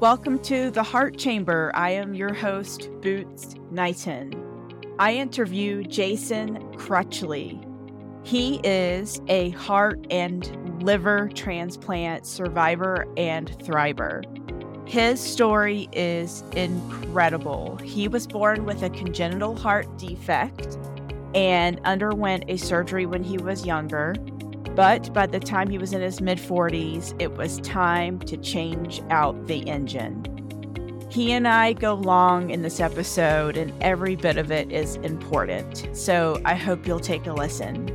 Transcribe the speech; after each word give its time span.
Welcome 0.00 0.38
to 0.44 0.70
the 0.70 0.84
Heart 0.84 1.18
Chamber. 1.18 1.72
I 1.74 1.90
am 1.90 2.14
your 2.14 2.32
host, 2.32 2.88
Boots 3.00 3.56
Knighton. 3.72 4.32
I 5.00 5.14
interview 5.14 5.82
Jason 5.82 6.58
Crutchley. 6.74 7.60
He 8.24 8.60
is 8.62 9.20
a 9.26 9.50
heart 9.50 10.06
and 10.08 10.84
liver 10.84 11.28
transplant 11.34 12.26
survivor 12.26 13.08
and 13.16 13.50
thriver. 13.58 14.22
His 14.88 15.18
story 15.18 15.88
is 15.90 16.44
incredible. 16.54 17.76
He 17.82 18.06
was 18.06 18.28
born 18.28 18.66
with 18.66 18.84
a 18.84 18.90
congenital 18.90 19.56
heart 19.56 19.98
defect 19.98 20.78
and 21.34 21.80
underwent 21.82 22.44
a 22.46 22.56
surgery 22.56 23.04
when 23.04 23.24
he 23.24 23.36
was 23.36 23.66
younger. 23.66 24.14
But 24.78 25.12
by 25.12 25.26
the 25.26 25.40
time 25.40 25.68
he 25.70 25.76
was 25.76 25.92
in 25.92 26.00
his 26.00 26.20
mid 26.20 26.38
40s, 26.38 27.20
it 27.20 27.32
was 27.32 27.58
time 27.62 28.20
to 28.20 28.36
change 28.36 29.02
out 29.10 29.48
the 29.48 29.68
engine. 29.68 30.24
He 31.10 31.32
and 31.32 31.48
I 31.48 31.72
go 31.72 31.94
long 31.94 32.50
in 32.50 32.62
this 32.62 32.78
episode, 32.78 33.56
and 33.56 33.72
every 33.82 34.14
bit 34.14 34.38
of 34.38 34.52
it 34.52 34.70
is 34.70 34.94
important. 34.98 35.88
So 35.94 36.40
I 36.44 36.54
hope 36.54 36.86
you'll 36.86 37.00
take 37.00 37.26
a 37.26 37.32
listen. 37.32 37.88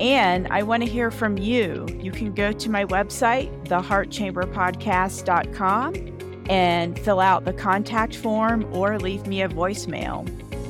And 0.00 0.48
I 0.48 0.62
want 0.62 0.82
to 0.82 0.88
hear 0.88 1.10
from 1.10 1.36
you. 1.36 1.86
You 2.00 2.10
can 2.10 2.32
go 2.32 2.52
to 2.52 2.70
my 2.70 2.86
website, 2.86 3.50
theheartchamberpodcast.com, 3.66 6.46
and 6.48 6.98
fill 7.00 7.20
out 7.20 7.44
the 7.44 7.52
contact 7.52 8.16
form 8.16 8.64
or 8.74 8.98
leave 8.98 9.26
me 9.26 9.42
a 9.42 9.48
voicemail. 9.50 10.26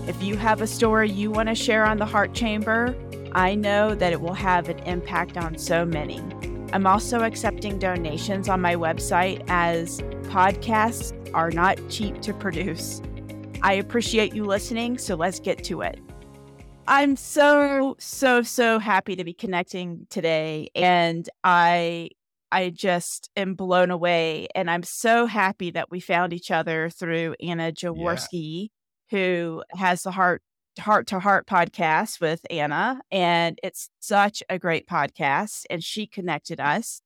If 0.09 0.21
you 0.21 0.37
have 0.37 0.63
a 0.63 0.67
story 0.67 1.11
you 1.11 1.31
want 1.31 1.49
to 1.49 1.55
share 1.55 1.87
on 1.87 1.99
the 1.99 2.07
Heart 2.07 2.35
Chamber, 2.35 2.97
I 3.35 3.57
know 3.57 3.97
that 3.97 4.13
it 4.13 4.21
will 4.21 4.35
have 4.35 4.69
an 4.69 4.79
impact 4.81 5.37
on 5.37 5.59
so 5.59 5.85
many. 5.85 6.21
I'm 6.73 6.87
also 6.87 7.23
accepting 7.23 7.81
donations 7.81 8.49
on 8.49 8.61
my 8.61 8.77
website 8.77 9.45
as 9.49 10.01
podcasts 10.31 11.13
are 11.35 11.51
not 11.51 11.79
cheap 11.89 12.21
to 12.23 12.33
produce. 12.33 13.03
I 13.63 13.73
appreciate 13.75 14.35
you 14.35 14.45
listening, 14.45 14.99
so 14.99 15.17
let's 15.17 15.41
get 15.41 15.65
to 15.65 15.83
it. 15.83 16.01
I'm 16.87 17.17
so 17.17 17.97
so 17.99 18.43
so 18.43 18.79
happy 18.79 19.17
to 19.17 19.25
be 19.25 19.33
connecting 19.33 20.07
today 20.11 20.69
and 20.75 21.29
I 21.43 22.11
I 22.53 22.71
just 22.71 23.31
am 23.37 23.55
blown 23.55 23.91
away 23.91 24.49
and 24.55 24.71
I'm 24.71 24.83
so 24.83 25.25
happy 25.25 25.71
that 25.71 25.91
we 25.91 26.01
found 26.01 26.35
each 26.35 26.51
other 26.51 26.91
through 26.91 27.37
Anna 27.41 27.73
Jaworski 27.73 28.69
yeah. 29.11 29.19
who 29.19 29.63
has 29.71 30.03
the 30.03 30.11
heart 30.11 30.43
heart 30.79 31.07
to 31.09 31.21
heart 31.21 31.47
podcast 31.47 32.21
with 32.21 32.45
Anna, 32.51 33.01
and 33.11 33.59
it's 33.63 33.89
such 34.01 34.43
a 34.49 34.59
great 34.59 34.87
podcast. 34.87 35.65
And 35.71 35.83
she 35.83 36.07
connected 36.07 36.61
us. 36.61 37.01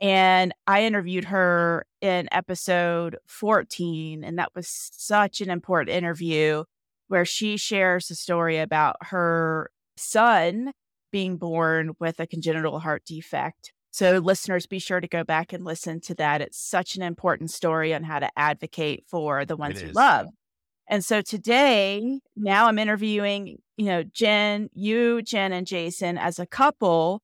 And 0.00 0.54
I 0.66 0.84
interviewed 0.84 1.26
her 1.26 1.84
in 2.00 2.28
episode 2.32 3.16
14, 3.26 4.24
and 4.24 4.38
that 4.38 4.52
was 4.54 4.68
such 4.92 5.40
an 5.40 5.50
important 5.50 5.94
interview 5.94 6.64
where 7.08 7.24
she 7.24 7.56
shares 7.56 8.10
a 8.10 8.14
story 8.14 8.58
about 8.58 8.96
her 9.02 9.70
son 9.96 10.72
being 11.12 11.36
born 11.36 11.92
with 11.98 12.20
a 12.20 12.26
congenital 12.26 12.78
heart 12.80 13.04
defect. 13.04 13.72
So, 13.90 14.18
listeners, 14.18 14.66
be 14.66 14.78
sure 14.78 15.00
to 15.00 15.08
go 15.08 15.24
back 15.24 15.52
and 15.52 15.64
listen 15.64 16.00
to 16.02 16.14
that. 16.14 16.40
It's 16.40 16.58
such 16.58 16.94
an 16.96 17.02
important 17.02 17.50
story 17.50 17.92
on 17.92 18.04
how 18.04 18.20
to 18.20 18.30
advocate 18.38 19.04
for 19.08 19.44
the 19.44 19.56
ones 19.56 19.82
you 19.82 19.88
love. 19.92 20.28
And 20.90 21.04
so 21.04 21.22
today, 21.22 22.18
now 22.34 22.66
I'm 22.66 22.78
interviewing, 22.78 23.58
you 23.76 23.86
know, 23.86 24.02
Jen, 24.02 24.68
you, 24.74 25.22
Jen, 25.22 25.52
and 25.52 25.64
Jason 25.64 26.18
as 26.18 26.40
a 26.40 26.46
couple. 26.46 27.22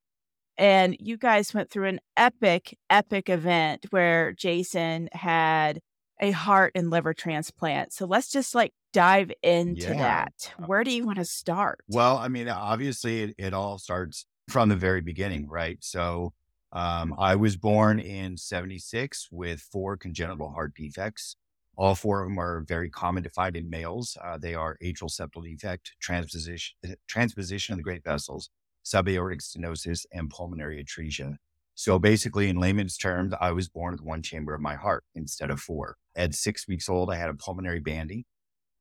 And 0.56 0.97
you 1.00 1.19
guys 1.19 1.53
went 1.53 1.69
through 1.69 1.89
an 1.89 2.00
epic, 2.17 2.78
epic 2.89 3.28
event 3.28 3.87
where 3.91 4.33
Jason 4.33 5.09
had 5.12 5.81
a 6.20 6.31
heart 6.31 6.72
and 6.77 6.91
liver 6.91 7.12
transplant. 7.12 7.92
So 7.92 8.06
let's 8.06 8.31
just 8.31 8.55
like 8.55 8.72
dive 8.92 9.33
into 9.42 9.89
yeah. 9.89 9.98
that. 9.98 10.53
Uh 10.59 10.67
Where 10.67 10.84
do 10.84 10.92
you 10.92 11.05
want 11.05 11.19
to 11.19 11.25
start? 11.25 11.81
Well, 11.89 12.19
I 12.19 12.28
mean, 12.28 12.48
obviously, 12.48 13.25
it, 13.25 13.34
it 13.37 13.53
all 13.53 13.78
starts 13.78 14.27
from 14.48 14.69
the 14.69 14.77
very 14.77 15.00
beginning, 15.00 15.48
right? 15.48 15.78
So 15.81 16.33
um, 16.72 17.15
I 17.19 17.34
was 17.34 17.56
born 17.56 17.98
in 17.98 18.37
76 18.37 19.28
with 19.33 19.60
four 19.60 19.97
congenital 19.97 20.53
heart 20.53 20.75
defects. 20.75 21.37
All 21.76 21.94
four 21.94 22.22
of 22.22 22.28
them 22.28 22.38
are 22.38 22.64
very 22.66 22.88
common 22.88 23.22
to 23.22 23.28
find 23.28 23.54
in 23.56 23.69
males. 23.69 24.16
Uh, 24.22 24.38
they 24.38 24.54
are 24.54 24.78
atrial 24.82 25.10
septal 25.10 25.44
defect, 25.44 25.92
transposition, 26.00 26.76
uh, 26.84 26.94
transposition 27.06 27.75
of 27.75 27.78
the 27.78 27.82
great 27.82 28.03
vessels, 28.03 28.48
subaortic 28.84 29.42
stenosis, 29.42 30.06
and 30.12 30.31
pulmonary 30.31 30.82
atresia. 30.82 31.36
So 31.75 31.98
basically, 31.98 32.48
in 32.48 32.56
layman's 32.56 32.97
terms, 32.97 33.34
I 33.38 33.53
was 33.53 33.69
born 33.69 33.92
with 33.92 34.00
one 34.00 34.22
chamber 34.22 34.54
of 34.54 34.62
my 34.62 34.76
heart 34.76 35.04
instead 35.15 35.50
of 35.50 35.60
four. 35.60 35.97
At 36.16 36.34
six 36.34 36.66
weeks 36.66 36.88
old, 36.88 37.10
I 37.10 37.16
had 37.16 37.28
a 37.28 37.34
pulmonary 37.34 37.81
banding. 37.81 38.25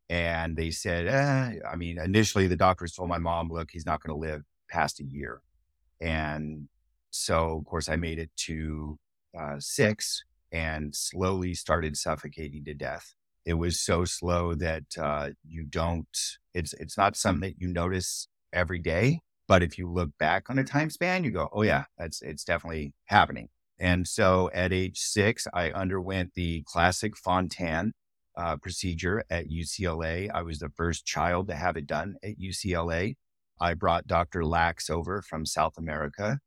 And 0.10 0.56
they 0.56 0.72
said, 0.72 1.08
eh, 1.08 1.60
I 1.70 1.76
mean, 1.76 2.00
initially 2.00 2.48
the 2.48 2.56
doctors 2.56 2.94
told 2.94 3.10
my 3.10 3.18
mom, 3.18 3.50
look, 3.50 3.72
he's 3.72 3.86
not 3.86 4.02
going 4.02 4.16
to 4.16 4.28
live 4.28 4.44
past 4.70 5.02
a 5.02 5.04
year. 5.04 5.42
And 6.00 6.70
so, 7.10 7.58
of 7.58 7.66
course, 7.66 7.90
I 7.90 7.98
made 7.98 8.20
it 8.20 8.30
to 8.38 8.98
uh, 9.38 9.56
six 9.60 10.24
and 10.52 10.96
slowly 10.96 11.54
started 11.54 11.98
suffocating 11.98 12.64
to 12.66 12.74
death. 12.74 13.14
It 13.46 13.56
was 13.56 13.80
so 13.80 14.06
slow 14.06 14.56
that 14.56 14.86
uh, 15.00 15.32
you 15.48 15.64
don't. 15.64 16.08
It's 16.54 16.74
it's 16.74 16.98
not 16.98 17.16
something 17.16 17.50
that 17.50 17.62
you 17.62 17.68
notice 17.68 18.28
every 18.52 18.80
day, 18.80 19.20
but 19.48 19.62
if 19.62 19.78
you 19.78 19.92
look 19.92 20.12
back 20.18 20.50
on 20.50 20.58
a 20.58 20.64
time 20.64 20.90
span, 20.90 21.24
you 21.24 21.32
go, 21.32 21.50
"Oh 21.54 21.62
yeah, 21.62 21.86
that's 21.98 22.22
it's 22.22 22.44
definitely 22.44 22.94
happening." 23.06 23.50
And 23.80 24.08
so, 24.08 24.50
at 24.54 24.74
age 24.74 24.98
six, 25.00 25.48
I 25.54 25.72
underwent 25.72 26.34
the 26.34 26.64
classic 26.66 27.18
Fontan 27.18 27.94
uh, 28.38 28.58
procedure 28.58 29.24
at 29.30 29.50
UCLA. 29.50 30.30
I 30.34 30.42
was 30.42 30.60
the 30.60 30.70
first 30.70 31.06
child 31.06 31.48
to 31.50 31.56
have 31.56 31.78
it 31.78 31.86
done 31.88 32.16
at 32.24 32.40
UCLA. 32.40 33.16
I 33.60 33.74
brought 33.74 34.08
Dr. 34.08 34.46
Laks 34.46 34.90
over 34.90 35.22
from 35.22 35.46
South 35.46 35.78
America 35.78 36.40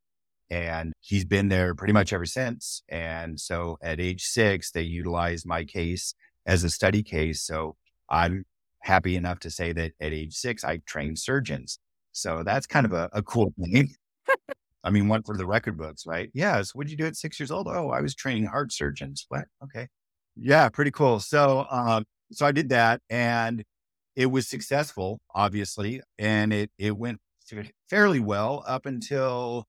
and 0.51 0.93
he's 1.01 1.25
been 1.25 1.49
there 1.49 1.75
pretty 1.75 1.93
much 1.93 2.13
ever 2.13 2.27
since. 2.27 2.83
And 2.89 3.39
so 3.39 3.79
at 3.83 4.01
age 4.01 4.25
six, 4.25 4.71
they 4.71 4.83
utilized 4.83 5.47
my 5.47 5.65
case 5.65 6.15
as 6.47 6.65
a 6.65 6.71
study 6.71 7.03
case. 7.03 7.43
So 7.43 7.77
I'm 8.09 8.45
happy 8.81 9.17
enough 9.17 9.41
to 9.41 9.51
say 9.51 9.73
that 9.73 9.93
at 10.01 10.13
age 10.13 10.35
six, 10.35 10.65
I 10.65 10.79
trained 10.87 11.19
surgeons. 11.19 11.79
So 12.13 12.43
that's 12.43 12.67
kind 12.67 12.87
of 12.87 12.93
a, 12.93 13.09
a 13.13 13.23
cool 13.23 13.53
thing. 13.61 13.95
I 14.85 14.91
mean, 14.91 15.09
one 15.09 15.23
for 15.23 15.37
the 15.37 15.47
record 15.47 15.77
books, 15.77 16.05
right? 16.07 16.31
Yeah. 16.33 16.63
So 16.63 16.73
what 16.75 16.87
did 16.87 16.93
you 16.93 16.97
do 16.97 17.07
at 17.07 17.17
six 17.17 17.39
years 17.39 17.51
old? 17.51 17.69
Oh, 17.69 17.91
I 17.91 18.01
was 18.01 18.15
training 18.15 18.47
heart 18.47 18.73
surgeons. 18.73 19.27
What? 19.29 19.45
Okay. 19.63 19.89
Yeah, 20.37 20.69
pretty 20.69 20.93
cool. 20.93 21.21
So, 21.21 21.67
um, 21.71 22.05
so 22.33 22.47
I 22.47 22.53
did 22.53 22.69
that 22.71 23.01
and 23.11 23.65
it 24.17 24.27
was 24.27 24.49
successful, 24.49 25.21
obviously, 25.35 26.01
and 26.19 26.53
it, 26.53 26.71
it 26.79 26.97
went 26.97 27.19
fairly 27.89 28.21
well 28.21 28.65
up 28.67 28.87
until 28.87 29.67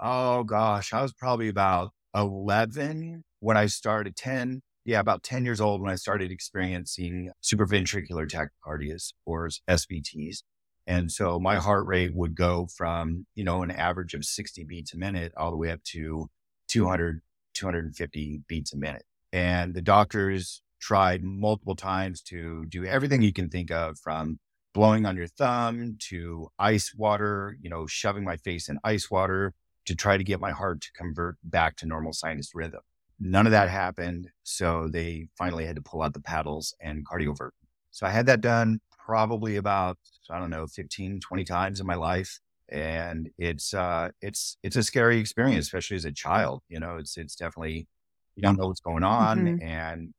oh 0.00 0.42
gosh, 0.44 0.92
I 0.92 1.02
was 1.02 1.12
probably 1.12 1.48
about 1.48 1.92
11 2.14 3.24
when 3.40 3.56
I 3.56 3.66
started 3.66 4.16
10. 4.16 4.62
Yeah, 4.84 5.00
about 5.00 5.22
10 5.22 5.44
years 5.44 5.60
old 5.60 5.82
when 5.82 5.90
I 5.90 5.96
started 5.96 6.30
experiencing 6.32 7.30
supraventricular 7.42 8.26
tachycardias 8.28 9.12
or 9.26 9.48
SVTs. 9.68 10.38
And 10.86 11.12
so 11.12 11.38
my 11.38 11.56
heart 11.56 11.86
rate 11.86 12.14
would 12.14 12.34
go 12.34 12.66
from, 12.74 13.26
you 13.34 13.44
know, 13.44 13.62
an 13.62 13.70
average 13.70 14.14
of 14.14 14.24
60 14.24 14.64
beats 14.64 14.94
a 14.94 14.96
minute 14.96 15.32
all 15.36 15.50
the 15.50 15.56
way 15.56 15.70
up 15.70 15.84
to 15.92 16.30
200, 16.68 17.20
250 17.54 18.42
beats 18.48 18.72
a 18.72 18.78
minute. 18.78 19.04
And 19.32 19.74
the 19.74 19.82
doctors 19.82 20.62
tried 20.80 21.22
multiple 21.22 21.76
times 21.76 22.22
to 22.22 22.64
do 22.66 22.84
everything 22.84 23.22
you 23.22 23.34
can 23.34 23.50
think 23.50 23.70
of 23.70 23.98
from 23.98 24.38
blowing 24.72 25.04
on 25.04 25.16
your 25.16 25.26
thumb 25.26 25.96
to 25.98 26.48
ice 26.58 26.94
water, 26.94 27.56
you 27.60 27.68
know, 27.68 27.86
shoving 27.86 28.24
my 28.24 28.38
face 28.38 28.68
in 28.68 28.78
ice 28.82 29.10
water, 29.10 29.52
to 29.86 29.94
try 29.94 30.16
to 30.16 30.24
get 30.24 30.40
my 30.40 30.50
heart 30.50 30.80
to 30.82 30.92
convert 30.92 31.36
back 31.42 31.76
to 31.76 31.86
normal 31.86 32.12
sinus 32.12 32.50
rhythm. 32.54 32.80
None 33.18 33.46
of 33.46 33.52
that 33.52 33.68
happened. 33.68 34.28
So 34.42 34.88
they 34.90 35.28
finally 35.36 35.66
had 35.66 35.76
to 35.76 35.82
pull 35.82 36.02
out 36.02 36.14
the 36.14 36.20
paddles 36.20 36.74
and 36.80 37.06
cardiovert. 37.06 37.50
So 37.90 38.06
I 38.06 38.10
had 38.10 38.26
that 38.26 38.40
done 38.40 38.80
probably 39.04 39.56
about, 39.56 39.98
I 40.30 40.38
don't 40.38 40.50
know, 40.50 40.66
15, 40.66 41.20
20 41.20 41.44
times 41.44 41.80
in 41.80 41.86
my 41.86 41.96
life. 41.96 42.40
And 42.68 43.28
it's, 43.36 43.74
uh, 43.74 44.10
it's, 44.22 44.56
it's 44.62 44.76
a 44.76 44.82
scary 44.82 45.18
experience, 45.18 45.66
especially 45.66 45.96
as 45.96 46.04
a 46.04 46.12
child. 46.12 46.62
You 46.68 46.78
know, 46.78 46.96
it's, 46.96 47.16
it's 47.16 47.34
definitely, 47.34 47.88
you 48.36 48.42
don't 48.42 48.56
know 48.56 48.68
what's 48.68 48.80
going 48.80 49.02
on. 49.02 49.40
Mm-hmm. 49.40 49.66
And, 49.66 50.14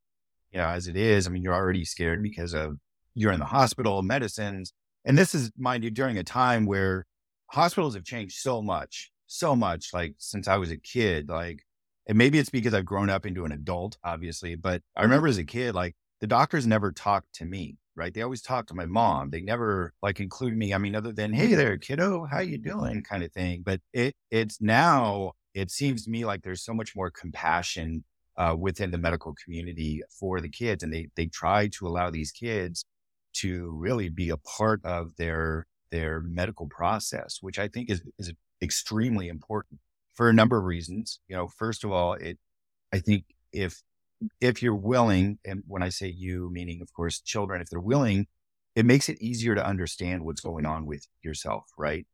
you 0.51 0.59
know, 0.59 0.67
as 0.67 0.87
it 0.87 0.97
is, 0.97 1.27
I 1.27 1.29
mean, 1.29 1.43
you're 1.43 1.55
already 1.55 1.85
scared 1.85 2.21
because 2.21 2.53
of 2.53 2.77
you're 3.15 3.31
in 3.31 3.39
the 3.39 3.45
hospital, 3.45 4.01
medicines. 4.01 4.73
And 5.05 5.17
this 5.17 5.33
is, 5.33 5.51
mind 5.57 5.83
you, 5.83 5.89
during 5.89 6.17
a 6.17 6.23
time 6.23 6.65
where 6.65 7.05
hospitals 7.47 7.95
have 7.95 8.03
changed 8.03 8.35
so 8.35 8.61
much 8.61 9.10
so 9.31 9.55
much 9.55 9.93
like 9.93 10.13
since 10.17 10.47
I 10.47 10.57
was 10.57 10.71
a 10.71 10.77
kid. 10.77 11.29
Like, 11.29 11.63
and 12.07 12.17
maybe 12.17 12.37
it's 12.37 12.49
because 12.49 12.73
I've 12.73 12.85
grown 12.85 13.09
up 13.09 13.25
into 13.25 13.45
an 13.45 13.51
adult, 13.51 13.97
obviously, 14.03 14.55
but 14.55 14.81
I 14.95 15.03
remember 15.03 15.27
as 15.27 15.37
a 15.37 15.43
kid, 15.43 15.73
like 15.73 15.95
the 16.19 16.27
doctors 16.27 16.67
never 16.67 16.91
talked 16.91 17.33
to 17.35 17.45
me, 17.45 17.77
right? 17.95 18.13
They 18.13 18.21
always 18.21 18.41
talked 18.41 18.69
to 18.69 18.75
my 18.75 18.85
mom. 18.85 19.29
They 19.29 19.41
never 19.41 19.93
like 20.01 20.19
include 20.19 20.57
me. 20.57 20.73
I 20.73 20.77
mean, 20.77 20.95
other 20.95 21.13
than, 21.13 21.31
Hey 21.31 21.53
there, 21.55 21.77
kiddo, 21.77 22.25
how 22.25 22.39
you 22.39 22.57
doing 22.57 23.03
kind 23.03 23.23
of 23.23 23.31
thing. 23.31 23.63
But 23.65 23.79
it, 23.93 24.15
it's 24.29 24.59
now, 24.61 25.31
it 25.53 25.71
seems 25.71 26.03
to 26.03 26.09
me 26.09 26.25
like 26.25 26.41
there's 26.41 26.63
so 26.63 26.73
much 26.73 26.95
more 26.95 27.09
compassion 27.09 28.03
uh, 28.37 28.55
within 28.57 28.91
the 28.91 28.97
medical 28.97 29.33
community 29.43 30.01
for 30.19 30.41
the 30.41 30.49
kids. 30.49 30.83
And 30.83 30.93
they, 30.93 31.07
they 31.15 31.27
try 31.27 31.67
to 31.77 31.87
allow 31.87 32.09
these 32.09 32.31
kids 32.31 32.83
to 33.33 33.71
really 33.71 34.09
be 34.09 34.29
a 34.29 34.37
part 34.37 34.83
of 34.83 35.15
their, 35.15 35.67
their 35.89 36.19
medical 36.21 36.67
process, 36.67 37.37
which 37.39 37.59
I 37.59 37.69
think 37.69 37.89
is, 37.89 38.01
is 38.17 38.33
extremely 38.61 39.27
important 39.27 39.79
for 40.13 40.29
a 40.29 40.33
number 40.33 40.57
of 40.57 40.65
reasons. 40.65 41.19
You 41.27 41.35
know, 41.35 41.47
first 41.47 41.83
of 41.83 41.91
all, 41.91 42.13
it, 42.13 42.37
I 42.93 42.99
think 42.99 43.25
if, 43.51 43.81
if 44.39 44.61
you're 44.61 44.75
willing, 44.75 45.39
and 45.45 45.63
when 45.67 45.83
I 45.83 45.89
say 45.89 46.07
you, 46.07 46.49
meaning 46.51 46.81
of 46.81 46.93
course 46.93 47.19
children, 47.19 47.61
if 47.61 47.69
they're 47.69 47.79
willing, 47.79 48.27
it 48.75 48.85
makes 48.85 49.09
it 49.09 49.21
easier 49.21 49.55
to 49.55 49.65
understand 49.65 50.23
what's 50.23 50.41
going 50.41 50.65
on 50.65 50.85
with 50.85 51.07
yourself, 51.23 51.65
right? 51.77 52.05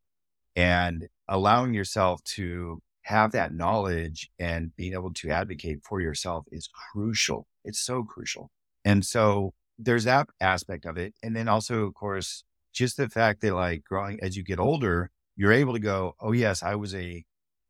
And 0.55 1.07
allowing 1.27 1.73
yourself 1.73 2.23
to 2.35 2.81
have 3.03 3.31
that 3.31 3.53
knowledge 3.53 4.29
and 4.39 4.75
being 4.75 4.94
able 4.94 5.13
to 5.13 5.29
advocate 5.29 5.79
for 5.83 6.01
yourself 6.01 6.45
is 6.51 6.67
crucial. 6.67 7.47
It's 7.63 7.79
so 7.79 8.03
crucial. 8.03 8.51
And 8.83 9.05
so 9.05 9.53
there's 9.77 10.05
that 10.05 10.27
aspect 10.41 10.85
of 10.85 10.97
it. 10.97 11.13
And 11.21 11.35
then 11.35 11.47
also, 11.47 11.85
of 11.85 11.94
course, 11.94 12.44
just 12.73 12.97
the 12.97 13.07
fact 13.07 13.41
that 13.41 13.53
like 13.53 13.83
growing 13.83 14.19
as 14.21 14.35
you 14.35 14.44
get 14.44 14.59
older, 14.59 15.11
you're 15.38 15.54
able 15.54 15.74
to 15.74 15.80
go, 15.80 16.16
Oh, 16.19 16.34
yes, 16.34 16.62
I 16.63 16.75
was 16.75 16.94
a, 16.94 17.24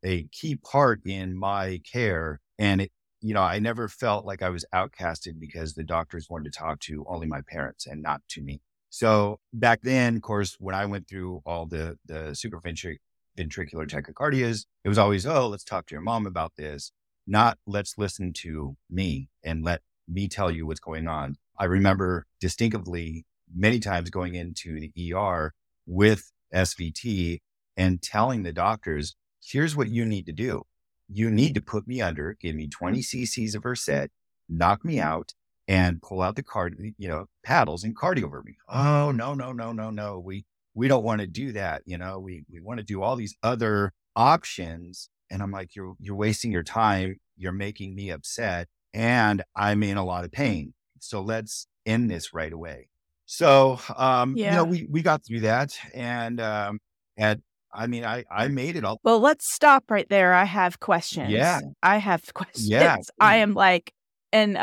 a 0.04 0.24
key 0.32 0.56
part 0.56 1.00
in 1.06 1.36
my 1.36 1.80
care. 1.90 2.40
And 2.58 2.80
it, 2.80 2.92
you 3.20 3.34
know, 3.34 3.42
I 3.42 3.60
never 3.60 3.88
felt 3.88 4.24
like 4.24 4.42
I 4.42 4.50
was 4.50 4.64
outcasted 4.74 5.38
because 5.38 5.74
the 5.74 5.84
doctors 5.84 6.28
wanted 6.28 6.52
to 6.52 6.58
talk 6.58 6.80
to 6.80 7.04
only 7.08 7.26
my 7.26 7.42
parents 7.48 7.86
and 7.86 8.02
not 8.02 8.22
to 8.30 8.42
me. 8.42 8.60
So 8.90 9.38
back 9.52 9.80
then, 9.82 10.16
of 10.16 10.22
course, 10.22 10.56
when 10.58 10.74
I 10.74 10.86
went 10.86 11.08
through 11.08 11.42
all 11.44 11.66
the, 11.66 11.98
the 12.06 12.32
supraventricular 12.32 12.96
ventricular 13.38 13.88
tachycardias, 13.88 14.66
it 14.84 14.88
was 14.88 14.98
always, 14.98 15.24
oh, 15.24 15.46
let's 15.46 15.64
talk 15.64 15.86
to 15.86 15.94
your 15.94 16.02
mom 16.02 16.26
about 16.26 16.54
this, 16.56 16.90
not 17.26 17.58
let's 17.66 17.96
listen 17.96 18.32
to 18.32 18.76
me 18.90 19.28
and 19.44 19.64
let 19.64 19.82
me 20.08 20.26
tell 20.26 20.50
you 20.50 20.66
what's 20.66 20.80
going 20.80 21.06
on. 21.06 21.36
I 21.58 21.64
remember 21.64 22.26
distinctively 22.40 23.24
many 23.54 23.78
times 23.78 24.10
going 24.10 24.34
into 24.34 24.80
the 24.80 25.14
ER 25.14 25.54
with 25.86 26.32
SVT 26.54 27.38
and 27.78 28.02
telling 28.02 28.42
the 28.42 28.52
doctors, 28.52 29.16
here's 29.42 29.74
what 29.74 29.88
you 29.88 30.04
need 30.04 30.26
to 30.26 30.32
do. 30.32 30.64
You 31.08 31.30
need 31.30 31.54
to 31.54 31.62
put 31.62 31.88
me 31.88 32.02
under, 32.02 32.36
give 32.38 32.54
me 32.54 32.68
20 32.68 32.98
cc's 32.98 33.54
of 33.54 33.62
Versed, 33.62 34.08
knock 34.50 34.84
me 34.84 35.00
out, 35.00 35.32
and 35.66 36.02
pull 36.02 36.20
out 36.20 36.36
the 36.36 36.42
card, 36.42 36.76
you 36.98 37.08
know, 37.08 37.26
paddles 37.42 37.84
and 37.84 37.96
cardiovert 37.96 38.44
me. 38.44 38.56
Oh, 38.68 39.12
no, 39.12 39.32
no, 39.32 39.52
no, 39.52 39.72
no, 39.72 39.90
no. 39.90 40.18
We 40.18 40.44
we 40.74 40.86
don't 40.86 41.02
want 41.02 41.20
to 41.20 41.26
do 41.26 41.52
that. 41.52 41.82
You 41.86 41.98
know, 41.98 42.20
we, 42.20 42.44
we 42.50 42.60
want 42.60 42.78
to 42.78 42.84
do 42.84 43.02
all 43.02 43.16
these 43.16 43.36
other 43.42 43.92
options. 44.14 45.10
And 45.28 45.42
I'm 45.42 45.50
like, 45.50 45.74
you're, 45.74 45.94
you're 45.98 46.14
wasting 46.14 46.52
your 46.52 46.62
time. 46.62 47.16
You're 47.36 47.52
making 47.52 47.96
me 47.96 48.10
upset 48.10 48.68
and 48.94 49.42
I'm 49.56 49.82
in 49.82 49.96
a 49.96 50.04
lot 50.04 50.24
of 50.24 50.30
pain. 50.30 50.74
So 51.00 51.20
let's 51.20 51.66
end 51.84 52.10
this 52.10 52.32
right 52.32 52.52
away. 52.52 52.88
So, 53.26 53.80
um, 53.96 54.36
yeah. 54.36 54.52
you 54.52 54.56
know, 54.56 54.64
we, 54.64 54.86
we 54.88 55.02
got 55.02 55.24
through 55.24 55.40
that 55.40 55.76
and, 55.92 56.40
um, 56.40 56.78
and 57.16 57.42
I 57.78 57.86
mean, 57.86 58.04
I, 58.04 58.24
I 58.30 58.48
made 58.48 58.76
it 58.76 58.84
all. 58.84 58.98
Well, 59.04 59.20
let's 59.20 59.52
stop 59.54 59.90
right 59.90 60.08
there. 60.08 60.34
I 60.34 60.44
have 60.44 60.80
questions. 60.80 61.30
Yeah. 61.30 61.60
I 61.82 61.98
have 61.98 62.22
questions. 62.34 62.68
Yeah. 62.68 62.96
I 63.20 63.36
am 63.36 63.54
like, 63.54 63.92
and 64.32 64.58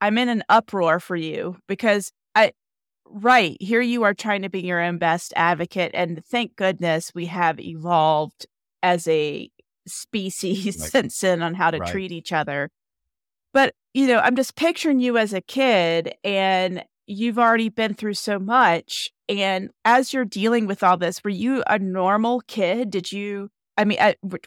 I'm 0.00 0.18
in 0.18 0.28
an 0.28 0.44
uproar 0.48 1.00
for 1.00 1.16
you 1.16 1.56
because 1.66 2.12
I, 2.34 2.52
Right. 3.14 3.58
Here 3.60 3.82
you 3.82 4.04
are 4.04 4.14
trying 4.14 4.40
to 4.40 4.48
be 4.48 4.62
your 4.62 4.80
own 4.80 4.96
best 4.96 5.34
advocate. 5.36 5.90
And 5.92 6.24
thank 6.24 6.56
goodness 6.56 7.12
we 7.14 7.26
have 7.26 7.60
evolved 7.60 8.46
as 8.82 9.06
a 9.06 9.50
species 9.86 10.78
right. 10.80 10.90
since 10.90 11.18
then 11.18 11.42
on 11.42 11.54
how 11.54 11.70
to 11.70 11.78
right. 11.78 11.90
treat 11.90 12.10
each 12.10 12.32
other. 12.32 12.70
But, 13.52 13.74
you 13.92 14.06
know, 14.06 14.18
I'm 14.18 14.34
just 14.34 14.56
picturing 14.56 14.98
you 14.98 15.18
as 15.18 15.34
a 15.34 15.42
kid 15.42 16.14
and 16.24 16.84
you've 17.12 17.38
already 17.38 17.68
been 17.68 17.94
through 17.94 18.14
so 18.14 18.38
much. 18.38 19.10
And 19.28 19.70
as 19.84 20.12
you're 20.12 20.24
dealing 20.24 20.66
with 20.66 20.82
all 20.82 20.96
this, 20.96 21.22
were 21.22 21.30
you 21.30 21.62
a 21.66 21.78
normal 21.78 22.40
kid? 22.46 22.90
Did 22.90 23.12
you, 23.12 23.50
I 23.76 23.84
mean, 23.84 23.98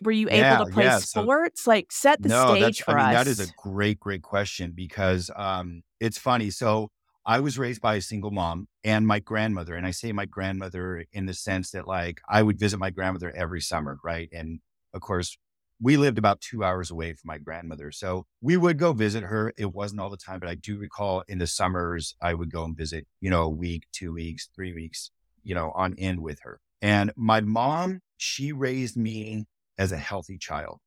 were 0.01 0.12
you 0.12 0.27
yeah, 0.29 0.56
able 0.56 0.65
to 0.65 0.71
play 0.71 0.85
yeah. 0.85 1.00
sports? 1.00 1.63
So, 1.63 1.71
like, 1.71 1.91
set 1.91 2.21
the 2.21 2.29
no, 2.29 2.56
stage 2.56 2.81
for 2.81 2.91
I 2.91 3.07
mean, 3.07 3.15
us. 3.15 3.25
That 3.25 3.31
is 3.31 3.39
a 3.39 3.51
great, 3.57 4.00
great 4.00 4.21
question 4.21 4.73
because 4.75 5.31
um, 5.35 5.83
it's 6.00 6.17
funny. 6.17 6.50
So, 6.50 6.89
I 7.25 7.39
was 7.39 7.57
raised 7.57 7.81
by 7.81 7.95
a 7.95 8.01
single 8.01 8.29
mom 8.29 8.67
and 8.83 9.07
my 9.07 9.19
grandmother. 9.19 9.75
And 9.75 9.88
I 9.88 9.91
say 9.91 10.12
my 10.12 10.25
grandmother 10.25 11.06
in 11.12 11.25
the 11.25 11.33
sense 11.33 11.71
that 11.71 11.88
like 11.88 12.21
I 12.29 12.44
would 12.44 12.59
visit 12.59 12.77
my 12.77 12.91
grandmother 12.91 13.33
every 13.35 13.62
summer, 13.62 13.97
right? 14.03 14.29
And 14.31 14.59
of 14.94 15.01
course, 15.01 15.35
we 15.81 15.98
lived 15.98 16.18
about 16.18 16.42
two 16.42 16.63
hours 16.63 16.92
away 16.92 17.13
from 17.13 17.27
my 17.27 17.38
grandmother. 17.38 17.92
So 17.92 18.25
we 18.42 18.57
would 18.57 18.80
go 18.80 18.94
visit 18.94 19.24
her. 19.24 19.54
It 19.57 19.74
wasn't 19.74 20.01
all 20.01 20.10
the 20.10 20.18
time, 20.18 20.39
but 20.39 20.50
I 20.50 20.56
do 20.56 20.77
recall 20.77 21.24
in 21.27 21.38
the 21.38 21.48
summers, 21.48 22.16
I 22.22 22.33
would 22.33 22.51
go 22.51 22.63
and 22.63 22.77
visit, 22.77 23.06
you 23.19 23.30
know, 23.30 23.44
a 23.44 23.50
week, 23.50 23.83
two 23.92 24.13
weeks, 24.13 24.50
three 24.56 24.74
weeks, 24.74 25.12
you 25.44 25.54
know, 25.54 25.72
on 25.75 25.95
end 25.98 26.22
with 26.22 26.39
her. 26.44 26.60
And 26.81 27.12
my 27.16 27.42
mom, 27.42 28.01
she 28.18 28.51
raised 28.51 28.95
me 28.95 29.45
as 29.77 29.92
a 29.92 29.98
healthy 29.98 30.38
child. 30.38 30.80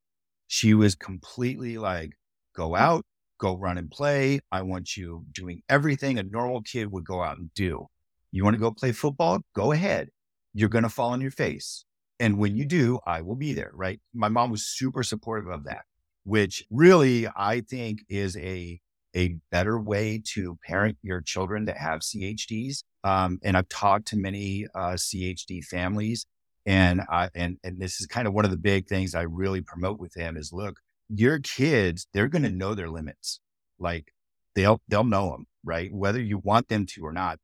She 0.46 0.72
was 0.72 0.94
completely 0.94 1.76
like, 1.76 2.12
go 2.54 2.70
mm. 2.70 2.78
out, 2.78 3.04
go 3.38 3.56
run 3.56 3.78
and 3.78 3.90
play. 3.90 4.40
I 4.50 4.62
want 4.62 4.96
you 4.96 5.24
doing 5.32 5.62
everything 5.68 6.18
a 6.18 6.22
normal 6.22 6.62
kid 6.62 6.90
would 6.90 7.04
go 7.04 7.22
out 7.22 7.38
and 7.38 7.52
do. 7.54 7.86
You 8.32 8.44
want 8.44 8.54
to 8.54 8.60
go 8.60 8.70
play 8.70 8.92
football? 8.92 9.40
Go 9.54 9.72
ahead. 9.72 10.08
You're 10.54 10.68
going 10.68 10.84
to 10.84 10.90
fall 10.90 11.10
on 11.10 11.20
your 11.20 11.30
face. 11.30 11.84
And 12.20 12.38
when 12.38 12.56
you 12.56 12.64
do, 12.64 12.98
I 13.06 13.22
will 13.22 13.36
be 13.36 13.52
there, 13.52 13.70
right? 13.74 14.00
My 14.12 14.28
mom 14.28 14.50
was 14.50 14.64
super 14.64 15.02
supportive 15.02 15.48
of 15.48 15.64
that, 15.64 15.84
which 16.24 16.64
really 16.70 17.28
I 17.28 17.60
think 17.60 18.00
is 18.08 18.36
a, 18.36 18.80
a 19.14 19.36
better 19.50 19.80
way 19.80 20.20
to 20.34 20.58
parent 20.66 20.98
your 21.02 21.20
children 21.20 21.66
that 21.66 21.76
have 21.76 22.00
CHDs. 22.00 22.82
Um, 23.04 23.38
and 23.42 23.56
I've 23.56 23.68
talked 23.68 24.08
to 24.08 24.16
many 24.16 24.66
uh, 24.74 24.94
CHD 24.94 25.64
families 25.64 26.26
and 26.68 27.00
I, 27.10 27.30
and, 27.34 27.56
and 27.64 27.80
this 27.80 27.98
is 27.98 28.06
kind 28.06 28.28
of 28.28 28.34
one 28.34 28.44
of 28.44 28.50
the 28.50 28.58
big 28.58 28.88
things 28.88 29.14
I 29.14 29.22
really 29.22 29.62
promote 29.62 29.98
with 29.98 30.12
them 30.12 30.36
is 30.36 30.52
look, 30.52 30.80
your 31.08 31.38
kids, 31.38 32.06
they're 32.12 32.28
going 32.28 32.42
to 32.42 32.50
know 32.50 32.74
their 32.74 32.90
limits. 32.90 33.40
Like 33.78 34.12
they'll, 34.54 34.82
they'll 34.86 35.02
know 35.02 35.30
them, 35.30 35.46
right? 35.64 35.90
Whether 35.90 36.20
you 36.20 36.36
want 36.36 36.68
them 36.68 36.84
to 36.86 37.06
or 37.06 37.12
not, 37.14 37.38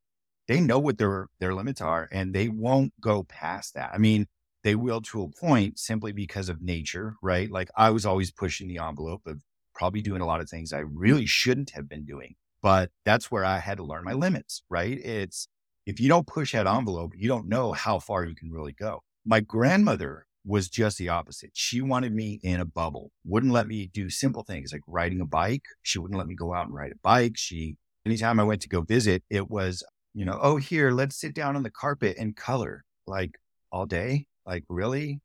they 0.47 0.61
know 0.61 0.79
what 0.79 0.99
their, 0.99 1.29
their 1.41 1.55
limits 1.55 1.81
are 1.81 2.07
and 2.13 2.35
they 2.35 2.51
won't 2.51 2.93
go 3.01 3.23
past 3.23 3.73
that. 3.75 3.93
I 3.95 3.99
mean, 3.99 4.27
they 4.65 4.75
will 4.75 5.03
to 5.03 5.23
a 5.23 5.29
point 5.29 5.79
simply 5.79 6.11
because 6.11 6.49
of 6.49 6.63
nature, 6.63 7.15
right? 7.23 7.51
Like 7.51 7.69
I 7.77 7.91
was 7.91 8.05
always 8.07 8.33
pushing 8.33 8.67
the 8.67 8.79
envelope 8.79 9.23
of 9.27 9.43
probably 9.75 10.01
doing 10.01 10.23
a 10.23 10.27
lot 10.27 10.41
of 10.41 10.49
things 10.49 10.73
I 10.73 10.79
really 10.79 11.27
shouldn't 11.27 11.71
have 11.71 11.89
been 11.89 12.05
doing, 12.05 12.35
but 12.63 12.91
that's 13.05 13.31
where 13.31 13.45
I 13.45 13.59
had 13.59 13.77
to 13.77 13.85
learn 13.85 14.05
my 14.05 14.15
limits, 14.15 14.63
right? 14.71 14.99
It's, 14.99 15.49
if 15.85 16.01
you 16.01 16.09
don't 16.09 16.27
push 16.27 16.53
that 16.53 16.67
envelope, 16.67 17.13
you 17.15 17.29
don't 17.29 17.49
know 17.49 17.73
how 17.73 17.99
far 17.99 18.25
you 18.25 18.35
can 18.35 18.51
really 18.51 18.73
go. 18.73 19.03
My 19.27 19.41
grandmother 19.41 20.27
was 20.47 20.69
just 20.69 20.97
the 20.97 21.11
opposite. 21.11 21.51
She 21.53 21.83
wanted 21.83 22.15
me 22.15 22.41
in 22.43 22.61
a 22.61 22.65
bubble, 22.65 23.11
wouldn't 23.25 23.53
let 23.53 23.67
me 23.67 23.87
do 23.93 24.09
simple 24.09 24.45
things 24.45 24.73
like 24.73 24.83
riding 24.87 25.21
a 25.21 25.27
bike. 25.27 25.65
She 25.83 25.99
wouldn't 25.99 26.19
let 26.19 26.27
me 26.27 26.35
go 26.35 26.55
out 26.55 26.67
and 26.67 26.75
ride 26.75 26.93
a 26.93 26.99
bike. 27.03 27.35
She, 27.37 27.77
anytime 28.07 28.41
I 28.41 28.45
went 28.45 28.63
to 28.63 28.69
go 28.69 28.81
visit, 28.81 29.23
it 29.29 29.51
was, 29.51 29.85
you 30.15 30.25
know, 30.25 30.39
oh, 30.41 30.57
here, 30.57 30.91
let's 30.91 31.21
sit 31.21 31.35
down 31.35 31.57
on 31.57 31.65
the 31.65 31.71
carpet 31.71 32.17
and 32.19 32.35
color 32.35 32.85
like 33.07 33.39
all 33.71 33.85
day. 33.85 34.27
Like, 34.47 34.65
really? 34.69 35.21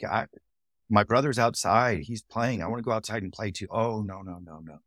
God, 0.00 0.28
my 0.88 1.04
brother's 1.04 1.38
outside. 1.38 2.00
He's 2.00 2.22
playing. 2.22 2.62
I 2.62 2.66
want 2.68 2.78
to 2.78 2.84
go 2.84 2.92
outside 2.92 3.22
and 3.22 3.32
play 3.32 3.50
too. 3.50 3.66
Oh, 3.70 4.02
no, 4.02 4.22
no, 4.22 4.38
no, 4.44 4.60
no. 4.62 4.78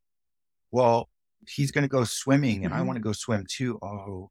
Well, 0.71 1.09
he's 1.47 1.71
going 1.71 1.83
to 1.83 1.89
go 1.89 2.03
swimming 2.03 2.63
and 2.63 2.73
mm-hmm. 2.73 2.81
I 2.81 2.85
want 2.85 2.97
to 2.97 3.03
go 3.03 3.11
swim 3.11 3.45
too. 3.49 3.79
Oh, 3.81 4.29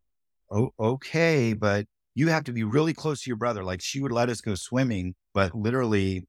oh, 0.50 0.70
okay. 0.78 1.52
But 1.52 1.86
you 2.14 2.28
have 2.28 2.44
to 2.44 2.52
be 2.52 2.64
really 2.64 2.94
close 2.94 3.22
to 3.22 3.30
your 3.30 3.36
brother. 3.36 3.62
Like 3.62 3.80
she 3.80 4.00
would 4.00 4.12
let 4.12 4.28
us 4.28 4.40
go 4.40 4.54
swimming, 4.54 5.14
but 5.34 5.54
literally, 5.54 6.26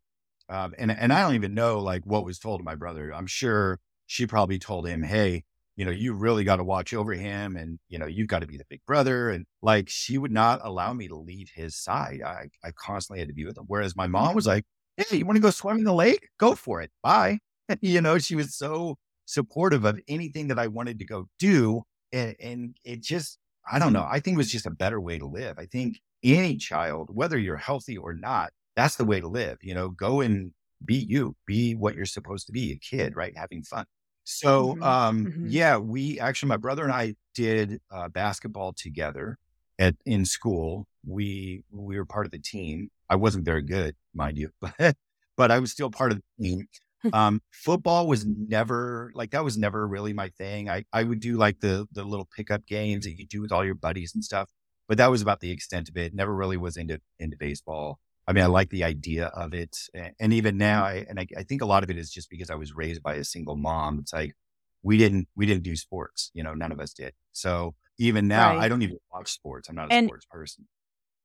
um, 0.47 0.73
and 0.77 0.91
and 0.91 1.11
I 1.11 1.21
don't 1.21 1.35
even 1.35 1.53
know 1.53 1.79
like 1.79 2.03
what 2.05 2.25
was 2.25 2.37
told 2.37 2.59
to 2.59 2.63
my 2.63 2.75
brother. 2.75 3.13
I'm 3.13 3.27
sure 3.27 3.79
she 4.05 4.27
probably 4.27 4.59
told 4.59 4.87
him, 4.87 5.01
"Hey, 5.03 5.43
you 5.79 5.85
know, 5.85 5.91
you 5.91 6.11
really 6.13 6.43
got 6.43 6.57
to 6.57 6.63
watch 6.65 6.93
over 6.93 7.13
him, 7.13 7.55
and 7.55 7.79
you 7.87 7.97
know, 7.97 8.05
you've 8.05 8.27
got 8.27 8.39
to 8.39 8.47
be 8.47 8.57
the 8.57 8.65
big 8.69 8.81
brother." 8.85 9.29
And 9.29 9.45
like 9.61 9.87
she 9.87 10.17
would 10.17 10.31
not 10.31 10.59
allow 10.61 10.91
me 10.91 11.07
to 11.07 11.15
leave 11.15 11.51
his 11.55 11.77
side. 11.77 12.21
I 12.21 12.49
I 12.61 12.71
constantly 12.71 13.19
had 13.19 13.29
to 13.29 13.33
be 13.33 13.45
with 13.45 13.57
him. 13.57 13.63
Whereas 13.65 13.95
my 13.95 14.05
mom 14.05 14.35
was 14.35 14.43
mm-hmm. 14.43 14.55
like, 14.55 14.65
"Hey, 14.97 15.19
you 15.19 15.25
want 15.25 15.37
to 15.37 15.41
go 15.41 15.51
swim 15.51 15.77
in 15.77 15.85
the 15.85 15.93
lake? 15.93 16.27
Go 16.37 16.53
for 16.53 16.81
it. 16.81 16.91
Bye." 17.01 17.39
you 17.81 18.01
know, 18.01 18.17
she 18.17 18.35
was 18.35 18.57
so 18.57 18.97
supportive 19.25 19.85
of 19.85 20.01
anything 20.09 20.49
that 20.49 20.59
I 20.59 20.67
wanted 20.67 20.99
to 20.99 21.05
go 21.05 21.29
do, 21.39 21.83
and, 22.11 22.35
and 22.41 22.75
it 22.83 23.01
just 23.01 23.37
I 23.71 23.79
don't 23.79 23.93
know. 23.93 24.05
I 24.05 24.19
think 24.19 24.35
it 24.35 24.37
was 24.37 24.51
just 24.51 24.65
a 24.65 24.71
better 24.71 24.99
way 24.99 25.17
to 25.17 25.25
live. 25.25 25.57
I 25.59 25.65
think 25.65 26.01
any 26.25 26.57
child, 26.57 27.07
whether 27.13 27.37
you're 27.37 27.55
healthy 27.55 27.95
or 27.95 28.13
not, 28.13 28.51
that's 28.75 28.97
the 28.97 29.05
way 29.05 29.21
to 29.21 29.29
live. 29.29 29.59
You 29.61 29.75
know, 29.75 29.87
go 29.87 30.19
and 30.19 30.51
be 30.83 30.95
you, 30.95 31.37
be 31.45 31.73
what 31.73 31.95
you're 31.95 32.05
supposed 32.05 32.47
to 32.47 32.51
be, 32.51 32.73
a 32.73 32.77
kid, 32.77 33.15
right? 33.15 33.31
Having 33.37 33.63
fun. 33.63 33.85
So, 34.31 34.75
mm-hmm. 34.75 34.83
um, 34.83 35.25
mm-hmm. 35.25 35.45
yeah, 35.49 35.77
we 35.77 36.19
actually, 36.19 36.49
my 36.49 36.57
brother 36.57 36.83
and 36.83 36.93
I 36.93 37.15
did 37.33 37.81
uh, 37.89 38.09
basketball 38.09 38.73
together 38.73 39.39
at 39.79 39.95
in 40.05 40.23
school. 40.23 40.85
We 41.03 41.63
we 41.71 41.97
were 41.97 42.05
part 42.05 42.27
of 42.27 42.31
the 42.31 42.37
team. 42.37 42.91
I 43.09 43.15
wasn't 43.15 43.43
very 43.43 43.63
good, 43.63 43.95
mind 44.13 44.37
you, 44.37 44.51
but 44.61 44.95
but 45.35 45.49
I 45.49 45.57
was 45.57 45.71
still 45.71 45.89
part 45.89 46.11
of 46.11 46.19
the 46.19 46.43
team. 46.43 46.67
um, 47.13 47.41
football 47.51 48.05
was 48.05 48.23
never 48.23 49.11
like 49.15 49.31
that 49.31 49.43
was 49.43 49.57
never 49.57 49.87
really 49.87 50.13
my 50.13 50.29
thing. 50.37 50.69
I, 50.69 50.85
I 50.93 51.03
would 51.03 51.21
do 51.21 51.35
like 51.35 51.59
the 51.59 51.87
the 51.91 52.03
little 52.03 52.29
pickup 52.35 52.67
games 52.67 53.05
that 53.05 53.17
you 53.17 53.25
do 53.25 53.41
with 53.41 53.51
all 53.51 53.65
your 53.65 53.73
buddies 53.73 54.13
and 54.13 54.23
stuff, 54.23 54.51
but 54.87 54.99
that 54.99 55.09
was 55.09 55.23
about 55.23 55.39
the 55.39 55.49
extent 55.49 55.89
of 55.89 55.97
it. 55.97 56.13
Never 56.13 56.35
really 56.35 56.57
was 56.57 56.77
into 56.77 57.01
into 57.17 57.35
baseball. 57.35 57.99
I 58.29 58.33
mean, 58.33 58.43
I 58.43 58.47
like 58.47 58.69
the 58.69 58.83
idea 58.83 59.25
of 59.27 59.55
it, 59.55 59.75
and, 60.19 60.31
even 60.31 60.55
now, 60.55 60.83
I, 60.83 61.03
and 61.09 61.19
I, 61.19 61.25
I 61.35 61.41
think 61.41 61.63
a 61.63 61.65
lot 61.65 61.83
of 61.83 61.89
it 61.89 61.97
is 61.97 62.11
just 62.11 62.29
because 62.29 62.51
I 62.51 62.55
was 62.55 62.75
raised 62.75 63.01
by 63.01 63.15
a 63.15 63.23
single 63.23 63.55
mom. 63.55 63.97
It's 63.97 64.13
like 64.13 64.35
we 64.83 64.99
didn't 64.99 65.27
we 65.35 65.47
didn't 65.47 65.63
do 65.63 65.75
sports, 65.75 66.29
you 66.35 66.43
know, 66.43 66.53
none 66.53 66.71
of 66.71 66.79
us 66.79 66.93
did. 66.93 67.13
So 67.31 67.73
even 67.97 68.27
now, 68.27 68.55
right. 68.55 68.59
I 68.59 68.69
don't 68.69 68.83
even 68.83 68.97
watch 69.11 69.31
sports. 69.31 69.67
I'm 69.67 69.75
not 69.75 69.89
a 69.89 69.93
and, 69.95 70.07
sports 70.07 70.27
person. 70.29 70.67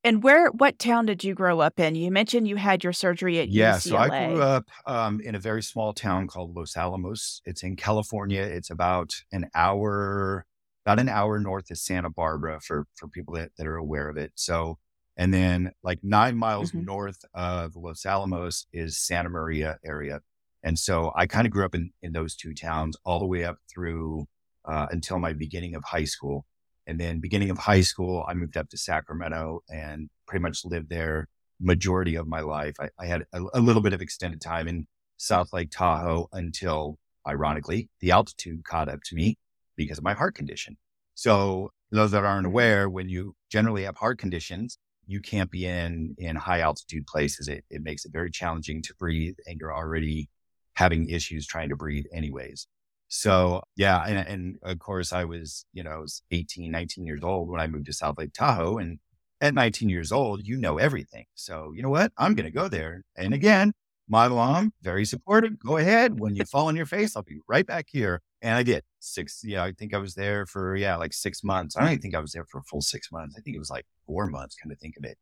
And 0.03 0.23
where, 0.23 0.49
what 0.51 0.79
town 0.79 1.07
did 1.07 1.25
you 1.25 1.35
grow 1.35 1.61
up 1.61 1.81
in? 1.81 1.95
You 1.95 2.11
mentioned 2.11 2.47
you 2.47 2.57
had 2.57 2.85
your 2.85 2.93
surgery 2.93 3.39
at 3.41 3.49
yeah, 3.49 3.77
UCLA. 3.77 3.81
so 3.81 3.97
I 3.97 4.27
grew 4.27 4.43
up 4.43 4.71
um, 4.87 5.21
in 5.21 5.35
a 5.35 5.39
very 5.39 5.63
small 5.63 5.95
town 5.95 6.27
called 6.27 6.55
Los 6.55 6.77
Alamos. 6.77 7.41
It's 7.47 7.63
in 7.63 7.77
California. 7.77 8.43
It's 8.43 8.71
about 8.71 9.15
an 9.33 9.49
hour, 9.55 10.45
about 10.85 11.01
an 11.01 11.09
hour 11.09 11.39
north 11.39 11.71
of 11.71 11.79
Santa 11.79 12.11
Barbara 12.11 12.61
for 12.61 12.87
for 12.95 13.09
people 13.09 13.35
that, 13.35 13.53
that 13.57 13.67
are 13.67 13.77
aware 13.77 14.11
of 14.11 14.19
it. 14.19 14.33
So, 14.35 14.79
and 15.17 15.33
then 15.33 15.73
like 15.83 16.01
nine 16.03 16.37
miles 16.37 16.71
mm-hmm. 16.71 16.85
north 16.85 17.25
of 17.35 17.77
Los 17.77 18.05
Alamos 18.05 18.67
is 18.73 18.99
Santa 18.99 19.29
Maria 19.29 19.79
area. 19.85 20.21
And 20.63 20.79
so 20.79 21.13
I 21.15 21.27
kind 21.27 21.47
of 21.47 21.53
grew 21.53 21.65
up 21.65 21.75
in, 21.75 21.91
in 22.03 22.13
those 22.13 22.35
two 22.35 22.55
towns 22.55 22.97
all 23.05 23.19
the 23.19 23.27
way 23.27 23.45
up 23.45 23.59
through 23.73 24.27
uh, 24.65 24.87
until 24.91 25.19
my 25.19 25.33
beginning 25.33 25.75
of 25.75 25.85
high 25.85 26.05
school. 26.05 26.47
And 26.87 26.99
then 26.99 27.21
beginning 27.21 27.51
of 27.51 27.59
high 27.59 27.83
school, 27.83 28.25
I 28.27 28.35
moved 28.35 28.57
up 28.57 28.69
to 28.71 28.79
Sacramento 28.79 29.63
and 29.69 30.09
pretty 30.27 30.43
much 30.43 30.65
lived 30.65 30.89
there 30.89 31.29
majority 31.61 32.17
of 32.17 32.27
my 32.27 32.41
life. 32.41 32.75
I, 32.81 32.89
I 32.99 33.07
had 33.07 33.25
a, 33.33 33.41
a, 33.55 33.61
little 33.61 33.83
bit 33.83 33.93
of 33.93 34.03
extended 34.03 34.41
time 34.41 34.69
in 34.69 34.87
South 35.17 35.53
Lake 35.53 35.71
Tahoe 35.71 36.29
until 36.33 36.99
ironically 37.27 37.89
the 38.01 38.11
altitude 38.11 38.65
caught 38.65 38.89
up 38.89 39.01
to 39.05 39.15
me 39.15 39.37
because 39.77 39.99
of 39.99 40.05
my 40.05 40.15
heart 40.15 40.35
condition. 40.35 40.77
So 41.15 41.71
those 41.91 42.11
that 42.11 42.25
aren't 42.25 42.47
aware, 42.47 42.89
when 42.89 43.09
you 43.09 43.35
generally 43.51 43.85
have 43.85 43.97
heart 43.97 44.19
conditions, 44.19 44.79
you 45.07 45.21
can't 45.21 45.51
be 45.51 45.67
in, 45.67 46.15
in 46.19 46.37
high 46.37 46.61
altitude 46.61 47.07
places. 47.07 47.49
It, 47.49 47.65
it 47.71 47.83
makes 47.83 48.05
it 48.05 48.13
very 48.13 48.31
challenging 48.31 48.83
to 48.83 48.95
breathe 48.95 49.37
and 49.47 49.59
you're 49.61 49.75
already 49.75 50.29
having 50.75 51.09
issues 51.09 51.47
trying 51.47 51.69
to 51.69 51.77
breathe 51.77 52.05
anyways. 52.13 52.67
So 53.09 53.63
yeah, 53.77 54.03
and, 54.07 54.29
and 54.29 54.57
of 54.63 54.79
course 54.79 55.13
I 55.13 55.25
was, 55.25 55.67
you 55.73 55.83
know, 55.83 56.01
was 56.01 56.23
18, 56.31 56.71
19 56.71 57.07
years 57.07 57.23
old 57.23 57.49
when 57.49 57.61
I 57.61 57.67
moved 57.67 57.87
to 57.87 57.93
South 57.93 58.19
Lake 58.19 58.33
Tahoe. 58.33 58.79
And 58.79 58.99
at 59.41 59.55
19 59.55 59.89
years 59.89 60.11
old, 60.11 60.47
you 60.47 60.57
know 60.57 60.79
everything. 60.79 61.27
So 61.35 61.73
you 61.75 61.83
know 61.83 61.91
what? 61.91 62.13
I'm 62.17 62.35
going 62.35 62.47
to 62.47 62.51
go 62.51 62.69
there. 62.69 63.05
And 63.17 63.35
again, 63.35 63.73
my 64.09 64.29
mom, 64.29 64.73
very 64.83 65.05
supportive. 65.05 65.59
Go 65.59 65.77
ahead. 65.79 66.19
When 66.19 66.35
you 66.37 66.45
fall 66.51 66.69
on 66.69 66.77
your 66.77 66.87
face, 66.87 67.17
I'll 67.17 67.23
be 67.23 67.39
right 67.49 67.67
back 67.67 67.87
here. 67.89 68.21
And 68.43 68.57
I 68.57 68.63
did 68.63 68.83
six. 69.01 69.41
Yeah, 69.45 69.65
I 69.65 69.73
think 69.73 69.95
I 69.95 69.99
was 69.99 70.15
there 70.15 70.47
for, 70.47 70.77
yeah, 70.77 70.97
like 70.97 71.13
six 71.15 71.43
months. 71.43 71.77
I 71.77 71.81
don't 71.81 71.91
even 71.91 72.03
think 72.03 72.15
I 72.15 72.21
was 72.21 72.33
there 72.33 72.45
for 72.45 72.59
a 72.59 72.65
full 72.65 72.83
six 72.83 73.11
months. 73.11 73.37
I 73.39 73.41
think 73.41 73.57
it 73.57 73.61
was 73.61 73.71
like 73.71 73.87
four 74.07 74.27
months, 74.27 74.57
kind 74.63 74.73
of 74.73 74.79
think 74.79 74.97
of 74.97 75.05
it. 75.05 75.17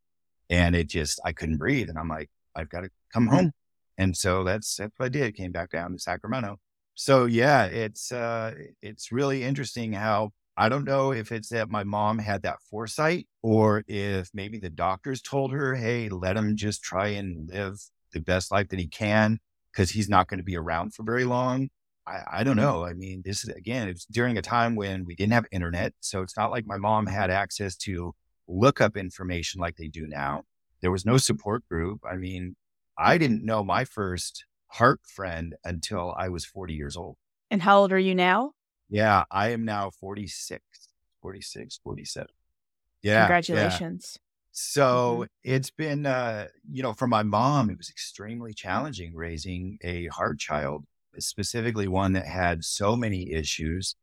And 0.50 0.74
it 0.74 0.88
just, 0.88 1.20
I 1.24 1.32
couldn't 1.32 1.58
breathe. 1.58 1.88
And 1.88 1.98
I'm 1.98 2.08
like, 2.08 2.30
I've 2.56 2.68
got 2.68 2.82
to 2.82 2.90
come 3.12 3.28
home. 3.28 3.52
And 3.98 4.16
so 4.16 4.42
that's, 4.42 4.76
that's 4.76 4.92
what 4.96 5.06
I 5.06 5.08
did. 5.10 5.36
Came 5.36 5.52
back 5.52 5.70
down 5.70 5.92
to 5.92 5.98
Sacramento 5.98 6.58
so 6.94 7.24
yeah, 7.26 7.64
it's 7.66 8.12
uh, 8.12 8.54
it's 8.82 9.12
really 9.12 9.42
interesting 9.42 9.92
how 9.92 10.32
I 10.56 10.68
don't 10.68 10.84
know 10.84 11.12
if 11.12 11.32
it's 11.32 11.48
that 11.48 11.70
my 11.70 11.84
mom 11.84 12.18
had 12.18 12.42
that 12.42 12.58
foresight 12.70 13.26
or 13.42 13.82
if 13.88 14.30
maybe 14.34 14.58
the 14.58 14.70
doctors 14.70 15.22
told 15.22 15.52
her, 15.52 15.74
"Hey, 15.74 16.08
let 16.08 16.36
him 16.36 16.56
just 16.56 16.82
try 16.82 17.08
and 17.08 17.48
live 17.48 17.80
the 18.12 18.20
best 18.20 18.50
life 18.50 18.68
that 18.68 18.78
he 18.78 18.86
can 18.86 19.38
because 19.72 19.90
he's 19.90 20.08
not 20.08 20.28
going 20.28 20.38
to 20.38 20.44
be 20.44 20.56
around 20.56 20.94
for 20.94 21.02
very 21.02 21.24
long." 21.24 21.70
I, 22.06 22.40
I 22.40 22.44
don't 22.44 22.56
know. 22.56 22.84
I 22.84 22.94
mean, 22.94 23.22
this 23.24 23.44
is 23.44 23.50
again, 23.50 23.88
it's 23.88 24.04
during 24.06 24.36
a 24.36 24.42
time 24.42 24.74
when 24.74 25.04
we 25.04 25.14
didn't 25.14 25.32
have 25.32 25.46
internet, 25.52 25.94
so 26.00 26.22
it's 26.22 26.36
not 26.36 26.50
like 26.50 26.66
my 26.66 26.76
mom 26.76 27.06
had 27.06 27.30
access 27.30 27.76
to 27.76 28.14
look 28.48 28.80
up 28.80 28.96
information 28.96 29.60
like 29.60 29.76
they 29.76 29.88
do 29.88 30.06
now. 30.06 30.42
There 30.80 30.90
was 30.90 31.06
no 31.06 31.16
support 31.16 31.66
group. 31.68 32.00
I 32.08 32.16
mean, 32.16 32.56
I 32.98 33.18
didn't 33.18 33.44
know 33.44 33.62
my 33.62 33.84
first 33.84 34.44
heart 34.66 35.00
friend 35.04 35.54
until 35.64 36.14
I 36.16 36.28
was 36.28 36.44
40 36.44 36.74
years 36.74 36.96
old. 36.96 37.16
And 37.50 37.62
how 37.62 37.78
old 37.78 37.92
are 37.92 37.98
you 37.98 38.14
now? 38.14 38.52
Yeah, 38.88 39.24
I 39.30 39.50
am 39.50 39.64
now 39.64 39.90
46, 39.90 40.62
46, 41.20 41.80
47. 41.82 42.28
Yeah. 43.02 43.22
Congratulations. 43.22 44.18
Yeah. 44.52 44.58
So 44.58 45.14
mm-hmm. 45.14 45.22
it's 45.44 45.70
been, 45.70 46.06
uh, 46.06 46.48
you 46.70 46.82
know, 46.82 46.92
for 46.92 47.06
my 47.06 47.22
mom, 47.22 47.70
it 47.70 47.78
was 47.78 47.90
extremely 47.90 48.52
challenging 48.52 49.14
raising 49.14 49.78
a 49.82 50.06
heart 50.08 50.38
child, 50.38 50.84
specifically 51.18 51.88
one 51.88 52.12
that 52.12 52.26
had 52.26 52.64
so 52.64 52.96
many 52.96 53.32
issues 53.32 53.96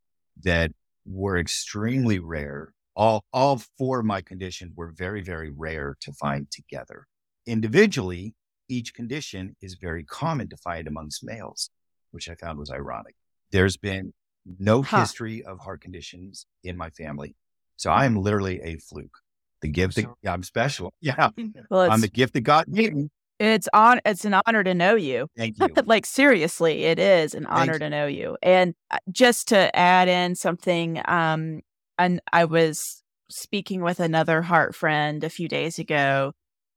that 0.44 0.72
were 1.06 1.38
extremely 1.38 2.20
rare. 2.20 2.74
All, 2.96 3.24
all 3.32 3.62
four 3.78 4.00
of 4.00 4.06
my 4.06 4.22
conditions 4.22 4.74
were 4.76 4.92
very, 4.96 5.22
very 5.22 5.52
rare 5.52 5.96
to 6.02 6.12
find 6.14 6.50
together. 6.52 7.08
Individually, 7.46 8.36
each 8.68 8.94
condition 8.94 9.56
is 9.62 9.76
very 9.76 10.04
common 10.04 10.50
to 10.50 10.58
find 10.58 10.88
amongst 10.88 11.24
males, 11.24 11.70
which 12.12 12.30
I 12.30 12.36
found 12.36 12.60
was 12.60 12.70
ironic. 12.70 13.16
There's 13.52 13.78
been 13.78 14.14
no 14.60 14.82
huh. 14.82 15.00
history 15.00 15.44
of 15.44 15.60
heart 15.60 15.82
conditions 15.82 16.46
in 16.64 16.76
my 16.76 16.90
family. 16.90 17.36
So 17.78 17.90
I 17.92 18.06
am 18.06 18.18
literally 18.18 18.60
a 18.62 18.78
fluke. 18.78 19.20
The 19.62 19.68
gift 19.68 19.96
that 19.96 20.06
yeah, 20.22 20.34
I'm 20.34 20.44
special. 20.44 20.94
Yeah. 21.02 21.30
Well, 21.70 21.90
I'm 21.90 22.02
the 22.02 22.08
gift 22.08 22.34
that 22.34 22.42
God 22.42 22.66
gave 22.72 22.94
me. 22.94 23.10
It's 23.40 23.70
on 23.74 24.02
it's 24.06 24.26
an 24.26 24.36
honor 24.46 24.64
to 24.64 24.74
know 24.74 24.96
you. 24.96 25.28
Thank 25.38 25.60
you. 25.60 25.68
like 25.86 26.06
seriously, 26.06 26.84
it 26.86 27.00
is 27.00 27.34
an 27.34 27.46
honor 27.46 27.74
Thank 27.74 27.82
to 27.82 27.90
know 27.90 28.06
you. 28.08 28.38
And 28.42 28.74
uh, 28.92 28.98
just 29.12 29.48
to 29.50 29.76
add 29.76 30.08
in 30.08 30.36
something, 30.36 31.02
um, 31.06 31.62
and 31.98 32.22
I 32.34 32.46
was 32.46 33.04
speaking 33.30 33.82
with 33.82 34.00
another 34.00 34.42
heart 34.42 34.76
friend 34.76 35.24
a 35.24 35.30
few 35.30 35.48
days 35.48 35.80
ago, 35.80 36.34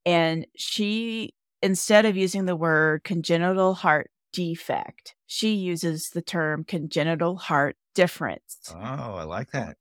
and 0.07 0.47
she 0.57 1.35
instead 1.62 2.07
of 2.07 2.17
using 2.17 2.45
the 2.45 2.57
word 2.57 3.03
congenital 3.05 3.75
heart 3.75 4.11
defect, 4.33 5.15
she 5.27 5.55
uses 5.55 6.11
the 6.12 6.23
term 6.23 6.65
congenital 6.65 7.37
heart 7.37 7.77
difference. 7.95 8.73
Oh, 8.75 8.79
I 8.79 9.25
like 9.25 9.51
that. 9.53 9.77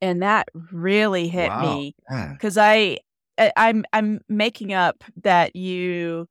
And 0.00 0.22
that 0.22 0.48
really 0.72 1.28
hit 1.28 1.48
wow. 1.48 1.62
me 1.62 1.94
because 2.32 2.58
I, 2.58 2.98
I 3.38 3.52
I'm 3.56 3.84
I'm 3.92 4.20
making 4.28 4.72
up 4.72 5.04
that 5.22 5.56
you 5.56 6.28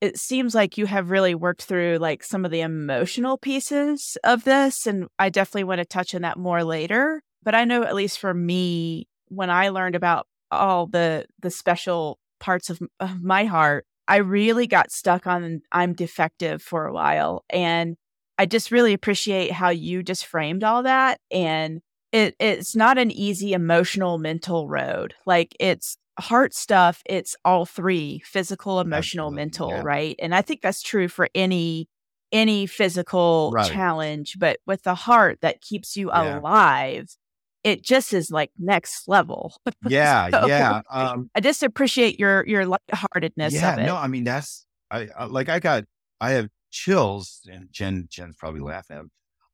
it 0.00 0.18
seems 0.18 0.54
like 0.54 0.76
you 0.76 0.86
have 0.86 1.10
really 1.10 1.34
worked 1.34 1.62
through 1.62 1.98
like 1.98 2.24
some 2.24 2.44
of 2.44 2.50
the 2.50 2.60
emotional 2.60 3.38
pieces 3.38 4.18
of 4.24 4.44
this 4.44 4.86
and 4.86 5.06
I 5.18 5.30
definitely 5.30 5.64
want 5.64 5.78
to 5.78 5.84
touch 5.84 6.14
on 6.14 6.22
that 6.22 6.38
more 6.38 6.64
later 6.64 7.22
but 7.42 7.54
I 7.54 7.64
know 7.64 7.82
at 7.82 7.94
least 7.94 8.18
for 8.18 8.34
me 8.34 9.06
when 9.28 9.48
I 9.48 9.70
learned 9.70 9.94
about 9.94 10.26
all 10.50 10.86
the 10.86 11.26
the 11.40 11.50
special 11.50 12.18
parts 12.40 12.68
of, 12.68 12.80
of 13.00 13.22
my 13.22 13.44
heart 13.44 13.86
I 14.08 14.16
really 14.16 14.66
got 14.66 14.90
stuck 14.90 15.26
on 15.26 15.62
I'm 15.70 15.94
defective 15.94 16.62
for 16.62 16.86
a 16.86 16.92
while. 16.92 17.44
And 17.50 17.96
I 18.38 18.46
just 18.46 18.70
really 18.70 18.92
appreciate 18.92 19.52
how 19.52 19.70
you 19.70 20.02
just 20.02 20.26
framed 20.26 20.64
all 20.64 20.82
that. 20.82 21.20
And 21.30 21.80
it, 22.12 22.36
it's 22.38 22.76
not 22.76 22.98
an 22.98 23.10
easy 23.10 23.52
emotional 23.52 24.18
mental 24.18 24.68
road. 24.68 25.14
Like 25.26 25.56
it's 25.58 25.96
heart 26.18 26.54
stuff, 26.54 27.02
it's 27.06 27.34
all 27.44 27.64
three 27.66 28.22
physical, 28.24 28.80
emotional, 28.80 29.26
Absolutely. 29.26 29.42
mental, 29.42 29.70
yeah. 29.70 29.82
right? 29.82 30.16
And 30.18 30.34
I 30.34 30.42
think 30.42 30.60
that's 30.60 30.82
true 30.82 31.08
for 31.08 31.28
any 31.34 31.88
any 32.30 32.66
physical 32.66 33.52
right. 33.54 33.70
challenge, 33.70 34.36
but 34.38 34.58
with 34.66 34.82
the 34.84 34.94
heart 34.94 35.38
that 35.42 35.60
keeps 35.60 35.96
you 35.96 36.08
yeah. 36.08 36.38
alive, 36.38 37.14
it 37.62 37.84
just 37.84 38.12
is 38.12 38.30
like 38.30 38.50
next 38.58 39.06
level. 39.08 39.54
Yeah, 39.88 40.30
so, 40.30 40.46
yeah. 40.46 40.80
Um, 40.90 41.28
I 41.34 41.40
just 41.40 41.62
appreciate 41.62 42.18
your 42.18 42.46
your 42.46 42.64
lightheartedness. 42.66 43.52
Yeah, 43.52 43.74
no, 43.76 43.96
I 43.96 44.06
mean 44.06 44.24
that's 44.24 44.64
I, 44.90 45.08
I, 45.16 45.24
like 45.24 45.48
I 45.48 45.58
got 45.58 45.84
I 46.20 46.32
have 46.32 46.48
chills, 46.70 47.40
and 47.50 47.68
Jen 47.72 48.06
Jen's 48.08 48.36
probably 48.36 48.60
laughing 48.60 48.98
at. 48.98 49.04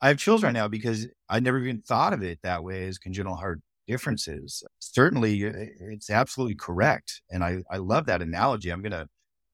I 0.00 0.08
have 0.08 0.18
chills 0.18 0.44
right 0.44 0.52
now 0.52 0.68
because 0.68 1.06
I 1.28 1.40
never 1.40 1.58
even 1.58 1.82
thought 1.82 2.12
of 2.12 2.22
it 2.22 2.40
that 2.42 2.62
way 2.62 2.86
as 2.86 2.98
congenital 2.98 3.36
heart 3.36 3.60
differences. 3.86 4.62
Certainly, 4.78 5.42
it's 5.42 6.10
absolutely 6.10 6.54
correct, 6.54 7.22
and 7.30 7.42
I 7.42 7.62
I 7.70 7.78
love 7.78 8.06
that 8.06 8.22
analogy. 8.22 8.70
I'm 8.70 8.82
gonna 8.82 9.08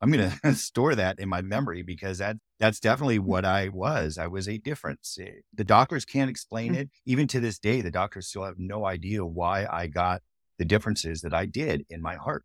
I'm 0.04 0.10
going 0.10 0.30
to 0.44 0.54
store 0.54 0.94
that 0.94 1.18
in 1.18 1.30
my 1.30 1.40
memory 1.40 1.82
because 1.82 2.18
that 2.18 2.36
that's 2.60 2.78
definitely 2.78 3.18
mm. 3.18 3.24
what 3.24 3.44
I 3.44 3.70
was. 3.70 4.18
I 4.18 4.26
was 4.26 4.48
a 4.48 4.58
difference. 4.58 5.16
Eh, 5.20 5.40
the 5.52 5.64
doctors 5.64 6.04
can't 6.04 6.30
explain 6.30 6.74
mm. 6.74 6.78
it. 6.78 6.90
Even 7.06 7.26
to 7.28 7.40
this 7.40 7.58
day, 7.58 7.80
the 7.80 7.90
doctors 7.90 8.28
still 8.28 8.44
have 8.44 8.58
no 8.58 8.84
idea 8.84 9.24
why 9.24 9.66
I 9.70 9.86
got 9.86 10.20
the 10.58 10.64
differences 10.66 11.22
that 11.22 11.32
I 11.32 11.46
did 11.46 11.84
in 11.88 12.02
my 12.02 12.16
heart. 12.16 12.44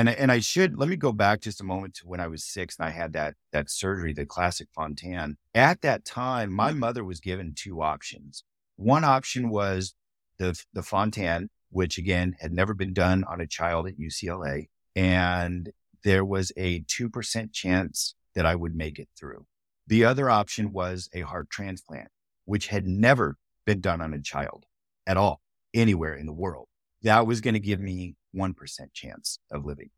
And 0.00 0.08
and 0.08 0.32
I 0.32 0.38
should 0.38 0.78
let 0.78 0.88
me 0.88 0.96
go 0.96 1.12
back 1.12 1.42
just 1.42 1.60
a 1.60 1.64
moment 1.64 1.92
to 1.96 2.08
when 2.08 2.20
I 2.20 2.26
was 2.26 2.42
six 2.42 2.78
and 2.78 2.88
I 2.88 2.90
had 2.90 3.12
that 3.12 3.34
that 3.52 3.68
surgery, 3.68 4.14
the 4.14 4.24
classic 4.24 4.68
Fontan. 4.74 5.36
At 5.54 5.82
that 5.82 6.06
time, 6.06 6.54
my 6.54 6.72
mother 6.72 7.04
was 7.04 7.20
given 7.20 7.52
two 7.54 7.82
options. 7.82 8.42
One 8.76 9.04
option 9.04 9.50
was 9.50 9.94
the 10.38 10.58
the 10.72 10.82
Fontan, 10.82 11.50
which 11.68 11.98
again 11.98 12.34
had 12.40 12.50
never 12.50 12.72
been 12.72 12.94
done 12.94 13.24
on 13.24 13.42
a 13.42 13.46
child 13.46 13.86
at 13.88 13.98
UCLA, 13.98 14.68
and 14.96 15.70
there 16.02 16.24
was 16.24 16.50
a 16.56 16.80
2% 16.84 17.52
chance 17.52 18.14
that 18.34 18.46
I 18.46 18.54
would 18.54 18.74
make 18.74 18.98
it 18.98 19.10
through. 19.18 19.44
The 19.86 20.06
other 20.06 20.30
option 20.30 20.72
was 20.72 21.10
a 21.12 21.20
heart 21.20 21.50
transplant, 21.50 22.08
which 22.46 22.68
had 22.68 22.86
never 22.86 23.36
been 23.66 23.82
done 23.82 24.00
on 24.00 24.14
a 24.14 24.22
child 24.22 24.64
at 25.06 25.18
all, 25.18 25.42
anywhere 25.74 26.14
in 26.14 26.24
the 26.24 26.32
world. 26.32 26.69
That 27.02 27.26
was 27.26 27.40
going 27.40 27.54
to 27.54 27.60
give 27.60 27.80
me 27.80 28.14
1% 28.34 28.92
chance 28.92 29.38
of 29.50 29.64
living. 29.64 29.90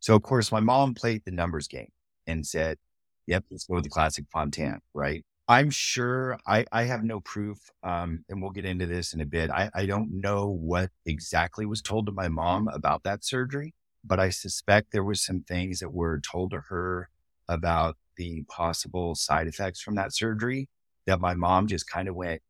So, 0.00 0.14
of 0.14 0.22
course, 0.22 0.52
my 0.52 0.60
mom 0.60 0.94
played 0.94 1.22
the 1.24 1.30
numbers 1.30 1.68
game 1.68 1.90
and 2.26 2.46
said, 2.46 2.78
yep, 3.26 3.44
let's 3.50 3.66
go 3.66 3.74
with 3.74 3.84
the 3.84 3.90
classic 3.90 4.26
Fontan, 4.32 4.80
right? 4.94 5.24
I'm 5.48 5.70
sure 5.70 6.38
I, 6.46 6.64
I 6.72 6.84
have 6.84 7.02
no 7.04 7.20
proof, 7.20 7.58
um, 7.82 8.24
and 8.28 8.40
we'll 8.40 8.52
get 8.52 8.64
into 8.64 8.86
this 8.86 9.12
in 9.12 9.20
a 9.20 9.26
bit. 9.26 9.50
I, 9.50 9.70
I 9.74 9.86
don't 9.86 10.20
know 10.20 10.48
what 10.48 10.90
exactly 11.04 11.66
was 11.66 11.82
told 11.82 12.06
to 12.06 12.12
my 12.12 12.28
mom 12.28 12.68
about 12.68 13.02
that 13.04 13.24
surgery, 13.24 13.74
but 14.04 14.20
I 14.20 14.30
suspect 14.30 14.92
there 14.92 15.04
was 15.04 15.24
some 15.24 15.42
things 15.42 15.80
that 15.80 15.92
were 15.92 16.20
told 16.20 16.52
to 16.52 16.60
her 16.68 17.08
about 17.48 17.96
the 18.16 18.44
possible 18.48 19.14
side 19.14 19.46
effects 19.46 19.80
from 19.80 19.96
that 19.96 20.14
surgery 20.14 20.68
that 21.06 21.20
my 21.20 21.34
mom 21.34 21.66
just 21.66 21.88
kind 21.90 22.08
of 22.08 22.14
went, 22.14 22.40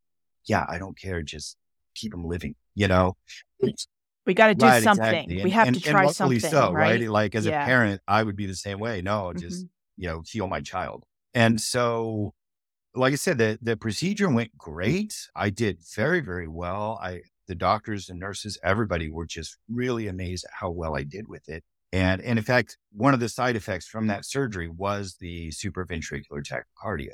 yeah, 0.45 0.65
I 0.69 0.77
don't 0.77 0.97
care. 0.97 1.21
Just 1.21 1.57
keep 1.95 2.13
him 2.13 2.25
living, 2.25 2.55
you 2.75 2.87
know? 2.87 3.17
We 4.25 4.33
got 4.33 4.47
to 4.47 4.55
do 4.55 4.65
right, 4.65 4.83
something. 4.83 5.05
Exactly. 5.05 5.43
We 5.43 5.49
have 5.51 5.67
and, 5.67 5.75
to 5.75 5.81
try 5.81 6.07
something. 6.07 6.39
So, 6.39 6.71
right? 6.71 7.01
right? 7.01 7.09
Like 7.09 7.35
as 7.35 7.45
yeah. 7.45 7.63
a 7.63 7.65
parent, 7.65 8.01
I 8.07 8.23
would 8.23 8.35
be 8.35 8.45
the 8.45 8.55
same 8.55 8.79
way. 8.79 9.01
No, 9.01 9.33
just, 9.33 9.65
mm-hmm. 9.65 10.01
you 10.01 10.07
know, 10.07 10.23
heal 10.25 10.47
my 10.47 10.61
child. 10.61 11.03
And 11.33 11.59
so, 11.59 12.33
like 12.95 13.11
I 13.11 13.17
said, 13.17 13.37
the, 13.37 13.59
the 13.61 13.75
procedure 13.75 14.29
went 14.29 14.57
great. 14.57 15.13
I 15.35 15.49
did 15.49 15.79
very, 15.95 16.21
very 16.21 16.47
well. 16.47 16.99
I, 17.01 17.21
the 17.47 17.55
doctors 17.55 18.09
and 18.09 18.19
nurses, 18.19 18.57
everybody 18.63 19.09
were 19.09 19.25
just 19.25 19.57
really 19.67 20.07
amazed 20.07 20.45
at 20.45 20.51
how 20.53 20.69
well 20.69 20.95
I 20.95 21.03
did 21.03 21.27
with 21.27 21.49
it. 21.49 21.63
And, 21.91 22.21
and 22.21 22.39
in 22.39 22.45
fact, 22.45 22.77
one 22.91 23.13
of 23.13 23.19
the 23.19 23.29
side 23.29 23.55
effects 23.55 23.87
from 23.87 24.07
that 24.07 24.25
surgery 24.25 24.69
was 24.69 25.17
the 25.19 25.49
supraventricular 25.49 26.43
tachycardia. 26.43 27.13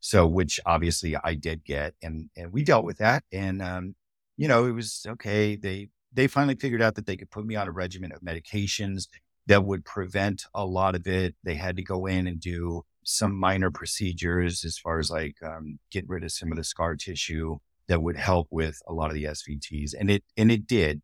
So, 0.00 0.26
which 0.26 0.60
obviously 0.66 1.16
I 1.16 1.34
did 1.34 1.64
get 1.64 1.94
and, 2.02 2.28
and 2.36 2.52
we 2.52 2.64
dealt 2.64 2.84
with 2.84 2.98
that. 2.98 3.22
And, 3.32 3.62
um, 3.62 3.94
you 4.36 4.48
know, 4.48 4.66
it 4.66 4.72
was 4.72 5.06
okay. 5.08 5.56
They, 5.56 5.88
they 6.12 6.26
finally 6.26 6.56
figured 6.56 6.82
out 6.82 6.94
that 6.96 7.06
they 7.06 7.16
could 7.16 7.30
put 7.30 7.46
me 7.46 7.56
on 7.56 7.68
a 7.68 7.72
regimen 7.72 8.12
of 8.12 8.20
medications 8.20 9.08
that 9.46 9.64
would 9.64 9.84
prevent 9.84 10.44
a 10.54 10.64
lot 10.64 10.94
of 10.94 11.06
it. 11.06 11.34
They 11.42 11.54
had 11.54 11.76
to 11.76 11.82
go 11.82 12.06
in 12.06 12.26
and 12.26 12.40
do 12.40 12.82
some 13.04 13.34
minor 13.34 13.70
procedures 13.70 14.64
as 14.64 14.78
far 14.78 14.98
as 14.98 15.10
like 15.10 15.36
um, 15.42 15.78
get 15.90 16.08
rid 16.08 16.22
of 16.22 16.32
some 16.32 16.52
of 16.52 16.58
the 16.58 16.64
scar 16.64 16.94
tissue 16.94 17.58
that 17.88 18.02
would 18.02 18.16
help 18.16 18.46
with 18.50 18.80
a 18.86 18.92
lot 18.92 19.08
of 19.08 19.14
the 19.14 19.24
SVTs, 19.24 19.92
and 19.98 20.10
it 20.10 20.24
and 20.36 20.52
it 20.52 20.66
did. 20.66 21.02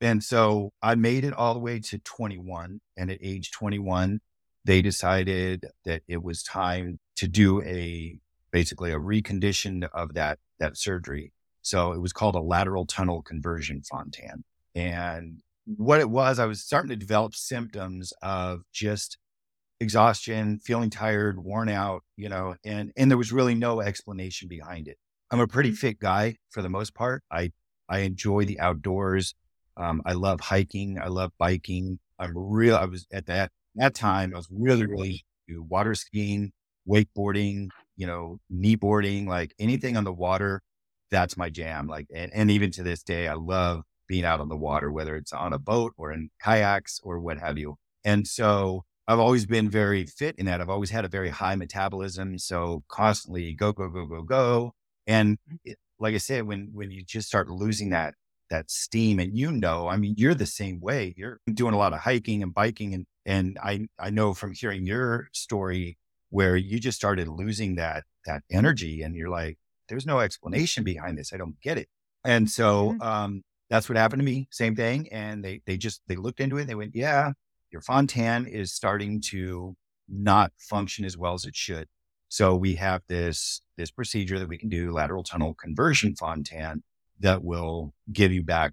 And 0.00 0.22
so 0.22 0.72
I 0.82 0.94
made 0.94 1.24
it 1.24 1.34
all 1.34 1.54
the 1.54 1.60
way 1.60 1.80
to 1.80 1.98
21. 1.98 2.80
And 2.96 3.10
at 3.10 3.18
age 3.20 3.50
21, 3.50 4.20
they 4.64 4.82
decided 4.82 5.66
that 5.84 6.02
it 6.06 6.22
was 6.22 6.42
time 6.42 6.98
to 7.16 7.26
do 7.26 7.62
a 7.62 8.18
basically 8.50 8.92
a 8.92 8.98
recondition 8.98 9.88
of 9.92 10.14
that, 10.14 10.38
that 10.58 10.76
surgery. 10.76 11.32
So 11.68 11.92
it 11.92 12.00
was 12.00 12.14
called 12.14 12.34
a 12.34 12.40
lateral 12.40 12.86
tunnel 12.86 13.20
conversion 13.20 13.82
Fontan. 13.82 14.42
And 14.74 15.42
what 15.66 16.00
it 16.00 16.08
was, 16.08 16.38
I 16.38 16.46
was 16.46 16.62
starting 16.62 16.88
to 16.88 16.96
develop 16.96 17.34
symptoms 17.34 18.14
of 18.22 18.62
just 18.72 19.18
exhaustion, 19.78 20.60
feeling 20.64 20.88
tired, 20.88 21.38
worn 21.38 21.68
out, 21.68 22.04
you 22.16 22.30
know, 22.30 22.54
and, 22.64 22.90
and 22.96 23.10
there 23.10 23.18
was 23.18 23.32
really 23.32 23.54
no 23.54 23.82
explanation 23.82 24.48
behind 24.48 24.88
it. 24.88 24.96
I'm 25.30 25.40
a 25.40 25.46
pretty 25.46 25.72
mm. 25.72 25.76
fit 25.76 25.98
guy 25.98 26.36
for 26.48 26.62
the 26.62 26.70
most 26.70 26.94
part. 26.94 27.22
I, 27.30 27.52
I 27.86 27.98
enjoy 27.98 28.46
the 28.46 28.58
outdoors. 28.60 29.34
Um, 29.76 30.00
I 30.06 30.14
love 30.14 30.40
hiking. 30.40 30.98
I 30.98 31.08
love 31.08 31.32
biking. 31.38 31.98
I'm 32.18 32.32
real. 32.34 32.76
I 32.76 32.86
was 32.86 33.06
at 33.12 33.26
that 33.26 33.52
that 33.76 33.94
time. 33.94 34.32
I 34.34 34.38
was 34.38 34.48
really 34.50 34.86
really 34.86 35.24
water 35.50 35.94
skiing, 35.94 36.52
wakeboarding, 36.88 37.68
you 37.96 38.06
know, 38.06 38.40
kneeboarding, 38.50 39.26
like 39.28 39.54
anything 39.58 39.96
on 39.98 40.04
the 40.04 40.12
water. 40.12 40.62
That's 41.10 41.36
my 41.36 41.50
jam. 41.50 41.86
Like, 41.86 42.06
and, 42.14 42.32
and 42.34 42.50
even 42.50 42.70
to 42.72 42.82
this 42.82 43.02
day, 43.02 43.28
I 43.28 43.34
love 43.34 43.82
being 44.06 44.24
out 44.24 44.40
on 44.40 44.48
the 44.48 44.56
water, 44.56 44.90
whether 44.90 45.16
it's 45.16 45.32
on 45.32 45.52
a 45.52 45.58
boat 45.58 45.92
or 45.96 46.12
in 46.12 46.30
kayaks 46.42 47.00
or 47.02 47.20
what 47.20 47.38
have 47.38 47.58
you. 47.58 47.76
And 48.04 48.26
so 48.26 48.84
I've 49.06 49.18
always 49.18 49.46
been 49.46 49.70
very 49.70 50.06
fit 50.06 50.36
in 50.38 50.46
that. 50.46 50.60
I've 50.60 50.70
always 50.70 50.90
had 50.90 51.04
a 51.04 51.08
very 51.08 51.30
high 51.30 51.56
metabolism. 51.56 52.38
So 52.38 52.84
constantly 52.88 53.52
go, 53.52 53.72
go, 53.72 53.88
go, 53.88 54.06
go, 54.06 54.22
go. 54.22 54.74
And 55.06 55.38
mm. 55.50 55.58
it, 55.64 55.78
like 55.98 56.14
I 56.14 56.18
said, 56.18 56.46
when, 56.46 56.70
when 56.72 56.90
you 56.90 57.04
just 57.04 57.28
start 57.28 57.50
losing 57.50 57.90
that 57.90 58.14
that 58.50 58.70
steam. 58.70 59.18
And 59.18 59.36
you 59.36 59.52
know, 59.52 59.88
I 59.88 59.96
mean, 59.96 60.14
you're 60.16 60.34
the 60.34 60.46
same 60.46 60.80
way. 60.80 61.14
You're 61.16 61.40
doing 61.52 61.74
a 61.74 61.78
lot 61.78 61.92
of 61.92 62.00
hiking 62.00 62.42
and 62.42 62.54
biking. 62.54 62.94
And, 62.94 63.06
and 63.26 63.58
I, 63.62 63.86
I 63.98 64.10
know 64.10 64.34
from 64.34 64.52
hearing 64.52 64.86
your 64.86 65.28
story 65.32 65.98
where 66.30 66.56
you 66.56 66.78
just 66.78 66.96
started 66.96 67.28
losing 67.28 67.76
that, 67.76 68.04
that 68.26 68.42
energy 68.50 69.02
and 69.02 69.14
you're 69.14 69.30
like, 69.30 69.58
there's 69.88 70.06
no 70.06 70.20
explanation 70.20 70.84
behind 70.84 71.18
this. 71.18 71.32
I 71.32 71.36
don't 71.36 71.60
get 71.60 71.78
it. 71.78 71.88
And 72.24 72.50
so, 72.50 72.92
mm-hmm. 72.92 73.02
um, 73.02 73.42
that's 73.70 73.88
what 73.88 73.98
happened 73.98 74.20
to 74.20 74.24
me. 74.24 74.48
Same 74.50 74.74
thing. 74.74 75.08
And 75.12 75.44
they, 75.44 75.60
they 75.66 75.76
just, 75.76 76.00
they 76.08 76.16
looked 76.16 76.40
into 76.40 76.56
it. 76.56 76.66
They 76.66 76.74
went, 76.74 76.94
yeah, 76.94 77.32
your 77.70 77.82
Fontan 77.82 78.46
is 78.46 78.72
starting 78.72 79.20
to 79.26 79.76
not 80.08 80.52
function 80.58 81.04
as 81.04 81.18
well 81.18 81.34
as 81.34 81.44
it 81.44 81.54
should. 81.54 81.86
So 82.28 82.54
we 82.56 82.74
have 82.76 83.02
this, 83.08 83.60
this 83.76 83.90
procedure 83.90 84.38
that 84.38 84.48
we 84.48 84.58
can 84.58 84.68
do 84.68 84.92
lateral 84.92 85.22
tunnel 85.22 85.54
conversion 85.54 86.14
Fontan 86.14 86.82
that 87.20 87.42
will 87.42 87.92
give 88.12 88.32
you 88.32 88.42
back, 88.42 88.72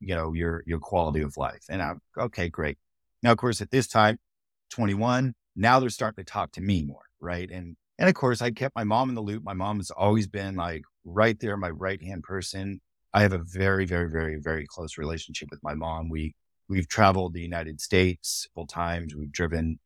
you 0.00 0.14
know, 0.14 0.32
your, 0.32 0.62
your 0.66 0.78
quality 0.78 1.20
of 1.20 1.36
life. 1.36 1.64
And 1.68 1.82
I'm 1.82 2.00
okay, 2.18 2.48
great. 2.48 2.78
Now, 3.22 3.32
of 3.32 3.38
course, 3.38 3.60
at 3.60 3.70
this 3.70 3.86
time, 3.86 4.18
21, 4.70 5.34
now 5.56 5.78
they're 5.78 5.90
starting 5.90 6.24
to 6.24 6.30
talk 6.30 6.52
to 6.52 6.60
me 6.60 6.82
more. 6.84 7.02
Right. 7.20 7.50
And, 7.50 7.76
and 7.98 8.08
of 8.08 8.14
course, 8.14 8.42
I 8.42 8.50
kept 8.50 8.74
my 8.74 8.84
mom 8.84 9.08
in 9.08 9.14
the 9.14 9.22
loop. 9.22 9.44
My 9.44 9.52
mom 9.54 9.78
has 9.78 9.90
always 9.90 10.26
been 10.26 10.56
like 10.56 10.82
right 11.04 11.38
there, 11.38 11.56
my 11.56 11.70
right 11.70 12.02
hand 12.02 12.22
person. 12.22 12.80
I 13.12 13.22
have 13.22 13.32
a 13.32 13.38
very, 13.38 13.86
very, 13.86 14.10
very, 14.10 14.40
very 14.40 14.66
close 14.66 14.98
relationship 14.98 15.48
with 15.50 15.60
my 15.62 15.74
mom. 15.74 16.08
We, 16.08 16.34
we've 16.68 16.88
traveled 16.88 17.34
the 17.34 17.40
United 17.40 17.80
States 17.80 18.48
full 18.54 18.66
times. 18.66 19.14
We've 19.14 19.30
driven, 19.30 19.78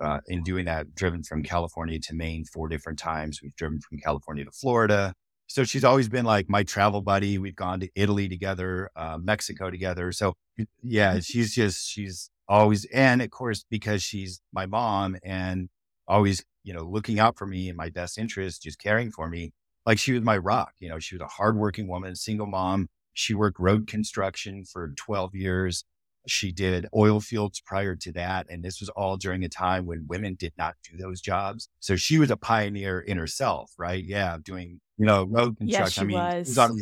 uh, 0.00 0.18
in 0.26 0.42
doing 0.42 0.64
that, 0.64 0.94
driven 0.94 1.22
from 1.22 1.44
California 1.44 2.00
to 2.00 2.14
Maine 2.14 2.44
four 2.44 2.68
different 2.68 2.98
times. 2.98 3.40
We've 3.40 3.54
driven 3.54 3.80
from 3.80 3.98
California 3.98 4.44
to 4.44 4.50
Florida. 4.50 5.14
So 5.46 5.62
she's 5.62 5.84
always 5.84 6.08
been 6.08 6.24
like 6.24 6.48
my 6.48 6.64
travel 6.64 7.02
buddy. 7.02 7.38
We've 7.38 7.54
gone 7.54 7.78
to 7.80 7.88
Italy 7.94 8.28
together, 8.28 8.90
uh, 8.96 9.18
Mexico 9.22 9.70
together. 9.70 10.10
So 10.10 10.34
yeah, 10.82 11.12
mm-hmm. 11.12 11.20
she's 11.20 11.54
just, 11.54 11.88
she's 11.88 12.30
always, 12.48 12.84
and 12.86 13.22
of 13.22 13.30
course, 13.30 13.64
because 13.70 14.02
she's 14.02 14.40
my 14.52 14.66
mom 14.66 15.16
and 15.22 15.68
always, 16.08 16.44
you 16.64 16.72
know, 16.72 16.82
looking 16.82 17.18
out 17.18 17.36
for 17.36 17.46
me 17.46 17.68
in 17.68 17.76
my 17.76 17.88
best 17.90 18.18
interest, 18.18 18.62
just 18.62 18.78
caring 18.78 19.10
for 19.10 19.28
me. 19.28 19.52
Like 19.84 19.98
she 19.98 20.12
was 20.12 20.22
my 20.22 20.36
rock. 20.38 20.72
You 20.78 20.88
know, 20.88 20.98
she 20.98 21.16
was 21.16 21.22
a 21.22 21.26
hardworking 21.26 21.88
woman, 21.88 22.14
single 22.14 22.46
mom. 22.46 22.88
She 23.14 23.34
worked 23.34 23.58
road 23.58 23.86
construction 23.86 24.64
for 24.64 24.94
12 24.96 25.34
years. 25.34 25.84
She 26.28 26.52
did 26.52 26.86
oil 26.94 27.20
fields 27.20 27.60
prior 27.60 27.96
to 27.96 28.12
that. 28.12 28.46
And 28.48 28.62
this 28.62 28.80
was 28.80 28.88
all 28.90 29.16
during 29.16 29.42
a 29.42 29.48
time 29.48 29.86
when 29.86 30.06
women 30.08 30.36
did 30.38 30.52
not 30.56 30.76
do 30.88 30.96
those 30.96 31.20
jobs. 31.20 31.68
So 31.80 31.96
she 31.96 32.18
was 32.18 32.30
a 32.30 32.36
pioneer 32.36 33.00
in 33.00 33.18
herself, 33.18 33.72
right? 33.76 34.02
Yeah. 34.02 34.38
Doing, 34.42 34.80
you 34.98 35.06
know, 35.06 35.24
road 35.24 35.58
construction. 35.58 35.68
Yes, 35.68 35.92
she 35.92 36.00
I 36.00 36.04
mean, 36.04 36.38
was. 36.38 36.58
on, 36.58 36.80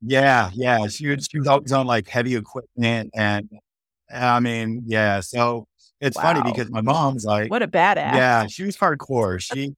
yeah. 0.00 0.50
Yeah. 0.54 0.86
She 0.86 1.08
was, 1.08 1.28
she 1.30 1.38
was 1.38 1.48
always 1.48 1.70
on 1.70 1.86
like 1.86 2.08
heavy 2.08 2.34
equipment. 2.34 3.10
And 3.14 3.50
I 4.10 4.40
mean, 4.40 4.84
yeah. 4.86 5.20
So 5.20 5.66
it's 6.00 6.16
wow. 6.16 6.22
funny 6.22 6.42
because 6.50 6.70
my 6.70 6.80
mom's 6.80 7.24
like, 7.24 7.50
what 7.50 7.62
a 7.62 7.68
badass. 7.68 8.14
Yeah. 8.14 8.46
She 8.46 8.64
was 8.64 8.76
hardcore. 8.76 9.40
She, 9.40 9.74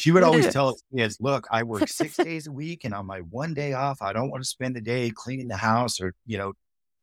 she 0.00 0.10
would 0.10 0.22
always 0.22 0.48
tell 0.52 0.68
us 0.68 0.82
kids, 0.94 1.18
look, 1.20 1.46
I 1.50 1.62
work 1.62 1.88
six 1.88 2.16
days 2.16 2.46
a 2.46 2.52
week 2.52 2.84
and 2.84 2.94
on 2.94 3.06
my 3.06 3.20
one 3.20 3.54
day 3.54 3.72
off, 3.72 4.02
I 4.02 4.12
don't 4.12 4.30
want 4.30 4.42
to 4.42 4.48
spend 4.48 4.76
the 4.76 4.80
day 4.80 5.10
cleaning 5.14 5.48
the 5.48 5.56
house 5.56 6.00
or, 6.00 6.14
you 6.26 6.38
know, 6.38 6.52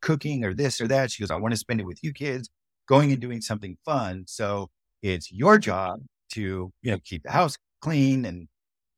cooking 0.00 0.44
or 0.44 0.54
this 0.54 0.80
or 0.80 0.88
that. 0.88 1.10
She 1.10 1.22
goes, 1.22 1.30
I 1.30 1.36
want 1.36 1.52
to 1.52 1.58
spend 1.58 1.80
it 1.80 1.86
with 1.86 2.02
you 2.02 2.12
kids 2.12 2.50
going 2.88 3.12
and 3.12 3.20
doing 3.20 3.40
something 3.40 3.76
fun. 3.84 4.24
So 4.26 4.70
it's 5.02 5.32
your 5.32 5.58
job 5.58 6.00
to, 6.32 6.72
you 6.82 6.90
know, 6.90 6.98
keep 7.04 7.24
the 7.24 7.30
house 7.30 7.56
clean 7.80 8.24
and, 8.24 8.48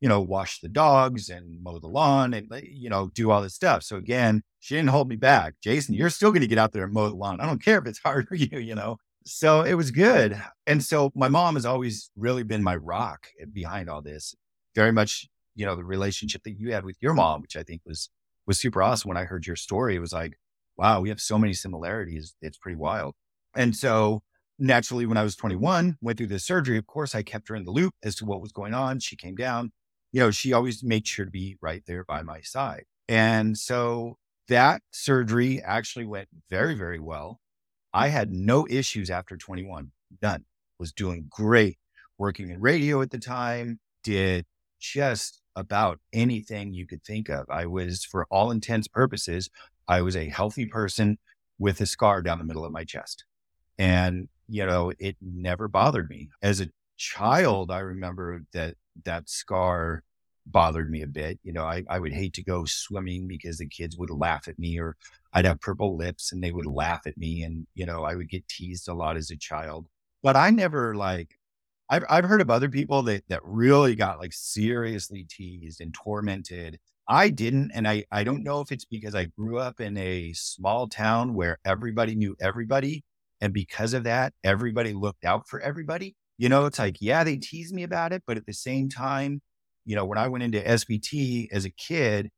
you 0.01 0.09
know, 0.09 0.21
wash 0.21 0.61
the 0.61 0.69
dogs 0.69 1.31
and 1.31 1.63
mow 1.63 1.79
the 1.79 1.89
lawn 1.89 2.35
and, 2.35 2.49
you 2.63 2.91
know, 2.91 3.09
do 3.15 3.31
all 3.31 3.41
this 3.41 3.55
stuff. 3.55 3.83
So 3.83 3.97
again, 3.97 4.43
she 4.61 4.75
didn't 4.75 4.91
hold 4.91 5.09
me 5.09 5.17
back. 5.17 5.55
Jason, 5.63 5.95
you're 5.95 6.11
still 6.11 6.31
going 6.31 6.43
to 6.43 6.47
get 6.47 6.59
out 6.59 6.73
there 6.73 6.85
and 6.85 6.93
mow 6.93 7.09
the 7.09 7.15
lawn. 7.15 7.41
I 7.41 7.47
don't 7.47 7.63
care 7.63 7.79
if 7.79 7.87
it's 7.87 7.99
hard 7.99 8.29
for 8.29 8.35
you, 8.35 8.59
you 8.59 8.75
know. 8.75 8.99
So 9.27 9.63
it 9.63 9.75
was 9.75 9.91
good. 9.91 10.41
And 10.67 10.83
so 10.83 11.11
my 11.15 11.29
mom 11.29 11.55
has 11.55 11.65
always 11.65 12.11
really 12.17 12.43
been 12.43 12.63
my 12.63 12.77
rock 12.77 13.29
eh, 13.41 13.47
behind 13.51 13.89
all 13.89 14.03
this. 14.03 14.35
Very 14.75 14.93
much, 14.93 15.27
you 15.55 15.65
know, 15.65 15.77
the 15.77 15.85
relationship 15.85 16.43
that 16.45 16.59
you 16.59 16.73
had 16.73 16.85
with 16.85 16.97
your 17.01 17.15
mom, 17.15 17.41
which 17.43 17.57
I 17.57 17.63
think 17.63 17.83
was 17.87 18.11
was 18.47 18.59
super 18.59 18.83
awesome. 18.83 19.09
When 19.09 19.17
I 19.17 19.25
heard 19.25 19.47
your 19.47 19.57
story, 19.57 19.97
it 19.97 20.01
was 20.01 20.13
like, 20.13 20.35
wow, 20.77 21.01
we 21.01 21.09
have 21.09 21.21
so 21.21 21.39
many 21.39 21.55
similarities. 21.55 22.35
It's 22.43 22.59
pretty 22.59 22.77
wild. 22.77 23.15
And 23.57 23.75
so 23.75 24.23
naturally, 24.59 25.07
when 25.07 25.17
I 25.17 25.23
was 25.23 25.37
21, 25.37 25.97
went 26.03 26.19
through 26.19 26.27
this 26.27 26.45
surgery, 26.45 26.77
of 26.77 26.87
course, 26.87 27.15
I 27.15 27.23
kept 27.23 27.49
her 27.49 27.55
in 27.55 27.65
the 27.65 27.71
loop 27.71 27.95
as 28.03 28.17
to 28.17 28.27
what 28.27 28.43
was 28.43 28.53
going 28.53 28.75
on. 28.75 29.01
She 29.01 29.17
came 29.17 29.37
down, 29.37 29.73
you 30.13 30.21
know, 30.21 30.31
she 30.31 30.53
always 30.53 30.83
made 30.85 31.07
sure 31.07 31.25
to 31.25 31.31
be 31.31 31.57
right 31.63 31.83
there 31.87 32.05
by 32.05 32.23
my 32.23 32.41
side. 32.43 32.85
And 33.09 33.57
so 33.57 34.19
that 34.49 34.83
surgery 34.91 35.63
actually 35.63 36.05
went 36.05 36.29
very, 36.51 36.75
very 36.75 37.01
well. 37.01 37.41
I 37.95 38.09
had 38.09 38.33
no 38.33 38.67
issues 38.69 39.09
after 39.09 39.37
21, 39.37 39.93
done, 40.21 40.45
was 40.81 40.93
doing 40.93 41.27
great, 41.31 41.79
working 42.19 42.51
in 42.51 42.61
radio 42.61 43.01
at 43.01 43.11
the 43.11 43.19
time, 43.19 43.79
did 44.03 44.47
just 44.81 45.41
about 45.57 46.01
anything 46.13 46.75
you 46.75 46.87
could 46.89 47.05
think 47.05 47.29
of. 47.29 47.49
I 47.49 47.67
was, 47.67 48.05
for 48.05 48.27
all 48.31 48.51
intents 48.51 48.89
purposes, 48.89 49.49
I 49.87 50.03
was 50.03 50.17
a 50.17 50.29
healthy 50.29 50.67
person 50.67 51.19
with 51.59 51.81
a 51.81 51.87
scar 51.87 52.21
down 52.21 52.39
the 52.39 52.45
middle 52.45 52.65
of 52.65 52.73
my 52.73 52.85
chest. 52.85 53.25
And, 53.79 54.29
you 54.49 54.67
know, 54.67 54.93
it 54.99 55.17
never 55.23 55.69
bothered 55.69 56.11
me. 56.11 56.31
As 56.43 56.61
a 56.61 56.71
child, 56.97 57.71
I 57.71 57.79
remember 57.79 58.43
that 58.53 58.75
that 59.05 59.29
scar 59.29 60.03
bothered 60.47 60.91
me 60.91 61.03
a 61.03 61.07
bit. 61.07 61.39
You 61.43 61.53
know, 61.53 61.65
I, 61.65 61.85
I 61.89 61.99
would 61.99 62.13
hate 62.13 62.35
to 62.35 62.45
go 62.45 62.65
swimming 62.65 63.27
because 63.27 63.59
the 63.59 63.67
kids 63.67 63.97
would 63.97 64.11
laugh 64.11 64.49
at 64.49 64.59
me 64.59 64.79
or 64.79 64.97
I'd 65.33 65.45
have 65.47 65.61
purple 65.61 65.97
lips 65.97 66.33
and 66.33 66.43
they 66.43 66.53
would 66.53 66.67
laugh 66.67 67.07
at 67.07 67.17
me. 67.17 67.43
And, 67.43 67.67
you 67.75 67.87
know, 67.87 68.05
I 68.05 68.15
would 68.15 68.29
get 68.29 68.49
teased 68.49 68.89
a 68.89 68.95
lot 68.95 69.17
as 69.17 69.31
a 69.31 69.37
child. 69.37 69.87
But 70.23 70.37
I 70.37 70.51
never 70.51 70.95
like 70.95 71.39
I've 71.91 72.05
I've 72.09 72.25
heard 72.25 72.41
of 72.41 72.51
other 72.51 72.69
people 72.69 73.03
that 73.05 73.25
that 73.29 73.41
really 73.45 73.95
got 73.95 74.19
like 74.19 74.33
seriously 74.33 75.27
teased 75.29 75.81
and 75.81 75.93
tormented. 75.95 76.79
I 77.09 77.29
didn't, 77.31 77.73
and 77.75 77.87
I 77.87 78.05
I 78.11 78.25
don't 78.25 78.43
know 78.43 78.61
if 78.61 78.73
it's 78.73 78.87
because 78.87 79.15
I 79.15 79.27
grew 79.27 79.59
up 79.59 79.81
in 79.81 79.97
a 79.99 80.33
small 80.33 80.89
town 80.89 81.35
where 81.35 81.59
everybody 81.65 82.15
knew 82.15 82.37
everybody, 82.41 83.05
and 83.41 83.53
because 83.53 83.93
of 83.95 84.05
that, 84.05 84.33
everybody 84.43 84.95
looked 84.95 85.25
out 85.25 85.49
for 85.49 85.61
everybody. 85.61 86.17
You 86.39 86.49
know, 86.49 86.67
it's 86.67 86.79
like 86.79 86.97
yeah, 87.01 87.25
they 87.25 87.37
teased 87.37 87.75
me 87.75 87.83
about 87.83 88.13
it, 88.13 88.23
but 88.27 88.37
at 88.39 88.47
the 88.47 88.55
same 88.55 88.89
time, 88.89 89.43
you 89.85 89.97
know, 89.97 90.05
when 90.05 90.19
I 90.19 90.29
went 90.29 90.45
into 90.45 90.61
SVT 90.61 91.49
as 91.53 91.65
a 91.65 91.71
kid, 91.71 92.31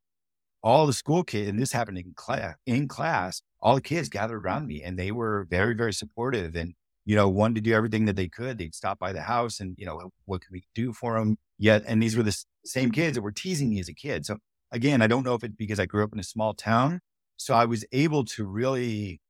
all 0.63 0.87
the 0.87 0.93
school 0.93 1.23
kids, 1.23 1.49
and 1.49 1.59
this 1.59 1.71
happened 1.71 1.97
in 1.97 2.13
class, 2.15 2.55
in 2.65 2.87
class, 2.87 3.41
all 3.61 3.75
the 3.75 3.81
kids 3.81 4.09
gathered 4.09 4.45
around 4.45 4.67
me, 4.67 4.83
and 4.83 4.97
they 4.97 5.11
were 5.11 5.47
very 5.49 5.73
very 5.75 5.93
supportive 5.93 6.55
and 6.55 6.73
you 7.07 7.15
know, 7.15 7.29
wanted 7.29 7.55
to 7.55 7.61
do 7.61 7.73
everything 7.73 8.03
that 8.03 8.17
they 8.17 8.27
could. 8.27 8.57
They'd 8.57 8.75
stop 8.75 8.99
by 8.99 9.13
the 9.13 9.21
house 9.21 9.61
and, 9.61 9.75
you 9.77 9.85
know, 9.85 10.11
what 10.25 10.41
could 10.41 10.51
we 10.51 10.65
do 10.75 10.91
for 10.91 11.17
them? 11.17 11.37
Yet, 11.57 11.83
and 11.87 12.03
these 12.03 12.17
were 12.17 12.21
the 12.21 12.37
same 12.65 12.91
kids 12.91 13.15
that 13.15 13.21
were 13.21 13.31
teasing 13.31 13.69
me 13.69 13.79
as 13.79 13.87
a 13.87 13.93
kid. 13.93 14.25
So 14.25 14.39
again, 14.73 15.01
I 15.01 15.07
don't 15.07 15.23
know 15.23 15.33
if 15.33 15.41
it's 15.41 15.55
because 15.55 15.79
I 15.79 15.85
grew 15.85 16.03
up 16.03 16.11
in 16.11 16.19
a 16.19 16.23
small 16.23 16.53
town. 16.53 16.99
So 17.37 17.53
I 17.53 17.63
was 17.63 17.85
able 17.93 18.25
to 18.25 18.45
really 18.45 19.21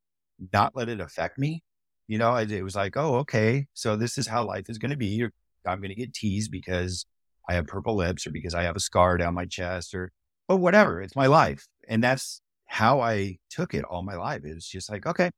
not 0.51 0.75
let 0.75 0.89
it 0.89 0.99
affect 0.99 1.37
me. 1.37 1.61
You 2.07 2.17
know, 2.17 2.35
it 2.35 2.63
was 2.63 2.75
like, 2.75 2.97
oh, 2.97 3.17
okay. 3.17 3.67
So 3.75 3.95
this 3.95 4.17
is 4.17 4.27
how 4.27 4.43
life 4.43 4.69
is 4.69 4.79
going 4.79 4.89
to 4.91 4.97
be. 4.97 5.27
I'm 5.63 5.79
going 5.79 5.89
to 5.89 5.95
get 5.95 6.15
teased 6.15 6.49
because 6.49 7.05
I 7.47 7.53
have 7.55 7.67
purple 7.67 7.95
lips 7.95 8.27
or 8.27 8.31
because 8.31 8.53
I 8.53 8.63
have 8.63 8.75
a 8.75 8.81
scar 8.81 9.17
down 9.17 9.33
my 9.33 9.45
chest 9.45 9.93
or, 9.93 10.11
or 10.49 10.57
whatever. 10.57 11.01
It's 11.01 11.15
my 11.15 11.27
life. 11.27 11.67
And 11.87 12.03
that's 12.03 12.41
how 12.65 12.99
I 12.99 13.37
took 13.49 13.73
it 13.73 13.85
all 13.85 14.03
my 14.03 14.15
life. 14.15 14.43
It 14.43 14.53
was 14.53 14.67
just 14.67 14.89
like, 14.91 15.05
okay, 15.05 15.31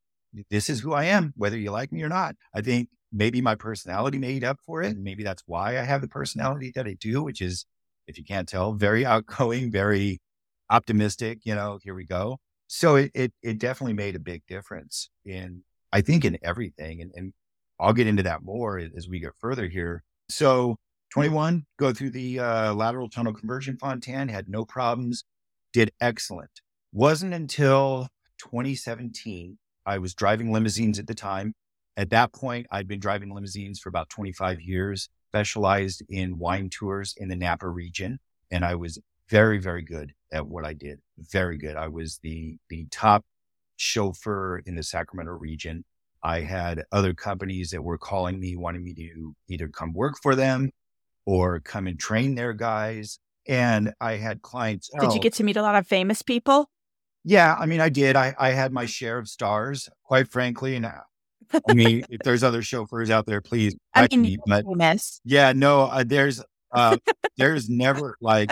this 0.50 0.70
is 0.70 0.80
who 0.80 0.94
I 0.94 1.06
am, 1.06 1.34
whether 1.36 1.58
you 1.58 1.72
like 1.72 1.92
me 1.92 2.04
or 2.04 2.10
not. 2.10 2.36
I 2.54 2.62
think 2.62 2.90
maybe 3.12 3.42
my 3.42 3.56
personality 3.56 4.18
made 4.18 4.44
up 4.44 4.60
for 4.66 4.82
it. 4.82 4.96
And 4.96 5.04
maybe 5.04 5.24
that's 5.24 5.44
why 5.46 5.80
I 5.80 5.84
have 5.84 6.02
the 6.02 6.08
personality 6.08 6.72
that 6.76 6.88
I 6.88 6.96
do, 7.00 7.24
which 7.24 7.42
is, 7.42 7.66
if 8.08 8.18
you 8.18 8.24
can't 8.24 8.48
tell, 8.48 8.74
very 8.74 9.06
outgoing, 9.06 9.72
very 9.72 10.20
optimistic, 10.70 11.40
you 11.44 11.56
know, 11.56 11.80
here 11.84 11.96
we 11.96 12.06
go. 12.06 12.38
So 12.68 12.96
it, 12.96 13.12
it, 13.16 13.34
it 13.42 13.58
definitely 13.58 13.94
made 13.94 14.16
a 14.16 14.20
big 14.20 14.44
difference 14.48 15.10
in, 15.26 15.64
I 15.92 16.02
think, 16.02 16.24
in 16.24 16.38
everything. 16.44 17.02
And, 17.02 17.12
and 17.16 17.34
I'll 17.80 17.94
get 17.94 18.08
into 18.08 18.24
that 18.24 18.44
more 18.44 18.78
as 18.80 19.08
we 19.08 19.20
get 19.20 19.32
further 19.40 19.68
here. 19.68 20.04
So 20.30 20.78
21, 21.10 21.66
go 21.78 21.92
through 21.92 22.12
the 22.12 22.40
uh, 22.40 22.74
lateral 22.74 23.10
tunnel 23.10 23.34
conversion 23.34 23.78
Fontan, 23.78 24.30
had 24.30 24.48
no 24.48 24.64
problems, 24.66 25.24
did 25.74 25.92
excellent. 26.00 26.62
Wasn't 26.92 27.34
until 27.34 28.10
2017 28.38 29.58
I 29.86 29.98
was 29.98 30.14
driving 30.14 30.52
limousines 30.52 31.00
at 31.00 31.08
the 31.08 31.16
time. 31.16 31.56
At 31.98 32.12
that 32.12 32.32
point, 32.32 32.68
I'd 32.72 32.88
been 32.88 33.00
driving 33.00 33.34
limousines 33.34 33.80
for 33.80 33.90
about 33.90 34.10
25 34.10 34.62
years, 34.62 35.10
specialized 35.30 36.04
in 36.10 36.38
wine 36.38 36.70
tours 36.70 37.16
in 37.18 37.28
the 37.28 37.36
Napa 37.36 37.68
region. 37.68 38.20
And 38.52 38.64
I 38.64 38.76
was 38.76 39.00
very, 39.30 39.58
very 39.58 39.82
good 39.82 40.14
at 40.32 40.48
what 40.48 40.64
I 40.64 40.74
did. 40.74 41.00
Very 41.18 41.58
good. 41.58 41.76
I 41.76 41.88
was 41.88 42.20
the, 42.22 42.58
the 42.70 42.88
top 42.92 43.26
chauffeur 43.78 44.60
in 44.60 44.76
the 44.76 44.84
Sacramento 44.84 45.32
region. 45.32 45.84
I 46.22 46.42
had 46.42 46.84
other 46.92 47.14
companies 47.14 47.72
that 47.72 47.84
were 47.84 47.98
calling 47.98 48.40
me, 48.40 48.56
wanting 48.56 48.84
me 48.84 48.94
to 48.94 49.36
either 49.48 49.70
come 49.70 49.94
work 49.94 50.16
for 50.22 50.36
them 50.36 50.70
or 51.30 51.60
come 51.60 51.86
and 51.86 52.00
train 52.00 52.34
their 52.34 52.54
guys. 52.54 53.20
And 53.48 53.94
I 54.02 54.14
had 54.14 54.42
clients. 54.42 54.90
Did 54.90 55.10
oh, 55.10 55.14
you 55.14 55.20
get 55.20 55.34
to 55.34 55.44
meet 55.44 55.58
a 55.58 55.62
lot 55.62 55.76
of 55.76 55.86
famous 55.86 56.24
people? 56.24 56.70
Yeah, 57.24 57.56
I 57.58 57.68
mean, 57.68 57.82
I 57.82 57.90
did. 57.90 58.16
I, 58.16 58.34
I 58.40 58.50
had 58.52 58.72
my 58.72 58.88
share 58.88 59.20
of 59.20 59.28
stars, 59.28 59.90
quite 60.04 60.28
frankly. 60.28 60.76
And 60.76 60.88
uh, 60.88 61.02
I 61.68 61.74
mean, 61.74 62.04
if 62.10 62.22
there's 62.24 62.44
other 62.44 62.64
chauffeurs 62.64 63.12
out 63.12 63.28
there, 63.28 63.42
please. 63.42 63.76
I 63.94 64.08
mean, 64.10 64.22
me, 64.24 64.38
but 64.46 64.66
famous. 64.66 65.22
yeah, 65.24 65.54
no, 65.54 65.82
uh, 65.84 66.04
there's 66.06 66.44
uh, 66.72 66.98
there's 67.38 67.70
never 67.86 68.16
like 68.22 68.52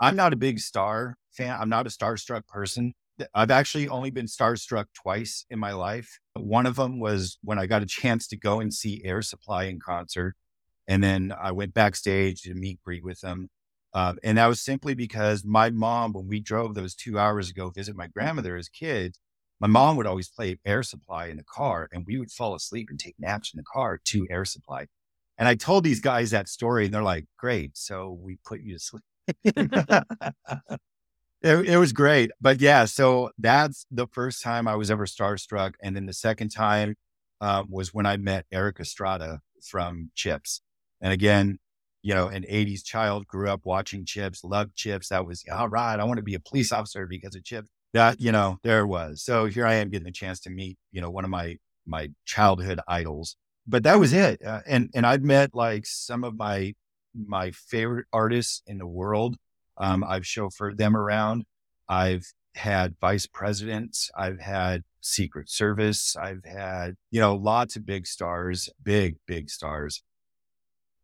I'm 0.00 0.16
not 0.16 0.32
a 0.32 0.36
big 0.36 0.58
star 0.58 1.16
fan. 1.30 1.56
I'm 1.60 1.68
not 1.68 1.86
a 1.86 1.90
starstruck 1.90 2.48
person. 2.48 2.94
I've 3.34 3.50
actually 3.50 3.88
only 3.88 4.10
been 4.10 4.26
starstruck 4.26 4.86
twice 4.94 5.44
in 5.50 5.58
my 5.58 5.72
life. 5.72 6.18
One 6.34 6.66
of 6.66 6.76
them 6.76 7.00
was 7.00 7.38
when 7.42 7.58
I 7.58 7.66
got 7.66 7.82
a 7.82 7.86
chance 7.86 8.26
to 8.28 8.36
go 8.36 8.60
and 8.60 8.74
see 8.74 9.02
Air 9.04 9.22
Supply 9.22 9.64
in 9.64 9.80
concert, 9.80 10.34
and 10.88 11.04
then 11.04 11.32
I 11.38 11.52
went 11.52 11.74
backstage 11.74 12.42
to 12.42 12.54
meet 12.54 12.82
greet 12.82 13.04
with 13.04 13.20
them. 13.20 13.50
Uh, 13.94 14.14
and 14.24 14.38
that 14.38 14.46
was 14.46 14.60
simply 14.60 14.94
because 14.94 15.44
my 15.44 15.70
mom, 15.70 16.12
when 16.12 16.26
we 16.26 16.40
drove 16.40 16.74
those 16.74 16.94
two 16.94 17.18
hours 17.18 17.50
ago 17.50 17.70
visit 17.70 17.94
my 17.94 18.06
grandmother 18.06 18.56
as 18.56 18.68
kids, 18.68 19.20
my 19.60 19.68
mom 19.68 19.96
would 19.96 20.06
always 20.06 20.28
play 20.28 20.58
air 20.64 20.82
supply 20.82 21.26
in 21.26 21.36
the 21.36 21.44
car 21.44 21.88
and 21.92 22.04
we 22.06 22.18
would 22.18 22.30
fall 22.30 22.54
asleep 22.54 22.88
and 22.90 22.98
take 22.98 23.16
naps 23.18 23.52
in 23.52 23.58
the 23.58 23.64
car 23.64 24.00
to 24.06 24.26
air 24.30 24.44
supply. 24.44 24.86
And 25.36 25.46
I 25.46 25.54
told 25.54 25.84
these 25.84 26.00
guys 26.00 26.30
that 26.30 26.48
story 26.48 26.86
and 26.86 26.94
they're 26.94 27.02
like, 27.02 27.26
great. 27.36 27.76
So 27.76 28.18
we 28.20 28.38
put 28.44 28.60
you 28.60 28.74
to 28.74 28.80
sleep. 28.80 29.02
it, 29.44 30.80
it, 31.42 31.76
was 31.76 31.92
great. 31.92 32.30
But 32.40 32.60
yeah, 32.60 32.86
so 32.86 33.30
that's 33.38 33.86
the 33.90 34.06
first 34.06 34.42
time 34.42 34.66
I 34.66 34.76
was 34.76 34.90
ever 34.90 35.06
starstruck. 35.06 35.74
And 35.82 35.94
then 35.94 36.06
the 36.06 36.12
second 36.12 36.50
time 36.50 36.96
uh, 37.40 37.64
was 37.68 37.94
when 37.94 38.06
I 38.06 38.16
met 38.16 38.46
Erik 38.50 38.80
Estrada 38.80 39.40
from 39.62 40.10
Chips. 40.14 40.62
And 41.00 41.12
again, 41.12 41.58
you 42.02 42.14
know, 42.14 42.28
an 42.28 42.44
80s 42.44 42.84
child, 42.84 43.26
grew 43.26 43.50
up 43.50 43.62
watching 43.64 44.04
Chips, 44.04 44.44
loved 44.44 44.74
Chips. 44.76 45.08
That 45.08 45.26
was, 45.26 45.44
all 45.50 45.68
right, 45.68 45.98
I 45.98 46.04
want 46.04 46.18
to 46.18 46.22
be 46.22 46.34
a 46.34 46.40
police 46.40 46.72
officer 46.72 47.06
because 47.06 47.34
of 47.34 47.44
Chips. 47.44 47.68
That, 47.94 48.20
you 48.20 48.32
know, 48.32 48.58
there 48.62 48.86
was. 48.86 49.22
So 49.22 49.46
here 49.46 49.66
I 49.66 49.74
am 49.74 49.90
getting 49.90 50.08
a 50.08 50.12
chance 50.12 50.40
to 50.40 50.50
meet, 50.50 50.78
you 50.92 51.00
know, 51.00 51.10
one 51.10 51.24
of 51.24 51.30
my, 51.30 51.56
my 51.86 52.10
childhood 52.24 52.80
idols. 52.86 53.36
But 53.66 53.82
that 53.82 53.98
was 53.98 54.12
it. 54.12 54.42
Uh, 54.44 54.60
and, 54.66 54.90
and 54.94 55.06
I've 55.06 55.22
met 55.22 55.54
like 55.54 55.86
some 55.86 56.24
of 56.24 56.36
my, 56.36 56.74
my 57.14 57.50
favorite 57.50 58.06
artists 58.12 58.62
in 58.66 58.78
the 58.78 58.86
world. 58.86 59.36
Um, 59.76 60.04
I've 60.06 60.22
chauffeured 60.22 60.76
them 60.76 60.96
around. 60.96 61.44
I've 61.88 62.26
had 62.54 62.96
vice 63.00 63.26
presidents. 63.26 64.10
I've 64.16 64.40
had 64.40 64.82
Secret 65.00 65.48
Service. 65.48 66.16
I've 66.16 66.44
had, 66.44 66.96
you 67.10 67.20
know, 67.20 67.34
lots 67.34 67.76
of 67.76 67.86
big 67.86 68.06
stars, 68.06 68.68
big, 68.82 69.16
big 69.26 69.48
stars. 69.48 70.02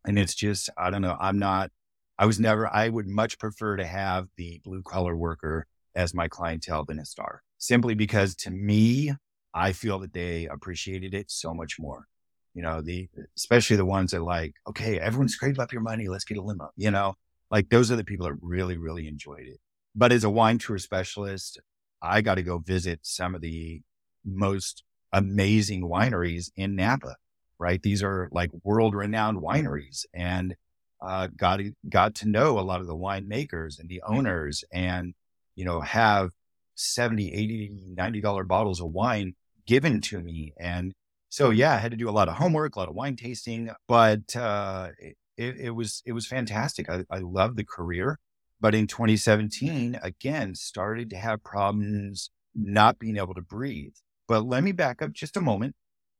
And 0.05 0.19
it's 0.19 0.35
just, 0.35 0.69
I 0.77 0.89
don't 0.89 1.01
know. 1.01 1.17
I'm 1.19 1.39
not, 1.39 1.71
I 2.17 2.25
was 2.25 2.39
never, 2.39 2.67
I 2.73 2.89
would 2.89 3.07
much 3.07 3.39
prefer 3.39 3.77
to 3.77 3.85
have 3.85 4.27
the 4.37 4.61
blue 4.63 4.83
collar 4.83 5.15
worker 5.15 5.67
as 5.95 6.13
my 6.13 6.27
clientele 6.27 6.85
than 6.85 6.99
a 6.99 7.05
star 7.05 7.41
simply 7.57 7.95
because 7.95 8.35
to 8.35 8.51
me, 8.51 9.13
I 9.53 9.71
feel 9.71 9.99
that 9.99 10.13
they 10.13 10.47
appreciated 10.47 11.13
it 11.13 11.31
so 11.31 11.53
much 11.53 11.77
more. 11.79 12.07
You 12.53 12.61
know, 12.61 12.81
the, 12.81 13.09
especially 13.35 13.75
the 13.75 13.85
ones 13.85 14.11
that 14.11 14.21
like, 14.21 14.55
okay, 14.67 14.99
everyone 14.99 15.27
scrape 15.27 15.59
up 15.59 15.73
your 15.73 15.81
money. 15.81 16.07
Let's 16.07 16.25
get 16.25 16.37
a 16.37 16.41
limo, 16.41 16.69
you 16.75 16.91
know, 16.91 17.15
like 17.51 17.69
those 17.69 17.91
are 17.91 17.95
the 17.95 18.03
people 18.03 18.27
that 18.27 18.37
really, 18.41 18.77
really 18.77 19.07
enjoyed 19.07 19.47
it. 19.47 19.59
But 19.93 20.11
as 20.11 20.23
a 20.23 20.29
wine 20.29 20.57
tour 20.57 20.77
specialist, 20.77 21.59
I 22.01 22.21
got 22.21 22.35
to 22.35 22.43
go 22.43 22.59
visit 22.59 22.99
some 23.03 23.35
of 23.35 23.41
the 23.41 23.81
most 24.23 24.83
amazing 25.11 25.83
wineries 25.83 26.49
in 26.55 26.75
Napa 26.75 27.15
right? 27.59 27.81
These 27.81 28.03
are 28.03 28.29
like 28.31 28.51
world 28.63 28.95
renowned 28.95 29.39
wineries 29.39 30.05
and 30.13 30.55
uh, 31.01 31.27
got, 31.35 31.59
got 31.89 32.15
to 32.15 32.27
know 32.27 32.59
a 32.59 32.61
lot 32.61 32.81
of 32.81 32.87
the 32.87 32.95
winemakers 32.95 33.79
and 33.79 33.89
the 33.89 34.01
owners 34.07 34.63
and, 34.71 35.13
you 35.55 35.65
know, 35.65 35.81
have 35.81 36.31
70, 36.75 37.33
80, 37.33 37.93
90 37.95 38.21
dollar 38.21 38.43
bottles 38.43 38.81
of 38.81 38.91
wine 38.91 39.33
given 39.67 40.01
to 40.01 40.19
me. 40.19 40.53
And 40.59 40.93
so, 41.29 41.49
yeah, 41.49 41.73
I 41.73 41.77
had 41.77 41.91
to 41.91 41.97
do 41.97 42.09
a 42.09 42.11
lot 42.11 42.29
of 42.29 42.35
homework, 42.35 42.75
a 42.75 42.79
lot 42.79 42.89
of 42.89 42.95
wine 42.95 43.15
tasting, 43.15 43.69
but, 43.87 44.35
uh, 44.35 44.89
it, 45.37 45.57
it 45.57 45.71
was, 45.71 46.01
it 46.05 46.13
was 46.13 46.27
fantastic. 46.27 46.89
I, 46.89 47.03
I 47.09 47.19
love 47.19 47.55
the 47.55 47.65
career, 47.65 48.19
but 48.61 48.73
in 48.73 48.87
2017, 48.87 49.99
again, 50.01 50.55
started 50.55 51.09
to 51.09 51.17
have 51.17 51.43
problems 51.43 52.29
not 52.55 52.99
being 52.99 53.17
able 53.17 53.33
to 53.33 53.41
breathe. 53.41 53.93
But 54.27 54.45
let 54.45 54.63
me 54.63 54.71
back 54.71 55.01
up 55.01 55.11
just 55.11 55.37
a 55.37 55.41
moment 55.41 55.75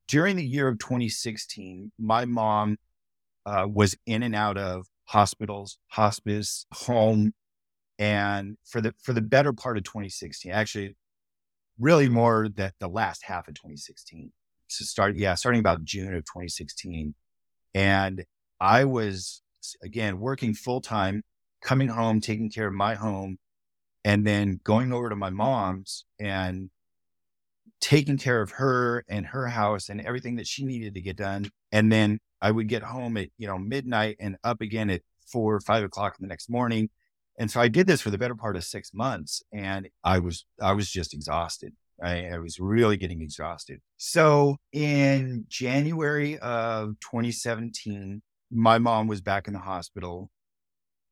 during 0.07 0.35
the 0.35 0.45
year 0.45 0.67
of 0.67 0.79
2016, 0.79 1.91
my 1.97 2.25
mom 2.25 2.77
uh, 3.45 3.67
was 3.71 3.95
in 4.05 4.23
and 4.23 4.35
out 4.35 4.57
of 4.57 4.87
hospitals, 5.05 5.77
hospice, 5.87 6.65
home, 6.73 7.33
and 7.97 8.57
for 8.65 8.81
the 8.81 8.93
for 9.01 9.13
the 9.13 9.21
better 9.21 9.53
part 9.53 9.77
of 9.77 9.83
2016, 9.83 10.51
actually, 10.51 10.95
really 11.79 12.09
more 12.09 12.49
that 12.55 12.73
the 12.79 12.87
last 12.87 13.23
half 13.23 13.47
of 13.47 13.55
2016. 13.55 14.31
So 14.67 14.83
start, 14.83 15.15
yeah, 15.15 15.35
starting 15.35 15.59
about 15.59 15.83
June 15.83 16.13
of 16.13 16.23
2016, 16.25 17.13
and 17.73 18.25
I 18.59 18.85
was 18.85 19.41
again 19.83 20.19
working 20.19 20.53
full 20.53 20.81
time, 20.81 21.23
coming 21.61 21.87
home, 21.87 22.19
taking 22.19 22.49
care 22.49 22.67
of 22.67 22.73
my 22.73 22.95
home, 22.95 23.37
and 24.03 24.25
then 24.25 24.59
going 24.63 24.91
over 24.91 25.09
to 25.09 25.15
my 25.15 25.29
mom's 25.29 26.05
and 26.19 26.69
taking 27.85 28.17
care 28.17 28.41
of 28.41 28.49
her 28.49 29.05
and 29.07 29.27
her 29.27 29.45
house 29.45 29.89
and 29.89 30.01
everything 30.01 30.37
that 30.37 30.47
she 30.47 30.65
needed 30.65 30.95
to 30.95 31.01
get 31.01 31.15
done. 31.15 31.47
And 31.71 31.91
then 31.91 32.17
I 32.41 32.49
would 32.49 32.67
get 32.67 32.81
home 32.81 33.15
at, 33.15 33.29
you 33.37 33.45
know, 33.45 33.59
midnight 33.59 34.17
and 34.19 34.37
up 34.43 34.59
again 34.59 34.89
at 34.89 35.03
four 35.31 35.53
or 35.53 35.59
five 35.59 35.83
o'clock 35.83 36.15
in 36.19 36.23
the 36.23 36.27
next 36.27 36.49
morning. 36.49 36.89
And 37.37 37.51
so 37.51 37.61
I 37.61 37.67
did 37.67 37.85
this 37.85 38.01
for 38.01 38.09
the 38.09 38.17
better 38.17 38.33
part 38.33 38.55
of 38.55 38.63
six 38.63 38.91
months 38.91 39.43
and 39.53 39.87
I 40.03 40.17
was, 40.17 40.47
I 40.59 40.73
was 40.73 40.89
just 40.89 41.13
exhausted. 41.13 41.73
I, 42.03 42.25
I 42.29 42.39
was 42.39 42.59
really 42.59 42.97
getting 42.97 43.21
exhausted. 43.21 43.81
So 43.97 44.57
in 44.73 45.45
January 45.47 46.39
of 46.39 46.95
2017, 47.01 48.23
my 48.49 48.79
mom 48.79 49.05
was 49.05 49.21
back 49.21 49.47
in 49.47 49.53
the 49.53 49.59
hospital 49.59 50.31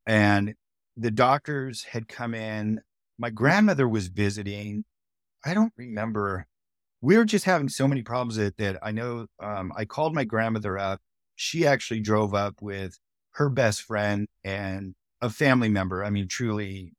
and 0.08 0.56
the 0.98 1.12
doctors 1.12 1.84
had 1.84 2.08
come 2.08 2.34
in. 2.34 2.82
My 3.20 3.30
grandmother 3.30 3.88
was 3.88 4.08
visiting. 4.08 4.86
I 5.46 5.54
don't 5.54 5.74
remember. 5.78 6.48
We 7.04 7.18
were 7.18 7.26
just 7.26 7.44
having 7.44 7.68
so 7.68 7.86
many 7.86 8.02
problems 8.02 8.38
that, 8.38 8.56
that 8.56 8.80
I 8.82 8.94
know 8.94 9.28
um, 9.42 9.74
I 9.76 9.84
called 9.84 10.16
my 10.16 10.24
grandmother 10.24 10.80
up. 10.80 11.02
She 11.36 11.68
actually 11.68 12.00
drove 12.00 12.34
up 12.34 12.62
with 12.62 12.98
her 13.32 13.50
best 13.50 13.82
friend 13.82 14.26
and 14.46 14.96
a 15.22 15.30
family 15.30 15.68
member. 15.68 16.06
I 16.06 16.10
mean, 16.10 16.30
truly, 16.30 16.94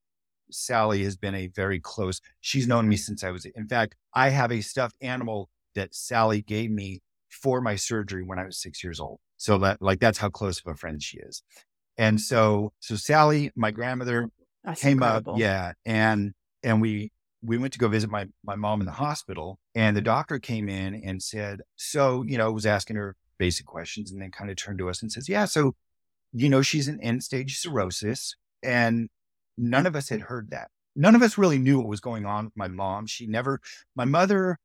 Sally 0.51 1.05
has 1.05 1.17
been 1.17 1.35
a 1.35 1.47
very 1.47 1.81
close, 1.81 2.21
she's 2.43 2.69
known 2.69 2.87
me 2.87 2.97
since 2.97 3.25
I 3.25 3.31
was, 3.31 3.47
in 3.47 3.67
fact, 3.67 3.97
I 4.13 4.29
have 4.29 4.53
a 4.53 4.61
stuffed 4.61 4.97
animal 5.01 5.49
that 5.75 5.95
Sally 5.95 6.43
gave 6.43 6.71
me 6.71 7.01
for 7.31 7.63
my 7.63 7.75
surgery 7.75 8.23
when 8.23 8.39
I 8.39 8.45
was 8.45 8.61
six 8.61 8.85
years 8.85 9.01
old. 9.01 9.21
So 9.39 9.57
that, 9.59 9.81
like, 9.81 10.01
that's 10.01 10.19
how 10.19 10.29
close 10.29 10.61
of 10.61 10.71
a 10.71 10.77
friend 10.77 11.03
she 11.03 11.19
is. 11.19 11.43
And 11.97 12.21
so, 12.21 12.75
so 12.81 12.97
Sally, 12.97 13.53
my 13.57 13.71
grandmother 13.71 14.29
That's 14.65 14.83
came 14.83 14.99
incredible. 14.99 15.35
up. 15.35 15.41
Yeah. 15.41 15.73
And, 15.87 16.35
and 16.63 16.83
we, 16.83 17.11
we 17.45 17.59
went 17.59 17.73
to 17.75 17.79
go 17.79 17.89
visit 17.89 18.11
my, 18.11 18.27
my 18.43 18.57
mom 18.57 18.81
in 18.81 18.87
the 18.87 18.93
hospital 18.93 19.59
and 19.75 19.97
the 19.97 20.01
doctor 20.01 20.39
came 20.39 20.69
in 20.69 20.95
and 20.95 21.23
said, 21.23 21.61
so, 21.77 22.23
you 22.23 22.39
know, 22.39 22.51
was 22.51 22.65
asking 22.65 22.97
her 22.97 23.17
basic 23.39 23.67
questions 23.67 24.11
and 24.11 24.23
then 24.23 24.31
kind 24.31 24.51
of 24.51 24.57
turned 24.57 24.79
to 24.79 24.89
us 24.89 25.03
and 25.03 25.13
says, 25.13 25.29
yeah, 25.29 25.45
so, 25.45 25.75
you 26.33 26.49
know, 26.49 26.63
she's 26.63 26.89
in 26.89 27.01
end 27.03 27.23
stage 27.23 27.59
cirrhosis 27.59 28.35
and 28.63 29.11
none 29.59 29.87
of 29.87 29.95
us 29.95 30.09
had 30.09 30.23
heard 30.23 30.51
that. 30.51 30.69
None 30.97 31.15
of 31.15 31.23
us 31.23 31.37
really 31.37 31.59
knew 31.59 31.79
what 31.79 31.89
was 31.89 32.01
going 32.01 32.25
on 32.25 32.47
with 32.47 32.57
my 32.57 32.69
mom. 32.69 33.07
She 33.07 33.27
never, 33.27 33.61
my 33.95 34.07
mother 34.07 34.59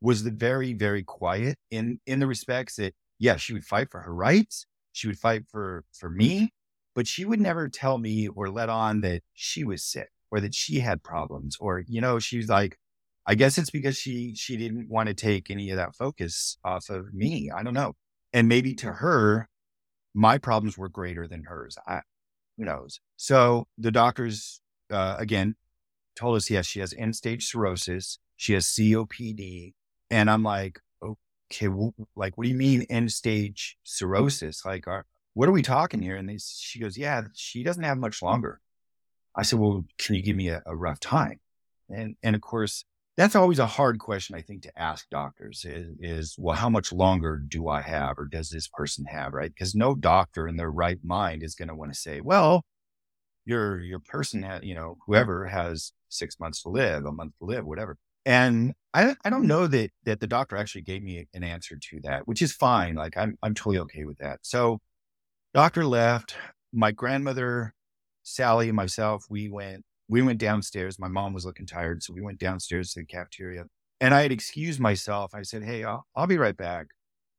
was 0.00 0.24
the 0.24 0.30
very, 0.30 0.72
very 0.72 1.04
quiet 1.04 1.58
in, 1.70 2.00
in 2.06 2.18
the 2.18 2.26
respects 2.26 2.76
that, 2.76 2.94
yeah, 3.18 3.36
she 3.36 3.52
would 3.52 3.64
fight 3.64 3.90
for 3.90 4.00
her 4.00 4.14
rights. 4.14 4.66
She 4.92 5.06
would 5.06 5.18
fight 5.18 5.44
for, 5.50 5.84
for 5.92 6.10
me, 6.10 6.52
but 6.94 7.06
she 7.06 7.24
would 7.24 7.40
never 7.40 7.68
tell 7.68 7.98
me 7.98 8.26
or 8.28 8.50
let 8.50 8.68
on 8.68 9.02
that 9.02 9.22
she 9.32 9.62
was 9.62 9.84
sick 9.84 10.10
or 10.30 10.40
that 10.40 10.54
she 10.54 10.80
had 10.80 11.02
problems 11.02 11.56
or, 11.60 11.84
you 11.86 12.00
know, 12.00 12.18
she 12.18 12.36
was 12.36 12.48
like, 12.48 12.78
I 13.26 13.34
guess 13.34 13.58
it's 13.58 13.70
because 13.70 13.96
she, 13.96 14.34
she 14.34 14.56
didn't 14.56 14.88
want 14.88 15.08
to 15.08 15.14
take 15.14 15.50
any 15.50 15.70
of 15.70 15.76
that 15.76 15.94
focus 15.96 16.58
off 16.64 16.88
of 16.90 17.12
me. 17.12 17.50
I 17.54 17.62
don't 17.62 17.74
know. 17.74 17.94
And 18.32 18.48
maybe 18.48 18.74
to 18.76 18.92
her, 18.92 19.48
my 20.14 20.38
problems 20.38 20.78
were 20.78 20.88
greater 20.88 21.26
than 21.26 21.44
hers. 21.44 21.76
I, 21.86 22.00
who 22.56 22.64
knows? 22.64 23.00
So 23.16 23.66
the 23.76 23.90
doctors, 23.90 24.60
uh, 24.90 25.16
again, 25.18 25.56
told 26.14 26.36
us, 26.36 26.50
yes, 26.50 26.66
she 26.66 26.80
has 26.80 26.94
end 26.96 27.16
stage 27.16 27.46
cirrhosis. 27.46 28.18
She 28.36 28.52
has 28.54 28.66
COPD. 28.66 29.74
And 30.10 30.30
I'm 30.30 30.42
like, 30.42 30.80
okay, 31.02 31.68
well, 31.68 31.94
like, 32.14 32.36
what 32.38 32.44
do 32.44 32.50
you 32.50 32.56
mean 32.56 32.86
end 32.88 33.12
stage 33.12 33.76
cirrhosis? 33.82 34.64
Like, 34.64 34.86
are, 34.86 35.04
what 35.34 35.48
are 35.48 35.52
we 35.52 35.62
talking 35.62 36.00
here? 36.00 36.16
And 36.16 36.28
they, 36.28 36.38
she 36.38 36.78
goes, 36.78 36.96
yeah, 36.96 37.22
she 37.34 37.62
doesn't 37.62 37.82
have 37.82 37.98
much 37.98 38.22
longer. 38.22 38.60
I 39.36 39.42
said, 39.42 39.58
well, 39.58 39.84
can 39.98 40.14
you 40.14 40.22
give 40.22 40.36
me 40.36 40.48
a, 40.48 40.62
a 40.66 40.74
rough 40.74 40.98
time? 40.98 41.40
And, 41.88 42.16
and 42.22 42.34
of 42.34 42.40
course, 42.40 42.84
that's 43.16 43.36
always 43.36 43.58
a 43.58 43.66
hard 43.66 43.98
question, 43.98 44.34
I 44.34 44.42
think, 44.42 44.62
to 44.62 44.78
ask 44.78 45.08
doctors 45.10 45.64
is, 45.64 45.94
is, 46.00 46.36
well, 46.38 46.56
how 46.56 46.68
much 46.68 46.92
longer 46.92 47.36
do 47.36 47.68
I 47.68 47.80
have 47.80 48.18
or 48.18 48.26
does 48.26 48.50
this 48.50 48.68
person 48.68 49.04
have? 49.06 49.32
Right. 49.32 49.52
Because 49.52 49.74
no 49.74 49.94
doctor 49.94 50.48
in 50.48 50.56
their 50.56 50.70
right 50.70 50.98
mind 51.02 51.42
is 51.42 51.54
going 51.54 51.68
to 51.68 51.74
want 51.74 51.92
to 51.92 51.98
say, 51.98 52.20
well, 52.20 52.64
your, 53.44 53.80
your 53.80 54.00
person, 54.00 54.42
ha- 54.42 54.60
you 54.62 54.74
know, 54.74 54.96
whoever 55.06 55.46
has 55.46 55.92
six 56.08 56.38
months 56.40 56.62
to 56.62 56.68
live, 56.68 57.04
a 57.04 57.12
month 57.12 57.32
to 57.38 57.44
live, 57.44 57.64
whatever. 57.64 57.96
And 58.24 58.74
I, 58.92 59.14
I 59.24 59.30
don't 59.30 59.46
know 59.46 59.66
that, 59.66 59.90
that 60.04 60.20
the 60.20 60.26
doctor 60.26 60.56
actually 60.56 60.82
gave 60.82 61.02
me 61.02 61.28
an 61.32 61.44
answer 61.44 61.78
to 61.90 62.00
that, 62.02 62.26
which 62.26 62.42
is 62.42 62.52
fine. 62.52 62.96
Like 62.96 63.16
I'm, 63.16 63.38
I'm 63.42 63.54
totally 63.54 63.78
okay 63.78 64.04
with 64.04 64.18
that. 64.18 64.40
So 64.42 64.80
doctor 65.54 65.84
left. 65.84 66.34
My 66.72 66.90
grandmother, 66.90 67.72
Sally 68.26 68.68
and 68.68 68.76
myself, 68.76 69.24
we 69.30 69.48
went 69.48 69.84
we 70.08 70.20
went 70.20 70.38
downstairs. 70.38 70.98
My 70.98 71.08
mom 71.08 71.32
was 71.32 71.44
looking 71.44 71.66
tired. 71.66 72.02
So 72.02 72.12
we 72.12 72.20
went 72.20 72.38
downstairs 72.38 72.92
to 72.92 73.00
the 73.00 73.06
cafeteria 73.06 73.64
and 74.00 74.14
I 74.14 74.22
had 74.22 74.32
excused 74.32 74.80
myself. 74.80 75.32
I 75.34 75.42
said, 75.42 75.62
Hey, 75.62 75.84
I'll, 75.84 76.06
I'll 76.14 76.26
be 76.26 76.38
right 76.38 76.56
back. 76.56 76.88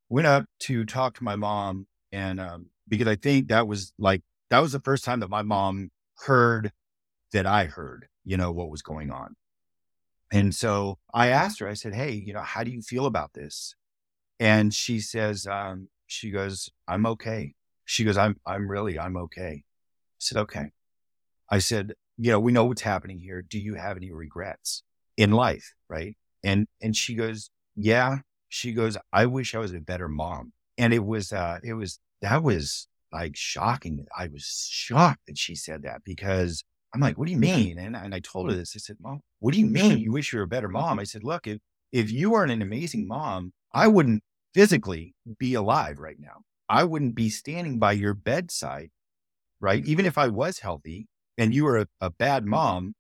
Went 0.10 0.28
up 0.28 0.45
to 0.62 0.86
talk 0.86 1.15
to 1.17 1.23
my 1.23 1.36
mom. 1.36 1.88
And, 2.12 2.39
um, 2.39 2.67
because 2.88 3.08
I 3.08 3.15
think 3.15 3.50
that 3.50 3.67
was 3.67 3.93
like, 4.00 4.21
that 4.50 4.60
was 4.60 4.71
the 4.71 4.80
first 4.80 5.04
time 5.04 5.19
that 5.19 5.30
my 5.30 5.41
mom 5.41 5.91
heard 6.19 6.71
that 7.34 7.45
I 7.45 7.65
heard, 7.65 8.08
you 8.23 8.38
know, 8.38 8.52
what 8.52 8.69
was 8.69 8.82
going 8.82 9.12
on. 9.12 9.36
And 10.32 10.56
so 10.56 11.00
I 11.13 11.28
asked 11.28 11.60
her, 11.60 11.67
I 11.67 11.73
said, 11.73 11.95
Hey, 11.95 12.12
you 12.12 12.34
know, 12.34 12.41
how 12.41 12.63
do 12.63 12.71
you 12.71 12.82
feel 12.82 13.06
about 13.06 13.34
this? 13.34 13.76
And 14.39 14.73
she 14.73 15.00
says, 15.02 15.47
um, 15.47 15.89
she 16.06 16.32
goes, 16.32 16.69
I'm 16.88 17.06
okay. 17.06 17.56
She 17.86 18.04
goes, 18.04 18.17
I'm, 18.17 18.38
I'm 18.45 18.69
really, 18.69 18.97
I'm 19.00 19.17
okay. 19.17 19.63
I 19.63 20.19
said, 20.19 20.38
okay. 20.39 20.71
I 21.50 21.60
said, 21.60 21.94
you 22.18 22.32
know, 22.32 22.40
we 22.40 22.52
know 22.52 22.66
what's 22.66 22.82
happening 22.82 23.20
here. 23.20 23.42
Do 23.42 23.60
you 23.60 23.76
have 23.76 23.98
any 23.98 24.12
regrets 24.12 24.84
in 25.16 25.32
life? 25.32 25.74
Right. 25.90 26.18
And, 26.44 26.68
and 26.82 26.96
she 26.96 27.16
goes, 27.16 27.50
yeah. 27.76 28.20
She 28.50 28.74
goes, 28.74 28.98
I 29.12 29.26
wish 29.26 29.56
I 29.56 29.60
was 29.60 29.74
a 29.74 29.80
better 29.80 30.08
mom. 30.08 30.54
And 30.78 30.94
it 30.94 31.06
was, 31.06 31.34
uh, 31.34 31.60
it 31.64 31.74
was, 31.74 32.00
that 32.22 32.44
was 32.44 32.88
like 33.12 33.36
shocking. 33.36 34.06
I 34.18 34.28
was 34.28 34.68
shocked 34.70 35.22
that 35.28 35.38
she 35.38 35.56
said 35.56 35.84
that 35.84 36.04
because 36.04 36.64
I'm 36.94 37.02
like, 37.02 37.18
what 37.18 37.26
do 37.28 37.32
you 37.32 37.38
mean? 37.38 37.78
And, 37.78 37.96
and 37.96 38.16
I 38.16 38.20
told 38.20 38.50
her 38.50 38.56
this. 38.56 38.74
I 38.76 38.80
said, 38.80 38.98
mom, 39.00 39.22
what 39.40 39.54
do 39.54 39.60
you 39.60 39.66
mean? 39.66 40.00
You 40.00 40.12
wish 40.12 40.32
you 40.32 40.40
were 40.40 40.44
a 40.44 40.48
better 40.48 40.70
mom? 40.70 41.00
I 41.00 41.04
said, 41.04 41.24
look, 41.24 41.48
if, 41.48 41.60
if 41.92 42.12
you 42.12 42.32
weren't 42.32 42.52
an 42.52 42.62
amazing 42.62 43.08
mom, 43.08 43.54
I 43.74 43.88
wouldn't 43.88 44.24
physically 44.54 45.14
be 45.38 45.54
alive 45.54 46.00
right 46.00 46.18
now. 46.20 46.42
I 46.70 46.84
wouldn't 46.84 47.16
be 47.16 47.30
standing 47.30 47.80
by 47.80 47.94
your 47.94 48.14
bedside, 48.14 48.90
right? 49.60 49.86
Even 49.86 50.06
if 50.06 50.18
I 50.18 50.28
was 50.30 50.60
healthy, 50.60 51.08
and 51.38 51.54
you 51.54 51.65
were 51.65 51.78
a, 51.78 51.88
a, 52.02 52.10
bad 52.10 52.43
mm-hmm. 52.43 52.52
mom, 52.52 52.95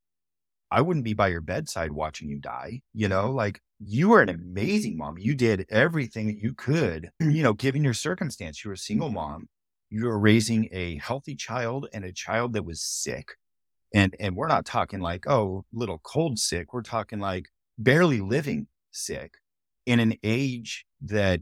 I 0.71 0.81
wouldn't 0.81 1.05
be 1.05 1.13
by 1.13 1.29
your 1.29 1.41
bedside 1.41 1.91
watching 1.91 2.29
you 2.29 2.39
die. 2.39 2.81
You 2.93 3.07
know, 3.07 3.31
like 3.31 3.61
you 3.79 4.09
were 4.09 4.21
an 4.21 4.29
amazing 4.29 4.97
mom. 4.97 5.17
You 5.17 5.35
did 5.35 5.65
everything 5.69 6.27
that 6.27 6.39
you 6.39 6.53
could, 6.53 7.09
you 7.19 7.43
know, 7.43 7.53
given 7.53 7.83
your 7.83 7.93
circumstance. 7.93 8.63
You 8.63 8.69
were 8.69 8.75
a 8.75 8.77
single 8.77 9.09
mom. 9.09 9.47
You 9.89 10.05
were 10.05 10.19
raising 10.19 10.67
a 10.71 10.97
healthy 10.97 11.35
child 11.35 11.87
and 11.93 12.03
a 12.03 12.11
child 12.11 12.53
that 12.53 12.65
was 12.65 12.81
sick. 12.81 13.29
And, 13.93 14.15
and 14.19 14.35
we're 14.35 14.47
not 14.47 14.65
talking 14.65 14.99
like, 14.99 15.27
oh, 15.27 15.63
little 15.71 15.99
cold 15.99 16.39
sick. 16.39 16.73
We're 16.73 16.81
talking 16.81 17.19
like 17.19 17.45
barely 17.77 18.19
living 18.19 18.67
sick 18.91 19.35
in 19.85 20.01
an 20.01 20.15
age 20.23 20.85
that 21.01 21.41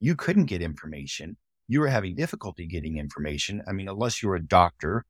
you 0.00 0.16
couldn't 0.16 0.46
get 0.46 0.62
information. 0.62 1.36
You 1.68 1.80
were 1.80 1.88
having 1.88 2.14
difficulty 2.14 2.66
getting 2.66 2.96
information. 2.96 3.62
I 3.68 3.72
mean, 3.72 3.88
unless 3.88 4.22
you 4.22 4.30
were 4.30 4.36
a 4.36 4.42
doctor 4.42 5.04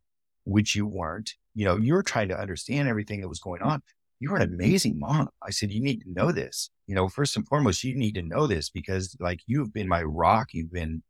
which 0.45 0.75
you 0.75 0.87
weren't. 0.87 1.35
You 1.55 1.65
know, 1.65 1.77
you 1.77 1.95
were 1.95 2.03
trying 2.03 2.29
to 2.29 2.39
understand 2.39 2.89
everything 2.89 3.21
that 3.21 3.29
was 3.29 3.41
going 3.41 3.61
mm. 3.61 3.67
on. 3.67 3.83
You 4.21 4.31
were 4.31 4.37
an 4.37 4.55
amazing 4.55 4.99
mom. 4.99 5.29
I 5.43 5.51
said, 5.51 5.73
you 5.73 5.83
need 5.83 6.01
to 6.03 6.13
know 6.13 6.31
this. 6.31 6.71
You 6.87 6.95
know, 6.95 7.09
first 7.09 7.37
and 7.37 7.47
foremost, 7.47 7.83
you 7.83 7.97
need 7.97 8.15
to 8.15 8.23
know 8.23 8.47
this 8.47 8.71
because 8.71 9.17
like 9.19 9.41
you've 9.47 9.73
been 9.73 9.89
my 9.89 10.03
rock. 10.03 10.49
You've 10.53 10.73
been, 10.73 11.03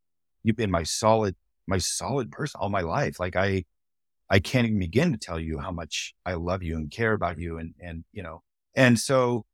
you've 0.42 0.56
been 0.56 0.70
my 0.70 0.82
solid, 0.82 1.36
my 1.66 1.78
solid 1.78 2.30
person 2.30 2.58
all 2.60 2.70
my 2.70 2.80
life. 2.80 3.20
Like 3.20 3.36
I, 3.36 3.64
I 4.30 4.38
can't 4.38 4.66
even 4.66 4.78
begin 4.78 5.12
to 5.12 5.18
tell 5.18 5.38
you 5.38 5.58
how 5.58 5.70
much 5.70 6.14
I 6.24 6.34
love 6.34 6.62
you 6.62 6.76
and 6.76 6.90
care 6.90 7.12
about 7.12 7.38
you. 7.38 7.58
And, 7.58 7.74
and, 7.80 8.04
you 8.12 8.22
know, 8.22 8.42
and 8.74 8.98
so 8.98 9.44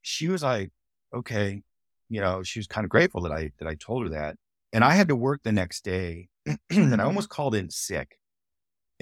she 0.00 0.28
was 0.28 0.42
like, 0.42 0.70
okay, 1.14 1.62
you 2.08 2.20
know, 2.20 2.42
she 2.42 2.58
was 2.58 2.66
kind 2.66 2.84
of 2.84 2.90
grateful 2.90 3.22
that 3.22 3.32
I, 3.32 3.50
that 3.58 3.68
I 3.68 3.74
told 3.74 4.04
her 4.04 4.08
that. 4.10 4.36
And 4.72 4.82
I 4.82 4.94
had 4.94 5.08
to 5.08 5.16
work 5.16 5.42
the 5.42 5.52
next 5.52 5.84
day 5.84 6.28
and 6.46 6.58
I 6.70 6.74
mm-hmm. 6.74 7.00
almost 7.00 7.28
called 7.28 7.54
in 7.54 7.68
sick 7.68 8.16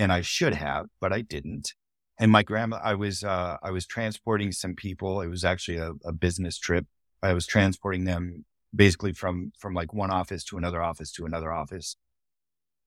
and 0.01 0.11
I 0.11 0.23
should 0.23 0.55
have, 0.55 0.87
but 0.99 1.13
I 1.13 1.21
didn't. 1.21 1.75
And 2.19 2.33
my 2.33 2.43
grandma, 2.43 2.81
I 2.83 2.95
was, 2.95 3.23
uh, 3.23 3.59
I 3.63 3.71
was 3.71 3.87
transporting 3.87 4.51
some 4.51 4.75
people. 4.75 5.21
It 5.21 5.29
was 5.29 5.45
actually 5.45 5.77
a, 5.77 5.93
a, 6.05 6.13
business 6.13 6.59
trip. 6.59 6.87
I 7.23 7.35
was 7.35 7.47
transporting 7.47 8.05
them 8.05 8.47
basically 8.75 9.13
from, 9.13 9.53
from 9.59 9.75
like 9.75 9.93
one 9.93 10.11
office 10.11 10.43
to 10.45 10.57
another 10.57 10.83
office 10.83 11.13
to 11.13 11.27
another 11.27 11.53
office. 11.53 11.97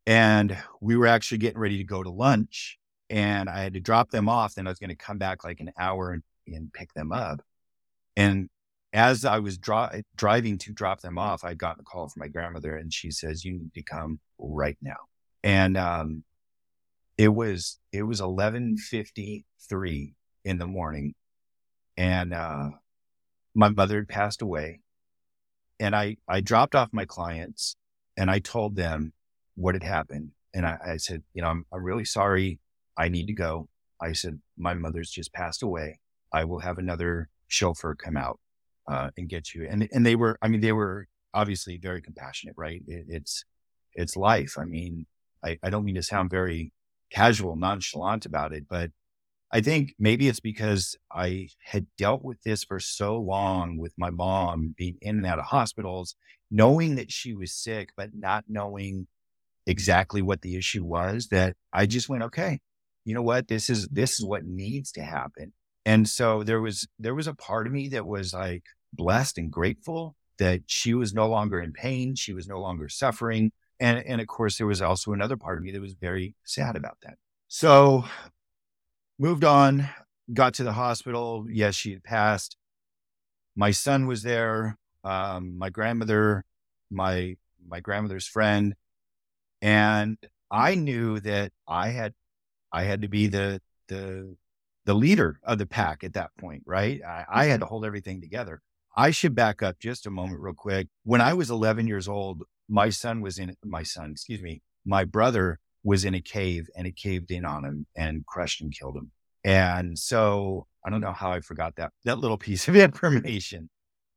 And 0.08 0.58
we 0.82 0.97
were 0.97 1.06
actually 1.06 1.38
getting 1.38 1.60
ready 1.60 1.78
to 1.78 1.84
go 1.84 2.02
to 2.02 2.10
lunch 2.10 2.80
and 3.10 3.47
I 3.47 3.62
had 3.62 3.76
to 3.76 3.80
drop 3.80 4.10
them 4.10 4.28
off. 4.28 4.56
Then 4.56 4.65
I 4.65 4.71
was 4.71 4.80
going 4.80 4.89
to 4.89 4.95
come 4.95 5.19
back 5.19 5.43
like 5.43 5.60
an 5.60 5.71
hour 5.78 6.12
and, 6.12 6.23
and 6.47 6.73
pick 6.73 6.93
them 6.93 7.12
up. 7.12 7.41
And 8.15 8.49
as 8.91 9.23
I 9.23 9.38
was 9.38 9.60
dri- 9.60 10.04
driving 10.15 10.58
to 10.60 10.73
drop 10.73 11.02
them 11.02 11.19
off, 11.19 11.43
I 11.43 11.54
got 11.54 11.80
a 11.80 11.84
call 11.84 12.10
from 12.10 12.21
my 12.21 12.28
grandmother 12.28 12.76
and 12.76 12.91
she 12.91 13.12
says, 13.12 13.45
you 13.45 13.54
need 13.54 13.73
to 13.76 13.84
come 13.84 14.19
right 14.39 14.78
now. 14.82 14.97
And 15.43 15.78
um, 15.78 16.23
it 17.17 17.30
was 17.30 17.80
it 17.91 18.04
was 18.04 18.21
eleven 18.21 18.78
fifty 18.78 19.45
three 19.69 20.15
in 20.43 20.58
the 20.58 20.67
morning, 20.67 21.13
and 21.97 22.34
uh, 22.34 22.69
my 23.54 23.69
mother 23.69 23.97
had 23.97 24.08
passed 24.08 24.41
away, 24.41 24.82
and 25.80 25.95
I 25.95 26.17
I 26.28 26.41
dropped 26.41 26.76
off 26.76 26.89
my 26.91 27.06
clients, 27.06 27.76
and 28.17 28.30
I 28.32 28.39
told 28.39 28.76
them 28.76 29.13
what 29.56 29.76
had 29.76 29.84
happened, 29.84 30.32
and 30.54 30.65
I, 30.65 30.78
I 30.86 30.97
said, 30.97 31.23
you 31.34 31.41
know, 31.41 31.49
I'm 31.49 31.65
I'm 31.71 31.84
really 31.84 32.06
sorry. 32.06 32.60
I 32.97 33.10
need 33.10 33.28
to 33.28 33.34
go. 33.34 33.69
I 34.02 34.13
said, 34.13 34.39
my 34.58 34.73
mother's 34.73 35.10
just 35.10 35.34
passed 35.34 35.63
away. 35.63 35.99
I 36.32 36.45
will 36.45 36.60
have 36.60 36.78
another 36.78 37.30
chauffeur 37.47 37.95
come 37.95 38.17
out 38.17 38.39
uh, 38.88 39.10
and 39.17 39.30
get 39.30 39.54
you. 39.54 39.67
And 39.69 39.88
and 39.91 40.06
they 40.06 40.15
were, 40.15 40.38
I 40.41 40.47
mean, 40.47 40.62
they 40.62 40.73
were 40.73 41.08
obviously 41.34 41.78
very 41.78 42.02
compassionate, 42.02 42.56
right? 42.58 42.82
It, 42.88 43.06
it's 43.08 43.45
it's 43.93 44.15
life. 44.15 44.56
I 44.58 44.65
mean, 44.65 45.06
I, 45.43 45.58
I 45.63 45.69
don't 45.69 45.86
mean 45.86 45.95
to 45.95 46.04
sound 46.04 46.30
very 46.30 46.71
casual, 47.13 47.56
nonchalant 47.56 48.26
about 48.26 48.54
it, 48.54 48.65
but 48.67 48.91
I 49.52 49.62
think 49.62 49.93
maybe 49.99 50.28
it's 50.28 50.39
because 50.39 50.97
I 51.12 51.49
had 51.63 51.86
dealt 51.95 52.23
with 52.23 52.41
this 52.41 52.63
for 52.63 52.80
so 52.80 53.19
long 53.19 53.78
with 53.78 53.93
my 53.97 54.10
mom 54.10 54.73
being 54.76 54.97
in 54.99 55.17
and 55.17 55.26
out 55.28 55.38
of 55.38 55.45
hospitals, 55.45 56.15
knowing 56.49 56.95
that 56.95 57.12
she 57.12 57.36
was 57.36 57.54
sick, 57.54 57.89
but 57.95 58.10
not 58.15 58.45
knowing 58.47 59.06
exactly 59.67 60.23
what 60.23 60.41
the 60.41 60.56
issue 60.56 60.84
was 60.84 61.28
that 61.28 61.56
I 61.71 61.86
just 61.86 62.10
went, 62.10 62.23
okay, 62.23 62.62
you 63.06 63.13
know 63.13 63.21
what? 63.21 63.47
This 63.47 63.69
is, 63.69 63.88
this 63.89 64.19
is 64.19 64.26
what 64.26 64.43
needs 64.43 64.91
to 64.93 65.04
happen. 65.04 65.54
And 65.86 66.10
so 66.10 66.43
there 66.43 66.62
was, 66.62 66.88
there 66.97 67.13
was 67.13 67.28
a 67.28 67.36
part 67.36 67.67
of 67.67 67.73
me 67.73 67.89
that 67.89 68.08
was 68.08 68.34
like 68.34 68.63
blessed 68.91 69.38
and 69.38 69.52
grateful 69.52 70.15
that 70.39 70.62
she 70.65 70.95
was 70.95 71.13
no 71.13 71.28
longer 71.28 71.62
in 71.62 71.73
pain. 71.73 72.15
She 72.15 72.34
was 72.34 72.47
no 72.47 72.60
longer 72.60 72.89
suffering. 72.89 73.52
And, 73.79 74.03
and 74.05 74.21
of 74.21 74.27
course, 74.27 74.57
there 74.57 74.67
was 74.67 74.81
also 74.81 75.13
another 75.13 75.38
part 75.38 75.57
of 75.57 75.63
me 75.63 75.71
that 75.71 75.81
was 75.81 75.93
very 75.93 76.36
sad 76.43 76.75
about 76.75 76.97
that. 77.03 77.17
So 77.47 78.05
moved 79.19 79.43
on, 79.43 79.89
got 80.33 80.53
to 80.55 80.63
the 80.63 80.73
hospital. 80.73 81.45
Yes, 81.49 81.75
she 81.75 81.91
had 81.91 82.03
passed. 82.03 82.57
My 83.55 83.71
son 83.71 84.07
was 84.07 84.23
there. 84.23 84.77
Um, 85.03 85.57
my 85.57 85.69
grandmother, 85.69 86.45
my, 86.89 87.36
my 87.67 87.79
grandmother's 87.79 88.27
friend. 88.27 88.75
And 89.62 90.17
I 90.49 90.75
knew 90.75 91.19
that 91.21 91.51
I 91.67 91.89
had, 91.89 92.13
I 92.71 92.83
had 92.83 93.01
to 93.01 93.07
be 93.07 93.27
the, 93.27 93.62
the, 93.88 94.36
the 94.86 94.93
leader 94.93 95.39
of 95.43 95.57
the 95.57 95.65
pack 95.65 96.03
at 96.03 96.13
that 96.13 96.31
point, 96.39 96.63
right? 96.65 97.01
I, 97.03 97.25
I 97.29 97.45
had 97.45 97.59
to 97.62 97.65
hold 97.65 97.86
everything 97.86 98.21
together. 98.21 98.62
I 98.95 99.12
should 99.12 99.36
back 99.36 99.63
up 99.63 99.79
just 99.79 100.05
a 100.05 100.12
moment 100.12 100.39
real 100.39 100.53
quick. 100.53 100.88
When 101.03 101.21
I 101.21 101.33
was 101.33 101.49
11 101.49 101.88
years 101.88 102.07
old, 102.07 102.43
my 102.69 102.89
son 102.89 103.21
was 103.21 103.38
in 103.38 103.56
my 103.63 103.84
son, 103.84 104.12
excuse 104.12 104.41
me, 104.41 104.62
my 104.86 105.04
brother 105.04 105.60
was 105.84 106.06
in 106.06 106.13
a 106.13 106.21
cave 106.21 106.69
and 106.76 106.88
it 106.88 106.95
caved 106.95 107.32
in 107.32 107.45
on 107.45 107.65
him 107.65 107.86
and 107.95 108.26
crushed 108.26 108.62
and 108.62 108.73
killed 108.78 108.95
him. 108.95 109.12
And 109.43 109.99
so 109.99 110.67
I 110.86 110.89
don't 110.89 111.02
know 111.02 111.12
how 111.12 111.32
I 111.32 111.41
forgot 111.41 111.76
that, 111.76 111.91
that 112.06 112.19
little 112.19 112.38
piece 112.47 112.67
of 112.67 112.76
information. 112.76 113.69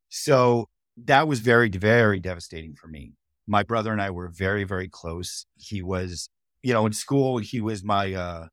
So 0.09 0.69
that 1.05 1.27
was 1.27 1.39
very, 1.39 1.69
very 1.69 2.19
devastating 2.19 2.75
for 2.75 2.87
me. 2.87 3.13
My 3.45 3.63
brother 3.63 3.91
and 3.91 4.01
I 4.01 4.09
were 4.09 4.29
very, 4.29 4.63
very 4.63 4.89
close. 4.89 5.45
He 5.57 5.81
was, 5.81 6.29
you 6.63 6.73
know, 6.73 6.85
in 6.85 6.93
school, 6.93 7.37
he 7.37 7.61
was 7.61 7.83
my, 7.83 8.13
uh, 8.13 8.47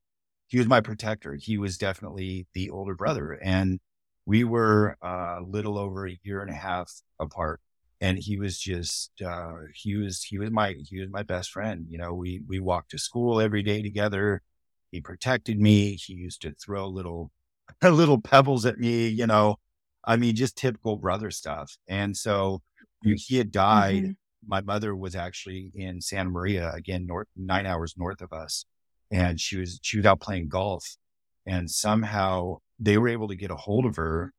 he 0.47 0.57
was 0.57 0.67
my 0.67 0.79
protector. 0.79 1.35
He 1.35 1.57
was 1.57 1.77
definitely 1.77 2.47
the 2.53 2.69
older 2.69 2.95
brother. 2.95 3.33
And 3.43 3.79
we 4.25 4.43
were 4.43 4.97
a 5.01 5.39
little 5.45 5.77
over 5.77 6.07
a 6.07 6.17
year 6.23 6.41
and 6.41 6.49
a 6.49 6.55
half 6.55 6.91
apart 7.19 7.61
and 8.01 8.17
he 8.17 8.37
was 8.37 8.59
just 8.59 9.11
uh, 9.25 9.53
he 9.73 9.95
was 9.95 10.23
he 10.23 10.37
was 10.37 10.51
my 10.51 10.75
he 10.87 10.99
was 10.99 11.09
my 11.09 11.23
best 11.23 11.51
friend 11.51 11.85
you 11.89 11.97
know 11.97 12.13
we 12.13 12.41
we 12.47 12.59
walked 12.59 12.91
to 12.91 12.97
school 12.97 13.39
every 13.41 13.63
day 13.63 13.81
together. 13.81 14.41
He 14.91 15.01
protected 15.01 15.59
me. 15.59 15.95
He 15.95 16.13
used 16.13 16.41
to 16.43 16.53
throw 16.53 16.87
little 16.87 17.31
little 17.83 18.21
pebbles 18.21 18.65
at 18.65 18.77
me 18.77 19.07
you 19.07 19.25
know 19.27 19.55
i 20.05 20.15
mean 20.15 20.35
just 20.35 20.55
typical 20.57 20.97
brother 20.97 21.31
stuff. 21.31 21.77
And 21.87 22.15
so 22.15 22.61
he 23.03 23.37
had 23.37 23.51
died. 23.51 24.03
mm-hmm. 24.03 24.11
my 24.47 24.61
mother 24.61 24.95
was 24.95 25.15
actually 25.15 25.71
in 25.75 26.01
santa 26.01 26.29
maria 26.29 26.71
again 26.73 27.05
north 27.07 27.27
nine 27.35 27.65
hours 27.65 27.95
north 27.97 28.21
of 28.21 28.31
us 28.33 28.65
and 29.11 29.39
she 29.39 29.57
was 29.57 29.79
she 29.81 29.97
was 29.97 30.05
out 30.05 30.19
playing 30.19 30.47
golf. 30.49 30.97
And 31.45 31.69
somehow 31.69 32.57
they 32.79 32.97
were 32.97 33.07
able 33.07 33.27
to 33.27 33.35
get 33.35 33.51
a 33.51 33.55
hold 33.55 33.85
of 33.85 33.95
her 33.97 34.33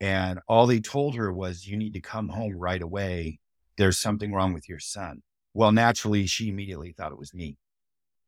and 0.00 0.40
all 0.48 0.66
they 0.66 0.80
told 0.80 1.14
her 1.16 1.32
was, 1.32 1.66
you 1.66 1.76
need 1.76 1.94
to 1.94 2.00
come 2.00 2.28
home 2.28 2.56
right 2.56 2.80
away. 2.80 3.38
There's 3.76 3.98
something 3.98 4.32
wrong 4.32 4.52
with 4.52 4.68
your 4.68 4.78
son. 4.78 5.22
Well, 5.52 5.72
naturally, 5.72 6.26
she 6.26 6.48
immediately 6.48 6.92
thought 6.92 7.12
it 7.12 7.18
was 7.18 7.34
me 7.34 7.58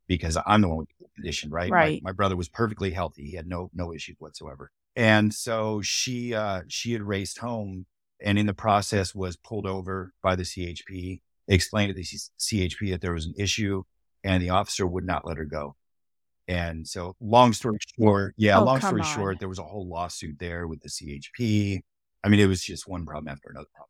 because 0.06 0.36
I'm 0.46 0.60
the 0.60 0.68
one 0.68 0.78
with 0.78 0.88
the 0.98 1.08
condition, 1.14 1.50
right? 1.50 1.70
Right. 1.70 2.02
My, 2.02 2.10
my, 2.10 2.12
brother 2.12 2.36
was 2.36 2.48
perfectly 2.48 2.90
healthy. 2.90 3.24
He 3.24 3.36
had 3.36 3.46
no, 3.46 3.70
no 3.72 3.94
issues 3.94 4.16
whatsoever. 4.18 4.70
And 4.96 5.32
so 5.32 5.80
she, 5.80 6.34
uh, 6.34 6.62
she 6.68 6.92
had 6.92 7.02
raced 7.02 7.38
home 7.38 7.86
and 8.20 8.38
in 8.38 8.46
the 8.46 8.54
process 8.54 9.14
was 9.14 9.36
pulled 9.36 9.66
over 9.66 10.12
by 10.22 10.36
the 10.36 10.42
CHP, 10.42 11.20
explained 11.48 11.90
to 11.90 11.94
the 11.94 12.02
CHP 12.02 12.90
that 12.90 13.00
there 13.00 13.14
was 13.14 13.26
an 13.26 13.34
issue 13.36 13.84
and 14.22 14.42
the 14.42 14.50
officer 14.50 14.86
would 14.86 15.04
not 15.04 15.26
let 15.26 15.38
her 15.38 15.44
go. 15.44 15.76
And 16.48 16.86
so, 16.86 17.14
long 17.20 17.52
story 17.52 17.78
short, 17.98 18.34
yeah, 18.36 18.58
oh, 18.58 18.64
long 18.64 18.80
story 18.80 19.02
on. 19.02 19.06
short, 19.06 19.38
there 19.38 19.48
was 19.48 19.58
a 19.58 19.64
whole 19.64 19.88
lawsuit 19.88 20.38
there 20.38 20.66
with 20.66 20.80
the 20.80 20.88
CHP. 20.88 21.80
I 22.24 22.28
mean, 22.28 22.40
it 22.40 22.46
was 22.46 22.62
just 22.62 22.88
one 22.88 23.06
problem 23.06 23.28
after 23.28 23.50
another 23.50 23.68
problem. 23.74 23.88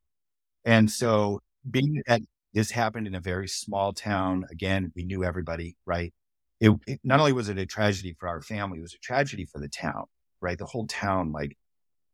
And 0.64 0.90
so, 0.90 1.40
being 1.70 2.02
that 2.06 2.20
this 2.52 2.70
happened 2.70 3.06
in 3.06 3.14
a 3.14 3.20
very 3.20 3.48
small 3.48 3.92
town, 3.92 4.44
again, 4.50 4.92
we 4.94 5.04
knew 5.04 5.24
everybody, 5.24 5.76
right? 5.86 6.12
It, 6.60 6.72
it, 6.86 7.00
not 7.02 7.20
only 7.20 7.32
was 7.32 7.48
it 7.48 7.58
a 7.58 7.66
tragedy 7.66 8.14
for 8.18 8.28
our 8.28 8.42
family, 8.42 8.78
it 8.78 8.82
was 8.82 8.94
a 8.94 8.98
tragedy 8.98 9.46
for 9.46 9.58
the 9.58 9.68
town, 9.68 10.04
right? 10.40 10.58
The 10.58 10.66
whole 10.66 10.86
town, 10.86 11.32
like, 11.32 11.56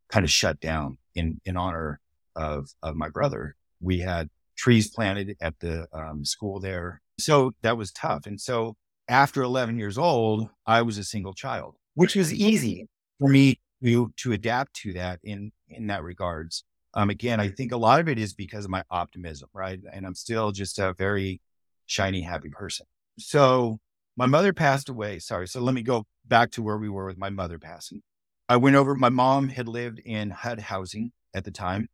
kind 0.09 0.25
of 0.25 0.31
shut 0.31 0.61
down 0.61 0.99
in 1.15 1.41
in 1.45 1.57
honor 1.57 2.01
of 2.37 2.71
of 2.83 2.97
my 2.97 3.09
brother. 3.09 3.57
We 3.81 3.99
had 3.99 4.31
trees 4.57 4.89
planted 4.91 5.37
at 5.41 5.59
the 5.61 5.87
um, 5.93 6.25
school 6.25 6.61
there, 6.61 7.03
so 7.19 7.53
that 7.63 7.77
was 7.77 7.93
tough. 7.93 8.27
And 8.27 8.41
so 8.41 8.77
after 9.09 9.43
11 9.43 9.79
years 9.79 9.99
old, 9.99 10.49
I 10.67 10.83
was 10.83 10.99
a 10.99 11.05
single 11.05 11.35
child, 11.35 11.77
which 11.95 12.15
was 12.15 12.33
easy 12.33 12.87
for 13.19 13.29
me 13.29 13.59
to, 13.83 14.13
to 14.17 14.33
adapt 14.33 14.75
to 14.75 14.93
that 14.95 15.21
in, 15.23 15.53
in 15.69 15.87
that 15.89 16.03
regards. 16.03 16.65
Um, 16.95 17.11
again, 17.11 17.41
I 17.41 17.49
think 17.49 17.73
a 17.73 17.77
lot 17.77 18.01
of 18.01 18.09
it 18.09 18.19
is 18.19 18.35
because 18.35 18.65
of 18.65 18.71
my 18.71 18.83
optimism, 18.91 19.49
right? 19.53 19.79
And 19.93 20.07
I'm 20.07 20.15
still 20.15 20.53
just 20.53 20.79
a 20.79 20.95
very 20.95 21.41
shiny, 21.87 22.23
happy 22.23 22.49
person. 22.49 22.87
So 23.19 23.79
my 24.17 24.27
mother 24.27 24.53
passed 24.53 24.89
away. 24.89 25.19
Sorry. 25.19 25.47
So 25.47 25.61
let 25.61 25.75
me 25.75 25.83
go 25.83 26.07
back 26.27 26.51
to 26.53 26.63
where 26.63 26.79
we 26.79 26.89
were 26.89 27.07
with 27.07 27.19
my 27.19 27.31
mother 27.31 27.59
passing. 27.59 28.03
I 28.49 28.57
went 28.57 28.77
over, 28.77 28.95
my 28.95 29.11
mom 29.11 29.49
had 29.49 29.69
lived 29.69 30.01
in 30.05 30.31
HUD 30.31 30.61
housing 30.61 31.13
at 31.35 31.45
the 31.45 31.51
time. 31.51 31.89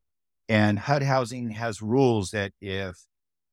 And 0.49 0.79
HUD 0.79 1.03
housing 1.03 1.51
has 1.51 1.83
rules 1.83 2.31
that 2.31 2.53
if 2.61 2.97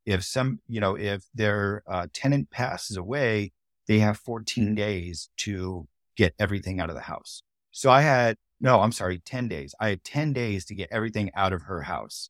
if 0.05 0.23
some, 0.23 0.59
you 0.67 0.79
know, 0.79 0.95
if 0.95 1.23
their 1.33 1.83
uh, 1.87 2.07
tenant 2.13 2.49
passes 2.49 2.97
away, 2.97 3.51
they 3.87 3.99
have 3.99 4.17
14 4.17 4.75
days 4.75 5.29
to 5.37 5.87
get 6.15 6.33
everything 6.39 6.79
out 6.79 6.89
of 6.89 6.95
the 6.95 7.01
house. 7.01 7.43
So 7.71 7.89
I 7.89 8.01
had, 8.01 8.37
no, 8.59 8.81
I'm 8.81 8.91
sorry, 8.91 9.19
10 9.19 9.47
days. 9.47 9.73
I 9.79 9.89
had 9.89 10.03
10 10.03 10.33
days 10.33 10.65
to 10.65 10.75
get 10.75 10.89
everything 10.91 11.31
out 11.35 11.53
of 11.53 11.63
her 11.63 11.83
house. 11.83 12.29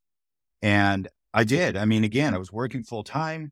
And 0.61 1.07
I 1.33 1.43
did. 1.43 1.75
I 1.75 1.85
mean, 1.85 2.03
again, 2.03 2.33
I 2.33 2.37
was 2.37 2.51
working 2.51 2.83
full 2.83 3.03
time, 3.03 3.51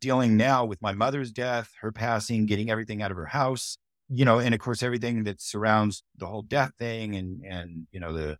dealing 0.00 0.36
now 0.36 0.64
with 0.64 0.82
my 0.82 0.92
mother's 0.92 1.32
death, 1.32 1.72
her 1.80 1.92
passing, 1.92 2.46
getting 2.46 2.70
everything 2.70 3.02
out 3.02 3.10
of 3.10 3.16
her 3.16 3.26
house, 3.26 3.78
you 4.08 4.24
know, 4.24 4.38
and 4.38 4.54
of 4.54 4.60
course, 4.60 4.82
everything 4.82 5.24
that 5.24 5.40
surrounds 5.40 6.02
the 6.16 6.26
whole 6.26 6.42
death 6.42 6.72
thing 6.78 7.14
and, 7.16 7.42
and, 7.44 7.86
you 7.90 8.00
know, 8.00 8.12
the, 8.12 8.38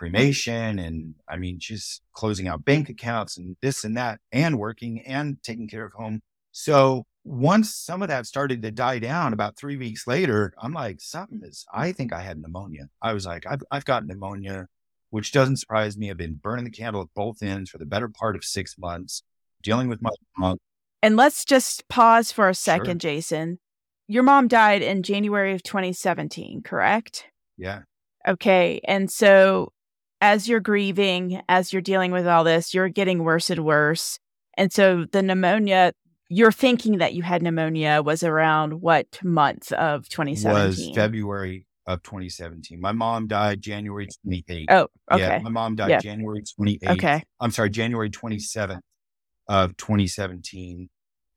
cremation 0.00 0.78
and 0.78 1.14
I 1.28 1.36
mean, 1.36 1.58
just 1.60 2.00
closing 2.14 2.48
out 2.48 2.64
bank 2.64 2.88
accounts 2.88 3.36
and 3.36 3.54
this 3.60 3.84
and 3.84 3.98
that 3.98 4.18
and 4.32 4.58
working 4.58 5.02
and 5.02 5.36
taking 5.42 5.68
care 5.68 5.84
of 5.84 5.92
home. 5.92 6.22
So 6.52 7.04
once 7.22 7.74
some 7.74 8.00
of 8.00 8.08
that 8.08 8.24
started 8.24 8.62
to 8.62 8.70
die 8.70 8.98
down 8.98 9.34
about 9.34 9.58
three 9.58 9.76
weeks 9.76 10.06
later, 10.06 10.54
I'm 10.58 10.72
like, 10.72 11.02
something 11.02 11.42
is, 11.44 11.66
I 11.70 11.92
think 11.92 12.14
I 12.14 12.22
had 12.22 12.40
pneumonia. 12.40 12.88
I 13.02 13.12
was 13.12 13.26
like, 13.26 13.44
I've, 13.46 13.60
I've 13.70 13.84
got 13.84 14.06
pneumonia, 14.06 14.68
which 15.10 15.32
doesn't 15.32 15.58
surprise 15.58 15.98
me. 15.98 16.10
I've 16.10 16.16
been 16.16 16.40
burning 16.42 16.64
the 16.64 16.70
candle 16.70 17.02
at 17.02 17.08
both 17.14 17.42
ends 17.42 17.68
for 17.68 17.76
the 17.76 17.84
better 17.84 18.08
part 18.08 18.36
of 18.36 18.42
six 18.42 18.78
months, 18.78 19.22
dealing 19.62 19.88
with 19.88 20.00
my 20.00 20.10
mom. 20.38 20.56
And 21.02 21.18
let's 21.18 21.44
just 21.44 21.86
pause 21.90 22.32
for 22.32 22.48
a 22.48 22.54
second, 22.54 23.02
sure. 23.02 23.10
Jason. 23.10 23.58
Your 24.08 24.22
mom 24.22 24.48
died 24.48 24.80
in 24.80 25.02
January 25.02 25.52
of 25.52 25.62
2017, 25.62 26.62
correct? 26.62 27.26
Yeah. 27.58 27.80
Okay. 28.26 28.80
And 28.84 29.10
so 29.10 29.72
as 30.20 30.48
you're 30.48 30.60
grieving, 30.60 31.42
as 31.48 31.72
you're 31.72 31.82
dealing 31.82 32.12
with 32.12 32.26
all 32.26 32.44
this, 32.44 32.74
you're 32.74 32.88
getting 32.88 33.24
worse 33.24 33.50
and 33.50 33.64
worse. 33.64 34.18
And 34.56 34.72
so 34.72 35.06
the 35.10 35.22
pneumonia, 35.22 35.92
you're 36.28 36.52
thinking 36.52 36.98
that 36.98 37.14
you 37.14 37.22
had 37.22 37.42
pneumonia 37.42 38.02
was 38.02 38.22
around 38.22 38.80
what 38.82 39.18
month 39.22 39.72
of 39.72 40.08
2017? 40.08 40.88
Was 40.88 40.96
February 40.96 41.66
of 41.86 42.02
2017. 42.02 42.80
My 42.80 42.92
mom 42.92 43.26
died 43.26 43.60
January 43.60 44.08
28th. 44.26 44.66
Oh, 44.70 44.88
okay. 45.10 45.22
Yeah, 45.22 45.38
my 45.40 45.50
mom 45.50 45.76
died 45.76 45.90
yeah. 45.90 45.98
January 45.98 46.42
28th. 46.42 46.90
Okay. 46.90 47.22
I'm 47.40 47.50
sorry, 47.50 47.70
January 47.70 48.10
27th 48.10 48.80
of 49.48 49.76
2017. 49.76 50.88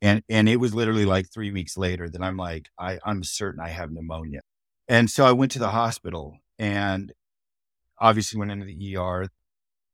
And, 0.01 0.21
and 0.29 0.49
it 0.49 0.57
was 0.57 0.75
literally 0.75 1.05
like 1.05 1.31
three 1.33 1.51
weeks 1.51 1.77
later 1.77 2.09
that 2.09 2.21
I'm 2.21 2.37
like, 2.37 2.67
I, 2.77 2.99
I'm 3.05 3.23
certain 3.23 3.61
I 3.61 3.69
have 3.69 3.91
pneumonia. 3.91 4.41
And 4.87 5.09
so 5.09 5.25
I 5.25 5.31
went 5.31 5.53
to 5.53 5.59
the 5.59 5.69
hospital 5.69 6.37
and 6.59 7.13
obviously 8.03 8.37
went 8.37 8.51
into 8.51 8.65
the 8.65 8.97
ER. 8.97 9.27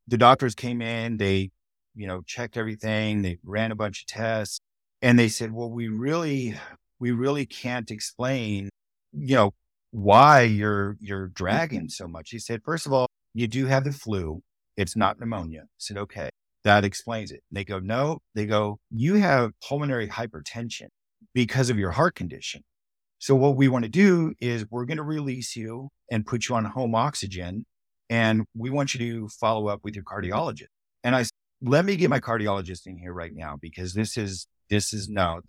The 0.07 0.18
doctors 0.18 0.55
came 0.55 0.82
in, 0.82 1.18
they, 1.18 1.51
you 1.95 2.07
know, 2.07 2.22
checked 2.26 2.57
everything. 2.57 3.22
They 3.22 3.38
ran 3.43 3.72
a 3.72 3.76
bunch 3.76 4.01
of 4.01 4.07
tests 4.07 4.60
and 5.01 5.18
they 5.18 5.30
said, 5.30 5.53
well, 5.53 5.70
we 5.70 5.88
really, 5.88 6.55
we 6.99 7.12
really 7.12 7.45
can't 7.45 7.91
explain, 7.91 8.70
you 9.14 9.36
know, 9.36 9.53
why 9.91 10.41
you're, 10.41 10.97
you're 10.99 11.28
dragging 11.28 11.88
so 11.88 12.07
much. 12.07 12.32
He 12.32 12.39
said, 12.39 12.62
first 12.66 12.88
of 12.88 12.93
all, 12.93 13.07
you 13.34 13.47
do 13.47 13.68
have 13.68 13.84
the 13.84 13.91
flu. 13.91 14.41
It's 14.76 14.95
not 14.95 15.20
pneumonia. 15.20 15.62
I 15.62 15.78
said, 15.78 15.97
okay, 15.97 16.30
that 16.64 16.84
explains 16.84 17.32
it. 17.32 17.41
They 17.51 17.64
go, 17.64 17.80
no, 17.80 18.20
they 18.34 18.47
go, 18.47 18.80
you 18.89 19.16
have 19.16 19.51
pulmonary 19.68 20.07
hypertension 20.07 20.88
because 21.34 21.70
of 21.70 21.78
your 21.78 21.91
heart 21.91 22.16
condition. 22.16 22.64
So 23.20 23.36
what 23.36 23.55
we 23.55 23.68
want 23.68 23.84
to 23.84 23.89
do 23.89 24.34
is 24.39 24.66
we're 24.72 24.86
going 24.86 24.97
to 24.97 25.03
release 25.03 25.55
you 25.55 25.89
and 26.10 26.26
put 26.26 26.47
you 26.47 26.55
on 26.55 26.66
home 26.66 26.95
oxygen. 26.95 27.66
And 28.10 28.45
we 28.55 28.70
want 28.70 28.93
you 28.93 28.99
to 28.99 29.30
follow 29.30 29.68
up 29.68 29.82
with 29.84 29.95
your 29.95 30.03
cardiologist. 30.03 30.68
And 31.03 31.16
I, 31.16 31.24
said, 31.24 31.32
let 31.62 31.86
me 31.86 31.95
get 31.95 32.10
my 32.10 32.20
cardiologist 32.20 32.88
in 32.88 32.97
here 32.97 33.14
right 33.14 33.34
now 33.34 33.57
because 33.62 33.93
this 33.93 34.18
is, 34.18 34.47
this 34.70 34.93
is 34.93 35.10
no, 35.10 35.41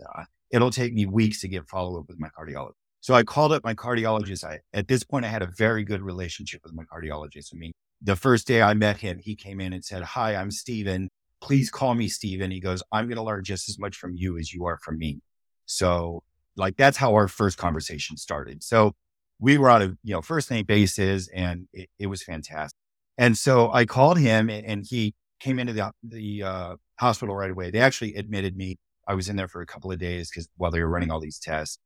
it'll 0.50 0.70
take 0.70 0.92
me 0.92 1.06
weeks 1.06 1.40
to 1.40 1.48
get 1.48 1.68
follow 1.68 2.00
up 2.00 2.08
with 2.08 2.18
my 2.18 2.28
cardiologist. 2.28 2.74
So 3.00 3.14
I 3.14 3.22
called 3.22 3.52
up 3.52 3.64
my 3.64 3.74
cardiologist. 3.74 4.44
I, 4.44 4.60
at 4.74 4.88
this 4.88 5.02
point, 5.02 5.24
I 5.24 5.28
had 5.28 5.42
a 5.42 5.50
very 5.56 5.84
good 5.84 6.02
relationship 6.02 6.60
with 6.64 6.74
my 6.74 6.84
cardiologist. 6.84 7.54
I 7.54 7.56
mean, 7.56 7.72
the 8.02 8.16
first 8.16 8.46
day 8.46 8.60
I 8.60 8.74
met 8.74 8.98
him, 8.98 9.18
he 9.18 9.34
came 9.34 9.60
in 9.60 9.72
and 9.72 9.84
said, 9.84 10.02
Hi, 10.02 10.36
I'm 10.36 10.50
Steven. 10.50 11.08
Please 11.40 11.70
call 11.70 11.94
me 11.94 12.08
Steven. 12.08 12.50
He 12.50 12.60
goes, 12.60 12.82
I'm 12.92 13.06
going 13.06 13.16
to 13.16 13.22
learn 13.22 13.44
just 13.44 13.70
as 13.70 13.78
much 13.78 13.96
from 13.96 14.14
you 14.14 14.36
as 14.36 14.52
you 14.52 14.66
are 14.66 14.78
from 14.82 14.98
me. 14.98 15.20
So 15.64 16.22
like 16.56 16.76
that's 16.76 16.96
how 16.96 17.14
our 17.14 17.28
first 17.28 17.58
conversation 17.58 18.16
started. 18.16 18.62
So 18.62 18.92
we 19.40 19.58
were 19.58 19.70
on 19.70 19.82
a, 19.82 19.86
you 20.02 20.14
know, 20.14 20.22
first 20.22 20.50
name 20.50 20.66
basis 20.66 21.28
and 21.28 21.66
it, 21.72 21.88
it 21.98 22.06
was 22.06 22.22
fantastic. 22.22 22.76
And 23.18 23.36
so 23.36 23.72
I 23.72 23.86
called 23.86 24.18
him 24.18 24.48
and, 24.50 24.64
and 24.64 24.86
he 24.88 25.14
came 25.40 25.58
into 25.58 25.72
the, 25.72 25.90
the 26.02 26.42
uh, 26.42 26.76
hospital 26.98 27.34
right 27.34 27.50
away. 27.50 27.70
They 27.70 27.80
actually 27.80 28.14
admitted 28.14 28.56
me. 28.56 28.76
I 29.08 29.14
was 29.14 29.28
in 29.28 29.36
there 29.36 29.48
for 29.48 29.62
a 29.62 29.66
couple 29.66 29.90
of 29.90 29.98
days 29.98 30.30
because 30.30 30.48
while 30.56 30.70
they 30.70 30.80
were 30.80 30.88
running 30.88 31.10
all 31.10 31.20
these 31.20 31.38
tests. 31.38 31.78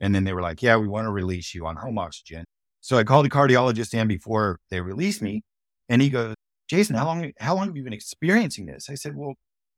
And 0.00 0.14
then 0.14 0.24
they 0.24 0.32
were 0.32 0.40
like, 0.40 0.62
yeah, 0.62 0.76
we 0.76 0.88
want 0.88 1.04
to 1.04 1.10
release 1.10 1.54
you 1.54 1.66
on 1.66 1.76
home 1.76 1.98
oxygen. 1.98 2.44
So 2.80 2.96
I 2.96 3.04
called 3.04 3.26
the 3.26 3.30
cardiologist 3.30 3.92
in 3.92 4.08
before 4.08 4.60
they 4.70 4.80
released 4.80 5.20
me. 5.20 5.42
And 5.90 6.00
he 6.00 6.08
goes, 6.08 6.34
Jason, 6.68 6.96
how 6.96 7.04
long, 7.06 7.32
how 7.38 7.54
long 7.54 7.66
have 7.66 7.76
you 7.76 7.82
been 7.82 7.92
experiencing 7.92 8.64
this? 8.66 8.88
I 8.88 8.94
said, 8.94 9.14
well, 9.14 9.34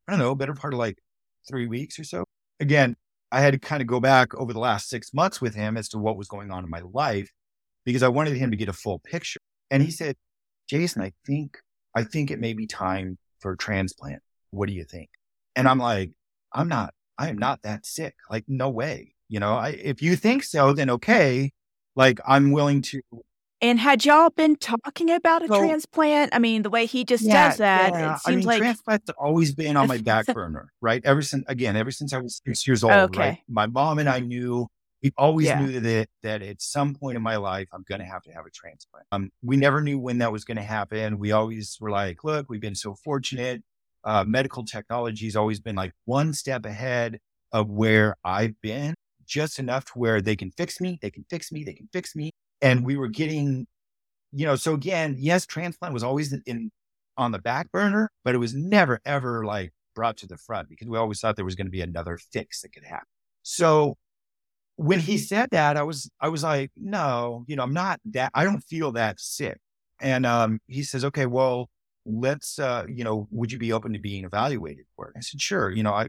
I 0.07 0.13
don't 0.13 0.21
know, 0.21 0.35
better 0.35 0.55
part 0.55 0.75
of 0.75 0.79
like 0.79 0.99
three 1.49 1.67
weeks 1.67 1.99
or 1.99 2.05
so. 2.05 2.25
Again, 2.61 2.97
I 3.33 3.41
had 3.41 3.55
to 3.55 3.59
kind 3.59 3.81
of 3.81 3.89
go 3.89 3.99
back 3.99 4.35
over 4.35 4.53
the 4.53 4.59
last 4.59 4.91
six 4.91 5.15
months 5.15 5.41
with 5.41 5.55
him 5.55 5.79
as 5.79 5.89
to 5.89 5.99
what 5.99 6.19
was 6.19 6.29
going 6.29 6.51
on 6.51 6.65
in 6.65 6.71
my 6.71 6.83
life 6.93 7.31
because 7.85 8.03
I 8.03 8.09
wanted 8.09 8.37
him 8.37 8.51
to 8.51 8.57
get 8.57 8.69
a 8.69 8.75
full 8.75 8.99
picture. 8.99 9.41
And 9.71 9.83
he 9.83 9.91
said, 9.91 10.17
Jason, 10.69 11.01
I 11.01 11.13
think, 11.27 11.59
I 11.97 12.05
think 12.05 12.31
it 12.31 12.39
may 12.39 12.53
be 12.53 12.67
time 12.67 13.17
for 13.41 13.53
a 13.53 13.57
transplant. 13.57 14.21
What 14.51 14.69
do 14.69 14.75
you 14.75 14.85
think? 14.85 15.09
And 15.57 15.67
I'm 15.67 15.79
like, 15.79 16.13
I'm 16.53 16.69
not, 16.69 16.93
I 17.19 17.31
am 17.31 17.39
not 17.39 17.63
that 17.63 17.87
sick. 17.87 18.15
Like, 18.31 18.45
no 18.49 18.69
way. 18.69 19.15
You 19.29 19.41
know, 19.41 19.55
I, 19.55 19.71
if 19.71 20.03
you 20.03 20.15
think 20.15 20.45
so, 20.45 20.75
then 20.75 20.91
okay. 20.91 21.53
Like, 21.97 22.21
I'm 22.27 22.53
willing 22.53 22.83
to 22.83 23.01
and 23.63 23.79
had 23.79 24.05
y'all 24.05 24.31
been 24.31 24.57
talking 24.57 25.11
about 25.13 25.45
a 25.45 25.49
so, 25.49 25.59
transplant? 25.59 26.35
I 26.35 26.41
mean, 26.41 26.63
the 26.63 26.71
way 26.71 26.85
he 26.85 27.05
just 27.05 27.23
yeah, 27.23 27.49
does 27.49 27.59
that, 27.59 27.93
yeah. 27.93 28.15
it 28.15 28.19
seems 28.19 28.27
I 28.27 28.37
mean, 28.37 28.45
like 28.45 28.59
transplants 28.59 29.05
have 29.07 29.17
always 29.19 29.55
been 29.55 29.77
on 29.77 29.87
my 29.87 29.99
back 30.03 30.27
burner, 30.27 30.73
right? 30.81 31.01
Ever 31.05 31.23
since, 31.23 31.45
again, 31.47 31.77
ever 31.77 31.93
since 31.93 32.13
I 32.13 32.19
was 32.19 32.43
six 32.45 32.67
years 32.67 32.83
old, 32.83 32.93
okay. 32.93 33.21
right? 33.21 33.39
My 33.49 33.69
mom 33.69 34.01
and 34.01 34.09
I 34.09 34.19
knew, 34.19 34.67
we 35.01 35.13
always 35.17 35.47
yeah. 35.47 35.61
knew 35.65 35.79
that, 35.79 36.09
that 36.25 36.43
at 36.43 36.61
some 36.61 36.95
point 36.97 37.17
in 37.17 37.23
my 37.23 37.37
life, 37.37 37.69
I'm 37.73 37.85
going 37.89 38.01
to 38.01 38.05
have 38.05 38.23
to 38.23 38.33
have 38.33 38.47
a 38.47 38.51
transplant. 38.51 39.07
Um, 39.13 39.31
we 39.43 39.57
never 39.57 39.81
knew 39.81 39.99
when 39.99 40.19
that 40.19 40.33
was 40.33 40.45
going 40.45 40.57
to 40.57 40.63
happen. 40.65 41.21
We 41.21 41.31
always 41.31 41.77
were 41.81 41.91
like, 41.91 42.25
look, 42.25 42.47
we've 42.49 42.61
been 42.61 42.75
so 42.75 42.97
fortunate. 42.97 43.63
Uh, 44.03 44.25
medical 44.27 44.65
technology 44.65 45.27
has 45.27 45.37
always 45.37 45.61
been 45.61 45.77
like 45.77 45.93
one 46.05 46.33
step 46.33 46.67
ahead 46.67 47.21
of 47.53 47.71
where 47.71 48.17
I've 48.25 48.61
been, 48.61 48.95
just 49.25 49.61
enough 49.61 49.85
to 49.85 49.93
where 49.95 50.21
they 50.21 50.35
can 50.35 50.51
fix 50.51 50.81
me, 50.81 50.99
they 51.01 51.11
can 51.11 51.25
fix 51.31 51.53
me, 51.53 51.63
they 51.63 51.75
can 51.75 51.89
fix 51.93 52.17
me 52.17 52.33
and 52.63 52.85
we 52.85 52.97
were 52.97 53.09
getting, 53.09 53.67
you 54.33 54.47
know, 54.47 54.57
so 54.57 54.73
again, 54.73 55.17
yes, 55.19 55.45
transplant 55.45 55.93
was 55.93 56.05
always 56.05 56.33
in 56.33 56.71
on 57.19 57.33
the 57.33 57.39
back 57.39 57.71
burner, 57.71 58.11
but 58.25 58.35
it 58.35 58.39
was 58.39 58.55
never 58.55 59.01
ever 59.05 59.45
like 59.45 59.73
brought 59.95 60.17
to 60.19 60.27
the 60.27 60.39
front 60.39 60.69
because 60.71 60.89
we 60.89 60.97
always 60.97 61.21
thought 61.21 61.37
there 61.37 61.45
was 61.45 61.55
going 61.55 61.67
to 61.67 61.71
be 61.71 61.83
another 61.83 62.19
fix 62.33 62.63
that 62.63 62.73
could 62.73 62.85
happen. 62.85 63.07
So 63.43 63.97
when 64.77 65.01
he 65.01 65.19
said 65.19 65.51
that, 65.51 65.77
I 65.77 65.83
was 65.83 66.11
I 66.21 66.29
was 66.29 66.43
like, 66.43 66.71
no, 66.77 67.45
you 67.49 67.57
know, 67.57 67.63
I'm 67.65 67.75
not 67.75 68.01
that 68.13 68.31
I 68.35 68.45
don't 68.45 68.63
feel 68.63 68.93
that 68.93 69.21
sick. 69.21 69.59
And 70.01 70.25
um, 70.25 70.61
he 70.67 70.83
says, 70.83 71.05
okay, 71.05 71.27
well, 71.27 71.69
let's 72.07 72.59
uh, 72.59 72.87
you 72.89 73.05
know, 73.05 73.29
would 73.31 73.53
you 73.53 73.59
be 73.59 73.73
open 73.73 73.93
to 73.93 73.99
being 73.99 74.25
evaluated 74.25 74.87
for 74.97 75.09
it? 75.09 75.15
I 75.17 75.21
said, 75.21 75.41
sure, 75.41 75.71
you 75.71 75.83
know, 75.83 75.93
I 75.93 76.09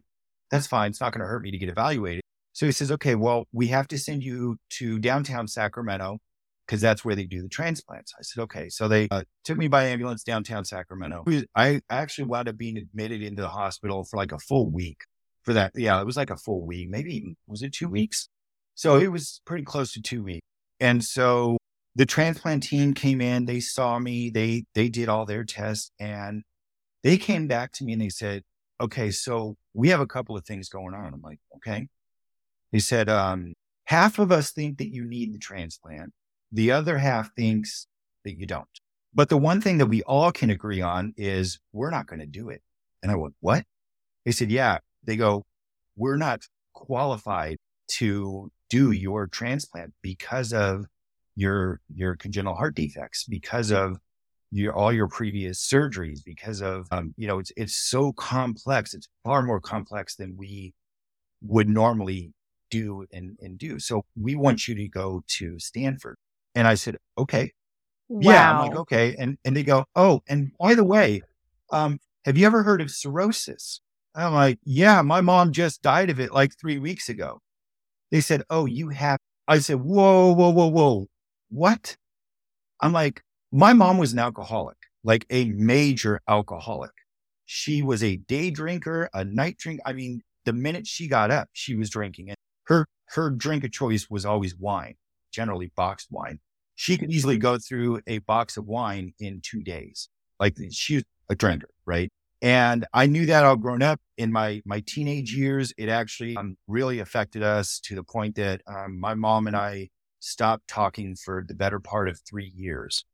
that's 0.51 0.67
fine. 0.67 0.91
It's 0.91 1.01
not 1.01 1.13
going 1.13 1.21
to 1.21 1.27
hurt 1.27 1.41
me 1.41 1.51
to 1.51 1.57
get 1.57 1.69
evaluated. 1.69 2.21
So 2.53 2.67
he 2.67 2.71
says, 2.71 2.91
okay, 2.91 3.15
well, 3.15 3.47
we 3.51 3.67
have 3.67 3.87
to 3.89 3.97
send 3.97 4.23
you 4.23 4.57
to 4.71 4.99
downtown 4.99 5.47
Sacramento 5.47 6.19
because 6.65 6.81
that's 6.81 7.03
where 7.03 7.15
they 7.15 7.25
do 7.25 7.41
the 7.41 7.49
transplants. 7.49 8.13
I 8.17 8.21
said, 8.21 8.41
okay. 8.43 8.69
So 8.69 8.87
they 8.87 9.07
uh, 9.11 9.23
took 9.43 9.57
me 9.57 9.67
by 9.67 9.85
ambulance 9.85 10.23
downtown 10.23 10.65
Sacramento. 10.65 11.25
I 11.55 11.81
actually 11.89 12.25
wound 12.25 12.47
up 12.47 12.57
being 12.57 12.77
admitted 12.77 13.21
into 13.21 13.41
the 13.41 13.49
hospital 13.49 14.03
for 14.03 14.17
like 14.17 14.31
a 14.31 14.39
full 14.39 14.69
week 14.69 15.01
for 15.43 15.53
that. 15.53 15.73
Yeah, 15.75 15.99
it 15.99 16.05
was 16.05 16.17
like 16.17 16.29
a 16.29 16.37
full 16.37 16.65
week, 16.65 16.89
maybe 16.89 17.35
was 17.47 17.61
it 17.61 17.73
two 17.73 17.89
weeks? 17.89 18.29
So 18.75 18.97
it 18.97 19.11
was 19.11 19.41
pretty 19.45 19.63
close 19.63 19.93
to 19.93 20.01
two 20.01 20.23
weeks. 20.23 20.45
And 20.79 21.03
so 21.03 21.57
the 21.95 22.05
transplant 22.05 22.63
team 22.63 22.93
came 22.93 23.21
in, 23.21 23.45
they 23.45 23.59
saw 23.59 23.99
me, 23.99 24.29
they, 24.29 24.65
they 24.73 24.89
did 24.89 25.09
all 25.09 25.25
their 25.25 25.43
tests 25.43 25.91
and 25.99 26.43
they 27.03 27.17
came 27.17 27.47
back 27.47 27.71
to 27.73 27.83
me 27.83 27.93
and 27.93 28.01
they 28.01 28.09
said, 28.09 28.43
okay, 28.81 29.11
so 29.11 29.55
we 29.73 29.89
have 29.89 29.99
a 29.99 30.07
couple 30.07 30.35
of 30.35 30.45
things 30.45 30.69
going 30.69 30.93
on. 30.93 31.13
I'm 31.13 31.21
like, 31.21 31.39
okay. 31.57 31.87
They 32.71 32.79
said, 32.79 33.09
um, 33.09 33.53
half 33.85 34.17
of 34.17 34.31
us 34.31 34.51
think 34.51 34.79
that 34.79 34.91
you 34.91 35.05
need 35.05 35.33
the 35.33 35.37
transplant 35.37 36.13
the 36.53 36.71
other 36.71 36.97
half 36.97 37.33
thinks 37.35 37.87
that 38.23 38.39
you 38.39 38.45
don't. 38.45 38.67
But 39.13 39.29
the 39.29 39.37
one 39.37 39.59
thing 39.59 39.79
that 39.79 39.87
we 39.87 40.03
all 40.03 40.31
can 40.31 40.49
agree 40.49 40.81
on 40.81 41.13
is 41.17 41.59
we're 41.71 41.89
not 41.89 42.07
going 42.07 42.19
to 42.19 42.25
do 42.25 42.49
it. 42.49 42.61
And 43.01 43.11
I 43.11 43.15
went, 43.15 43.33
what? 43.41 43.65
They 44.23 44.31
said, 44.31 44.51
yeah. 44.51 44.77
They 45.03 45.17
go, 45.17 45.45
we're 45.95 46.17
not 46.17 46.41
qualified 46.73 47.57
to 47.89 48.51
do 48.69 48.91
your 48.91 49.27
transplant 49.27 49.93
because 50.01 50.53
of 50.53 50.85
your, 51.35 51.81
your 51.93 52.15
congenital 52.15 52.55
heart 52.55 52.75
defects, 52.75 53.25
because 53.25 53.71
of 53.71 53.97
your, 54.51 54.73
all 54.73 54.93
your 54.93 55.07
previous 55.07 55.67
surgeries, 55.67 56.19
because 56.23 56.61
of, 56.61 56.87
um, 56.91 57.13
you 57.17 57.27
know, 57.27 57.39
it's, 57.39 57.51
it's 57.57 57.75
so 57.75 58.13
complex. 58.13 58.93
It's 58.93 59.09
far 59.23 59.41
more 59.41 59.59
complex 59.59 60.15
than 60.15 60.37
we 60.37 60.73
would 61.41 61.67
normally 61.67 62.31
do 62.69 63.05
and, 63.11 63.37
and 63.41 63.57
do. 63.57 63.79
So 63.79 64.05
we 64.15 64.35
want 64.35 64.67
you 64.67 64.75
to 64.75 64.87
go 64.87 65.23
to 65.27 65.59
Stanford. 65.59 66.17
And 66.55 66.67
I 66.67 66.75
said, 66.75 66.97
okay. 67.17 67.51
Wow. 68.09 68.31
Yeah. 68.31 68.51
I'm 68.51 68.67
like, 68.67 68.77
okay. 68.79 69.15
And, 69.17 69.37
and 69.43 69.55
they 69.55 69.63
go, 69.63 69.85
oh, 69.95 70.21
and 70.27 70.51
by 70.59 70.75
the 70.75 70.83
way, 70.83 71.21
um, 71.71 71.99
have 72.25 72.37
you 72.37 72.45
ever 72.45 72.63
heard 72.63 72.81
of 72.81 72.91
cirrhosis? 72.91 73.81
I'm 74.15 74.33
like, 74.33 74.59
yeah, 74.63 75.01
my 75.01 75.21
mom 75.21 75.51
just 75.51 75.81
died 75.81 76.09
of 76.09 76.19
it 76.19 76.31
like 76.31 76.51
three 76.59 76.77
weeks 76.77 77.09
ago. 77.09 77.39
They 78.11 78.21
said, 78.21 78.43
oh, 78.49 78.65
you 78.65 78.89
have, 78.89 79.17
I 79.47 79.57
said, 79.59 79.77
whoa, 79.77 80.33
whoa, 80.33 80.51
whoa, 80.51 80.67
whoa. 80.67 81.07
What? 81.49 81.97
I'm 82.79 82.93
like, 82.93 83.21
my 83.51 83.73
mom 83.73 83.97
was 83.97 84.13
an 84.13 84.19
alcoholic, 84.19 84.77
like 85.03 85.25
a 85.31 85.45
major 85.45 86.21
alcoholic. 86.27 86.91
She 87.45 87.81
was 87.81 88.03
a 88.03 88.17
day 88.17 88.51
drinker, 88.51 89.09
a 89.13 89.25
night 89.25 89.57
drink. 89.57 89.79
I 89.85 89.93
mean, 89.93 90.21
the 90.45 90.53
minute 90.53 90.85
she 90.85 91.07
got 91.07 91.31
up, 91.31 91.49
she 91.53 91.75
was 91.75 91.89
drinking 91.89 92.29
and 92.29 92.37
her, 92.65 92.85
her 93.09 93.31
drink 93.31 93.63
of 93.63 93.71
choice 93.71 94.07
was 94.09 94.25
always 94.25 94.55
wine 94.55 94.95
generally 95.33 95.71
boxed 95.75 96.07
wine. 96.11 96.39
She 96.75 96.97
could 96.97 97.11
easily 97.11 97.37
go 97.37 97.57
through 97.57 98.01
a 98.07 98.19
box 98.19 98.57
of 98.57 98.65
wine 98.65 99.13
in 99.19 99.41
two 99.41 99.61
days. 99.61 100.09
Like 100.39 100.55
she's 100.71 101.03
a 101.29 101.35
drinker, 101.35 101.69
right? 101.85 102.09
And 102.41 102.85
I 102.93 103.05
knew 103.05 103.25
that 103.27 103.45
all 103.45 103.55
grown 103.55 103.81
up 103.81 104.01
in 104.17 104.31
my, 104.31 104.61
my 104.65 104.83
teenage 104.85 105.33
years. 105.33 105.73
It 105.77 105.87
actually 105.87 106.35
um, 106.35 106.57
really 106.67 106.99
affected 106.99 107.41
us 107.41 107.79
to 107.85 107.95
the 107.95 108.03
point 108.03 108.35
that 108.35 108.61
um, 108.67 108.99
my 108.99 109.13
mom 109.13 109.47
and 109.47 109.55
I 109.55 109.89
stopped 110.19 110.67
talking 110.67 111.15
for 111.15 111.45
the 111.47 111.53
better 111.53 111.79
part 111.79 112.09
of 112.09 112.19
three 112.19 112.51
years. 112.53 113.05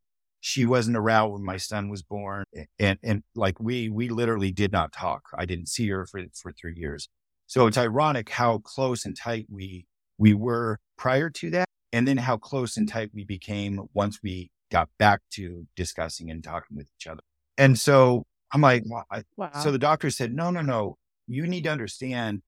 She 0.42 0.66
wasn't 0.66 0.98
around 0.98 1.32
when 1.32 1.44
my 1.44 1.58
son 1.58 1.90
was 1.90 2.02
born. 2.02 2.44
And, 2.80 2.98
and 3.04 3.22
like 3.36 3.60
we, 3.60 3.90
we 3.90 4.10
literally 4.10 4.52
did 4.52 4.72
not 4.72 4.94
talk. 4.94 5.24
I 5.38 5.46
didn't 5.46 5.68
see 5.68 5.88
her 5.90 6.08
for, 6.08 6.24
for 6.34 6.52
three 6.52 6.76
years. 6.76 7.08
So 7.46 7.68
it's 7.68 7.78
ironic 7.78 8.30
how 8.30 8.60
close 8.60 9.06
and 9.06 9.16
tight 9.16 9.46
we, 9.48 9.86
we 10.18 10.34
were 10.34 10.80
prior 10.98 11.30
to 11.30 11.52
that 11.52 11.69
and 11.92 12.08
then 12.08 12.18
how 12.18 12.38
close 12.38 12.78
and 12.78 12.88
tight 12.88 13.12
we 13.14 13.24
became 13.24 13.88
once 13.94 14.20
we 14.24 14.52
got 14.72 14.90
back 14.98 15.22
to 15.32 15.68
discussing 15.76 16.30
and 16.30 16.44
talking 16.44 16.78
with 16.78 16.88
each 17.00 17.08
other. 17.08 17.22
And 17.58 17.78
so 17.78 18.26
I'm 18.54 18.62
like, 18.62 18.84
wow. 18.86 19.52
so 19.62 19.72
the 19.72 19.80
doctor 19.80 20.10
said, 20.10 20.34
no, 20.34 20.52
no, 20.52 20.62
no, 20.62 20.98
you 21.28 21.46
need 21.48 21.64
to 21.64 21.72
understand 21.72 22.42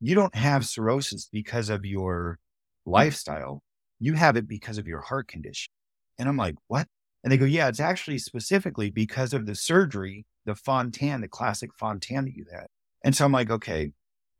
you 0.00 0.14
don't 0.14 0.34
have 0.34 0.66
cirrhosis 0.66 1.28
because 1.30 1.70
of 1.70 1.84
your 1.84 2.38
mm. 2.86 2.92
lifestyle. 2.92 3.62
You 3.98 4.14
have 4.14 4.36
it 4.36 4.46
because 4.46 4.78
of 4.78 4.86
your 4.86 5.00
heart 5.00 5.28
condition. 5.28 5.72
And 6.18 6.28
I'm 6.28 6.36
like, 6.36 6.56
what? 6.66 6.86
And 7.22 7.32
they 7.32 7.38
go, 7.38 7.44
yeah, 7.44 7.68
it's 7.68 7.80
actually 7.80 8.18
specifically 8.18 8.90
because 8.90 9.32
of 9.32 9.46
the 9.46 9.54
surgery, 9.54 10.26
the 10.44 10.54
Fontan, 10.54 11.22
the 11.22 11.28
classic 11.28 11.70
Fontan 11.78 12.26
that 12.26 12.36
you 12.36 12.46
had. 12.52 12.66
And 13.04 13.16
so 13.16 13.24
I'm 13.24 13.32
like, 13.32 13.50
okay, 13.50 13.92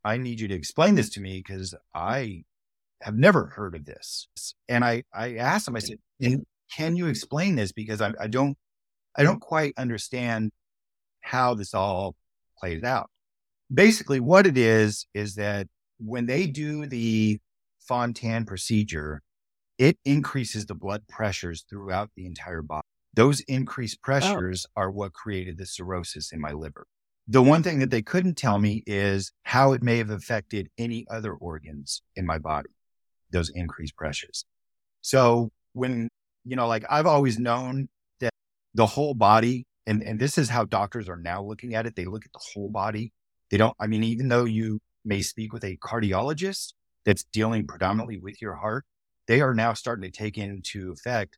I 0.03 0.17
need 0.17 0.39
you 0.39 0.47
to 0.47 0.55
explain 0.55 0.95
this 0.95 1.09
to 1.11 1.21
me 1.21 1.43
because 1.45 1.75
I 1.93 2.43
have 3.01 3.15
never 3.15 3.47
heard 3.47 3.75
of 3.75 3.85
this. 3.85 4.27
And 4.67 4.83
I, 4.83 5.03
I 5.13 5.35
asked 5.35 5.67
him, 5.67 5.75
I 5.75 5.79
said, 5.79 5.97
can 6.75 6.95
you 6.95 7.07
explain 7.07 7.55
this? 7.55 7.71
Because 7.71 8.01
I, 8.01 8.13
I 8.19 8.27
don't, 8.27 8.57
I 9.15 9.23
don't 9.23 9.39
quite 9.39 9.73
understand 9.77 10.51
how 11.21 11.53
this 11.53 11.73
all 11.73 12.15
plays 12.59 12.83
out. 12.83 13.09
Basically, 13.73 14.19
what 14.19 14.47
it 14.47 14.57
is, 14.57 15.05
is 15.13 15.35
that 15.35 15.67
when 15.99 16.25
they 16.25 16.47
do 16.47 16.85
the 16.85 17.39
Fontan 17.79 18.45
procedure, 18.45 19.21
it 19.77 19.97
increases 20.05 20.65
the 20.65 20.75
blood 20.75 21.03
pressures 21.07 21.65
throughout 21.69 22.09
the 22.15 22.25
entire 22.25 22.61
body. 22.61 22.85
Those 23.13 23.41
increased 23.41 23.97
oh. 24.01 24.05
pressures 24.05 24.65
oh. 24.69 24.81
are 24.81 24.91
what 24.91 25.13
created 25.13 25.57
the 25.57 25.65
cirrhosis 25.65 26.31
in 26.31 26.39
my 26.39 26.51
liver. 26.51 26.85
The 27.27 27.41
one 27.43 27.61
thing 27.61 27.79
that 27.79 27.89
they 27.89 28.01
couldn't 28.01 28.37
tell 28.37 28.57
me 28.57 28.83
is 28.85 29.33
how 29.43 29.73
it 29.73 29.83
may 29.83 29.97
have 29.97 30.09
affected 30.09 30.69
any 30.77 31.05
other 31.09 31.33
organs 31.33 32.01
in 32.15 32.25
my 32.25 32.37
body, 32.37 32.69
those 33.31 33.49
increased 33.53 33.95
pressures. 33.95 34.45
So 35.01 35.51
when, 35.73 36.09
you 36.45 36.55
know, 36.55 36.67
like 36.67 36.85
I've 36.89 37.05
always 37.05 37.37
known 37.39 37.89
that 38.19 38.31
the 38.73 38.85
whole 38.85 39.13
body, 39.13 39.65
and, 39.85 40.03
and 40.03 40.19
this 40.19 40.37
is 40.37 40.49
how 40.49 40.65
doctors 40.65 41.07
are 41.07 41.17
now 41.17 41.41
looking 41.41 41.73
at 41.75 41.85
it. 41.85 41.95
They 41.95 42.05
look 42.05 42.25
at 42.25 42.33
the 42.33 42.43
whole 42.53 42.69
body. 42.69 43.13
They 43.49 43.57
don't, 43.57 43.75
I 43.79 43.87
mean, 43.87 44.03
even 44.03 44.27
though 44.27 44.45
you 44.45 44.79
may 45.05 45.21
speak 45.21 45.53
with 45.53 45.63
a 45.63 45.77
cardiologist 45.77 46.73
that's 47.05 47.23
dealing 47.23 47.65
predominantly 47.65 48.17
with 48.17 48.41
your 48.41 48.55
heart, 48.55 48.85
they 49.27 49.41
are 49.41 49.53
now 49.53 49.73
starting 49.73 50.09
to 50.09 50.11
take 50.11 50.37
into 50.37 50.91
effect 50.91 51.37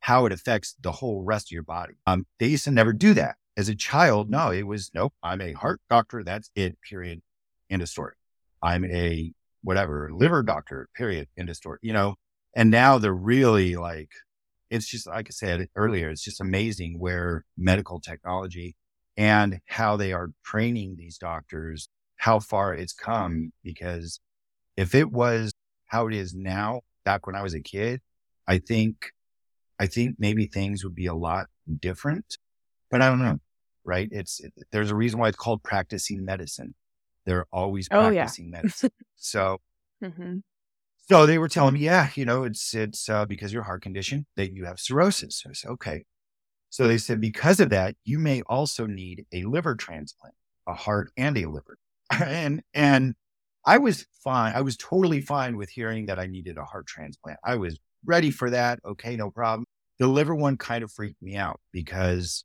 how 0.00 0.24
it 0.24 0.32
affects 0.32 0.76
the 0.80 0.92
whole 0.92 1.22
rest 1.22 1.48
of 1.48 1.52
your 1.52 1.62
body. 1.62 1.94
Um, 2.06 2.26
they 2.38 2.46
used 2.46 2.64
to 2.64 2.70
never 2.70 2.92
do 2.92 3.12
that. 3.14 3.36
As 3.56 3.68
a 3.68 3.74
child, 3.74 4.30
no, 4.30 4.50
it 4.50 4.66
was 4.66 4.90
nope. 4.94 5.12
I'm 5.22 5.42
a 5.42 5.52
heart 5.52 5.80
doctor. 5.90 6.22
That's 6.24 6.50
it. 6.54 6.78
Period. 6.80 7.20
End 7.68 7.82
of 7.82 7.88
story. 7.88 8.14
I'm 8.62 8.84
a 8.86 9.32
whatever 9.62 10.10
liver 10.12 10.42
doctor. 10.42 10.88
Period. 10.94 11.28
End 11.36 11.48
of 11.48 11.56
story. 11.56 11.78
You 11.82 11.92
know. 11.92 12.16
And 12.56 12.68
now 12.68 12.98
they're 12.98 13.14
really 13.14 13.76
like, 13.76 14.10
it's 14.70 14.88
just 14.88 15.06
like 15.06 15.28
I 15.28 15.30
said 15.30 15.68
earlier. 15.76 16.10
It's 16.10 16.24
just 16.24 16.40
amazing 16.40 16.98
where 16.98 17.44
medical 17.56 18.00
technology 18.00 18.74
and 19.16 19.60
how 19.66 19.96
they 19.96 20.12
are 20.12 20.32
training 20.44 20.96
these 20.98 21.16
doctors, 21.16 21.88
how 22.16 22.40
far 22.40 22.74
it's 22.74 22.92
come. 22.92 23.52
Because 23.62 24.18
if 24.76 24.96
it 24.96 25.12
was 25.12 25.52
how 25.86 26.08
it 26.08 26.14
is 26.14 26.34
now, 26.34 26.80
back 27.04 27.24
when 27.28 27.36
I 27.36 27.42
was 27.42 27.54
a 27.54 27.60
kid, 27.60 28.00
I 28.48 28.58
think, 28.58 29.12
I 29.78 29.86
think 29.86 30.16
maybe 30.18 30.46
things 30.46 30.82
would 30.82 30.96
be 30.96 31.06
a 31.06 31.14
lot 31.14 31.46
different, 31.78 32.36
but 32.90 33.00
I 33.00 33.08
don't 33.08 33.22
know. 33.22 33.38
Right. 33.84 34.08
It's, 34.10 34.40
it, 34.40 34.52
there's 34.72 34.90
a 34.90 34.96
reason 34.96 35.20
why 35.20 35.28
it's 35.28 35.36
called 35.36 35.62
practicing 35.62 36.24
medicine. 36.24 36.74
They're 37.30 37.46
always 37.52 37.88
practicing 37.88 38.46
oh, 38.46 38.48
yeah. 38.48 38.62
medicine. 38.62 38.90
So, 39.22 39.60
mm-hmm. 40.02 40.38
so 41.08 41.26
they 41.26 41.38
were 41.38 41.46
telling 41.46 41.74
me, 41.74 41.80
yeah, 41.80 42.08
you 42.16 42.24
know, 42.24 42.42
it's, 42.42 42.74
it's, 42.74 43.08
uh, 43.08 43.24
because 43.24 43.52
your 43.52 43.62
heart 43.62 43.82
condition 43.82 44.26
that 44.34 44.52
you 44.52 44.64
have 44.64 44.80
cirrhosis. 44.80 45.42
So 45.42 45.50
I 45.50 45.52
said, 45.52 45.70
okay. 45.72 46.04
So 46.70 46.88
they 46.88 46.98
said, 46.98 47.20
because 47.20 47.60
of 47.60 47.68
that, 47.68 47.94
you 48.02 48.18
may 48.18 48.42
also 48.42 48.86
need 48.86 49.26
a 49.32 49.44
liver 49.44 49.76
transplant, 49.76 50.34
a 50.66 50.74
heart 50.74 51.12
and 51.16 51.38
a 51.38 51.46
liver. 51.46 51.78
and, 52.10 52.62
and 52.74 53.14
I 53.64 53.78
was 53.78 54.06
fine. 54.24 54.56
I 54.56 54.62
was 54.62 54.76
totally 54.76 55.20
fine 55.20 55.56
with 55.56 55.68
hearing 55.68 56.06
that 56.06 56.18
I 56.18 56.26
needed 56.26 56.58
a 56.58 56.64
heart 56.64 56.88
transplant. 56.88 57.38
I 57.44 57.54
was 57.56 57.78
ready 58.04 58.32
for 58.32 58.50
that. 58.50 58.80
Okay, 58.84 59.14
no 59.14 59.30
problem. 59.30 59.66
The 60.00 60.08
liver 60.08 60.34
one 60.34 60.56
kind 60.56 60.82
of 60.82 60.90
freaked 60.90 61.22
me 61.22 61.36
out 61.36 61.60
because 61.70 62.42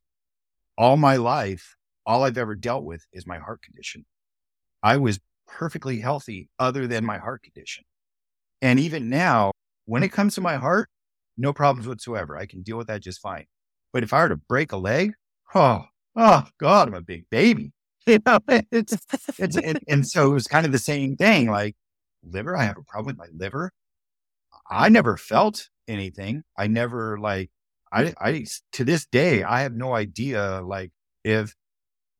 all 0.78 0.96
my 0.96 1.16
life, 1.16 1.74
all 2.04 2.22
I've 2.22 2.38
ever 2.38 2.54
dealt 2.54 2.84
with 2.84 3.04
is 3.12 3.26
my 3.26 3.38
heart 3.38 3.62
condition. 3.62 4.04
I 4.86 4.98
was 4.98 5.18
perfectly 5.48 5.98
healthy 5.98 6.48
other 6.60 6.86
than 6.86 7.04
my 7.04 7.18
heart 7.18 7.42
condition. 7.42 7.82
And 8.62 8.78
even 8.78 9.10
now, 9.10 9.50
when 9.86 10.04
it 10.04 10.12
comes 10.12 10.36
to 10.36 10.40
my 10.40 10.58
heart, 10.58 10.88
no 11.36 11.52
problems 11.52 11.88
whatsoever. 11.88 12.36
I 12.36 12.46
can 12.46 12.62
deal 12.62 12.78
with 12.78 12.86
that 12.86 13.02
just 13.02 13.20
fine. 13.20 13.46
But 13.92 14.04
if 14.04 14.12
I 14.12 14.22
were 14.22 14.28
to 14.28 14.36
break 14.36 14.70
a 14.70 14.76
leg, 14.76 15.14
oh, 15.56 15.86
oh 16.14 16.46
God, 16.60 16.86
I'm 16.86 16.94
a 16.94 17.00
big 17.00 17.28
baby. 17.30 17.72
you 18.06 18.20
know, 18.24 18.38
it's, 18.48 18.96
it's, 19.38 19.56
and, 19.56 19.80
and 19.88 20.06
so 20.06 20.30
it 20.30 20.34
was 20.34 20.46
kind 20.46 20.64
of 20.64 20.70
the 20.70 20.78
same 20.78 21.16
thing. 21.16 21.50
Like 21.50 21.74
liver, 22.22 22.56
I 22.56 22.62
have 22.62 22.78
a 22.78 22.84
problem 22.84 23.06
with 23.06 23.18
my 23.18 23.26
liver. 23.36 23.72
I 24.70 24.88
never 24.88 25.16
felt 25.16 25.68
anything. 25.88 26.44
I 26.56 26.68
never 26.68 27.18
like, 27.18 27.50
I, 27.92 28.14
I, 28.20 28.46
to 28.74 28.84
this 28.84 29.04
day, 29.06 29.42
I 29.42 29.62
have 29.62 29.74
no 29.74 29.96
idea, 29.96 30.60
like, 30.64 30.92
if 31.24 31.56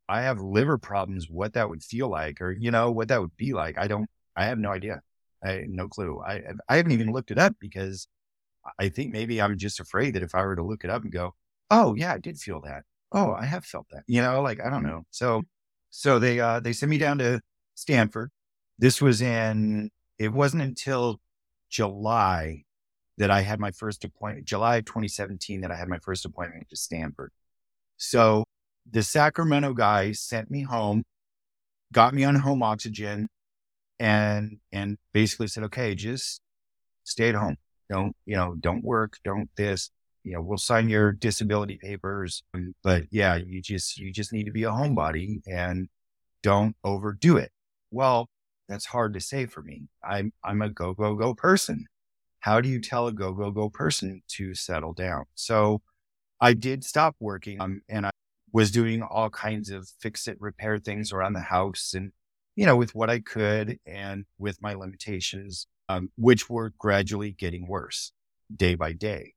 I 0.09 0.23
have 0.23 0.41
liver 0.41 0.79
problems, 0.79 1.29
what 1.29 1.55
that 1.55 1.69
would 1.69 1.83
feel 1.83 2.09
like, 2.09 2.41
or, 2.41 2.53
you 2.53 2.71
know, 2.71 2.91
what 2.93 3.09
that 3.09 3.21
would 3.21 3.37
be 3.37 3.53
like. 3.53 3.79
I 3.79 3.89
don't, 3.89 4.09
I 4.37 4.45
have 4.47 4.59
no 4.59 4.71
idea. 4.71 5.01
I 5.45 5.65
no 5.69 5.89
clue. 5.89 6.23
I, 6.27 6.43
I 6.69 6.77
haven't 6.77 6.93
even 6.93 7.13
looked 7.13 7.31
it 7.31 7.39
up 7.39 7.57
because 7.61 8.09
I 8.79 8.89
think 8.89 9.13
maybe 9.13 9.41
I'm 9.41 9.59
just 9.59 9.81
afraid 9.81 10.15
that 10.15 10.23
if 10.23 10.35
I 10.35 10.43
were 10.43 10.57
to 10.57 10.65
look 10.65 10.85
it 10.85 10.91
up 10.91 11.03
and 11.03 11.13
go, 11.13 11.35
oh, 11.71 11.95
yeah, 11.95 12.13
I 12.15 12.19
did 12.19 12.39
feel 12.39 12.61
that. 12.63 12.85
Oh, 13.13 13.33
I 13.33 13.45
have 13.47 13.65
felt 13.65 13.87
that, 13.93 14.03
you 14.07 14.23
know, 14.23 14.43
like, 14.43 14.61
I 14.65 14.71
don't 14.71 14.83
know. 14.83 15.05
So 15.11 15.43
so 15.91 16.19
they 16.19 16.41
uh, 16.41 16.61
they 16.61 16.73
sent 16.73 16.91
me 16.91 16.99
down 16.99 17.19
to 17.19 17.41
Stanford. 17.75 18.31
This 18.79 19.01
was 19.01 19.23
in. 19.23 19.91
It 20.19 20.33
wasn't 20.33 20.63
until 20.63 21.21
July 21.71 22.65
that 23.19 23.31
I 23.31 23.41
had 23.41 23.61
my 23.61 23.71
first 23.71 24.05
appointment. 24.05 24.47
July 24.47 24.81
2017 24.83 25.63
that 25.63 25.71
I 25.71 25.77
had 25.77 25.89
my 25.89 25.99
first 25.99 26.25
appointment 26.27 26.69
to 26.69 26.77
Stanford. 26.77 27.33
So 27.97 28.45
the 28.91 29.03
Sacramento 29.03 29.75
guy 29.75 30.13
sent 30.13 30.51
me 30.51 30.63
home, 30.63 31.05
got 31.93 32.15
me 32.15 32.25
on 32.25 32.37
home 32.37 32.63
oxygen, 32.63 33.29
and 33.99 34.59
and 34.73 34.99
basically 35.13 35.49
said, 35.49 35.65
okay, 35.65 35.95
just 35.95 36.41
stay 37.05 37.29
at 37.31 37.35
home. 37.35 37.57
Don't 37.91 38.15
you 38.27 38.37
know? 38.37 38.57
Don't 38.59 38.85
work. 38.85 39.19
Don't 39.25 39.49
this 39.57 39.91
you 40.27 40.33
know, 40.33 40.43
we'll 40.43 40.59
sign 40.59 40.89
your 40.89 41.13
disability 41.13 41.79
papers. 41.81 42.43
But 42.83 43.05
yeah, 43.13 43.37
you 43.37 43.63
just, 43.63 43.97
you 43.97 44.13
just 44.13 44.33
need 44.33 44.47
to 44.47 44.51
be 44.51 44.65
a 44.65 44.71
homebody 44.71 45.41
and 45.47 45.89
don't 46.43 46.75
overdo 46.83 47.37
it. 47.37 47.53
Well, 47.93 48.29
that's 48.69 48.87
hard 48.87 49.15
to 49.15 49.21
say 49.21 49.47
for 49.47 49.63
me. 49.63 49.85
I'm, 50.03 50.33
I'm 50.43 50.63
a 50.63 50.69
go, 50.69 50.95
go, 50.95 51.15
go 51.15 51.33
person. 51.33 51.87
How 52.41 52.61
do 52.61 52.69
you 52.69 52.81
tell 52.81 53.07
a 53.07 53.13
go, 53.13 53.33
go, 53.33 53.53
go 53.53 53.71
person 53.71 54.23
to 54.31 54.53
settle 54.57 54.95
down? 54.95 55.27
So 55.37 55.81
I 56.41 56.55
did 56.55 56.83
stop 56.83 57.15
working 57.21 57.61
um, 57.61 57.83
and 57.89 58.05
I 58.05 58.11
was 58.57 58.71
doing 58.71 59.03
all 59.03 59.29
kinds 59.29 59.69
of 59.69 59.87
fix 60.01 60.27
it, 60.27 60.41
repair 60.41 60.79
things 60.79 61.13
around 61.13 61.35
the 61.35 61.41
house 61.41 61.93
and, 61.95 62.11
you 62.55 62.65
know, 62.65 62.75
with 62.75 62.95
what 62.95 63.11
I 63.11 63.21
could 63.21 63.79
and 63.85 64.25
with 64.39 64.63
my 64.63 64.73
limitations, 64.73 65.67
um, 65.91 66.11
which 66.17 66.49
were 66.49 66.73
gradually 66.79 67.33
getting 67.33 67.69
worse 67.69 68.13
day 68.65 68.75
by 68.75 68.95
day. 68.95 69.35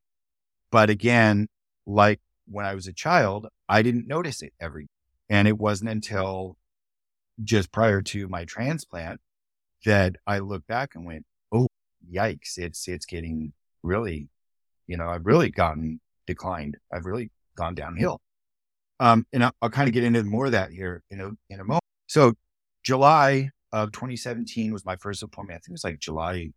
But 0.71 0.89
again, 0.89 1.49
like 1.85 2.21
when 2.47 2.65
I 2.65 2.73
was 2.75 2.87
a 2.87 2.93
child, 2.93 3.47
I 3.67 3.81
didn't 3.81 4.07
notice 4.07 4.41
it 4.41 4.53
every, 4.57 4.87
and 5.29 5.49
it 5.49 5.57
wasn't 5.57 5.89
until 5.89 6.55
just 7.43 7.73
prior 7.73 8.01
to 8.01 8.29
my 8.29 8.45
transplant 8.45 9.19
that 9.83 10.15
I 10.25 10.39
looked 10.39 10.67
back 10.67 10.95
and 10.95 11.05
went, 11.05 11.25
"Oh, 11.51 11.67
yikes! 12.09 12.57
It's 12.57 12.87
it's 12.87 13.05
getting 13.05 13.51
really, 13.83 14.29
you 14.87 14.95
know, 14.95 15.09
I've 15.09 15.25
really 15.25 15.49
gotten 15.49 15.99
declined. 16.25 16.77
I've 16.93 17.05
really 17.05 17.31
gone 17.57 17.75
downhill." 17.75 18.21
Um, 18.99 19.25
and 19.31 19.43
I'll, 19.43 19.53
I'll 19.61 19.69
kind 19.69 19.87
of 19.87 19.93
get 19.93 20.03
into 20.03 20.23
more 20.23 20.47
of 20.47 20.51
that 20.53 20.71
here 20.71 21.03
in 21.09 21.21
a 21.21 21.29
in 21.49 21.59
a 21.59 21.63
moment. 21.63 21.83
So, 22.07 22.33
July 22.83 23.51
of 23.71 23.91
2017 23.91 24.73
was 24.73 24.85
my 24.85 24.95
first 24.95 25.23
appointment. 25.23 25.57
I 25.57 25.59
think 25.59 25.69
it 25.69 25.73
was 25.73 25.83
like 25.83 25.99
July 25.99 26.51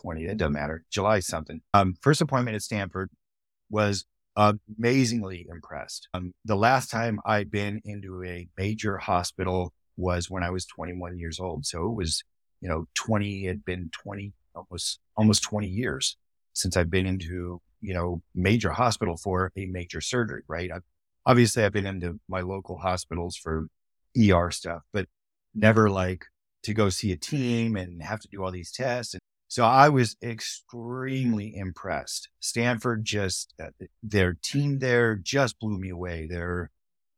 20, 0.00 0.24
it 0.24 0.36
doesn't 0.36 0.52
matter, 0.52 0.84
July 0.90 1.20
something. 1.20 1.60
Um, 1.74 1.94
first 2.00 2.20
appointment 2.20 2.54
at 2.54 2.62
Stanford 2.62 3.10
was 3.68 4.04
amazingly 4.36 5.46
impressed. 5.50 6.08
Um, 6.14 6.32
the 6.44 6.56
last 6.56 6.90
time 6.90 7.20
I'd 7.24 7.50
been 7.50 7.80
into 7.84 8.24
a 8.24 8.48
major 8.56 8.98
hospital 8.98 9.72
was 9.96 10.30
when 10.30 10.42
I 10.42 10.50
was 10.50 10.64
21 10.66 11.18
years 11.18 11.40
old. 11.40 11.66
So 11.66 11.86
it 11.86 11.94
was, 11.94 12.22
you 12.60 12.68
know, 12.68 12.86
20, 12.94 13.46
had 13.46 13.64
been 13.64 13.90
20, 13.92 14.32
almost, 14.54 15.00
almost 15.16 15.42
20 15.42 15.66
years 15.68 16.16
since 16.52 16.76
I've 16.76 16.90
been 16.90 17.06
into, 17.06 17.60
you 17.80 17.94
know, 17.94 18.22
major 18.34 18.70
hospital 18.70 19.16
for 19.16 19.52
a 19.56 19.66
major 19.66 20.00
surgery, 20.00 20.42
right? 20.48 20.70
I've, 20.72 20.84
obviously 21.26 21.64
I've 21.64 21.72
been 21.72 21.86
into 21.86 22.20
my 22.28 22.40
local 22.40 22.78
hospitals 22.78 23.36
for 23.36 23.68
ER 24.18 24.50
stuff, 24.50 24.82
but 24.92 25.06
never 25.54 25.90
like 25.90 26.26
to 26.62 26.74
go 26.74 26.88
see 26.88 27.12
a 27.12 27.16
team 27.16 27.76
and 27.76 28.02
have 28.02 28.20
to 28.20 28.28
do 28.28 28.42
all 28.42 28.50
these 28.50 28.72
tests 28.72 29.14
and 29.14 29.20
so 29.50 29.64
I 29.64 29.88
was 29.88 30.14
extremely 30.22 31.56
impressed. 31.56 32.28
Stanford 32.38 33.04
just, 33.04 33.52
uh, 33.60 33.70
their 34.00 34.34
team 34.40 34.78
there 34.78 35.16
just 35.16 35.58
blew 35.58 35.76
me 35.76 35.90
away. 35.90 36.28
Their, 36.30 36.70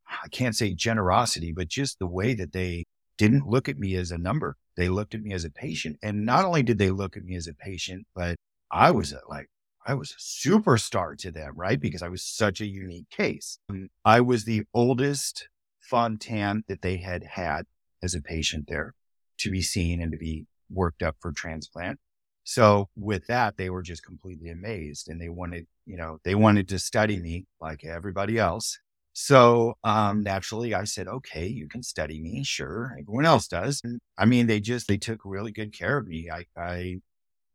I 0.08 0.28
can't 0.28 0.56
say 0.56 0.72
generosity, 0.72 1.52
but 1.52 1.68
just 1.68 1.98
the 1.98 2.06
way 2.06 2.32
that 2.32 2.54
they 2.54 2.84
didn't 3.18 3.46
look 3.46 3.68
at 3.68 3.78
me 3.78 3.96
as 3.96 4.10
a 4.10 4.16
number. 4.16 4.56
they 4.78 4.88
looked 4.88 5.14
at 5.14 5.20
me 5.20 5.34
as 5.34 5.44
a 5.44 5.50
patient. 5.50 5.98
And 6.02 6.24
not 6.24 6.46
only 6.46 6.62
did 6.62 6.78
they 6.78 6.90
look 6.90 7.18
at 7.18 7.24
me 7.24 7.36
as 7.36 7.48
a 7.48 7.52
patient, 7.52 8.06
but 8.14 8.36
I 8.70 8.92
was 8.92 9.14
like, 9.28 9.48
I 9.86 9.94
was 9.94 10.12
a 10.12 10.48
superstar 10.48 11.16
to 11.18 11.30
them, 11.30 11.52
right? 11.56 11.80
Because 11.80 12.02
I 12.02 12.08
was 12.08 12.22
such 12.22 12.60
a 12.60 12.66
unique 12.66 13.10
case. 13.10 13.58
I 14.04 14.20
was 14.20 14.44
the 14.44 14.64
oldest 14.72 15.48
Fontan 15.80 16.64
that 16.68 16.82
they 16.82 16.98
had 16.98 17.24
had 17.24 17.66
as 18.02 18.14
a 18.14 18.22
patient 18.22 18.66
there 18.68 18.94
to 19.38 19.50
be 19.50 19.62
seen 19.62 20.00
and 20.00 20.12
to 20.12 20.18
be 20.18 20.46
worked 20.70 21.02
up 21.02 21.16
for 21.20 21.32
transplant. 21.32 21.98
So 22.44 22.88
with 22.96 23.26
that, 23.26 23.56
they 23.56 23.70
were 23.70 23.82
just 23.82 24.04
completely 24.04 24.50
amazed 24.50 25.08
and 25.08 25.20
they 25.20 25.28
wanted, 25.28 25.66
you 25.86 25.96
know, 25.96 26.18
they 26.24 26.34
wanted 26.34 26.68
to 26.68 26.78
study 26.78 27.20
me 27.20 27.46
like 27.60 27.84
everybody 27.84 28.38
else. 28.38 28.78
So 29.12 29.74
um, 29.84 30.22
naturally, 30.22 30.74
I 30.74 30.84
said, 30.84 31.06
okay, 31.06 31.46
you 31.46 31.68
can 31.68 31.82
study 31.82 32.20
me. 32.20 32.42
Sure. 32.44 32.96
Everyone 32.98 33.26
else 33.26 33.46
does. 33.46 33.80
And, 33.84 34.00
I 34.16 34.24
mean, 34.24 34.46
they 34.46 34.58
just, 34.58 34.88
they 34.88 34.96
took 34.96 35.20
really 35.24 35.52
good 35.52 35.72
care 35.72 35.98
of 35.98 36.06
me. 36.06 36.30
I, 36.30 36.46
I, 36.56 37.00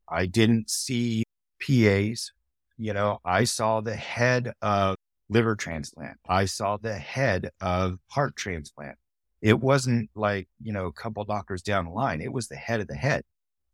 I 0.08 0.26
didn't 0.26 0.70
see 0.70 1.24
PAs. 1.68 2.32
You 2.78 2.94
know, 2.94 3.20
I 3.26 3.44
saw 3.44 3.82
the 3.82 3.96
head 3.96 4.54
of 4.62 4.96
liver 5.30 5.56
transplant. 5.56 6.18
I 6.28 6.46
saw 6.46 6.78
the 6.78 6.98
head 6.98 7.50
of 7.60 7.98
heart 8.08 8.36
transplant. 8.36 8.98
It 9.42 9.60
wasn't 9.60 10.10
like, 10.16 10.48
you 10.62 10.72
know, 10.74 10.86
a 10.86 10.94
couple 10.94 11.24
doctors 11.26 11.62
down 11.62 11.86
the 11.86 11.92
line. 11.92 12.22
It 12.22 12.32
was 12.32 12.48
the 12.48 12.56
head 12.56 12.80
of 12.80 12.88
the 12.88 12.96
head. 12.96 13.24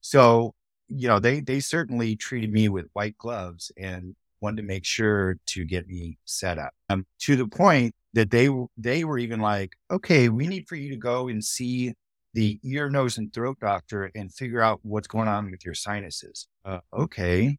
So, 0.02 0.54
you 0.90 1.08
know, 1.08 1.20
they, 1.20 1.40
they 1.40 1.60
certainly 1.60 2.16
treated 2.16 2.52
me 2.52 2.70
with 2.70 2.88
white 2.94 3.18
gloves 3.18 3.72
and 3.78 4.16
wanted 4.42 4.58
to 4.58 4.68
make 4.68 4.86
sure 4.86 5.38
to 5.48 5.64
get 5.64 5.88
me 5.88 6.18
set 6.26 6.58
up 6.58 6.74
um, 6.90 7.06
to 7.20 7.36
the 7.36 7.48
point 7.48 7.96
that 8.14 8.30
they, 8.30 8.50
they 8.78 9.04
were 9.04 9.18
even 9.18 9.40
like, 9.40 9.74
okay, 9.90 10.30
we 10.30 10.48
need 10.48 10.68
for 10.68 10.76
you 10.76 10.90
to 10.90 10.98
go 10.98 11.30
and 11.30 11.44
see 11.44 11.94
the 12.34 12.60
ear, 12.64 12.90
nose, 12.90 13.18
and 13.18 13.32
throat 13.34 13.58
doctor 13.62 14.12
and 14.16 14.34
figure 14.34 14.62
out 14.62 14.80
what's 14.84 15.08
going 15.08 15.28
on 15.28 15.50
with 15.50 15.64
your 15.64 15.76
sinuses. 15.76 16.48
Uh, 16.66 16.80
okay. 16.92 17.58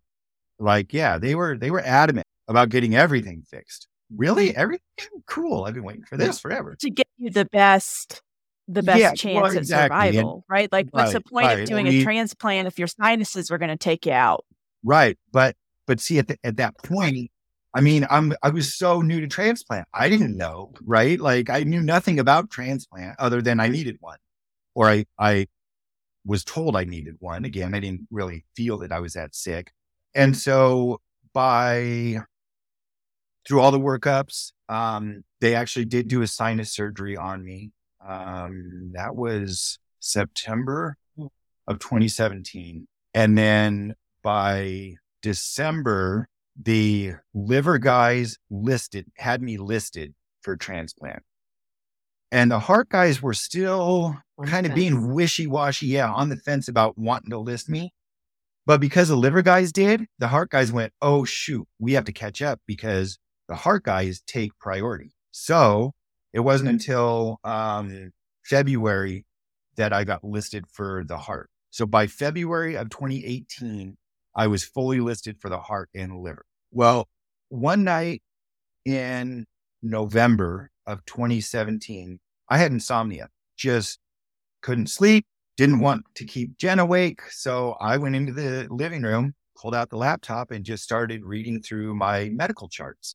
Like, 0.59 0.93
yeah, 0.93 1.19
they 1.19 1.35
were, 1.35 1.57
they 1.57 1.71
were 1.71 1.81
adamant 1.81 2.27
about 2.49 2.69
getting 2.69 2.95
everything 2.95 3.43
fixed. 3.49 3.89
Really? 4.15 4.51
Mm-hmm. 4.51 4.61
Everything? 4.61 5.23
Cool. 5.27 5.65
I've 5.65 5.75
been 5.75 5.85
waiting 5.85 6.05
for 6.05 6.17
this 6.17 6.39
forever. 6.39 6.77
To 6.81 6.91
get 6.91 7.09
you 7.19 7.31
the 7.31 7.47
best 7.47 8.23
the 8.67 8.83
best 8.83 8.99
yeah, 8.99 9.13
chance 9.13 9.43
well, 9.43 9.57
exactly. 9.57 9.97
at 9.97 10.07
survival, 10.07 10.35
and, 10.35 10.43
right? 10.49 10.73
Like, 10.73 10.89
what's 10.91 11.13
the 11.13 11.21
point 11.21 11.47
right. 11.47 11.61
of 11.61 11.69
doing 11.69 11.87
a 11.87 12.03
transplant 12.03 12.67
if 12.67 12.79
your 12.79 12.89
sinuses 12.89 13.51
are 13.51 13.59
going 13.59 13.71
to 13.71 13.77
take 13.77 14.07
you 14.07 14.13
out? 14.13 14.45
Right, 14.83 15.19
but 15.33 15.57
but 15.87 16.01
see 16.01 16.19
at 16.19 16.29
the, 16.29 16.39
at 16.45 16.57
that 16.57 16.79
point, 16.79 17.31
I 17.75 17.81
mean, 17.81 18.07
I'm 18.09 18.33
I 18.43 18.51
was 18.51 18.75
so 18.75 19.03
new 19.03 19.21
to 19.21 19.27
transplant, 19.27 19.87
I 19.93 20.09
didn't 20.09 20.37
know, 20.37 20.73
right? 20.85 21.21
Like, 21.21 21.51
I 21.51 21.65
knew 21.65 21.83
nothing 21.83 22.19
about 22.19 22.51
transplant 22.51 23.17
other 23.19 23.43
than 23.43 23.61
I 23.61 23.65
mm-hmm. 23.65 23.73
needed 23.73 23.97
one, 24.01 24.19
or 24.75 24.89
I 24.89 25.05
I 25.19 25.47
was 26.25 26.43
told 26.43 26.75
I 26.75 26.85
needed 26.85 27.17
one. 27.19 27.45
Again, 27.45 27.75
I 27.75 27.81
didn't 27.81 28.09
really 28.11 28.45
feel 28.57 28.79
that 28.79 28.93
I 28.93 29.01
was 29.01 29.13
that 29.13 29.35
sick, 29.35 29.73
and 30.15 30.37
so 30.37 31.01
by 31.33 32.19
through 33.47 33.61
all 33.61 33.71
the 33.71 33.81
workups, 33.81 34.53
um, 34.69 35.25
they 35.41 35.55
actually 35.55 35.85
did 35.85 36.09
do 36.09 36.23
a 36.23 36.27
sinus 36.27 36.73
surgery 36.73 37.17
on 37.17 37.45
me 37.45 37.73
um, 38.07 38.93
that 38.95 39.17
was 39.17 39.79
September 40.01 40.97
of 41.67 41.79
2017. 41.79 42.87
And 43.15 43.39
then 43.39 43.95
by 44.23 44.95
December, 45.23 46.29
the 46.61 47.15
liver 47.33 47.79
guys 47.79 48.39
listed, 48.51 49.07
had 49.17 49.43
me 49.43 49.57
listed 49.57 50.15
for 50.43 50.57
transplant. 50.57 51.23
And 52.31 52.51
the 52.51 52.59
heart 52.59 52.89
guys 52.89 53.23
were 53.23 53.35
still 53.35 54.17
kind 54.47 54.67
of 54.67 54.75
being 54.75 55.15
wishy 55.15 55.47
washy, 55.47 55.87
yeah, 55.87 56.11
on 56.11 56.29
the 56.29 56.37
fence 56.37 56.69
about 56.69 56.99
wanting 56.99 57.31
to 57.31 57.39
list 57.39 57.69
me. 57.71 57.94
But 58.67 58.81
because 58.81 59.09
the 59.09 59.17
liver 59.17 59.43
guys 59.43 59.73
did, 59.73 60.07
the 60.19 60.29
heart 60.29 60.51
guys 60.51 60.73
went, 60.73 60.93
oh, 61.03 61.25
shoot, 61.25 61.67
we 61.79 61.93
have 61.93 62.05
to 62.05 62.13
catch 62.13 62.41
up 62.41 62.61
because 62.67 63.19
the 63.49 63.55
heart 63.55 63.85
guys 63.85 64.23
take 64.27 64.59
priority. 64.59 65.13
So 65.33 65.93
it 66.33 66.41
wasn't 66.41 66.71
until 66.71 67.41
um, 67.45 68.13
February 68.45 69.27
that 69.77 69.93
I 69.93 70.05
got 70.05 70.25
listed 70.25 70.65
for 70.73 71.05
the 71.07 71.19
heart. 71.19 71.51
So 71.71 71.87
by 71.87 72.07
February 72.07 72.77
of 72.77 72.89
2018, 72.89 73.97
I 74.35 74.47
was 74.47 74.65
fully 74.65 75.01
listed 75.01 75.37
for 75.41 75.49
the 75.49 75.59
heart 75.59 75.91
and 75.95 76.21
liver. 76.21 76.47
Well, 76.71 77.09
one 77.49 77.85
night 77.85 78.23
in 78.85 79.47
November 79.83 80.71
of 80.87 81.05
2017, 81.05 82.19
I 82.49 82.59
had 82.59 82.73
insomnia, 82.73 83.29
just 83.57 83.99
couldn't 84.61 84.89
sleep, 84.89 85.27
didn't 85.57 85.81
want 85.81 86.05
to 86.17 86.25
keep 86.25 86.57
Jen 86.59 86.79
awake. 86.79 87.21
So 87.31 87.77
I 87.81 87.97
went 87.97 88.17
into 88.17 88.33
the 88.33 88.67
living 88.71 89.03
room, 89.03 89.35
pulled 89.57 89.75
out 89.75 89.91
the 89.91 89.97
laptop, 89.97 90.51
and 90.51 90.65
just 90.65 90.83
started 90.83 91.25
reading 91.25 91.63
through 91.63 91.95
my 91.95 92.29
medical 92.31 92.69
charts. 92.69 93.15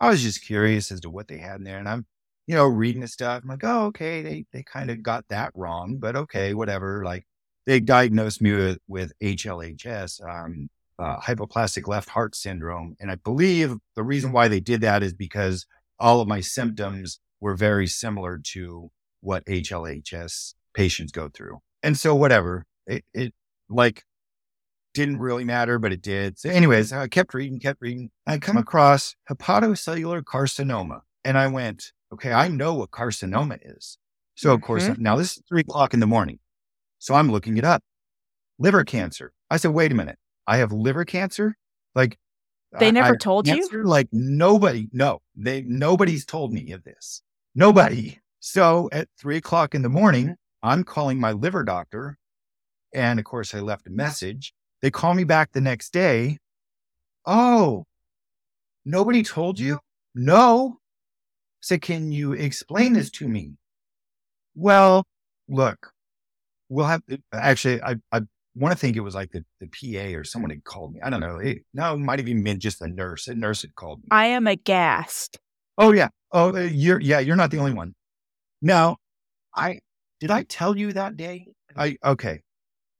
I 0.00 0.08
was 0.08 0.22
just 0.22 0.44
curious 0.44 0.90
as 0.92 1.00
to 1.00 1.10
what 1.10 1.28
they 1.28 1.38
had 1.38 1.58
in 1.58 1.64
there. 1.64 1.78
And 1.78 1.88
I'm 1.88 2.06
you 2.50 2.56
know, 2.56 2.66
reading 2.66 3.00
the 3.00 3.06
stuff. 3.06 3.44
I'm 3.44 3.48
like, 3.48 3.62
oh, 3.62 3.84
okay, 3.86 4.22
they 4.22 4.44
they 4.52 4.64
kind 4.64 4.90
of 4.90 5.04
got 5.04 5.28
that 5.28 5.52
wrong, 5.54 5.98
but 6.00 6.16
okay, 6.16 6.52
whatever. 6.52 7.04
Like 7.04 7.24
they 7.64 7.78
diagnosed 7.78 8.42
me 8.42 8.52
with, 8.52 8.78
with 8.88 9.12
HLHS, 9.22 10.20
um, 10.28 10.68
uh, 10.98 11.20
hypoplastic 11.20 11.86
left 11.86 12.08
heart 12.08 12.34
syndrome, 12.34 12.96
and 12.98 13.08
I 13.08 13.14
believe 13.14 13.76
the 13.94 14.02
reason 14.02 14.32
why 14.32 14.48
they 14.48 14.58
did 14.58 14.80
that 14.80 15.04
is 15.04 15.14
because 15.14 15.64
all 16.00 16.20
of 16.20 16.26
my 16.26 16.40
symptoms 16.40 17.20
were 17.40 17.54
very 17.54 17.86
similar 17.86 18.40
to 18.52 18.90
what 19.20 19.46
HLHS 19.46 20.54
patients 20.74 21.12
go 21.12 21.28
through, 21.28 21.60
and 21.82 21.98
so 21.98 22.14
whatever 22.14 22.66
it, 22.86 23.04
it 23.14 23.32
like 23.68 24.04
didn't 24.94 25.18
really 25.18 25.44
matter, 25.44 25.78
but 25.78 25.92
it 25.92 26.02
did. 26.02 26.38
So, 26.38 26.50
anyways, 26.50 26.92
I 26.92 27.06
kept 27.08 27.32
reading, 27.32 27.60
kept 27.60 27.80
reading. 27.80 28.10
I 28.26 28.38
come 28.38 28.56
across 28.56 29.14
hepatocellular 29.30 30.22
carcinoma, 30.22 31.00
and 31.24 31.38
I 31.38 31.46
went, 31.46 31.92
okay, 32.12 32.32
I 32.32 32.48
know 32.48 32.74
what 32.74 32.90
carcinoma 32.90 33.58
is. 33.62 33.98
So 34.40 34.54
of 34.54 34.62
course, 34.62 34.84
mm-hmm. 34.84 35.02
now 35.02 35.16
this 35.16 35.36
is 35.36 35.42
three 35.46 35.60
o'clock 35.60 35.92
in 35.92 36.00
the 36.00 36.06
morning. 36.06 36.38
So 36.98 37.14
I'm 37.14 37.30
looking 37.30 37.58
it 37.58 37.64
up. 37.64 37.82
Liver 38.58 38.84
cancer. 38.84 39.32
I 39.50 39.58
said, 39.58 39.72
wait 39.72 39.92
a 39.92 39.94
minute. 39.94 40.18
I 40.46 40.56
have 40.58 40.72
liver 40.72 41.04
cancer? 41.04 41.56
Like 41.94 42.18
they 42.78 42.90
never 42.90 43.16
told 43.16 43.46
cancer? 43.46 43.78
you? 43.78 43.84
Like 43.84 44.08
nobody, 44.12 44.88
no, 44.92 45.20
they, 45.36 45.62
nobody's 45.62 46.24
told 46.24 46.52
me 46.52 46.72
of 46.72 46.84
this. 46.84 47.22
Nobody. 47.54 48.18
So 48.38 48.88
at 48.92 49.08
three 49.20 49.36
o'clock 49.36 49.74
in 49.74 49.82
the 49.82 49.90
morning, 49.90 50.36
I'm 50.62 50.84
calling 50.84 51.18
my 51.18 51.32
liver 51.32 51.64
doctor. 51.64 52.18
And 52.92 53.18
of 53.18 53.24
course, 53.24 53.54
I 53.54 53.60
left 53.60 53.86
a 53.86 53.90
message. 53.90 54.52
They 54.82 54.90
call 54.90 55.14
me 55.14 55.24
back 55.24 55.52
the 55.52 55.60
next 55.60 55.92
day. 55.92 56.38
Oh, 57.26 57.84
nobody 58.84 59.22
told 59.22 59.58
you? 59.58 59.78
No 60.14 60.80
said, 61.60 61.82
Can 61.82 62.10
you 62.10 62.32
explain 62.32 62.94
this 62.94 63.10
to 63.10 63.28
me? 63.28 63.52
Well, 64.54 65.04
look, 65.48 65.92
we'll 66.68 66.86
have 66.86 67.02
actually, 67.32 67.82
I, 67.82 67.96
I 68.12 68.22
want 68.54 68.72
to 68.72 68.78
think 68.78 68.96
it 68.96 69.00
was 69.00 69.14
like 69.14 69.30
the, 69.30 69.44
the 69.60 69.68
PA 69.68 70.18
or 70.18 70.24
someone 70.24 70.50
had 70.50 70.64
called 70.64 70.94
me. 70.94 71.00
I 71.02 71.10
don't 71.10 71.20
know. 71.20 71.36
It, 71.36 71.58
no, 71.72 71.94
it 71.94 71.98
might 71.98 72.18
have 72.18 72.28
even 72.28 72.42
been 72.42 72.60
just 72.60 72.80
a 72.82 72.88
nurse. 72.88 73.28
A 73.28 73.34
nurse 73.34 73.62
had 73.62 73.74
called 73.74 74.00
me. 74.00 74.08
I 74.10 74.26
am 74.26 74.46
aghast. 74.46 75.38
Oh, 75.78 75.92
yeah. 75.92 76.08
Oh, 76.32 76.54
uh, 76.54 76.60
you're, 76.60 77.00
yeah, 77.00 77.20
you're 77.20 77.36
not 77.36 77.50
the 77.50 77.58
only 77.58 77.72
one. 77.72 77.94
No, 78.62 78.96
I, 79.54 79.80
did 80.20 80.30
I 80.30 80.42
tell 80.44 80.76
you 80.76 80.92
that 80.92 81.16
day? 81.16 81.48
I, 81.76 81.96
okay. 82.04 82.42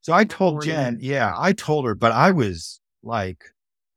So 0.01 0.15
I 0.15 0.25
told 0.25 0.63
Jen, 0.63 0.99
yeah, 1.01 1.35
I 1.37 1.53
told 1.53 1.85
her, 1.85 1.95
but 1.95 2.13
I 2.13 2.31
was 2.31 2.81
like, 3.03 3.45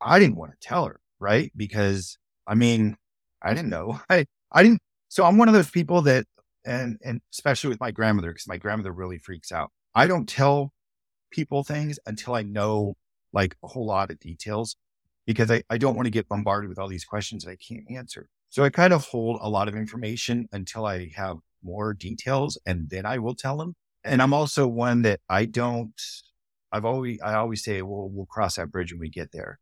I 0.01 0.19
didn't 0.19 0.35
want 0.35 0.51
to 0.51 0.57
tell 0.67 0.85
her, 0.85 0.99
right? 1.19 1.51
Because 1.55 2.17
I 2.45 2.55
mean, 2.55 2.97
I 3.41 3.53
didn't 3.53 3.69
know. 3.69 3.99
I, 4.09 4.25
I 4.51 4.63
didn't. 4.63 4.81
So 5.07 5.23
I'm 5.23 5.37
one 5.37 5.47
of 5.47 5.53
those 5.53 5.69
people 5.69 6.01
that, 6.03 6.25
and 6.65 6.97
and 7.03 7.21
especially 7.31 7.69
with 7.69 7.79
my 7.79 7.91
grandmother, 7.91 8.31
because 8.31 8.47
my 8.47 8.57
grandmother 8.57 8.91
really 8.91 9.17
freaks 9.17 9.51
out. 9.51 9.71
I 9.95 10.07
don't 10.07 10.27
tell 10.27 10.73
people 11.31 11.63
things 11.63 11.99
until 12.05 12.35
I 12.35 12.43
know 12.43 12.95
like 13.31 13.55
a 13.63 13.67
whole 13.67 13.85
lot 13.85 14.11
of 14.11 14.19
details, 14.19 14.75
because 15.25 15.49
I 15.49 15.63
I 15.69 15.77
don't 15.77 15.95
want 15.95 16.07
to 16.07 16.11
get 16.11 16.27
bombarded 16.27 16.69
with 16.69 16.79
all 16.79 16.89
these 16.89 17.05
questions 17.05 17.45
that 17.45 17.51
I 17.51 17.55
can't 17.55 17.89
answer. 17.89 18.27
So 18.49 18.63
I 18.63 18.69
kind 18.69 18.91
of 18.91 19.05
hold 19.05 19.39
a 19.41 19.49
lot 19.49 19.67
of 19.69 19.75
information 19.75 20.47
until 20.51 20.85
I 20.85 21.11
have 21.15 21.37
more 21.63 21.93
details, 21.93 22.57
and 22.65 22.89
then 22.89 23.05
I 23.05 23.19
will 23.19 23.35
tell 23.35 23.57
them. 23.57 23.75
And 24.03 24.21
I'm 24.21 24.33
also 24.33 24.67
one 24.67 25.03
that 25.03 25.21
I 25.29 25.45
don't. 25.45 25.93
I've 26.71 26.85
always 26.85 27.19
I 27.23 27.35
always 27.35 27.63
say, 27.63 27.81
well, 27.81 28.09
we'll 28.11 28.25
cross 28.25 28.55
that 28.55 28.71
bridge 28.71 28.91
when 28.91 28.99
we 28.99 29.09
get 29.09 29.31
there. 29.31 29.59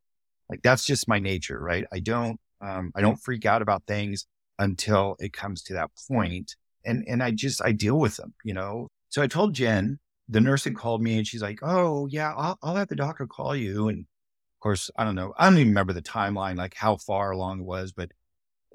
Like 0.50 0.62
that's 0.64 0.86
just 0.86 1.08
my 1.08 1.20
nature, 1.20 1.60
right? 1.60 1.86
I 1.94 2.00
don't 2.00 2.40
um, 2.62 2.92
I 2.96 3.02
don't 3.02 3.18
freak 3.18 3.46
out 3.46 3.62
about 3.62 3.84
things 3.88 4.26
until 4.60 5.16
it 5.20 5.34
comes 5.34 5.64
to 5.64 5.74
that 5.74 5.90
point. 6.10 6.56
And, 6.86 7.04
and 7.08 7.22
I 7.22 7.32
just, 7.32 7.62
I 7.64 7.72
deal 7.72 7.98
with 7.98 8.18
them, 8.18 8.34
you 8.44 8.54
know? 8.54 8.88
So 9.10 9.22
I 9.22 9.28
told 9.28 9.54
Jen, 9.54 10.00
the 10.30 10.40
nurse 10.40 10.64
had 10.64 10.76
called 10.76 11.02
me 11.02 11.18
and 11.18 11.28
she's 11.28 11.42
like, 11.42 11.60
Oh 11.62 12.08
yeah, 12.08 12.34
I'll, 12.38 12.58
I'll 12.62 12.76
have 12.76 12.88
the 12.88 12.96
doctor 12.96 13.28
call 13.28 13.56
you. 13.56 13.90
And 13.90 14.00
of 14.00 14.60
course, 14.62 14.90
I 14.96 15.04
don't 15.04 15.16
know. 15.16 15.34
I 15.38 15.46
don't 15.50 15.58
even 15.58 15.70
remember 15.70 15.94
the 15.94 16.02
timeline, 16.02 16.56
like 16.56 16.76
how 16.76 16.98
far 16.98 17.32
along 17.32 17.62
it 17.62 17.66
was, 17.66 17.92
but 17.92 18.12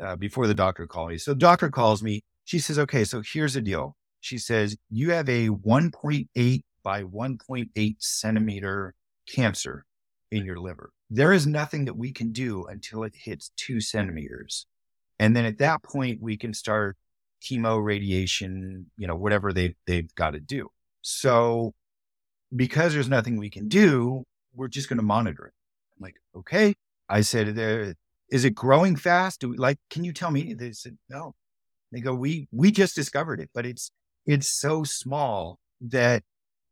uh, 0.00 0.16
before 0.16 0.46
the 0.46 0.54
doctor 0.54 0.86
called 0.86 1.10
me. 1.10 1.18
So 1.18 1.32
the 1.32 1.38
doctor 1.38 1.70
calls 1.70 2.02
me. 2.02 2.22
She 2.46 2.60
says, 2.60 2.78
okay, 2.78 3.04
so 3.04 3.22
here's 3.22 3.54
the 3.54 3.60
deal. 3.60 3.96
She 4.20 4.38
says, 4.38 4.76
you 4.88 5.10
have 5.10 5.28
a 5.28 5.48
1.8 5.48 6.62
by 6.82 7.02
1.8 7.02 7.96
centimeter 7.98 8.94
cancer 9.28 9.84
in 10.30 10.44
your 10.44 10.58
liver. 10.58 10.92
There 11.10 11.32
is 11.32 11.44
nothing 11.44 11.86
that 11.86 11.96
we 11.96 12.12
can 12.12 12.30
do 12.30 12.64
until 12.66 13.02
it 13.02 13.14
hits 13.16 13.50
two 13.56 13.80
centimeters. 13.80 14.66
And 15.18 15.34
then 15.34 15.44
at 15.44 15.58
that 15.58 15.82
point, 15.82 16.22
we 16.22 16.36
can 16.36 16.54
start 16.54 16.96
chemo, 17.42 17.84
radiation, 17.84 18.86
you 18.96 19.08
know, 19.08 19.16
whatever 19.16 19.52
they, 19.52 19.74
they've 19.86 20.14
got 20.14 20.30
to 20.30 20.40
do. 20.40 20.68
So 21.02 21.74
because 22.54 22.94
there's 22.94 23.08
nothing 23.08 23.36
we 23.38 23.50
can 23.50 23.66
do, 23.66 24.22
we're 24.54 24.68
just 24.68 24.88
going 24.88 24.98
to 24.98 25.04
monitor 25.04 25.46
it. 25.46 25.54
I'm 25.98 26.04
like, 26.04 26.16
okay. 26.36 26.74
I 27.08 27.22
said, 27.22 27.96
is 28.30 28.44
it 28.44 28.54
growing 28.54 28.94
fast? 28.94 29.40
Do 29.40 29.48
we, 29.48 29.56
like, 29.56 29.78
can 29.90 30.04
you 30.04 30.12
tell 30.12 30.30
me? 30.30 30.54
They 30.54 30.70
said, 30.70 30.96
no. 31.08 31.34
They 31.96 32.02
go, 32.02 32.14
we, 32.14 32.46
we 32.52 32.70
just 32.70 32.94
discovered 32.94 33.40
it, 33.40 33.48
but 33.54 33.64
it's, 33.64 33.90
it's 34.26 34.50
so 34.50 34.84
small 34.84 35.58
that 35.80 36.22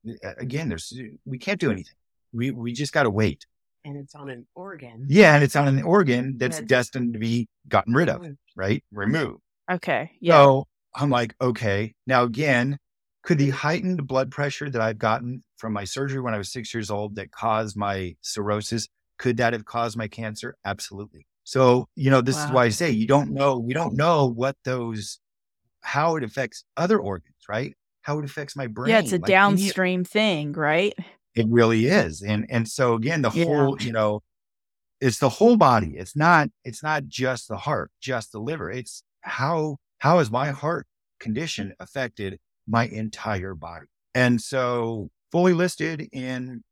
uh, 0.07 0.35
again, 0.37 0.68
there's, 0.68 0.93
uh, 0.95 1.03
we 1.25 1.39
can't 1.39 1.59
do 1.59 1.70
anything. 1.70 1.95
We, 2.35 2.51
we 2.51 2.75
just 2.75 2.93
got 2.93 3.05
to 3.05 3.11
wait. 3.11 3.47
And 3.87 3.97
it's 3.97 4.14
on 4.14 4.29
an 4.29 4.47
organ. 4.55 5.07
Yeah. 5.09 5.35
And 5.35 5.43
it's 5.43 5.57
on 5.57 5.66
an 5.66 5.83
organ 5.83 6.37
that's 6.37 6.61
destined 6.61 7.14
to 7.14 7.18
be 7.18 7.49
gotten 7.66 7.95
rid 7.95 8.11
of, 8.11 8.27
right? 8.55 8.85
Removed. 8.93 9.41
Okay. 9.70 10.11
Yeah. 10.20 10.35
So 10.35 10.66
I'm 10.95 11.09
like, 11.09 11.35
okay. 11.41 11.95
Now, 12.07 12.25
again, 12.25 12.79
could 13.22 13.39
the 13.39 13.49
heightened 13.49 14.07
blood 14.07 14.31
pressure 14.31 14.68
that 14.68 14.83
I've 14.83 14.99
gotten 14.99 15.43
from 15.57 15.72
my 15.72 15.85
surgery 15.85 16.20
when 16.20 16.35
I 16.35 16.39
was 16.39 16.53
six 16.53 16.75
years 16.75 16.91
old 16.91 17.16
that 17.16 17.31
caused 17.31 17.79
my 17.79 18.16
cirrhosis, 18.20 18.89
could 19.18 19.39
that 19.39 19.55
have 19.55 19.64
caused 19.64 19.97
my 19.97 20.09
cancer? 20.09 20.55
Absolutely. 20.66 21.27
So, 21.45 21.88
you 21.95 22.11
know, 22.11 22.22
this 22.22 22.36
wow. 22.36 22.45
is 22.47 22.51
why 22.51 22.64
I 22.64 22.68
say 22.70 22.90
you 22.90 23.07
don't 23.07 23.30
know, 23.30 23.59
we 23.59 23.74
don't 23.74 23.95
know 23.95 24.26
what 24.26 24.57
those, 24.64 25.20
how 25.82 26.16
it 26.16 26.24
affects 26.24 26.64
other 26.76 26.99
organs, 26.99 27.36
right? 27.49 27.74
How 28.03 28.18
it 28.18 28.24
affects 28.24 28.57
my 28.57 28.66
brain. 28.66 28.90
Yeah, 28.90 29.01
it's 29.01 29.12
a 29.12 29.16
like, 29.16 29.26
downstream 29.26 30.05
thing, 30.05 30.53
right? 30.53 30.95
It 31.34 31.47
really 31.49 31.86
is. 31.86 32.22
And 32.22 32.47
and 32.49 32.68
so 32.68 32.95
again, 32.95 33.22
the 33.22 33.30
yeah. 33.30 33.45
whole, 33.45 33.80
you 33.80 33.92
know, 33.92 34.22
it's 35.01 35.18
the 35.18 35.28
whole 35.28 35.57
body. 35.57 35.95
It's 35.97 36.16
not, 36.16 36.49
it's 36.64 36.82
not 36.82 37.07
just 37.07 37.49
the 37.49 37.59
heart, 37.59 37.90
just 38.01 38.32
the 38.32 38.38
liver. 38.38 38.70
It's 38.70 39.03
how 39.20 39.76
how 39.99 40.18
is 40.20 40.30
my 40.30 40.51
heart 40.51 40.86
condition 41.20 41.74
affected 41.78 42.38
my 42.66 42.86
entire 42.86 43.55
body? 43.55 43.86
And 44.14 44.40
so 44.40 45.11
fully 45.32 45.53
listed 45.53 46.09
in 46.12 46.62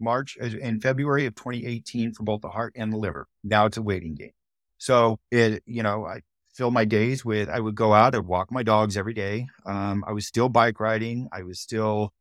March, 0.00 0.36
uh, 0.40 0.46
in 0.46 0.80
February 0.80 1.26
of 1.26 1.34
2018 1.34 2.12
for 2.12 2.22
both 2.22 2.40
the 2.40 2.48
heart 2.48 2.72
and 2.76 2.92
the 2.92 2.96
liver. 2.96 3.26
Now 3.44 3.66
it's 3.66 3.76
a 3.76 3.82
waiting 3.82 4.14
game. 4.14 4.32
So 4.78 5.18
it, 5.30 5.62
you 5.66 5.82
know, 5.82 6.04
I 6.04 6.20
fill 6.54 6.70
my 6.70 6.84
days 6.84 7.24
with, 7.24 7.48
I 7.48 7.60
would 7.60 7.74
go 7.74 7.92
out 7.92 8.14
and 8.14 8.26
walk 8.26 8.50
my 8.50 8.62
dogs 8.62 8.96
every 8.96 9.14
day. 9.14 9.46
Um, 9.64 10.04
I 10.06 10.12
was 10.12 10.26
still 10.26 10.48
bike 10.48 10.80
riding. 10.80 11.28
I 11.32 11.42
was 11.42 11.60
still, 11.60 12.12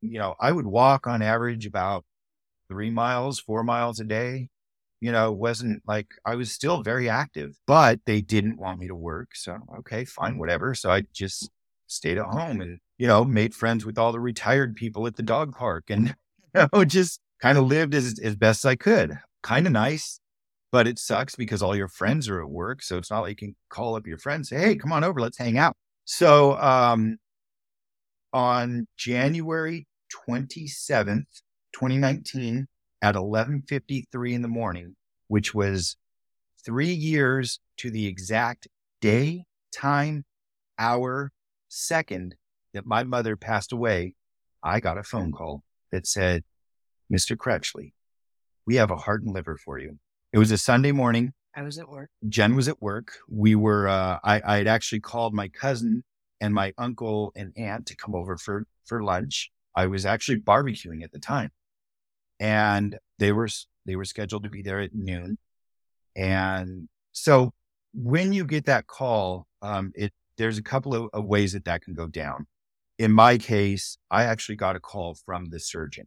you 0.00 0.18
know, 0.18 0.34
I 0.40 0.52
would 0.52 0.66
walk 0.66 1.06
on 1.06 1.22
average 1.22 1.66
about 1.66 2.04
three 2.68 2.90
miles, 2.90 3.40
four 3.40 3.64
miles 3.64 4.00
a 4.00 4.04
day. 4.04 4.48
You 5.00 5.12
know, 5.12 5.32
wasn't 5.32 5.82
like 5.86 6.08
I 6.26 6.34
was 6.34 6.52
still 6.52 6.82
very 6.82 7.08
active, 7.08 7.56
but 7.66 8.00
they 8.04 8.20
didn't 8.20 8.58
want 8.58 8.80
me 8.80 8.88
to 8.88 8.94
work. 8.94 9.34
So, 9.34 9.56
okay, 9.78 10.04
fine, 10.04 10.36
whatever. 10.36 10.74
So 10.74 10.90
I 10.90 11.04
just 11.14 11.50
stayed 11.86 12.18
at 12.18 12.26
home 12.26 12.60
and, 12.60 12.78
you 12.98 13.06
know, 13.06 13.24
made 13.24 13.54
friends 13.54 13.86
with 13.86 13.96
all 13.96 14.12
the 14.12 14.20
retired 14.20 14.76
people 14.76 15.06
at 15.06 15.16
the 15.16 15.22
dog 15.22 15.56
park 15.56 15.84
and 15.88 16.14
know, 16.54 16.84
just 16.84 17.20
kind 17.40 17.58
of 17.58 17.64
lived 17.64 17.94
as, 17.94 18.18
as 18.22 18.36
best 18.36 18.66
I 18.66 18.76
could. 18.76 19.18
Kind 19.42 19.66
of 19.66 19.72
nice, 19.72 20.20
but 20.72 20.86
it 20.86 20.98
sucks 20.98 21.34
because 21.34 21.62
all 21.62 21.76
your 21.76 21.88
friends 21.88 22.28
are 22.28 22.40
at 22.40 22.50
work. 22.50 22.82
So 22.82 22.98
it's 22.98 23.10
not 23.10 23.20
like 23.20 23.40
you 23.40 23.48
can 23.48 23.56
call 23.68 23.96
up 23.96 24.06
your 24.06 24.18
friends, 24.18 24.48
say, 24.50 24.58
Hey, 24.58 24.76
come 24.76 24.92
on 24.92 25.04
over. 25.04 25.20
Let's 25.20 25.38
hang 25.38 25.58
out. 25.58 25.74
So, 26.04 26.58
um, 26.58 27.18
on 28.32 28.86
January 28.96 29.86
27th, 30.28 31.42
2019 31.72 32.66
at 33.02 33.14
11:53 33.14 34.34
in 34.34 34.42
the 34.42 34.48
morning, 34.48 34.96
which 35.28 35.54
was 35.54 35.96
3 36.64 36.92
years 36.92 37.60
to 37.78 37.90
the 37.90 38.06
exact 38.06 38.68
day, 39.00 39.44
time, 39.72 40.24
hour, 40.78 41.32
second 41.68 42.34
that 42.74 42.86
my 42.86 43.02
mother 43.02 43.36
passed 43.36 43.72
away, 43.72 44.14
I 44.62 44.80
got 44.80 44.98
a 44.98 45.02
phone 45.02 45.32
call 45.32 45.62
that 45.92 46.06
said, 46.06 46.44
Mr. 47.12 47.36
Crutchley, 47.36 47.92
we 48.66 48.76
have 48.76 48.90
a 48.90 48.96
heart 48.96 49.22
and 49.22 49.34
liver 49.34 49.56
for 49.56 49.78
you. 49.78 49.98
It 50.32 50.38
was 50.38 50.50
a 50.50 50.58
Sunday 50.58 50.92
morning. 50.92 51.32
I 51.54 51.62
was 51.62 51.78
at 51.78 51.88
work. 51.88 52.10
Jen 52.28 52.54
was 52.54 52.68
at 52.68 52.80
work. 52.80 53.12
We 53.28 53.56
were, 53.56 53.88
uh, 53.88 54.18
I, 54.22 54.40
I 54.44 54.56
had 54.58 54.68
actually 54.68 55.00
called 55.00 55.34
my 55.34 55.48
cousin 55.48 56.04
and 56.40 56.54
my 56.54 56.72
uncle 56.78 57.32
and 57.34 57.52
aunt 57.56 57.86
to 57.86 57.96
come 57.96 58.14
over 58.14 58.36
for, 58.36 58.66
for 58.84 59.02
lunch. 59.02 59.50
I 59.74 59.86
was 59.86 60.06
actually 60.06 60.40
barbecuing 60.40 61.02
at 61.02 61.12
the 61.12 61.18
time 61.18 61.50
and 62.38 62.98
they 63.18 63.32
were, 63.32 63.48
they 63.86 63.96
were 63.96 64.04
scheduled 64.04 64.44
to 64.44 64.50
be 64.50 64.62
there 64.62 64.80
at 64.80 64.94
noon. 64.94 65.38
And 66.14 66.88
so 67.12 67.52
when 67.92 68.32
you 68.32 68.44
get 68.44 68.66
that 68.66 68.86
call, 68.86 69.46
um, 69.62 69.92
it, 69.96 70.12
there's 70.36 70.58
a 70.58 70.62
couple 70.62 70.94
of, 70.94 71.10
of 71.12 71.24
ways 71.24 71.52
that 71.52 71.64
that 71.64 71.82
can 71.82 71.94
go 71.94 72.06
down 72.06 72.46
in 73.00 73.12
my 73.12 73.38
case, 73.38 73.96
I 74.10 74.24
actually 74.24 74.56
got 74.56 74.76
a 74.76 74.80
call 74.80 75.14
from 75.14 75.46
the 75.46 75.58
surgeon, 75.58 76.06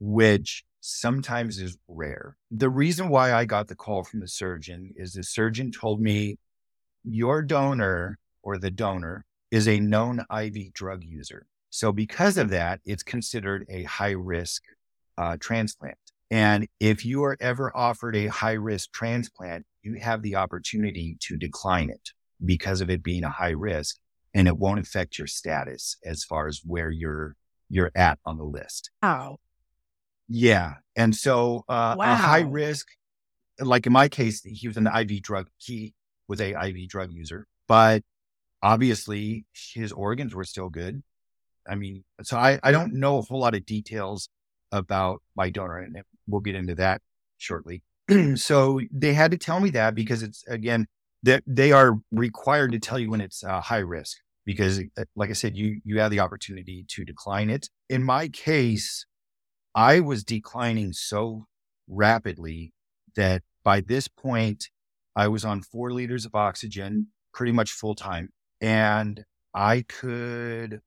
which 0.00 0.64
sometimes 0.80 1.60
is 1.60 1.78
rare. 1.86 2.36
The 2.50 2.68
reason 2.68 3.10
why 3.10 3.32
I 3.32 3.44
got 3.44 3.68
the 3.68 3.76
call 3.76 4.02
from 4.02 4.18
the 4.18 4.26
surgeon 4.26 4.92
is 4.96 5.12
the 5.12 5.22
surgeon 5.22 5.70
told 5.70 6.00
me 6.00 6.36
your 7.04 7.42
donor 7.42 8.18
or 8.42 8.58
the 8.58 8.72
donor 8.72 9.24
is 9.52 9.68
a 9.68 9.78
known 9.78 10.24
IV 10.36 10.72
drug 10.72 11.04
user. 11.04 11.46
So 11.70 11.92
because 11.92 12.38
of 12.38 12.50
that, 12.50 12.80
it's 12.84 13.04
considered 13.04 13.64
a 13.68 13.84
high 13.84 14.16
risk 14.18 14.64
uh, 15.16 15.36
transplant. 15.38 15.96
And 16.28 16.66
if 16.80 17.04
you 17.04 17.22
are 17.22 17.36
ever 17.40 17.70
offered 17.76 18.16
a 18.16 18.26
high 18.26 18.58
risk 18.58 18.90
transplant, 18.90 19.64
you 19.82 19.94
have 20.00 20.22
the 20.22 20.34
opportunity 20.34 21.18
to 21.20 21.36
decline 21.36 21.88
it 21.88 22.10
because 22.44 22.80
of 22.80 22.90
it 22.90 23.04
being 23.04 23.22
a 23.22 23.30
high 23.30 23.50
risk 23.50 23.96
and 24.34 24.48
it 24.48 24.56
won't 24.56 24.80
affect 24.80 25.18
your 25.18 25.26
status 25.26 25.96
as 26.04 26.24
far 26.24 26.46
as 26.48 26.60
where 26.64 26.90
you're 26.90 27.36
you're 27.68 27.92
at 27.94 28.18
on 28.24 28.38
the 28.38 28.44
list. 28.44 28.90
Wow. 29.02 29.38
Yeah. 30.28 30.74
And 30.96 31.14
so 31.14 31.64
uh, 31.68 31.96
wow. 31.98 32.12
a 32.12 32.16
high 32.16 32.40
risk, 32.40 32.86
like 33.60 33.86
in 33.86 33.92
my 33.92 34.08
case, 34.08 34.42
he 34.42 34.68
was 34.68 34.76
an 34.76 34.86
IV 34.86 35.22
drug, 35.22 35.48
he 35.58 35.94
was 36.28 36.40
a 36.40 36.52
IV 36.68 36.88
drug 36.88 37.12
user, 37.12 37.46
but 37.66 38.02
obviously 38.62 39.44
his 39.74 39.92
organs 39.92 40.34
were 40.34 40.44
still 40.44 40.68
good. 40.68 41.02
I 41.68 41.74
mean, 41.74 42.04
so 42.22 42.36
I, 42.36 42.58
I 42.62 42.72
don't 42.72 42.94
know 42.94 43.18
a 43.18 43.22
whole 43.22 43.40
lot 43.40 43.54
of 43.54 43.66
details 43.66 44.28
about 44.72 45.22
my 45.36 45.50
donor, 45.50 45.78
and 45.78 46.02
we'll 46.26 46.40
get 46.40 46.54
into 46.54 46.74
that 46.76 47.02
shortly. 47.36 47.82
so 48.36 48.80
they 48.90 49.12
had 49.12 49.30
to 49.32 49.38
tell 49.38 49.60
me 49.60 49.70
that 49.70 49.94
because 49.94 50.22
it's 50.22 50.46
again 50.46 50.86
that 51.22 51.42
they 51.46 51.72
are 51.72 51.98
required 52.12 52.72
to 52.72 52.78
tell 52.78 52.98
you 52.98 53.10
when 53.10 53.20
it's 53.20 53.42
uh, 53.42 53.60
high 53.60 53.78
risk 53.78 54.18
because 54.44 54.80
uh, 54.96 55.04
like 55.14 55.28
I 55.30 55.34
said, 55.34 55.56
you, 55.56 55.80
you 55.84 55.98
have 56.00 56.10
the 56.10 56.20
opportunity 56.20 56.86
to 56.88 57.04
decline 57.04 57.50
it. 57.50 57.68
In 57.90 58.02
my 58.02 58.28
case, 58.28 59.04
I 59.74 60.00
was 60.00 60.24
declining 60.24 60.94
so 60.94 61.46
rapidly 61.86 62.72
that 63.14 63.42
by 63.62 63.82
this 63.82 64.08
point, 64.08 64.70
I 65.14 65.28
was 65.28 65.44
on 65.44 65.60
four 65.60 65.92
liters 65.92 66.24
of 66.24 66.34
oxygen 66.34 67.08
pretty 67.34 67.52
much 67.52 67.72
full 67.72 67.94
time. 67.94 68.30
And 68.60 69.24
I 69.54 69.84
could 69.86 70.80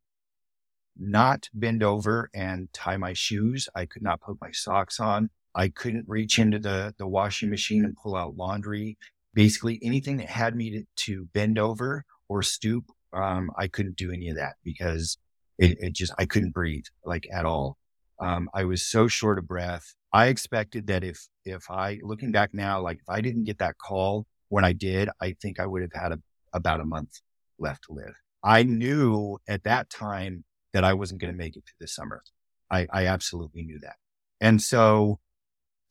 not 0.98 1.50
bend 1.54 1.84
over 1.84 2.30
and 2.34 2.72
tie 2.74 2.98
my 2.98 3.14
shoes. 3.14 3.70
I 3.76 3.86
could 3.86 4.02
not 4.02 4.22
put 4.22 4.42
my 4.42 4.52
socks 4.52 5.00
on. 5.00 5.30
I 5.54 5.70
couldn't 5.70 6.06
reach 6.08 6.40
into 6.40 6.58
the, 6.58 6.96
the 6.98 7.08
washing 7.08 7.50
machine 7.50 7.86
and 7.86 7.96
pull 7.96 8.16
out 8.16 8.38
laundry. 8.38 8.98
Basically 9.34 9.80
anything 9.82 10.18
that 10.18 10.30
had 10.30 10.56
me 10.56 10.72
to, 10.72 10.84
to 11.06 11.26
bend 11.34 11.58
over 11.58 12.06
or 12.28 12.42
stoop 12.42 12.86
um, 13.14 13.52
I 13.58 13.68
couldn't 13.68 13.96
do 13.98 14.12
any 14.12 14.30
of 14.30 14.38
that 14.38 14.56
because 14.64 15.18
it, 15.58 15.78
it 15.80 15.94
just, 15.94 16.14
I 16.18 16.26
couldn't 16.26 16.54
breathe 16.54 16.86
like 17.06 17.28
at 17.32 17.46
all. 17.46 17.78
Um, 18.20 18.50
I 18.54 18.66
was 18.66 18.86
so 18.86 19.08
short 19.08 19.38
of 19.38 19.48
breath. 19.48 19.96
I 20.14 20.28
expected 20.28 20.88
that 20.88 21.04
if, 21.04 21.28
if 21.46 21.70
I, 21.70 22.00
looking 22.04 22.32
back 22.32 22.54
now, 22.54 22.82
like 22.82 22.98
if 22.98 23.10
I 23.10 23.22
didn't 23.22 23.46
get 23.46 23.60
that 23.60 23.78
call 23.78 24.28
when 24.50 24.64
I 24.64 24.74
did, 24.74 25.10
I 25.22 25.36
think 25.42 25.60
I 25.60 25.66
would 25.66 25.82
have 25.82 25.94
had 25.94 26.12
a, 26.12 26.20
about 26.54 26.82
a 26.82 26.86
month 26.86 27.20
left 27.58 27.86
to 27.86 27.94
live. 27.94 28.14
I 28.44 28.64
knew 28.64 29.40
at 29.48 29.64
that 29.64 29.90
time 29.90 30.44
that 30.74 30.84
I 30.84 30.94
wasn't 30.94 31.22
going 31.22 31.34
to 31.34 31.38
make 31.38 31.56
it 31.56 31.64
through 31.66 31.80
the 31.80 31.88
summer. 31.88 32.24
I, 32.70 32.88
I 32.92 33.06
absolutely 33.08 33.64
knew 33.64 33.80
that. 33.80 33.96
And 34.40 34.62
so 34.62 35.20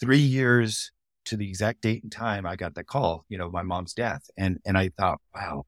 three 0.01 0.19
years 0.19 0.93
to 1.27 1.37
the 1.37 1.49
exact 1.49 1.83
date 1.83 2.03
and 2.03 2.11
time, 2.11 2.47
I 2.47 2.57
got 2.57 2.75
the 2.75 2.85
call, 2.85 3.25
you 3.29 3.39
know, 3.39 3.51
my 3.51 3.63
mom's 3.63 3.95
death. 3.95 4.31
And, 4.37 4.59
and 4.65 4.77
I 4.77 4.91
thought, 4.97 5.21
wow, 5.35 5.65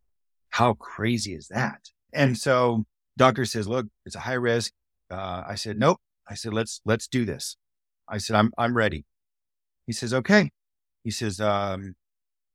how 0.51 0.75
crazy 0.75 1.35
is 1.35 1.49
that? 1.49 1.91
And 2.13 2.37
so 2.37 2.85
doctor 3.17 3.45
says, 3.45 3.69
look, 3.69 3.87
it's 4.05 4.17
a 4.17 4.21
high 4.21 4.33
risk. 4.35 4.73
Uh, 5.11 5.45
I 5.47 5.55
said, 5.55 5.79
nope. 5.79 5.99
I 6.29 6.35
said, 6.35 6.55
let's, 6.55 6.81
let's 6.85 7.07
do 7.09 7.25
this. 7.25 7.57
I 8.09 8.19
said, 8.19 8.37
I'm, 8.37 8.51
I'm 8.57 8.77
ready. 8.77 9.05
He 9.87 9.93
says, 9.93 10.15
okay. 10.15 10.51
He 11.05 11.11
says, 11.11 11.41
um, 11.41 11.95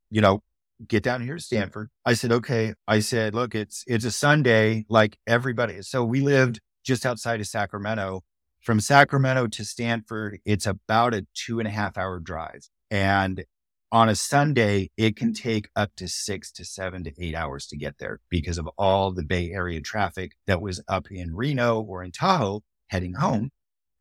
you 0.10 0.22
know, 0.22 0.42
get 0.88 1.04
down 1.04 1.22
here 1.22 1.36
to 1.36 1.42
Stanford. 1.42 1.90
I 2.06 2.14
said, 2.14 2.32
okay. 2.32 2.74
I 2.88 3.00
said, 3.00 3.36
look, 3.36 3.56
it's, 3.56 3.84
it's 3.88 4.06
a 4.06 4.12
Sunday 4.12 4.86
like 4.90 5.18
everybody. 5.28 5.82
So 5.82 6.04
we 6.04 6.22
lived 6.22 6.60
just 6.84 7.06
outside 7.06 7.40
of 7.40 7.48
Sacramento. 7.48 8.24
From 8.62 8.80
Sacramento 8.80 9.48
to 9.48 9.66
Stanford, 9.66 10.40
it's 10.46 10.66
about 10.66 11.14
a 11.14 11.26
two 11.34 11.60
and 11.60 11.68
a 11.68 11.72
half 11.72 11.98
hour 11.98 12.20
drive. 12.20 12.70
And 12.90 13.44
on 13.92 14.10
a 14.10 14.16
Sunday, 14.16 14.90
it 14.98 15.16
can 15.16 15.34
take 15.34 15.70
up 15.76 15.92
to 15.96 16.08
six 16.08 16.52
to 16.54 16.66
seven 16.66 17.04
to 17.06 17.12
eight 17.18 17.36
hours 17.36 17.68
to 17.68 17.78
get 17.78 17.98
there 18.00 18.20
because 18.30 18.58
of 18.58 18.68
all 18.78 19.12
the 19.12 19.24
Bay 19.24 19.52
Area 19.52 19.82
traffic 19.82 20.34
that 20.46 20.62
was 20.62 20.82
up 20.88 21.08
in 21.12 21.36
Reno 21.36 21.82
or 21.82 22.04
in 22.04 22.12
Tahoe 22.12 22.64
heading 22.88 23.14
home 23.14 23.52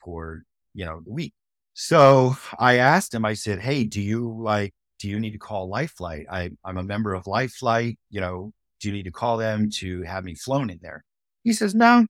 for, 0.05 0.43
you 0.75 0.85
know, 0.85 1.01
the 1.05 1.13
week. 1.13 1.35
So 1.75 2.37
I 2.59 2.79
asked 2.79 3.15
him, 3.15 3.25
I 3.25 3.35
said, 3.35 3.61
Hey, 3.61 3.85
do 3.85 4.01
you 4.01 4.35
like, 4.41 4.75
do 4.99 5.09
you 5.09 5.21
need 5.21 5.33
to 5.33 5.39
call 5.39 5.69
Life 5.69 5.93
Flight? 5.93 6.27
I, 6.31 6.51
I'm 6.65 6.79
a 6.79 6.83
member 6.83 7.15
of 7.15 7.27
Life 7.27 7.53
Flight. 7.53 7.99
You 8.11 8.21
know, 8.21 8.53
do 8.81 8.89
you 8.89 8.95
need 8.95 9.05
to 9.05 9.13
call 9.13 9.37
them 9.37 9.71
to 9.77 10.03
have 10.03 10.25
me 10.25 10.35
flown 10.35 10.71
in 10.71 10.79
there? 10.83 11.05
He 11.45 11.53
says, 11.53 11.75
No, 11.75 12.07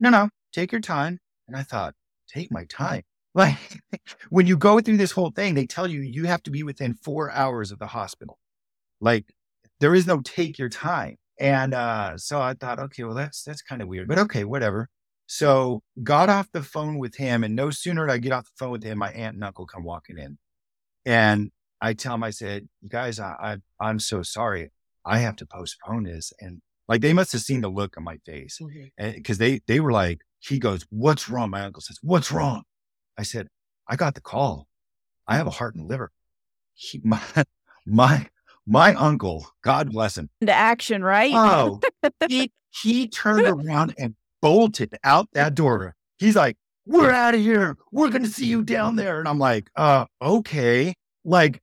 no, 0.00 0.10
no, 0.10 0.30
take 0.52 0.72
your 0.72 0.80
time. 0.80 1.20
And 1.46 1.56
I 1.56 1.62
thought, 1.62 1.94
take 2.28 2.50
my 2.50 2.64
time. 2.64 3.02
Like 3.34 3.58
when 4.30 4.46
you 4.46 4.56
go 4.56 4.80
through 4.80 4.96
this 4.96 5.12
whole 5.12 5.30
thing, 5.30 5.54
they 5.54 5.66
tell 5.66 5.86
you 5.86 6.00
you 6.00 6.24
have 6.24 6.42
to 6.44 6.50
be 6.50 6.62
within 6.62 6.94
four 6.94 7.30
hours 7.30 7.72
of 7.72 7.78
the 7.78 7.88
hospital. 7.88 8.38
Like 9.00 9.34
there 9.80 9.94
is 9.94 10.06
no 10.06 10.20
take 10.20 10.58
your 10.58 10.68
time. 10.68 11.16
And 11.38 11.74
uh, 11.74 12.16
so 12.16 12.40
I 12.40 12.54
thought, 12.54 12.78
okay, 12.78 13.04
well, 13.04 13.14
that's 13.14 13.42
that's 13.42 13.62
kind 13.62 13.82
of 13.82 13.88
weird, 13.88 14.08
but 14.08 14.18
okay, 14.18 14.44
whatever. 14.44 14.88
So 15.26 15.82
got 16.02 16.28
off 16.28 16.52
the 16.52 16.62
phone 16.62 16.98
with 16.98 17.16
him, 17.16 17.42
and 17.42 17.56
no 17.56 17.70
sooner 17.70 18.06
did 18.06 18.12
I 18.12 18.18
get 18.18 18.32
off 18.32 18.44
the 18.44 18.50
phone 18.58 18.70
with 18.70 18.84
him, 18.84 18.98
my 18.98 19.10
aunt 19.10 19.34
and 19.34 19.44
uncle 19.44 19.66
come 19.66 19.82
walking 19.82 20.18
in, 20.18 20.38
and 21.04 21.50
I 21.80 21.94
tell 21.94 22.14
him, 22.14 22.22
I 22.22 22.30
said, 22.30 22.68
"You 22.82 22.88
guys, 22.88 23.18
I, 23.18 23.34
I 23.80 23.86
I'm 23.88 23.98
so 23.98 24.22
sorry, 24.22 24.70
I 25.04 25.18
have 25.18 25.36
to 25.36 25.46
postpone 25.46 26.04
this." 26.04 26.32
And 26.40 26.60
like 26.88 27.00
they 27.00 27.12
must 27.12 27.32
have 27.32 27.40
seen 27.40 27.62
the 27.62 27.68
look 27.68 27.96
on 27.96 28.04
my 28.04 28.18
face 28.24 28.60
because 28.98 29.38
they 29.38 29.60
they 29.66 29.80
were 29.80 29.92
like, 29.92 30.20
he 30.38 30.58
goes, 30.58 30.86
"What's 30.90 31.28
wrong?" 31.28 31.50
My 31.50 31.62
uncle 31.62 31.82
says, 31.82 31.98
"What's 32.02 32.30
wrong?" 32.30 32.62
I 33.18 33.22
said, 33.22 33.48
I 33.88 33.96
got 33.96 34.14
the 34.14 34.20
call. 34.20 34.68
I 35.26 35.36
have 35.36 35.46
a 35.46 35.50
heart 35.50 35.74
and 35.74 35.88
liver. 35.88 36.10
He, 36.74 37.00
my, 37.04 37.20
my, 37.86 38.28
my 38.66 38.94
uncle, 38.94 39.46
God 39.62 39.92
bless 39.92 40.16
him. 40.16 40.30
Into 40.40 40.52
action, 40.52 41.02
right? 41.02 41.32
Oh, 41.34 41.80
he, 42.28 42.50
he 42.82 43.08
turned 43.08 43.46
around 43.46 43.94
and 43.98 44.14
bolted 44.40 44.96
out 45.04 45.28
that 45.32 45.54
door. 45.54 45.94
He's 46.18 46.36
like, 46.36 46.56
we're 46.86 47.10
out 47.10 47.34
of 47.34 47.40
here. 47.40 47.76
We're 47.92 48.10
going 48.10 48.24
to 48.24 48.30
see 48.30 48.46
you 48.46 48.62
down 48.62 48.96
there. 48.96 49.18
And 49.18 49.28
I'm 49.28 49.38
like, 49.38 49.70
uh, 49.74 50.04
okay. 50.20 50.94
Like, 51.24 51.60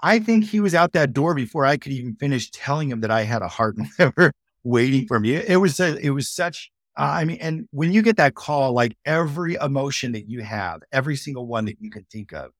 I 0.00 0.20
think 0.20 0.44
he 0.44 0.60
was 0.60 0.74
out 0.74 0.92
that 0.92 1.12
door 1.12 1.34
before 1.34 1.64
I 1.64 1.76
could 1.76 1.92
even 1.92 2.14
finish 2.14 2.50
telling 2.50 2.90
him 2.90 3.00
that 3.00 3.10
I 3.10 3.22
had 3.22 3.42
a 3.42 3.48
heart 3.48 3.76
and 3.76 3.88
liver 3.98 4.32
waiting 4.62 5.06
for 5.06 5.18
me. 5.18 5.34
It 5.34 5.56
was, 5.56 5.80
a, 5.80 5.96
it 5.98 6.10
was 6.10 6.30
such 6.30 6.70
uh, 6.96 7.02
I 7.02 7.24
mean, 7.24 7.38
and 7.40 7.68
when 7.72 7.92
you 7.92 8.02
get 8.02 8.16
that 8.18 8.34
call, 8.34 8.72
like 8.72 8.96
every 9.04 9.54
emotion 9.54 10.12
that 10.12 10.28
you 10.28 10.42
have, 10.42 10.80
every 10.92 11.16
single 11.16 11.46
one 11.46 11.64
that 11.64 11.76
you 11.80 11.90
can 11.90 12.06
think 12.10 12.32
of, 12.32 12.50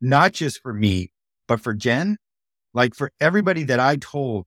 not 0.00 0.32
just 0.32 0.62
for 0.62 0.72
me, 0.72 1.12
but 1.46 1.60
for 1.60 1.74
Jen, 1.74 2.16
like 2.72 2.94
for 2.94 3.12
everybody 3.20 3.64
that 3.64 3.80
I 3.80 3.96
told, 3.96 4.46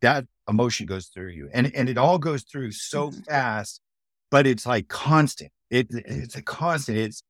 that 0.00 0.26
emotion 0.48 0.86
goes 0.86 1.06
through 1.06 1.30
you 1.30 1.50
and, 1.52 1.74
and 1.74 1.88
it 1.88 1.98
all 1.98 2.18
goes 2.18 2.44
through 2.44 2.70
so 2.70 3.08
mm-hmm. 3.10 3.20
fast, 3.22 3.80
but 4.30 4.46
it's 4.46 4.64
like 4.64 4.86
constant. 4.86 5.50
It, 5.70 5.88
it's 5.90 6.36
a 6.36 6.42
constant. 6.42 6.98
It's 6.98 7.22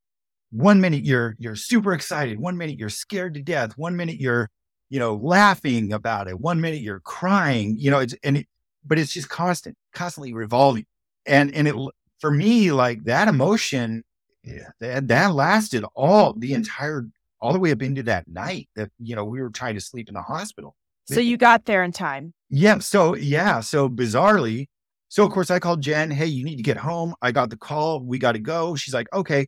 one 0.50 0.82
minute 0.82 1.04
you're, 1.04 1.34
you're 1.38 1.56
super 1.56 1.94
excited. 1.94 2.38
One 2.38 2.58
minute 2.58 2.78
you're 2.78 2.90
scared 2.90 3.34
to 3.34 3.42
death. 3.42 3.72
One 3.76 3.96
minute 3.96 4.20
you're, 4.20 4.50
you 4.90 4.98
know, 4.98 5.14
laughing 5.14 5.94
about 5.94 6.28
it. 6.28 6.38
One 6.38 6.60
minute 6.60 6.80
you're 6.82 7.00
crying, 7.00 7.76
you 7.78 7.90
know, 7.90 8.00
it's, 8.00 8.14
and 8.22 8.36
it, 8.36 8.46
but 8.86 8.98
it's 8.98 9.12
just 9.14 9.30
constant, 9.30 9.76
constantly 9.94 10.34
revolving 10.34 10.84
and 11.28 11.54
and 11.54 11.68
it 11.68 11.74
for 12.20 12.30
me 12.30 12.72
like 12.72 13.04
that 13.04 13.28
emotion 13.28 14.02
yeah, 14.44 14.70
that, 14.80 15.08
that 15.08 15.34
lasted 15.34 15.84
all 15.94 16.32
the 16.32 16.54
entire 16.54 17.06
all 17.40 17.52
the 17.52 17.58
way 17.58 17.70
up 17.70 17.82
into 17.82 18.02
that 18.04 18.26
night 18.28 18.68
that 18.76 18.90
you 18.98 19.14
know 19.14 19.24
we 19.24 19.40
were 19.40 19.50
trying 19.50 19.74
to 19.74 19.80
sleep 19.80 20.08
in 20.08 20.14
the 20.14 20.22
hospital. 20.22 20.74
So 21.06 21.20
you 21.20 21.38
got 21.38 21.64
there 21.64 21.82
in 21.84 21.92
time. 21.92 22.34
Yeah 22.50 22.78
so 22.78 23.14
yeah 23.14 23.60
so 23.60 23.88
bizarrely 23.88 24.68
so 25.08 25.24
of 25.24 25.32
course 25.32 25.50
i 25.50 25.58
called 25.58 25.80
jen 25.80 26.10
hey 26.10 26.26
you 26.26 26.44
need 26.44 26.56
to 26.56 26.62
get 26.62 26.76
home. 26.76 27.14
I 27.22 27.32
got 27.32 27.50
the 27.50 27.56
call 27.56 28.00
we 28.00 28.18
got 28.18 28.32
to 28.32 28.38
go. 28.38 28.74
She's 28.74 28.94
like 28.94 29.12
okay. 29.12 29.46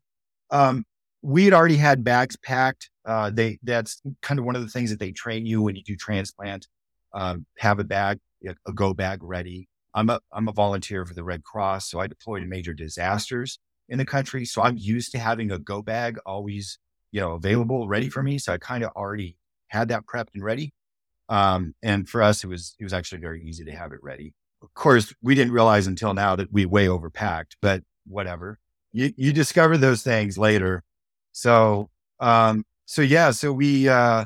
Um 0.50 0.84
we 1.22 1.44
had 1.44 1.54
already 1.54 1.76
had 1.76 2.04
bags 2.04 2.36
packed 2.36 2.90
uh 3.04 3.30
they 3.30 3.58
that's 3.62 4.02
kind 4.22 4.38
of 4.38 4.44
one 4.44 4.56
of 4.56 4.62
the 4.62 4.68
things 4.68 4.90
that 4.90 4.98
they 4.98 5.12
train 5.12 5.46
you 5.46 5.62
when 5.62 5.76
you 5.76 5.82
do 5.82 5.96
transplant 5.96 6.66
um 7.14 7.46
have 7.58 7.78
a 7.78 7.84
bag 7.84 8.18
a 8.66 8.72
go 8.72 8.94
bag 8.94 9.22
ready 9.22 9.68
I'm 9.94 10.10
a 10.10 10.20
I'm 10.32 10.48
a 10.48 10.52
volunteer 10.52 11.04
for 11.04 11.14
the 11.14 11.24
Red 11.24 11.42
Cross, 11.44 11.90
so 11.90 12.00
I 12.00 12.06
deploy 12.06 12.40
to 12.40 12.46
major 12.46 12.74
disasters 12.74 13.58
in 13.88 13.98
the 13.98 14.04
country. 14.04 14.44
So 14.44 14.62
I'm 14.62 14.76
used 14.76 15.12
to 15.12 15.18
having 15.18 15.50
a 15.50 15.58
go 15.58 15.82
bag 15.82 16.18
always, 16.24 16.78
you 17.12 17.20
know, 17.20 17.32
available, 17.32 17.88
ready 17.88 18.08
for 18.08 18.22
me. 18.22 18.38
So 18.38 18.52
I 18.52 18.58
kind 18.58 18.84
of 18.84 18.90
already 18.96 19.36
had 19.68 19.88
that 19.88 20.06
prepped 20.06 20.34
and 20.34 20.44
ready. 20.44 20.72
Um, 21.28 21.74
and 21.82 22.08
for 22.08 22.22
us, 22.22 22.44
it 22.44 22.48
was 22.48 22.74
it 22.78 22.84
was 22.84 22.92
actually 22.92 23.20
very 23.20 23.42
easy 23.44 23.64
to 23.64 23.72
have 23.72 23.92
it 23.92 24.02
ready. 24.02 24.34
Of 24.62 24.72
course, 24.74 25.14
we 25.22 25.34
didn't 25.34 25.52
realize 25.52 25.86
until 25.86 26.14
now 26.14 26.36
that 26.36 26.52
we 26.52 26.66
way 26.66 26.86
overpacked, 26.86 27.56
but 27.60 27.82
whatever. 28.06 28.58
You 28.92 29.12
you 29.16 29.32
discover 29.32 29.76
those 29.76 30.02
things 30.02 30.36
later. 30.38 30.82
So 31.32 31.90
um, 32.20 32.64
so 32.86 33.02
yeah, 33.02 33.30
so 33.30 33.52
we 33.52 33.88
uh, 33.88 34.24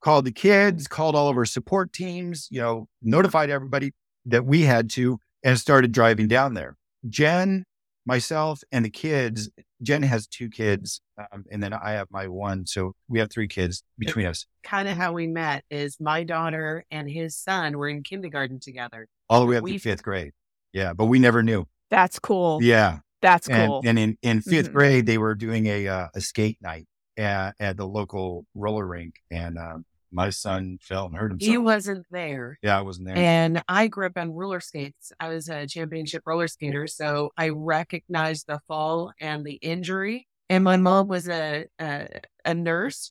called 0.00 0.24
the 0.24 0.32
kids, 0.32 0.86
called 0.86 1.16
all 1.16 1.28
of 1.28 1.36
our 1.36 1.44
support 1.44 1.92
teams, 1.92 2.48
you 2.50 2.60
know, 2.60 2.88
notified 3.02 3.50
everybody 3.50 3.92
that 4.26 4.44
we 4.44 4.62
had 4.62 4.90
to 4.90 5.18
and 5.42 5.58
started 5.58 5.92
driving 5.92 6.28
down 6.28 6.54
there. 6.54 6.76
Jen, 7.08 7.64
myself, 8.06 8.62
and 8.72 8.84
the 8.84 8.90
kids. 8.90 9.50
Jen 9.82 10.02
has 10.02 10.26
two 10.26 10.48
kids, 10.48 11.02
um, 11.18 11.44
and 11.50 11.62
then 11.62 11.74
I 11.74 11.92
have 11.92 12.08
my 12.10 12.26
one. 12.28 12.66
So 12.66 12.94
we 13.08 13.18
have 13.18 13.30
three 13.30 13.48
kids 13.48 13.82
between 13.98 14.26
us. 14.26 14.46
Kind 14.62 14.88
of 14.88 14.96
how 14.96 15.12
we 15.12 15.26
met 15.26 15.64
is 15.70 15.98
my 16.00 16.24
daughter 16.24 16.84
and 16.90 17.10
his 17.10 17.36
son 17.36 17.76
were 17.76 17.88
in 17.88 18.02
kindergarten 18.02 18.60
together. 18.60 19.08
All 19.28 19.40
the 19.40 19.46
way 19.46 19.56
up 19.58 19.62
we, 19.62 19.72
to 19.72 19.78
fifth 19.78 20.02
grade. 20.02 20.32
Yeah, 20.72 20.94
but 20.94 21.06
we 21.06 21.18
never 21.18 21.42
knew. 21.42 21.66
That's 21.90 22.18
cool. 22.18 22.62
Yeah. 22.62 22.98
That's 23.24 23.48
cool. 23.48 23.80
And, 23.86 23.98
and 23.98 24.18
in, 24.22 24.30
in 24.30 24.40
5th 24.42 24.64
mm-hmm. 24.64 24.72
grade, 24.74 25.06
they 25.06 25.16
were 25.16 25.34
doing 25.34 25.66
a, 25.66 25.88
uh, 25.88 26.08
a 26.14 26.20
skate 26.20 26.58
night 26.60 26.86
at, 27.16 27.54
at 27.58 27.76
the 27.78 27.86
local 27.86 28.44
roller 28.54 28.86
rink. 28.86 29.14
And 29.30 29.56
um, 29.56 29.86
my 30.14 30.30
son 30.30 30.78
fell 30.80 31.06
and 31.06 31.16
hurt 31.16 31.32
himself. 31.32 31.50
He 31.50 31.58
wasn't 31.58 32.06
there. 32.10 32.58
Yeah, 32.62 32.78
I 32.78 32.82
wasn't 32.82 33.08
there. 33.08 33.16
And 33.16 33.62
I 33.68 33.88
grew 33.88 34.06
up 34.06 34.16
on 34.16 34.30
roller 34.30 34.60
skates. 34.60 35.12
I 35.18 35.28
was 35.28 35.48
a 35.48 35.66
championship 35.66 36.22
roller 36.24 36.48
skater. 36.48 36.86
So 36.86 37.30
I 37.36 37.48
recognized 37.50 38.46
the 38.46 38.60
fall 38.68 39.12
and 39.20 39.44
the 39.44 39.54
injury. 39.54 40.28
And 40.48 40.62
my 40.62 40.76
mom 40.76 41.08
was 41.08 41.28
a, 41.28 41.66
a, 41.80 42.08
a 42.44 42.54
nurse. 42.54 43.10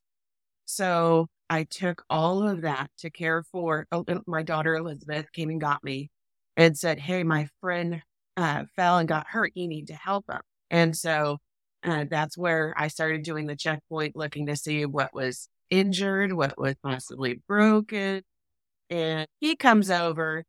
So 0.66 1.28
I 1.50 1.66
took 1.66 2.04
all 2.10 2.48
of 2.48 2.62
that 2.62 2.90
to 3.00 3.10
care 3.10 3.44
for 3.52 3.86
oh, 3.92 4.06
my 4.26 4.44
daughter 4.44 4.76
Elizabeth 4.76 5.32
came 5.34 5.50
and 5.50 5.60
got 5.60 5.84
me 5.84 6.10
and 6.56 6.78
said, 6.78 7.00
Hey, 7.00 7.24
my 7.24 7.50
friend 7.60 8.02
uh, 8.38 8.64
fell 8.76 8.98
and 8.98 9.10
got 9.10 9.28
hurt. 9.28 9.52
You 9.56 9.68
need 9.68 9.88
to 9.88 9.94
help 9.94 10.26
him. 10.30 10.42
And 10.72 10.96
so 10.96 11.40
uh, 11.84 12.06
that's 12.10 12.38
where 12.38 12.74
I 12.78 12.88
started 12.88 13.24
doing 13.24 13.48
the 13.48 13.56
checkpoint, 13.56 14.16
looking 14.16 14.46
to 14.48 14.56
see 14.56 14.86
what 14.86 15.14
was 15.14 15.50
injured, 15.74 16.32
what 16.34 16.58
was 16.58 16.76
possibly 16.84 17.42
broken. 17.48 18.22
And 18.90 19.28
he 19.40 19.56
comes 19.56 19.90
over 19.90 20.46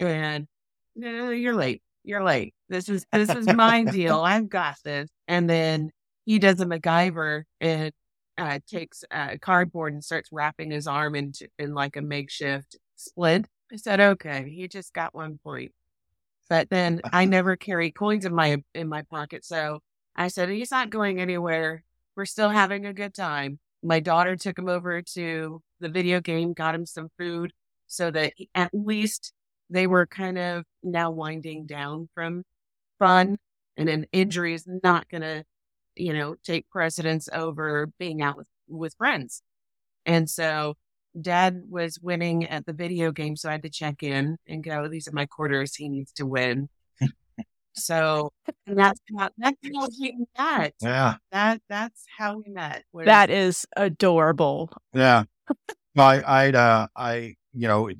and 0.00 0.48
no, 0.96 1.30
you're 1.30 1.54
late. 1.54 1.82
You're 2.02 2.24
late. 2.24 2.54
This 2.68 2.88
is 2.88 3.06
this 3.12 3.30
is 3.30 3.46
my 3.52 3.84
deal. 3.84 4.20
I've 4.24 4.48
got 4.48 4.76
this. 4.84 5.08
And 5.28 5.48
then 5.48 5.90
he 6.26 6.38
does 6.38 6.60
a 6.60 6.66
MacGyver 6.66 7.44
and 7.60 7.92
uh, 8.36 8.58
takes 8.68 9.04
uh, 9.10 9.36
cardboard 9.40 9.92
and 9.92 10.02
starts 10.02 10.30
wrapping 10.32 10.72
his 10.72 10.86
arm 10.88 11.14
into 11.14 11.48
in 11.58 11.72
like 11.72 11.96
a 11.96 12.02
makeshift 12.02 12.76
splint. 12.96 13.46
I 13.72 13.76
said, 13.76 14.00
okay, 14.00 14.50
he 14.50 14.66
just 14.66 14.92
got 14.92 15.14
one 15.14 15.38
point. 15.42 15.72
But 16.48 16.68
then 16.68 17.00
I 17.04 17.24
never 17.26 17.56
carry 17.56 17.92
coins 17.92 18.24
in 18.24 18.34
my 18.34 18.62
in 18.74 18.88
my 18.88 19.02
pocket, 19.02 19.44
so 19.44 19.80
I 20.16 20.28
said 20.28 20.48
he's 20.48 20.72
not 20.72 20.90
going 20.90 21.20
anywhere. 21.20 21.84
We're 22.16 22.26
still 22.26 22.50
having 22.50 22.86
a 22.86 22.92
good 22.92 23.14
time 23.14 23.60
my 23.84 24.00
daughter 24.00 24.34
took 24.34 24.58
him 24.58 24.68
over 24.68 25.02
to 25.02 25.62
the 25.80 25.88
video 25.88 26.20
game, 26.20 26.54
got 26.54 26.74
him 26.74 26.86
some 26.86 27.10
food 27.18 27.52
so 27.86 28.10
that 28.10 28.32
at 28.54 28.70
least 28.72 29.32
they 29.70 29.86
were 29.86 30.06
kind 30.06 30.38
of 30.38 30.64
now 30.82 31.10
winding 31.10 31.66
down 31.66 32.08
from 32.14 32.42
fun 32.98 33.36
and 33.76 33.88
an 33.88 34.06
injury 34.12 34.54
is 34.54 34.66
not 34.82 35.08
going 35.08 35.22
to, 35.22 35.44
you 35.96 36.14
know, 36.14 36.36
take 36.44 36.68
precedence 36.70 37.28
over 37.32 37.88
being 37.98 38.22
out 38.22 38.36
with, 38.36 38.46
with 38.68 38.94
friends. 38.94 39.42
And 40.06 40.28
so 40.28 40.74
dad 41.20 41.62
was 41.68 41.98
winning 42.00 42.46
at 42.46 42.66
the 42.66 42.72
video 42.72 43.12
game. 43.12 43.36
So 43.36 43.48
I 43.48 43.52
had 43.52 43.62
to 43.62 43.70
check 43.70 44.02
in 44.02 44.38
and 44.46 44.64
go, 44.64 44.88
these 44.88 45.08
are 45.08 45.12
my 45.12 45.26
quarters. 45.26 45.74
He 45.74 45.88
needs 45.88 46.12
to 46.12 46.26
win. 46.26 46.68
So 47.74 48.32
that's 48.66 49.00
how 49.16 49.30
that's 49.36 49.58
how 49.74 49.88
we 50.00 50.26
met. 50.38 50.74
Yeah. 50.80 51.16
That 51.32 51.60
that's 51.68 52.04
how 52.16 52.38
we 52.38 52.52
met. 52.52 52.84
That 52.94 53.30
is 53.30 53.66
adorable. 53.76 54.70
Yeah. 54.92 55.24
I 55.96 56.22
I'd 56.26 56.54
uh 56.54 56.88
I 56.96 57.34
you 57.52 57.68
know 57.68 57.90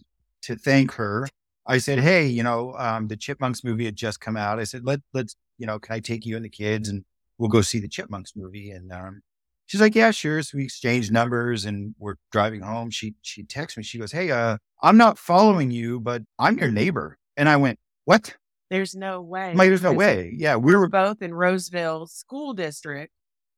to 0.42 0.56
thank 0.56 0.92
her, 0.92 1.28
I 1.66 1.78
said, 1.78 2.00
Hey, 2.00 2.26
you 2.26 2.42
know, 2.42 2.74
um 2.78 3.08
the 3.08 3.16
Chipmunks 3.16 3.64
movie 3.64 3.84
had 3.84 3.96
just 3.96 4.20
come 4.20 4.36
out. 4.36 4.58
I 4.58 4.64
said, 4.64 4.84
Let 4.84 5.00
let's 5.12 5.36
you 5.58 5.66
know, 5.66 5.78
can 5.78 5.94
I 5.94 6.00
take 6.00 6.26
you 6.26 6.36
and 6.36 6.44
the 6.44 6.50
kids 6.50 6.88
and 6.88 7.04
we'll 7.38 7.50
go 7.50 7.62
see 7.62 7.80
the 7.80 7.88
Chipmunks 7.88 8.32
movie? 8.36 8.70
And 8.70 8.92
um, 8.92 9.22
she's 9.66 9.80
like, 9.80 9.94
yeah, 9.94 10.10
sure. 10.10 10.42
So 10.42 10.58
we 10.58 10.64
exchanged 10.64 11.12
numbers 11.12 11.64
and 11.64 11.94
we're 11.98 12.16
driving 12.32 12.60
home. 12.60 12.90
She 12.90 13.14
she 13.22 13.44
texts 13.44 13.76
me. 13.76 13.82
She 13.82 13.98
goes, 13.98 14.12
hey, 14.12 14.30
uh, 14.30 14.58
I'm 14.82 14.96
not 14.96 15.18
following 15.18 15.70
you, 15.70 16.00
but 16.00 16.22
I'm 16.38 16.58
your 16.58 16.70
neighbor. 16.70 17.18
And 17.36 17.48
I 17.48 17.56
went, 17.56 17.78
what? 18.04 18.36
There's 18.74 18.96
no 18.96 19.20
way. 19.20 19.54
Like, 19.54 19.68
there's 19.68 19.84
no 19.84 19.92
way. 19.92 20.34
Yeah, 20.36 20.56
we 20.56 20.74
were 20.74 20.88
both 20.88 21.22
in 21.22 21.32
Roseville 21.32 22.08
School 22.08 22.54
District, 22.54 23.12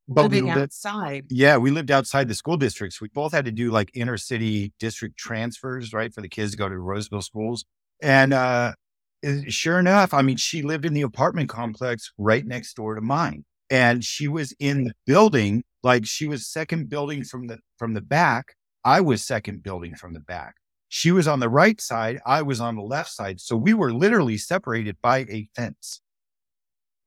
living 0.07 0.51
outside. 0.51 1.25
Yeah, 1.31 1.57
we 1.57 1.71
lived 1.71 1.91
outside 1.91 2.29
the 2.29 2.35
school 2.35 2.59
districts. 2.59 3.01
We 3.01 3.09
both 3.09 3.33
had 3.33 3.47
to 3.47 3.51
do 3.51 3.71
like 3.71 3.91
inner 3.95 4.19
city 4.19 4.75
district 4.79 5.17
transfers, 5.17 5.95
right, 5.95 6.13
for 6.13 6.21
the 6.21 6.29
kids 6.29 6.51
to 6.51 6.59
go 6.59 6.69
to 6.69 6.79
Roseville 6.79 7.23
schools. 7.23 7.65
And 8.03 8.35
uh, 8.35 8.75
sure 9.49 9.79
enough, 9.79 10.13
I 10.13 10.21
mean, 10.21 10.37
she 10.37 10.61
lived 10.61 10.85
in 10.85 10.93
the 10.93 11.01
apartment 11.01 11.49
complex 11.49 12.13
right 12.19 12.47
next 12.47 12.75
door 12.75 12.95
to 12.95 13.01
mine, 13.01 13.47
and 13.71 14.05
she 14.05 14.29
was 14.29 14.55
in 14.61 14.85
the 14.85 14.93
building 15.07 15.65
like 15.83 16.05
she 16.05 16.29
was 16.29 16.47
second 16.47 16.91
building 16.91 17.25
from 17.25 17.47
the 17.47 17.61
from 17.79 17.95
the 17.95 18.03
back. 18.03 18.55
I 18.85 19.01
was 19.01 19.25
second 19.25 19.63
building 19.63 19.95
from 19.95 20.13
the 20.13 20.21
back. 20.21 20.57
She 20.89 21.11
was 21.13 21.27
on 21.27 21.41
the 21.41 21.49
right 21.49 21.81
side. 21.81 22.21
I 22.25 22.43
was 22.43 22.61
on 22.61 22.77
the 22.77 22.83
left 22.83 23.11
side. 23.11 23.41
So 23.41 23.57
we 23.57 23.75
were 23.75 23.93
literally 23.93 24.37
separated 24.37 24.97
by 25.03 25.19
a 25.29 25.49
fence. 25.55 26.01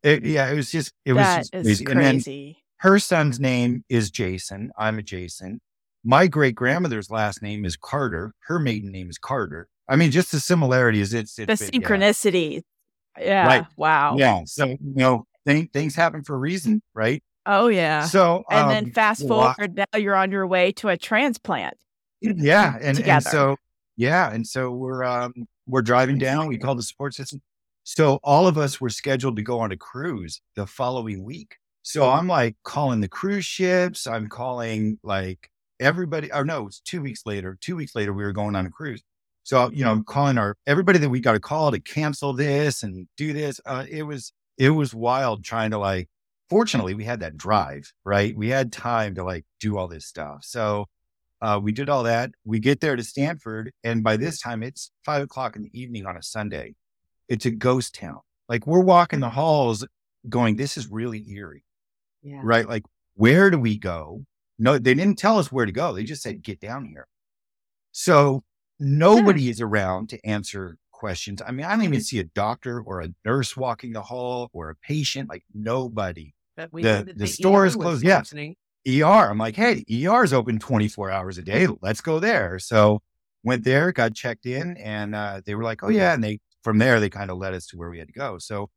It, 0.04 0.24
yeah, 0.24 0.50
it 0.50 0.56
was 0.56 0.72
just 0.72 0.94
it 1.06 1.14
was 1.14 1.50
just 1.50 1.86
crazy. 1.86 1.86
crazy. 1.86 2.58
her 2.78 3.00
son's 3.00 3.40
name 3.40 3.84
is 3.90 4.12
Jason. 4.12 4.72
I'm 4.78 4.98
a 4.98 5.02
Jason. 5.02 5.60
My 6.04 6.28
great 6.28 6.56
grandmother's 6.56 7.12
last 7.12 7.42
name 7.42 7.66
is 7.66 7.76
Carter. 7.76 8.34
Her 8.48 8.60
maiden 8.60 8.92
name 8.92 9.10
is 9.10 9.18
Carter. 9.18 9.68
I 9.90 9.98
mean, 9.98 10.12
just 10.12 10.32
the 10.32 10.40
similarities. 10.40 11.14
It's, 11.14 11.38
it's 11.38 11.60
the 11.60 11.72
synchronicity. 11.72 12.62
Yeah. 13.18 13.24
yeah. 13.26 13.48
Right. 13.48 13.66
Wow. 13.76 14.16
Yeah. 14.18 14.44
So 14.46 14.68
you 14.68 14.78
know, 14.82 15.26
th- 15.46 15.72
things 15.72 15.96
happen 15.96 16.24
for 16.24 16.36
a 16.36 16.40
reason, 16.40 16.82
right? 16.94 17.22
Oh 17.46 17.68
yeah. 17.68 18.06
So 18.06 18.44
and 18.50 18.66
um, 18.66 18.70
then 18.70 18.92
fast 18.92 19.28
forward, 19.28 19.76
now 19.76 20.00
you're 20.00 20.16
on 20.16 20.32
your 20.32 20.48
way 20.48 20.72
to 20.74 20.90
a 20.90 20.98
transplant. 20.98 21.76
Yeah, 22.22 22.78
and, 22.82 23.00
and 23.00 23.24
so 23.24 23.56
yeah, 24.00 24.32
and 24.32 24.48
so 24.48 24.72
we're 24.72 25.04
um, 25.04 25.34
we're 25.68 25.82
driving 25.82 26.18
down. 26.18 26.48
We 26.48 26.58
call 26.58 26.74
the 26.74 26.84
support 26.84 27.14
system. 27.14 27.42
So 27.84 28.22
all 28.24 28.48
of 28.48 28.58
us 28.58 28.80
were 28.80 28.90
scheduled 28.90 29.36
to 29.36 29.42
go 29.42 29.60
on 29.60 29.74
a 29.74 29.78
cruise 29.78 30.40
the 30.56 30.66
following 30.66 31.22
week. 31.22 31.58
So 31.82 32.10
I'm 32.10 32.26
like 32.26 32.56
calling 32.64 33.02
the 33.02 33.10
cruise 33.10 33.44
ships. 33.44 34.08
I'm 34.08 34.30
calling 34.30 35.00
like 35.04 35.50
everybody. 35.82 36.32
Or 36.32 36.46
no, 36.46 36.68
it's 36.68 36.80
two 36.80 37.02
weeks 37.02 37.24
later. 37.26 37.58
Two 37.60 37.76
weeks 37.76 37.94
later, 37.94 38.14
we 38.14 38.24
were 38.24 38.32
going 38.32 38.56
on 38.56 38.66
a 38.66 38.70
cruise. 38.70 39.04
So 39.44 39.70
you 39.74 39.84
know, 39.84 39.92
I'm 39.92 40.06
calling 40.06 40.38
our 40.38 40.56
everybody 40.66 41.00
that 41.00 41.10
we 41.10 41.20
got 41.20 41.34
to 41.34 41.42
call 41.42 41.70
to 41.72 41.80
cancel 41.82 42.32
this 42.32 42.84
and 42.84 43.06
do 43.18 43.34
this. 43.34 43.60
Uh, 43.66 43.86
it 43.90 44.04
was 44.04 44.32
it 44.58 44.70
was 44.70 44.94
wild 44.94 45.44
trying 45.44 45.72
to 45.72 45.78
like 45.78 46.08
fortunately 46.50 46.94
we 46.94 47.04
had 47.04 47.20
that 47.20 47.36
drive, 47.36 47.92
right? 48.06 48.34
We 48.38 48.48
had 48.48 48.72
time 48.72 49.16
to 49.16 49.26
like 49.26 49.44
do 49.60 49.78
all 49.78 49.90
this 49.90 50.06
stuff. 50.06 50.46
So 50.46 50.86
uh, 51.42 51.60
we 51.62 51.72
did 51.72 51.90
all 51.90 52.04
that. 52.04 52.32
We 52.44 52.60
get 52.60 52.82
there 52.82 52.96
to 52.96 53.04
Stanford, 53.04 53.72
and 53.84 54.04
by 54.04 54.18
this 54.18 54.40
time 54.40 54.64
it's 54.64 54.92
five 55.06 55.24
o'clock 55.24 55.56
in 55.56 55.64
the 55.64 55.80
evening 55.80 56.06
on 56.06 56.18
a 56.18 56.24
Sunday. 56.24 56.76
It's 57.28 57.46
a 57.46 57.52
ghost 57.52 57.96
town. 57.96 58.20
Like 58.48 58.68
we're 58.68 58.82
walking 58.82 59.20
the 59.20 59.30
halls, 59.30 59.86
going, 60.28 60.56
"This 60.56 60.78
is 60.78 60.88
really 60.88 61.30
eerie." 61.30 61.64
Yeah. 62.22 62.42
Right? 62.44 62.68
Like, 62.68 62.84
where 63.16 63.50
do 63.50 63.60
we 63.60 63.78
go? 63.78 64.26
No, 64.58 64.78
they 64.78 64.94
didn't 64.94 65.18
tell 65.18 65.38
us 65.40 65.52
where 65.52 65.66
to 65.66 65.72
go. 65.72 65.94
They 65.94 66.04
just 66.04 66.24
said, 66.24 66.42
"Get 66.42 66.60
down 66.60 66.86
here." 66.86 67.08
So 67.92 68.44
nobody 68.80 69.50
is 69.50 69.62
around 69.62 70.10
to 70.10 70.26
answer 70.26 70.78
questions. 70.92 71.42
I 71.46 71.52
mean, 71.52 71.66
I 71.66 71.76
don't 71.76 71.86
even 71.86 72.02
see 72.02 72.20
a 72.20 72.26
doctor 72.26 72.82
or 72.82 73.02
a 73.02 73.10
nurse 73.24 73.56
walking 73.56 73.94
the 73.94 74.02
hall 74.02 74.50
or 74.52 74.70
a 74.70 74.76
patient. 74.76 75.30
Like 75.30 75.46
nobody 75.54 76.34
but 76.60 76.74
we 76.74 76.84
the, 76.84 77.06
the, 77.08 77.14
the 77.14 77.28
store 77.28 77.66
is 77.66 77.76
closed. 77.78 78.04
Yeah. 78.04 78.22
ER. 78.88 79.30
I'm 79.30 79.38
like, 79.38 79.56
hey, 79.56 79.84
ER 79.92 80.24
is 80.24 80.34
open 80.34 80.60
24 80.60 81.12
hours 81.12 81.38
a 81.38 81.42
day. 81.42 81.68
Let's 81.82 82.02
go 82.02 82.20
there. 82.20 82.60
So 82.60 83.02
went 83.44 83.64
there, 83.64 83.92
got 83.92 84.16
checked 84.16 84.46
in, 84.46 84.78
and 84.78 85.16
uh, 85.16 85.42
they 85.46 85.56
were 85.56 85.64
like, 85.64 85.84
oh 85.84 85.90
yeah. 85.90 86.14
And 86.14 86.24
they 86.24 86.40
from 86.64 86.78
there 86.78 87.00
they 87.00 87.10
kind 87.10 87.32
of 87.32 87.38
led 87.38 87.54
us 87.54 87.68
to 87.68 87.78
where 87.78 87.90
we 87.90 88.00
had 88.00 88.08
to 88.08 88.14
go. 88.14 88.38
So 88.40 88.70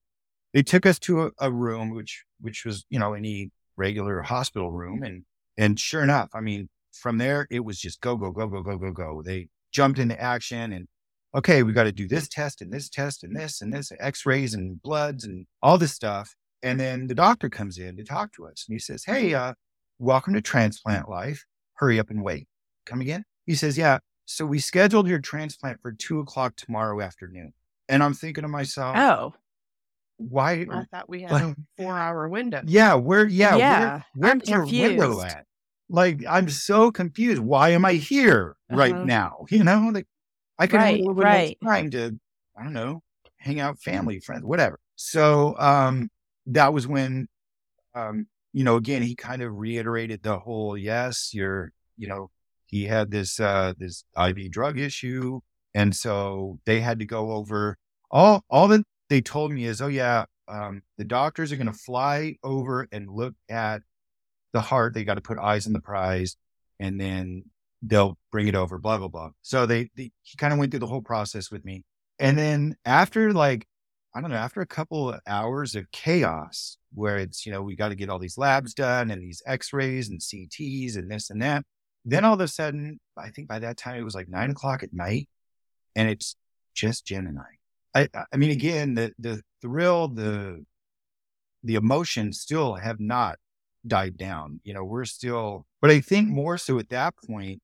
they 0.53 0.63
took 0.63 0.87
us 0.87 0.99
to 1.01 1.27
a, 1.27 1.31
a 1.39 1.53
room 1.53 1.91
which 1.91 2.25
which 2.41 2.65
was 2.65 2.85
you 2.91 2.99
know 2.99 3.15
any 3.15 3.51
regular 3.77 4.23
hospital 4.23 4.71
room, 4.71 5.03
and 5.03 5.25
and 5.57 5.79
sure 5.79 6.03
enough, 6.03 6.31
I 6.35 6.41
mean, 6.41 6.69
from 6.93 7.19
there 7.19 7.47
it 7.51 7.61
was 7.61 7.79
just 7.79 8.01
go 8.01 8.17
go 8.17 8.31
go 8.31 8.47
go 8.47 8.63
go 8.63 8.79
go 8.79 8.93
go. 8.93 9.23
They 9.25 9.49
jumped 9.73 9.99
into 9.99 10.21
action 10.21 10.73
and 10.73 10.87
okay, 11.35 11.63
we 11.63 11.73
got 11.73 11.85
to 11.85 11.93
do 11.93 12.07
this 12.07 12.29
test 12.29 12.61
and 12.61 12.73
this 12.73 12.89
test 12.89 13.25
and 13.25 13.35
this 13.35 13.63
and 13.63 13.73
this 13.73 13.91
X-rays 13.99 14.53
and 14.55 14.83
bloods 14.83 15.25
and 15.25 15.47
all 15.63 15.79
this 15.79 15.93
stuff. 15.93 16.35
And 16.63 16.79
then 16.79 17.07
the 17.07 17.15
doctor 17.15 17.49
comes 17.49 17.79
in 17.79 17.97
to 17.97 18.05
talk 18.05 18.33
to 18.35 18.47
us 18.47 18.67
and 18.69 18.75
he 18.75 18.79
says, 18.79 19.05
Hey, 19.05 19.35
uh, 19.35 19.55
welcome 20.03 20.35
to 20.35 20.43
transplant 20.43 21.09
life. 21.09 21.47
Hurry 21.75 21.99
up 21.99 22.11
and 22.11 22.23
wait. 22.23 22.49
Come 22.85 23.01
again? 23.01 23.25
He 23.47 23.55
says, 23.55 23.79
Yeah. 23.79 23.99
So 24.25 24.45
we 24.45 24.59
scheduled 24.59 25.09
your 25.09 25.21
transplant 25.21 25.81
for 25.81 25.93
two 25.93 26.21
o'clock 26.21 26.57
tomorrow 26.57 27.01
afternoon. 27.01 27.53
And 27.89 28.03
I'm 28.03 28.15
thinking 28.15 28.43
to 28.43 28.49
myself, 28.49 28.97
Oh, 28.97 29.35
why? 30.19 30.67
I 30.71 30.85
thought 30.91 31.09
we 31.09 31.23
had 31.23 31.33
like, 31.33 31.43
a 31.43 31.57
four 31.77 31.97
hour 31.97 32.29
window. 32.29 32.63
Yeah. 32.67 32.95
Where, 32.95 33.27
yeah. 33.27 33.57
Yeah. 33.57 34.03
Where, 34.15 34.35
where's 34.37 34.51
our 34.51 34.67
window 34.67 35.21
at? 35.23 35.47
Like, 35.89 36.25
I'm 36.29 36.49
so 36.49 36.91
confused. 36.91 37.41
Why 37.41 37.71
am 37.71 37.85
I 37.85 37.95
here 37.95 38.57
uh-huh. 38.71 38.79
right 38.79 38.97
now? 38.97 39.47
You 39.51 39.65
know, 39.65 39.91
like 39.93 40.07
I 40.59 40.67
could 40.67 40.77
right, 40.77 40.97
have 40.97 41.05
a 41.05 41.09
little 41.09 41.15
right. 41.15 41.59
time 41.65 41.91
to, 41.91 42.19
I 42.59 42.63
don't 42.63 42.73
know, 42.73 43.03
hang 43.37 43.61
out, 43.61 43.79
family, 43.79 44.21
friends, 44.21 44.45
whatever. 44.45 44.79
So, 44.97 45.55
um, 45.59 46.11
that 46.47 46.73
was 46.73 46.87
when, 46.87 47.29
um, 47.95 48.27
you 48.53 48.65
know, 48.65 48.77
again, 48.77 49.03
he 49.03 49.15
kind 49.15 49.43
of 49.43 49.55
reiterated 49.55 50.23
the 50.23 50.39
whole, 50.39 50.77
yes, 50.77 51.31
you're, 51.33 51.73
you 51.97 52.07
know, 52.07 52.31
he 52.67 52.85
had 52.85 53.11
this, 53.11 53.41
uh, 53.41 53.73
this 53.79 54.05
IV 54.17 54.51
drug 54.51 54.79
issue. 54.79 55.41
And 55.75 55.95
so 55.95 56.59
they 56.67 56.81
had 56.81 56.99
to 56.99 57.07
go 57.07 57.33
over 57.33 57.79
all, 58.11 58.45
all 58.51 58.69
that 58.69 58.83
they 59.09 59.21
told 59.21 59.53
me 59.53 59.65
is, 59.65 59.81
oh 59.81 59.89
yeah, 59.89 60.25
um, 60.49 60.83
the 60.99 61.05
doctors 61.05 61.51
are 61.53 61.57
going 61.57 61.67
to 61.67 61.73
fly 61.73 62.37
over 62.43 62.89
and 62.93 63.09
look 63.09 63.35
at 63.49 63.83
the 64.53 64.61
heart. 64.61 64.95
They 64.95 65.05
got 65.05 65.15
to 65.15 65.23
put 65.23 65.39
eyes 65.39 65.67
on 65.67 65.73
the 65.73 65.81
prize 65.81 66.37
and 66.79 67.01
then 67.01 67.45
they'll 67.83 68.19
bring 68.31 68.49
it 68.49 68.55
over, 68.55 68.79
blah, 68.79 68.99
blah, 68.99 69.09
blah. 69.09 69.31
So 69.41 69.67
they, 69.67 69.91
they 69.97 70.13
he 70.23 70.37
kind 70.37 70.53
of 70.53 70.59
went 70.59 70.73
through 70.73 70.81
the 70.81 70.87
whole 70.87 71.03
process 71.03 71.51
with 71.51 71.65
me. 71.65 71.85
And 72.19 72.39
then 72.39 72.77
after 72.85 73.33
like 73.33 73.67
I 74.15 74.21
don't 74.21 74.31
know, 74.31 74.37
after 74.37 74.61
a 74.61 74.67
couple 74.67 75.11
of 75.11 75.21
hours 75.27 75.75
of 75.75 75.91
chaos 75.91 76.77
where 76.93 77.17
it's, 77.17 77.47
you 77.47 77.53
know, 77.53 77.63
we 77.63 77.77
got 77.77 77.89
to 77.89 77.95
get 77.95 78.11
all 78.11 78.19
these 78.19 78.37
labs 78.37 78.75
done 78.75 79.11
and 79.11 79.23
these 79.23 79.43
x 79.47 79.73
rays 79.73 80.11
and 80.11 80.21
CTs 80.21 80.97
and 80.97 81.11
this 81.11 81.31
and 81.31 81.41
that. 81.41 81.65
Then 82.05 82.25
all 82.25 82.35
of 82.35 82.41
a 82.41 82.49
sudden, 82.49 83.01
I 83.17 83.31
think 83.31 83.49
by 83.49 83.61
that 83.61 83.79
time 83.79 83.99
it 83.99 84.05
was 84.05 84.15
like 84.15 84.29
nine 84.29 84.51
o'clock 84.51 84.83
at 84.83 84.93
night 84.93 85.29
and 85.97 86.11
it's 86.11 86.37
just 86.75 87.07
Jen 87.07 87.27
and 87.27 87.39
I. 87.39 88.09
I, 88.15 88.25
I 88.33 88.37
mean, 88.37 88.51
again, 88.51 88.95
the, 88.95 89.13
the 89.19 89.43
thrill, 89.63 90.09
the, 90.09 90.65
the 91.63 91.77
emotions 91.77 92.41
still 92.41 92.75
have 92.75 93.01
not 93.01 93.39
died 93.87 94.19
down. 94.19 94.61
You 94.65 94.75
know, 94.75 94.85
we're 94.85 95.05
still, 95.07 95.67
but 95.81 95.91
I 95.91 96.01
think 96.01 96.29
more 96.29 96.59
so 96.59 96.79
at 96.79 96.91
that 96.91 97.15
point, 97.27 97.63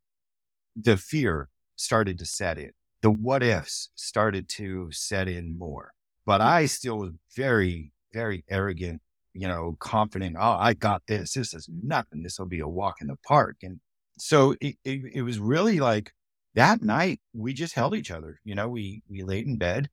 the 0.76 0.96
fear 0.96 1.48
started 1.76 2.18
to 2.18 2.26
set 2.26 2.58
in. 2.58 2.72
The 3.02 3.10
what 3.10 3.42
ifs 3.42 3.90
started 3.94 4.48
to 4.50 4.88
set 4.92 5.28
in 5.28 5.58
more 5.58 5.92
but 6.28 6.42
I 6.42 6.66
still 6.66 6.98
was 6.98 7.12
very, 7.34 7.90
very 8.12 8.44
arrogant, 8.50 9.00
you 9.32 9.48
know, 9.48 9.78
confident. 9.80 10.36
Oh, 10.38 10.58
I 10.60 10.74
got 10.74 11.00
this. 11.06 11.32
This 11.32 11.54
is 11.54 11.70
nothing. 11.82 12.22
This 12.22 12.38
will 12.38 12.44
be 12.44 12.60
a 12.60 12.68
walk 12.68 12.96
in 13.00 13.06
the 13.06 13.16
park. 13.26 13.56
And 13.62 13.80
so 14.18 14.54
it, 14.60 14.76
it, 14.84 15.00
it 15.14 15.22
was 15.22 15.38
really 15.38 15.80
like 15.80 16.12
that 16.54 16.82
night 16.82 17.22
we 17.32 17.54
just 17.54 17.74
held 17.74 17.94
each 17.94 18.10
other. 18.10 18.40
You 18.44 18.54
know, 18.54 18.68
we 18.68 19.00
we 19.08 19.22
laid 19.22 19.46
in 19.46 19.56
bed 19.56 19.88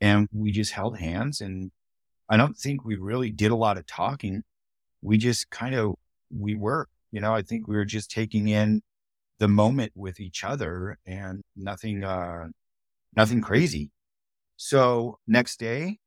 and 0.00 0.26
we 0.32 0.52
just 0.52 0.72
held 0.72 0.96
hands. 0.96 1.42
And 1.42 1.70
I 2.30 2.38
don't 2.38 2.56
think 2.56 2.86
we 2.86 2.96
really 2.96 3.30
did 3.30 3.50
a 3.50 3.56
lot 3.56 3.76
of 3.76 3.86
talking. 3.86 4.44
We 5.02 5.18
just 5.18 5.50
kind 5.50 5.74
of 5.74 5.96
we 6.34 6.54
were. 6.54 6.88
You 7.12 7.20
know, 7.20 7.34
I 7.34 7.42
think 7.42 7.68
we 7.68 7.76
were 7.76 7.84
just 7.84 8.10
taking 8.10 8.48
in 8.48 8.80
the 9.38 9.48
moment 9.48 9.92
with 9.94 10.18
each 10.18 10.44
other 10.44 10.96
and 11.04 11.42
nothing 11.54 12.04
uh 12.04 12.46
nothing 13.14 13.42
crazy 13.42 13.90
so 14.58 15.20
next 15.28 15.60
day, 15.60 15.98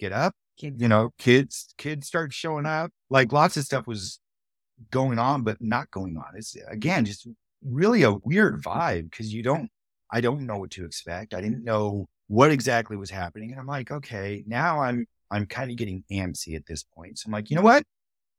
get 0.00 0.12
up, 0.12 0.34
kids. 0.58 0.82
you 0.82 0.88
know, 0.88 1.10
kids, 1.16 1.72
kids 1.78 2.08
start 2.08 2.32
showing 2.32 2.66
up. 2.66 2.90
Like 3.08 3.32
lots 3.32 3.56
of 3.56 3.64
stuff 3.64 3.86
was 3.86 4.18
going 4.90 5.20
on, 5.20 5.42
but 5.42 5.58
not 5.60 5.90
going 5.92 6.16
on. 6.16 6.36
It's 6.36 6.56
again, 6.68 7.04
just 7.04 7.28
really 7.64 8.02
a 8.02 8.12
weird 8.12 8.60
vibe 8.60 9.10
because 9.10 9.32
you 9.32 9.44
don't, 9.44 9.70
I 10.10 10.20
don't 10.20 10.44
know 10.44 10.58
what 10.58 10.72
to 10.72 10.84
expect. 10.84 11.34
I 11.34 11.40
didn't 11.40 11.64
know 11.64 12.06
what 12.26 12.50
exactly 12.50 12.96
was 12.96 13.10
happening. 13.10 13.52
And 13.52 13.60
I'm 13.60 13.66
like, 13.66 13.92
okay, 13.92 14.42
now 14.44 14.82
I'm, 14.82 15.06
I'm 15.30 15.46
kind 15.46 15.70
of 15.70 15.76
getting 15.76 16.02
antsy 16.10 16.56
at 16.56 16.66
this 16.66 16.82
point. 16.82 17.20
So 17.20 17.28
I'm 17.28 17.32
like, 17.32 17.48
you 17.48 17.54
know 17.54 17.62
what? 17.62 17.84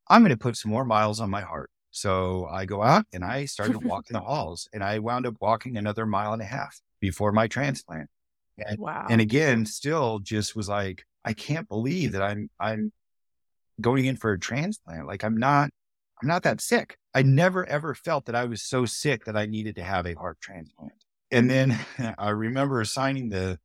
I'm 0.06 0.20
going 0.20 0.30
to 0.30 0.36
put 0.36 0.58
some 0.58 0.70
more 0.70 0.84
miles 0.84 1.18
on 1.18 1.30
my 1.30 1.40
heart. 1.40 1.70
So 1.92 2.46
I 2.52 2.66
go 2.66 2.82
out 2.82 3.06
and 3.10 3.24
I 3.24 3.46
started 3.46 3.82
walking 3.82 4.14
the 4.14 4.20
halls 4.26 4.68
and 4.74 4.84
I 4.84 4.98
wound 4.98 5.26
up 5.26 5.36
walking 5.40 5.78
another 5.78 6.04
mile 6.04 6.34
and 6.34 6.42
a 6.42 6.44
half 6.44 6.78
before 7.00 7.32
my 7.32 7.48
transplant. 7.48 8.10
And, 8.66 8.78
wow. 8.78 9.06
and 9.08 9.20
again, 9.20 9.66
still 9.66 10.18
just 10.18 10.56
was 10.56 10.68
like, 10.68 11.04
I 11.24 11.32
can't 11.32 11.68
believe 11.68 12.12
that 12.12 12.22
I'm, 12.22 12.50
I'm 12.58 12.92
going 13.80 14.04
in 14.04 14.16
for 14.16 14.32
a 14.32 14.38
transplant. 14.38 15.06
Like 15.06 15.24
I'm 15.24 15.36
not, 15.36 15.70
I'm 16.20 16.28
not 16.28 16.42
that 16.42 16.60
sick. 16.60 16.96
I 17.14 17.22
never 17.22 17.66
ever 17.66 17.94
felt 17.94 18.26
that 18.26 18.34
I 18.34 18.44
was 18.44 18.62
so 18.62 18.84
sick 18.84 19.24
that 19.24 19.36
I 19.36 19.46
needed 19.46 19.76
to 19.76 19.82
have 19.82 20.06
a 20.06 20.14
heart 20.14 20.38
transplant. 20.40 20.92
And 21.30 21.50
then 21.50 21.78
I 22.18 22.30
remember 22.30 22.84
signing 22.84 23.30
the, 23.30 23.58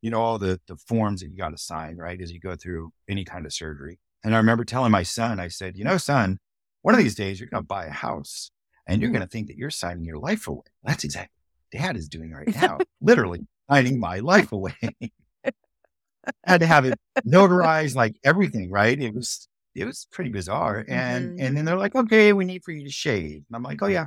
you 0.00 0.10
know, 0.10 0.20
all 0.20 0.38
the, 0.38 0.60
the 0.66 0.76
forms 0.76 1.20
that 1.20 1.28
you 1.30 1.36
got 1.36 1.50
to 1.50 1.58
sign, 1.58 1.96
right? 1.96 2.20
As 2.20 2.32
you 2.32 2.40
go 2.40 2.56
through 2.56 2.92
any 3.08 3.24
kind 3.24 3.46
of 3.46 3.52
surgery. 3.52 3.98
And 4.24 4.34
I 4.34 4.38
remember 4.38 4.64
telling 4.64 4.92
my 4.92 5.02
son, 5.02 5.40
I 5.40 5.48
said, 5.48 5.76
you 5.76 5.84
know, 5.84 5.96
son, 5.96 6.38
one 6.82 6.94
of 6.94 7.00
these 7.00 7.14
days 7.14 7.40
you're 7.40 7.48
going 7.48 7.62
to 7.62 7.66
buy 7.66 7.86
a 7.86 7.90
house 7.90 8.50
and 8.86 9.00
you're 9.00 9.10
mm. 9.10 9.14
going 9.14 9.26
to 9.26 9.28
think 9.28 9.48
that 9.48 9.56
you're 9.56 9.70
signing 9.70 10.04
your 10.04 10.18
life 10.18 10.46
away. 10.48 10.62
That's 10.82 11.04
exactly 11.04 11.32
what 11.70 11.80
dad 11.80 11.96
is 11.96 12.08
doing 12.08 12.32
right 12.32 12.54
now, 12.62 12.78
literally 13.00 13.46
signing 13.72 13.98
my 13.98 14.18
life 14.18 14.52
away. 14.52 14.76
I 15.44 15.50
had 16.44 16.60
to 16.60 16.66
have 16.66 16.84
it 16.84 16.94
notarized, 17.26 17.96
like 17.96 18.16
everything, 18.22 18.70
right? 18.70 19.00
It 19.00 19.14
was, 19.14 19.48
it 19.74 19.86
was 19.86 20.06
pretty 20.12 20.30
bizarre. 20.30 20.84
And, 20.86 21.30
mm-hmm. 21.30 21.44
and 21.44 21.56
then 21.56 21.64
they're 21.64 21.76
like, 21.76 21.94
okay, 21.94 22.32
we 22.32 22.44
need 22.44 22.62
for 22.64 22.72
you 22.72 22.84
to 22.84 22.92
shave. 22.92 23.42
And 23.48 23.56
I'm 23.56 23.62
like, 23.62 23.82
oh 23.82 23.86
yeah, 23.86 24.06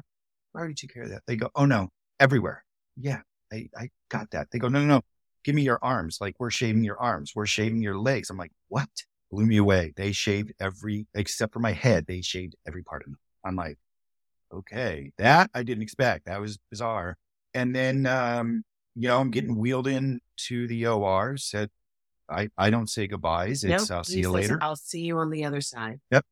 I 0.55 0.57
already 0.57 0.76
took 0.76 0.93
care 0.93 1.03
of 1.03 1.09
that. 1.09 1.24
They 1.28 1.36
go, 1.36 1.49
oh 1.55 1.66
no, 1.66 1.89
everywhere. 2.20 2.63
Yeah, 2.95 3.22
I, 3.51 3.70
I 3.78 3.89
got 4.09 4.32
that. 4.32 4.47
They 4.51 4.59
go, 4.59 4.70
no, 4.70 4.80
no, 4.80 4.86
no, 4.86 5.01
give 5.43 5.55
me 5.55 5.63
your 5.63 5.80
arms. 5.82 6.20
Like 6.22 6.36
we're 6.39 6.51
shaving 6.51 6.84
your 6.84 6.99
arms. 7.01 7.34
We're 7.36 7.45
shaving 7.47 7.82
your 7.82 7.97
legs. 7.97 8.30
I'm 8.30 8.38
like, 8.38 8.53
what? 8.70 8.89
Blew 9.32 9.45
me 9.45 9.57
away. 9.57 9.91
They 9.97 10.11
shaved 10.11 10.53
every, 10.59 11.07
except 11.16 11.51
for 11.51 11.59
my 11.59 11.72
head. 11.74 12.05
They 12.07 12.22
shaved 12.22 12.55
every 12.68 12.84
part 12.84 13.01
of 13.01 13.09
me. 13.09 13.16
I'm 13.43 13.55
like, 13.55 13.78
okay, 14.53 15.11
that 15.18 15.49
I 15.53 15.63
didn't 15.63 15.84
expect. 15.84 16.28
That 16.28 16.39
was 16.39 16.59
bizarre. 16.70 17.18
And 17.53 17.76
then, 17.76 18.05
um, 18.05 18.63
you 18.96 19.10
know, 19.10 19.20
I'm 19.20 19.32
getting 19.32 19.58
wheeled 19.58 19.88
in 19.88 20.22
to 20.48 20.68
the 20.68 20.88
OR. 20.88 21.38
Said, 21.38 21.70
I, 22.30 22.50
I 22.58 22.70
don't 22.70 22.89
say 22.89 23.08
goodbyes. 23.08 23.64
It's 23.64 23.89
nope, 23.89 23.98
I'll 23.98 24.04
see 24.04 24.20
you 24.20 24.32
later. 24.32 24.58
I'll 24.62 24.76
see 24.76 25.02
you 25.02 25.18
on 25.20 25.30
the 25.30 25.46
other 25.46 25.62
side. 25.62 26.00
Yep. 26.12 26.26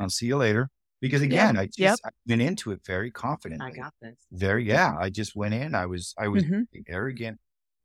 I'll 0.00 0.10
see 0.10 0.26
you 0.26 0.36
later. 0.36 0.70
Because 1.00 1.22
again, 1.22 1.56
I 1.56 1.66
just 1.66 1.78
yep. 1.78 1.98
I 2.04 2.08
went 2.26 2.42
into 2.42 2.72
it 2.72 2.80
very 2.84 3.12
confident. 3.12 3.62
I 3.62 3.70
got 3.70 3.94
this. 4.02 4.16
Very, 4.32 4.64
yeah. 4.64 4.96
I 4.98 5.10
just 5.10 5.36
went 5.36 5.54
in. 5.54 5.74
I 5.74 5.86
was, 5.86 6.12
I 6.18 6.26
was 6.26 6.42
mm-hmm. 6.42 6.62
arrogant. 6.88 7.38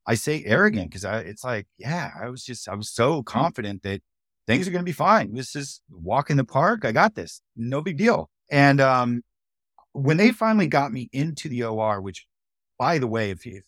I 0.08 0.16
say 0.16 0.44
arrogant 0.46 0.90
because 0.90 1.06
I, 1.06 1.20
it's 1.20 1.44
like, 1.44 1.68
yeah, 1.78 2.10
I 2.20 2.30
was 2.30 2.44
just, 2.44 2.68
I 2.68 2.74
was 2.74 2.90
so 2.90 3.22
confident 3.22 3.84
that 3.84 4.02
things 4.48 4.68
are 4.68 4.72
going 4.72 4.84
to 4.84 4.90
be 4.90 4.94
fine. 4.94 5.36
This 5.36 5.56
is 5.56 5.82
walk 5.92 6.32
in 6.32 6.38
the 6.38 6.44
park. 6.44 6.86
I 6.86 6.92
got 6.92 7.14
this. 7.14 7.42
No 7.56 7.82
big 7.82 7.98
deal. 7.98 8.30
And, 8.50 8.82
um, 8.82 9.22
when 9.92 10.18
they 10.18 10.32
finally 10.32 10.68
got 10.68 10.92
me 10.92 11.08
into 11.14 11.48
the 11.50 11.64
OR, 11.66 12.02
which 12.02 12.26
by 12.80 12.98
the 12.98 13.08
way, 13.08 13.30
if 13.30 13.46
you, 13.46 13.62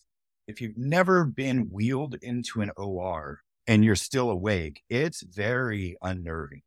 if 0.46 0.60
you've 0.60 0.78
never 0.78 1.24
been 1.24 1.68
wheeled 1.70 2.16
into 2.22 2.60
an 2.62 2.70
OR 2.76 3.40
and 3.66 3.84
you're 3.84 3.96
still 3.96 4.30
awake, 4.30 4.82
it's 4.88 5.22
very 5.22 5.96
unnerving 6.02 6.62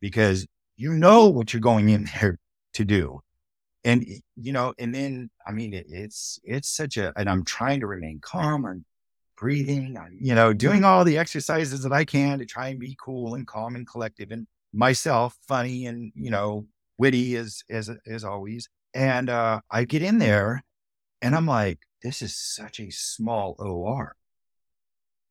because 0.00 0.46
you 0.76 0.92
know 0.92 1.28
what 1.28 1.52
you're 1.52 1.60
going 1.60 1.88
in 1.88 2.08
there 2.20 2.38
to 2.74 2.84
do. 2.84 3.20
And, 3.84 4.06
you 4.36 4.52
know, 4.52 4.74
and 4.78 4.94
then, 4.94 5.30
I 5.46 5.50
mean, 5.50 5.74
it, 5.74 5.86
it's, 5.88 6.38
it's 6.44 6.68
such 6.68 6.96
a, 6.96 7.12
and 7.16 7.28
I'm 7.28 7.44
trying 7.44 7.80
to 7.80 7.86
remain 7.86 8.20
calm. 8.20 8.64
I'm 8.64 8.84
breathing. 9.36 9.96
I'm, 9.98 10.16
you 10.20 10.36
know, 10.36 10.52
doing 10.52 10.84
all 10.84 11.04
the 11.04 11.18
exercises 11.18 11.82
that 11.82 11.92
I 11.92 12.04
can 12.04 12.38
to 12.38 12.46
try 12.46 12.68
and 12.68 12.78
be 12.78 12.96
cool 13.02 13.34
and 13.34 13.44
calm 13.44 13.74
and 13.74 13.86
collective 13.86 14.30
and 14.30 14.46
myself 14.72 15.36
funny 15.48 15.86
and, 15.86 16.12
you 16.14 16.30
know, 16.30 16.66
witty 16.96 17.34
as, 17.36 17.64
as, 17.68 17.90
as 18.06 18.22
always. 18.22 18.68
And, 18.94 19.28
uh, 19.28 19.60
I 19.68 19.84
get 19.84 20.02
in 20.02 20.18
there 20.18 20.62
and 21.20 21.34
I'm 21.34 21.46
like, 21.46 21.80
this 22.02 22.22
is 22.22 22.36
such 22.36 22.80
a 22.80 22.90
small 22.90 23.56
OR. 23.58 24.16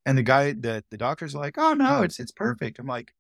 And 0.06 0.18
the 0.18 0.24
guy, 0.24 0.54
the, 0.54 0.84
the 0.90 0.98
doctor's 0.98 1.36
like, 1.36 1.58
oh 1.58 1.74
no, 1.74 2.00
oh. 2.00 2.02
it's, 2.04 2.20
it's 2.20 2.32
perfect. 2.32 2.80
I'm 2.80 2.88
like, 2.88 3.14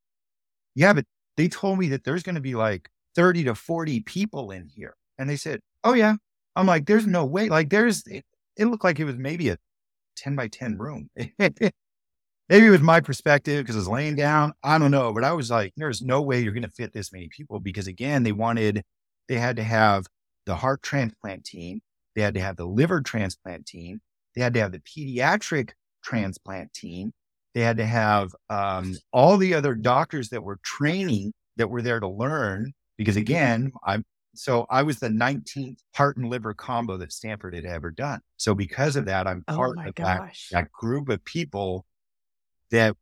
yeah, 0.75 0.93
but 0.93 1.05
they 1.37 1.47
told 1.47 1.79
me 1.79 1.89
that 1.89 2.03
there's 2.03 2.23
going 2.23 2.35
to 2.35 2.41
be 2.41 2.55
like 2.55 2.89
30 3.15 3.45
to 3.45 3.55
40 3.55 4.01
people 4.01 4.51
in 4.51 4.67
here. 4.67 4.95
And 5.17 5.29
they 5.29 5.35
said, 5.35 5.61
Oh, 5.83 5.93
yeah. 5.93 6.15
I'm 6.55 6.67
like, 6.67 6.85
There's 6.85 7.07
no 7.07 7.25
way. 7.25 7.49
Like, 7.49 7.69
there's, 7.69 8.05
it, 8.07 8.25
it 8.57 8.65
looked 8.65 8.83
like 8.83 8.99
it 8.99 9.05
was 9.05 9.17
maybe 9.17 9.49
a 9.49 9.57
10 10.17 10.35
by 10.35 10.47
10 10.47 10.77
room. 10.77 11.09
maybe 11.15 11.71
it 12.49 12.69
was 12.69 12.81
my 12.81 12.99
perspective 12.99 13.63
because 13.63 13.75
I 13.75 13.79
was 13.79 13.87
laying 13.87 14.15
down. 14.15 14.53
I 14.63 14.77
don't 14.77 14.91
know. 14.91 15.13
But 15.13 15.23
I 15.23 15.33
was 15.33 15.51
like, 15.51 15.73
There's 15.77 16.01
no 16.01 16.21
way 16.21 16.41
you're 16.41 16.53
going 16.53 16.63
to 16.63 16.69
fit 16.69 16.93
this 16.93 17.13
many 17.13 17.29
people 17.29 17.59
because, 17.59 17.87
again, 17.87 18.23
they 18.23 18.31
wanted, 18.31 18.83
they 19.27 19.35
had 19.35 19.57
to 19.57 19.63
have 19.63 20.07
the 20.45 20.55
heart 20.55 20.81
transplant 20.81 21.45
team, 21.45 21.81
they 22.15 22.21
had 22.21 22.33
to 22.35 22.41
have 22.41 22.57
the 22.57 22.65
liver 22.65 23.01
transplant 23.01 23.65
team, 23.65 24.01
they 24.35 24.41
had 24.41 24.53
to 24.53 24.59
have 24.59 24.71
the 24.71 24.79
pediatric 24.79 25.71
transplant 26.03 26.73
team, 26.73 27.13
they 27.53 27.61
had 27.61 27.77
to 27.77 27.85
have 27.85 28.33
um, 28.49 28.95
all 29.11 29.37
the 29.37 29.53
other 29.53 29.75
doctors 29.75 30.29
that 30.29 30.43
were 30.43 30.59
training 30.63 31.33
that 31.57 31.69
were 31.69 31.81
there 31.81 31.99
to 31.99 32.07
learn. 32.07 32.73
Because 32.97 33.17
again, 33.17 33.71
I'm 33.83 34.05
so 34.33 34.65
I 34.69 34.83
was 34.83 34.99
the 34.99 35.09
19th 35.09 35.79
heart 35.95 36.17
and 36.17 36.29
liver 36.29 36.53
combo 36.53 36.97
that 36.97 37.11
Stanford 37.11 37.53
had 37.53 37.65
ever 37.65 37.91
done. 37.91 38.21
So 38.37 38.55
because 38.55 38.95
of 38.95 39.05
that, 39.05 39.27
I'm 39.27 39.43
oh 39.47 39.55
part 39.55 39.77
oh 39.79 39.89
of 39.89 39.95
that, 39.95 40.35
that 40.51 40.71
group 40.71 41.09
of 41.09 41.23
people 41.25 41.85
that 42.71 42.95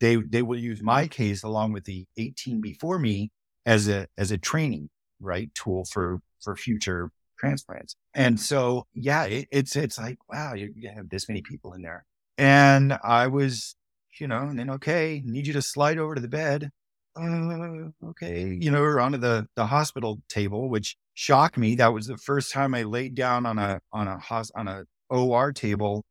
they 0.00 0.16
they 0.16 0.42
will 0.42 0.58
use 0.58 0.82
my 0.82 1.08
case 1.08 1.42
along 1.42 1.72
with 1.72 1.84
the 1.84 2.06
18 2.16 2.60
before 2.60 2.98
me 2.98 3.30
as 3.66 3.88
a 3.88 4.06
as 4.16 4.30
a 4.30 4.38
training 4.38 4.90
right 5.20 5.52
tool 5.54 5.84
for 5.84 6.20
for 6.40 6.56
future 6.56 7.10
transplants. 7.42 7.96
And 8.14 8.38
so 8.38 8.86
yeah, 8.94 9.24
it, 9.24 9.48
it's 9.50 9.76
it's 9.76 9.98
like 9.98 10.18
wow, 10.30 10.54
you, 10.54 10.72
you 10.76 10.90
have 10.94 11.08
this 11.08 11.28
many 11.28 11.42
people 11.42 11.72
in 11.72 11.82
there. 11.82 12.04
And 12.38 12.98
I 13.02 13.26
was, 13.26 13.76
you 14.18 14.26
know, 14.26 14.42
and 14.42 14.58
then, 14.58 14.70
okay, 14.70 15.22
need 15.24 15.46
you 15.46 15.52
to 15.52 15.62
slide 15.62 15.98
over 15.98 16.14
to 16.14 16.20
the 16.20 16.28
bed. 16.28 16.70
Uh, 17.14 17.90
okay, 18.10 18.56
you 18.58 18.70
know, 18.70 18.80
we're 18.80 19.00
onto 19.00 19.18
the, 19.18 19.46
the 19.54 19.66
hospital 19.66 20.22
table, 20.28 20.70
which 20.70 20.96
shocked 21.14 21.58
me. 21.58 21.74
That 21.74 21.92
was 21.92 22.06
the 22.06 22.16
first 22.16 22.52
time 22.52 22.74
I 22.74 22.84
laid 22.84 23.14
down 23.14 23.44
on 23.44 23.58
a, 23.58 23.80
on 23.92 24.08
a, 24.08 24.18
hos, 24.18 24.50
on 24.56 24.66
a 24.66 24.84
OR 25.10 25.52
table 25.52 26.04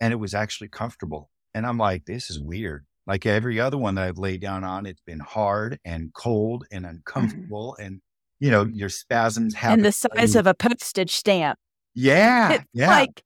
and 0.00 0.12
it 0.12 0.16
was 0.16 0.34
actually 0.34 0.68
comfortable. 0.68 1.30
And 1.54 1.66
I'm 1.66 1.78
like, 1.78 2.04
this 2.04 2.28
is 2.30 2.38
weird. 2.38 2.84
Like 3.06 3.24
every 3.24 3.58
other 3.58 3.78
one 3.78 3.94
that 3.94 4.04
I've 4.04 4.18
laid 4.18 4.40
down 4.40 4.62
on, 4.62 4.84
it's 4.84 5.02
been 5.06 5.20
hard 5.20 5.78
and 5.84 6.12
cold 6.12 6.66
and 6.70 6.84
mm-hmm. 6.84 6.96
uncomfortable. 6.96 7.76
Mm-hmm. 7.78 7.86
And, 7.86 8.00
you 8.42 8.50
know, 8.50 8.64
your 8.64 8.88
spasms 8.88 9.54
happen. 9.54 9.78
And 9.78 9.84
the 9.84 9.92
size 9.92 10.34
of 10.34 10.48
a 10.48 10.54
postage 10.54 11.12
stamp. 11.12 11.60
Yeah. 11.94 12.54
It's 12.54 12.64
yeah. 12.72 12.88
like, 12.88 13.22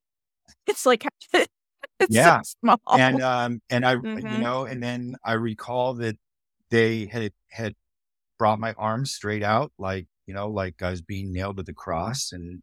it's 0.67 0.85
like 0.85 1.07
it's 1.33 1.49
yeah. 2.11 2.43
so 2.43 2.57
small. 2.61 2.81
And 2.99 3.23
um 3.23 3.63
and 3.71 3.87
I 3.87 3.95
mm-hmm. 3.95 4.19
you 4.19 4.39
know, 4.39 4.67
and 4.67 4.83
then 4.83 5.17
I 5.25 5.33
recall 5.33 5.95
that 5.95 6.17
they 6.71 7.07
had 7.07 7.33
had 7.49 7.73
brought 8.39 8.59
my 8.59 8.75
arms 8.75 9.13
straight 9.13 9.43
out, 9.43 9.73
like, 9.79 10.07
you 10.27 10.35
know, 10.35 10.51
like 10.51 10.83
I 10.83 10.91
was 10.91 11.01
being 11.01 11.33
nailed 11.33 11.57
to 11.57 11.63
the 11.63 11.73
cross 11.73 12.31
and 12.33 12.63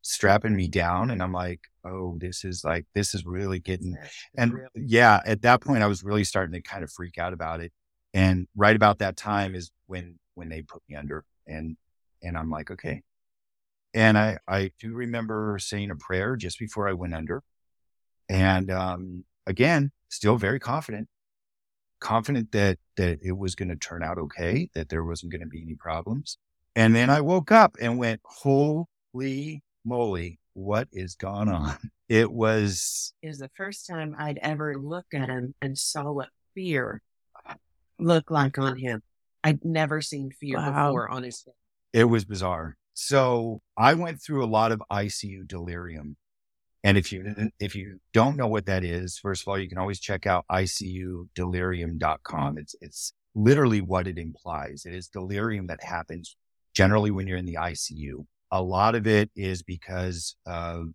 strapping 0.00 0.56
me 0.56 0.68
down. 0.68 1.10
And 1.10 1.22
I'm 1.22 1.34
like, 1.34 1.60
oh, 1.84 2.16
this 2.18 2.46
is 2.46 2.64
like 2.64 2.86
this 2.94 3.14
is 3.14 3.26
really 3.26 3.60
getting 3.60 3.94
and 4.38 4.54
really? 4.54 4.68
yeah, 4.74 5.20
at 5.26 5.42
that 5.42 5.60
point 5.60 5.82
I 5.82 5.86
was 5.86 6.02
really 6.02 6.24
starting 6.24 6.54
to 6.54 6.62
kind 6.62 6.82
of 6.82 6.90
freak 6.90 7.18
out 7.18 7.34
about 7.34 7.60
it. 7.60 7.72
And 8.14 8.48
right 8.56 8.74
about 8.74 9.00
that 9.00 9.18
time 9.18 9.54
is 9.54 9.70
when 9.86 10.18
when 10.34 10.48
they 10.48 10.62
put 10.62 10.82
me 10.88 10.96
under 10.96 11.26
and 11.46 11.76
and 12.22 12.36
I'm 12.38 12.50
like, 12.50 12.70
okay. 12.70 13.02
And 13.92 14.18
I, 14.18 14.38
I 14.48 14.72
do 14.80 14.92
remember 14.92 15.56
saying 15.60 15.90
a 15.90 15.96
prayer 15.96 16.34
just 16.36 16.58
before 16.58 16.88
I 16.88 16.94
went 16.94 17.14
under 17.14 17.42
and 18.28 18.70
um, 18.70 19.24
again, 19.46 19.92
still 20.08 20.36
very 20.36 20.58
confident, 20.58 21.08
confident 22.00 22.52
that 22.52 22.78
that 22.96 23.18
it 23.22 23.32
was 23.36 23.54
going 23.54 23.68
to 23.68 23.76
turn 23.76 24.02
out 24.02 24.18
okay, 24.18 24.70
that 24.74 24.88
there 24.88 25.04
wasn't 25.04 25.32
going 25.32 25.42
to 25.42 25.46
be 25.46 25.62
any 25.62 25.74
problems. 25.74 26.38
And 26.76 26.94
then 26.94 27.10
I 27.10 27.20
woke 27.20 27.52
up 27.52 27.76
and 27.80 27.98
went, 27.98 28.20
"Holy 28.24 29.62
moly, 29.84 30.38
what 30.54 30.88
is 30.92 31.14
gone 31.14 31.48
on?" 31.48 31.76
It 32.06 32.30
was 32.30 33.14
it 33.22 33.28
was 33.28 33.38
the 33.38 33.50
first 33.56 33.86
time 33.86 34.14
I'd 34.18 34.38
ever 34.42 34.76
looked 34.76 35.14
at 35.14 35.30
him 35.30 35.54
and 35.62 35.76
saw 35.76 36.12
what 36.12 36.28
fear 36.54 37.00
looked 37.98 38.30
like 38.30 38.58
on 38.58 38.76
him. 38.76 39.02
I'd 39.44 39.64
never 39.64 40.00
seen 40.00 40.30
fear 40.30 40.56
wow. 40.56 40.88
before 40.88 41.08
on 41.08 41.22
his 41.22 41.42
face. 41.42 41.54
It 41.92 42.04
was 42.04 42.24
bizarre. 42.24 42.76
So 42.94 43.60
I 43.76 43.94
went 43.94 44.20
through 44.20 44.44
a 44.44 44.46
lot 44.46 44.72
of 44.72 44.82
ICU 44.90 45.46
delirium 45.46 46.16
and 46.84 46.96
if 46.98 47.10
you 47.10 47.34
uh, 47.36 47.46
if 47.58 47.74
you 47.74 47.98
don't 48.12 48.36
know 48.36 48.46
what 48.46 48.66
that 48.66 48.84
is, 48.84 49.18
first 49.18 49.42
of 49.42 49.48
all, 49.48 49.58
you 49.58 49.68
can 49.68 49.78
always 49.78 49.98
check 49.98 50.26
out 50.26 50.44
icudelirium.com. 50.52 52.58
It's 52.58 52.76
it's 52.80 53.12
literally 53.34 53.80
what 53.80 54.06
it 54.06 54.18
implies. 54.18 54.84
It 54.84 54.94
is 54.94 55.08
delirium 55.08 55.66
that 55.68 55.82
happens 55.82 56.36
generally 56.74 57.10
when 57.10 57.26
you're 57.26 57.38
in 57.38 57.46
the 57.46 57.54
ICU. 57.54 58.26
A 58.50 58.62
lot 58.62 58.94
of 58.94 59.06
it 59.06 59.30
is 59.34 59.62
because 59.62 60.36
of 60.46 60.88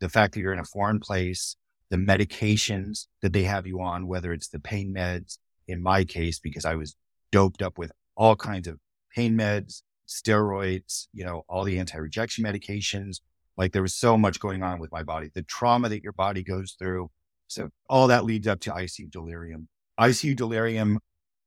the 0.00 0.08
fact 0.08 0.34
that 0.34 0.40
you're 0.40 0.52
in 0.52 0.58
a 0.58 0.64
foreign 0.64 0.98
place, 0.98 1.54
the 1.90 1.96
medications 1.96 3.06
that 3.22 3.32
they 3.32 3.44
have 3.44 3.68
you 3.68 3.80
on, 3.80 4.08
whether 4.08 4.32
it's 4.32 4.48
the 4.48 4.58
pain 4.58 4.92
meds, 4.92 5.38
in 5.68 5.80
my 5.80 6.04
case, 6.04 6.40
because 6.40 6.64
I 6.64 6.74
was 6.74 6.96
doped 7.32 7.62
up 7.62 7.78
with 7.78 7.92
all 8.16 8.36
kinds 8.36 8.68
of 8.68 8.78
pain 9.14 9.36
meds, 9.36 9.82
steroids, 10.08 11.06
you 11.12 11.24
know, 11.24 11.44
all 11.48 11.64
the 11.64 11.78
anti-rejection 11.78 12.44
medications, 12.44 13.20
like 13.56 13.72
there 13.72 13.82
was 13.82 13.94
so 13.94 14.16
much 14.16 14.40
going 14.40 14.62
on 14.62 14.80
with 14.80 14.90
my 14.92 15.02
body, 15.02 15.30
the 15.34 15.42
trauma 15.42 15.88
that 15.88 16.02
your 16.02 16.12
body 16.12 16.42
goes 16.42 16.76
through. 16.78 17.10
So 17.46 17.70
all 17.88 18.06
that 18.08 18.24
leads 18.24 18.46
up 18.46 18.60
to 18.60 18.70
ICU 18.70 19.10
delirium. 19.10 19.68
ICU 19.98 20.36
delirium 20.36 20.98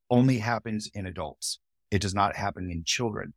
only 0.09 0.37
happens 0.37 0.89
in 0.93 1.05
adults. 1.05 1.59
It 1.91 2.01
does 2.01 2.13
not 2.13 2.35
happen 2.35 2.69
in 2.69 2.83
children. 2.85 3.33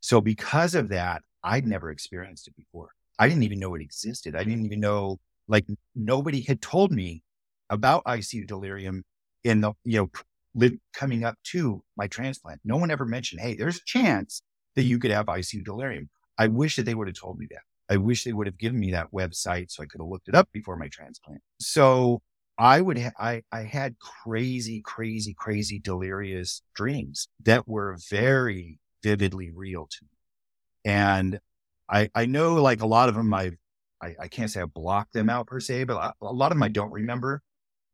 So 0.00 0.20
because 0.20 0.74
of 0.74 0.88
that, 0.88 1.22
I'd 1.42 1.66
never 1.66 1.90
experienced 1.90 2.48
it 2.48 2.56
before. 2.56 2.90
I 3.18 3.28
didn't 3.28 3.42
even 3.44 3.58
know 3.58 3.74
it 3.74 3.82
existed. 3.82 4.34
I 4.34 4.44
didn't 4.44 4.64
even 4.64 4.80
know, 4.80 5.18
like 5.48 5.66
nobody 5.94 6.40
had 6.42 6.60
told 6.60 6.92
me 6.92 7.22
about 7.70 8.04
ICU 8.04 8.46
delirium 8.46 9.04
in 9.44 9.60
the, 9.60 9.72
you 9.84 9.98
know, 10.00 10.10
li- 10.58 10.80
coming 10.92 11.24
up 11.24 11.36
to 11.44 11.82
my 11.96 12.06
transplant. 12.06 12.60
No 12.64 12.76
one 12.76 12.90
ever 12.90 13.04
mentioned, 13.04 13.40
Hey, 13.40 13.54
there's 13.54 13.76
a 13.76 13.84
chance 13.86 14.42
that 14.74 14.84
you 14.84 14.98
could 14.98 15.10
have 15.10 15.26
ICU 15.26 15.64
delirium. 15.64 16.08
I 16.38 16.48
wish 16.48 16.76
that 16.76 16.84
they 16.84 16.94
would 16.94 17.08
have 17.08 17.18
told 17.18 17.38
me 17.38 17.46
that. 17.50 17.62
I 17.90 17.96
wish 17.96 18.24
they 18.24 18.32
would 18.32 18.46
have 18.46 18.58
given 18.58 18.78
me 18.78 18.92
that 18.92 19.12
website 19.12 19.70
so 19.70 19.82
I 19.82 19.86
could 19.86 20.00
have 20.00 20.08
looked 20.08 20.28
it 20.28 20.34
up 20.34 20.48
before 20.52 20.76
my 20.76 20.88
transplant. 20.88 21.40
So 21.58 22.20
I 22.58 22.80
would, 22.80 22.98
ha- 22.98 23.12
I, 23.18 23.42
I 23.50 23.62
had 23.62 23.96
crazy, 23.98 24.82
crazy, 24.84 25.34
crazy 25.34 25.78
delirious 25.78 26.62
dreams 26.74 27.28
that 27.44 27.66
were 27.66 27.96
very 28.10 28.78
vividly 29.02 29.50
real 29.54 29.86
to 29.86 29.98
me. 30.02 30.92
And 30.92 31.40
I, 31.88 32.10
I 32.14 32.26
know 32.26 32.54
like 32.56 32.82
a 32.82 32.86
lot 32.86 33.08
of 33.08 33.14
them, 33.14 33.32
I've, 33.32 33.56
I, 34.02 34.14
I 34.20 34.28
can't 34.28 34.50
say 34.50 34.60
I 34.60 34.66
blocked 34.66 35.12
them 35.12 35.30
out 35.30 35.46
per 35.46 35.60
se, 35.60 35.84
but 35.84 36.14
a 36.20 36.32
lot 36.32 36.52
of 36.52 36.56
them 36.56 36.62
I 36.62 36.68
don't 36.68 36.92
remember. 36.92 37.42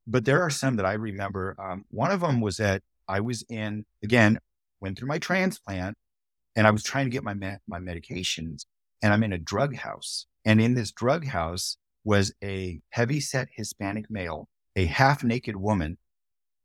But 0.07 0.25
there 0.25 0.43
are 0.43 0.51
some 0.51 0.77
that 0.77 0.87
I 0.87 0.95
remember. 0.95 1.57
Um, 1.59 1.85
one 1.91 2.11
of 2.11 2.21
them 2.21 2.41
was 2.41 2.59
that 2.59 2.83
I 3.09 3.21
was 3.21 3.43
in, 3.49 3.85
again, 4.03 4.39
went 4.81 4.99
through 4.99 5.09
my 5.09 5.19
transplant 5.19 5.97
and 6.57 6.67
I 6.67 6.71
was 6.71 6.83
trying 6.83 7.07
to 7.07 7.11
get 7.11 7.25
my, 7.25 7.35
my 7.67 7.79
medications 7.79 8.67
and 9.03 9.13
I'm 9.13 9.23
in 9.23 9.33
a 9.33 9.39
drug 9.39 9.77
house. 9.77 10.27
And 10.45 10.61
in 10.61 10.75
this 10.75 10.93
drug 10.93 11.27
house 11.27 11.77
was 12.05 12.35
a 12.43 12.81
heavy 12.91 13.21
set 13.21 13.49
Hispanic 13.57 14.11
male, 14.11 14.49
a 14.77 14.85
half 14.85 15.25
naked 15.25 15.57
woman. 15.57 15.97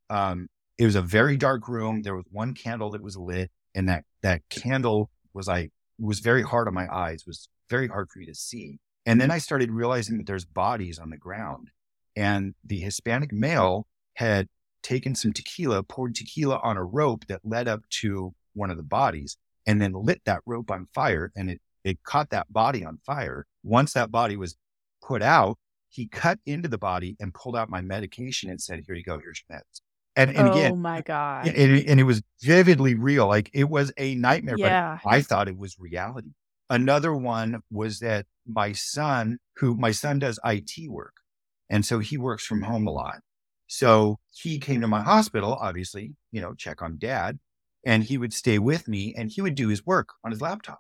Um, 0.10 0.48
it 0.78 0.86
was 0.86 0.96
a 0.96 1.02
very 1.02 1.38
dark 1.38 1.68
room. 1.68 2.02
There 2.02 2.16
was 2.16 2.26
one 2.30 2.54
candle 2.54 2.92
that 2.92 3.02
was 3.02 3.18
lit 3.18 3.52
and 3.74 3.88
that, 3.88 4.04
that 4.22 4.42
candle 4.50 5.10
was 5.34 5.48
like, 5.48 5.72
was 5.98 6.20
very 6.20 6.44
hard 6.44 6.68
on 6.68 6.74
my 6.74 6.94
eyes, 6.94 7.26
was 7.26 7.48
very 7.70 7.88
hard 7.88 8.10
for 8.10 8.20
me 8.20 8.26
to 8.26 8.36
see. 8.36 8.80
And 9.06 9.20
then 9.20 9.32
I 9.32 9.38
started 9.38 9.72
realizing 9.72 10.18
that 10.18 10.28
there's 10.28 10.46
bodies 10.46 11.00
on 11.00 11.10
the 11.10 11.18
ground 11.18 11.70
and 12.16 12.54
the 12.66 12.80
Hispanic 12.80 13.32
male 13.32 13.88
had 14.16 14.48
taken 14.82 15.16
some 15.16 15.34
tequila, 15.34 15.84
poured 15.84 16.16
tequila 16.16 16.60
on 16.64 16.78
a 16.78 16.84
rope 16.84 17.26
that 17.28 17.42
led 17.44 17.68
up 17.68 17.82
to 17.90 18.34
one 18.54 18.70
of 18.70 18.78
the 18.78 18.84
bodies 18.84 19.38
and 19.68 19.82
then 19.82 19.94
lit 19.94 20.22
that 20.26 20.42
rope 20.46 20.72
on 20.72 20.88
fire 20.94 21.32
and 21.36 21.50
it, 21.52 21.62
it 21.84 22.04
caught 22.04 22.30
that 22.32 22.52
body 22.52 22.84
on 22.84 22.98
fire. 23.06 23.46
Once 23.64 23.94
that 23.94 24.12
body 24.12 24.36
was 24.36 24.56
put 25.06 25.22
out, 25.22 25.58
he 25.90 26.08
cut 26.08 26.40
into 26.46 26.68
the 26.68 26.78
body 26.78 27.16
and 27.20 27.34
pulled 27.34 27.56
out 27.56 27.70
my 27.70 27.82
medication 27.82 28.50
and 28.50 28.62
said, 28.62 28.84
here 28.86 28.96
you 28.96 29.04
go, 29.04 29.20
here's 29.20 29.42
your 29.50 29.58
meds. 29.58 29.82
And, 30.16 30.36
and 30.36 30.50
oh 30.50 30.52
again, 30.52 30.80
my 30.82 31.02
God. 31.02 31.48
and, 31.48 31.88
and 31.88 32.00
it 32.00 32.04
was 32.04 32.22
vividly 32.42 32.96
real. 32.96 33.28
Like 33.28 33.50
it 33.54 33.70
was 33.70 33.92
a 33.98 34.16
nightmare, 34.16 34.56
Yeah. 34.58 35.00
but 35.04 35.10
I 35.10 35.22
thought 35.22 35.48
it 35.48 35.58
was 35.58 35.78
reality. 35.80 36.30
Another 36.70 37.14
one 37.16 37.62
was 37.72 38.00
that 38.00 38.26
my 38.46 38.74
son, 38.74 39.40
who 39.58 39.76
my 39.76 39.92
son 39.92 40.20
does 40.20 40.40
IT 40.44 40.90
work. 40.90 41.14
And 41.70 41.86
so 41.86 42.00
he 42.00 42.18
works 42.18 42.46
from 42.46 42.64
home 42.64 42.88
a 42.88 42.92
lot. 42.92 43.20
So 43.68 44.18
he 44.34 44.60
came 44.60 44.82
to 44.82 44.88
my 44.88 45.02
hospital, 45.02 45.54
obviously, 45.54 46.16
you 46.32 46.42
know, 46.42 46.54
check 46.56 46.82
on 46.82 46.98
dad 46.98 47.40
and 47.86 48.04
he 48.04 48.18
would 48.18 48.34
stay 48.34 48.58
with 48.58 48.88
me 48.88 49.14
and 49.16 49.30
he 49.30 49.42
would 49.42 49.56
do 49.56 49.70
his 49.70 49.86
work 49.86 50.10
on 50.24 50.32
his 50.32 50.42
laptop 50.42 50.80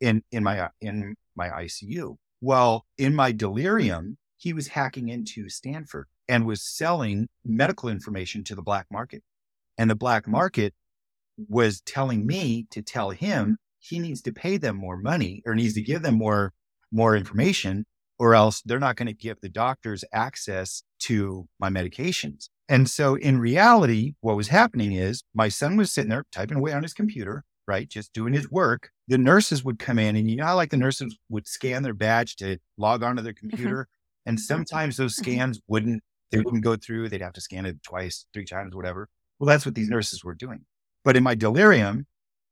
in, 0.00 0.22
in 0.30 0.44
my, 0.44 0.60
uh, 0.60 0.68
in 0.80 1.16
my 1.34 1.48
ICU. 1.48 2.16
Well, 2.40 2.86
in 2.96 3.14
my 3.14 3.32
delirium, 3.32 4.16
he 4.36 4.52
was 4.52 4.68
hacking 4.68 5.08
into 5.08 5.48
Stanford 5.48 6.06
and 6.28 6.46
was 6.46 6.62
selling 6.62 7.28
medical 7.44 7.88
information 7.88 8.44
to 8.44 8.54
the 8.54 8.62
black 8.62 8.86
market. 8.90 9.22
And 9.76 9.90
the 9.90 9.96
black 9.96 10.28
market 10.28 10.72
was 11.48 11.80
telling 11.80 12.26
me 12.26 12.66
to 12.70 12.80
tell 12.80 13.10
him 13.10 13.58
he 13.80 13.98
needs 13.98 14.22
to 14.22 14.32
pay 14.32 14.56
them 14.56 14.76
more 14.76 14.96
money 14.96 15.42
or 15.44 15.54
needs 15.54 15.74
to 15.74 15.82
give 15.82 16.02
them 16.02 16.14
more, 16.14 16.52
more 16.92 17.16
information 17.16 17.86
or 18.20 18.34
else 18.34 18.60
they're 18.66 18.78
not 18.78 18.96
going 18.96 19.06
to 19.06 19.14
give 19.14 19.40
the 19.40 19.48
doctors 19.48 20.04
access 20.12 20.82
to 20.98 21.48
my 21.58 21.70
medications. 21.70 22.50
And 22.68 22.88
so 22.88 23.14
in 23.14 23.38
reality, 23.38 24.12
what 24.20 24.36
was 24.36 24.48
happening 24.48 24.92
is 24.92 25.24
my 25.34 25.48
son 25.48 25.78
was 25.78 25.90
sitting 25.90 26.10
there 26.10 26.26
typing 26.30 26.58
away 26.58 26.74
on 26.74 26.82
his 26.82 26.92
computer, 26.92 27.44
right? 27.66 27.88
Just 27.88 28.12
doing 28.12 28.34
his 28.34 28.50
work. 28.50 28.90
The 29.08 29.16
nurses 29.16 29.64
would 29.64 29.78
come 29.78 29.98
in 29.98 30.16
and 30.16 30.30
you 30.30 30.36
know 30.36 30.44
how 30.44 30.54
like 30.54 30.68
the 30.68 30.76
nurses 30.76 31.16
would 31.30 31.48
scan 31.48 31.82
their 31.82 31.94
badge 31.94 32.36
to 32.36 32.58
log 32.76 33.02
onto 33.02 33.22
their 33.22 33.32
mm-hmm. 33.32 33.48
computer. 33.48 33.88
And 34.26 34.38
sometimes 34.38 34.98
those 34.98 35.16
mm-hmm. 35.16 35.32
scans 35.32 35.60
wouldn't, 35.66 36.02
they 36.30 36.40
wouldn't 36.40 36.62
go 36.62 36.76
through. 36.76 37.08
They'd 37.08 37.22
have 37.22 37.32
to 37.32 37.40
scan 37.40 37.64
it 37.64 37.82
twice, 37.82 38.26
three 38.34 38.44
times, 38.44 38.76
whatever. 38.76 39.08
Well, 39.38 39.48
that's 39.48 39.64
what 39.64 39.74
these 39.74 39.88
nurses 39.88 40.22
were 40.22 40.34
doing. 40.34 40.66
But 41.06 41.16
in 41.16 41.22
my 41.22 41.34
delirium, 41.34 42.06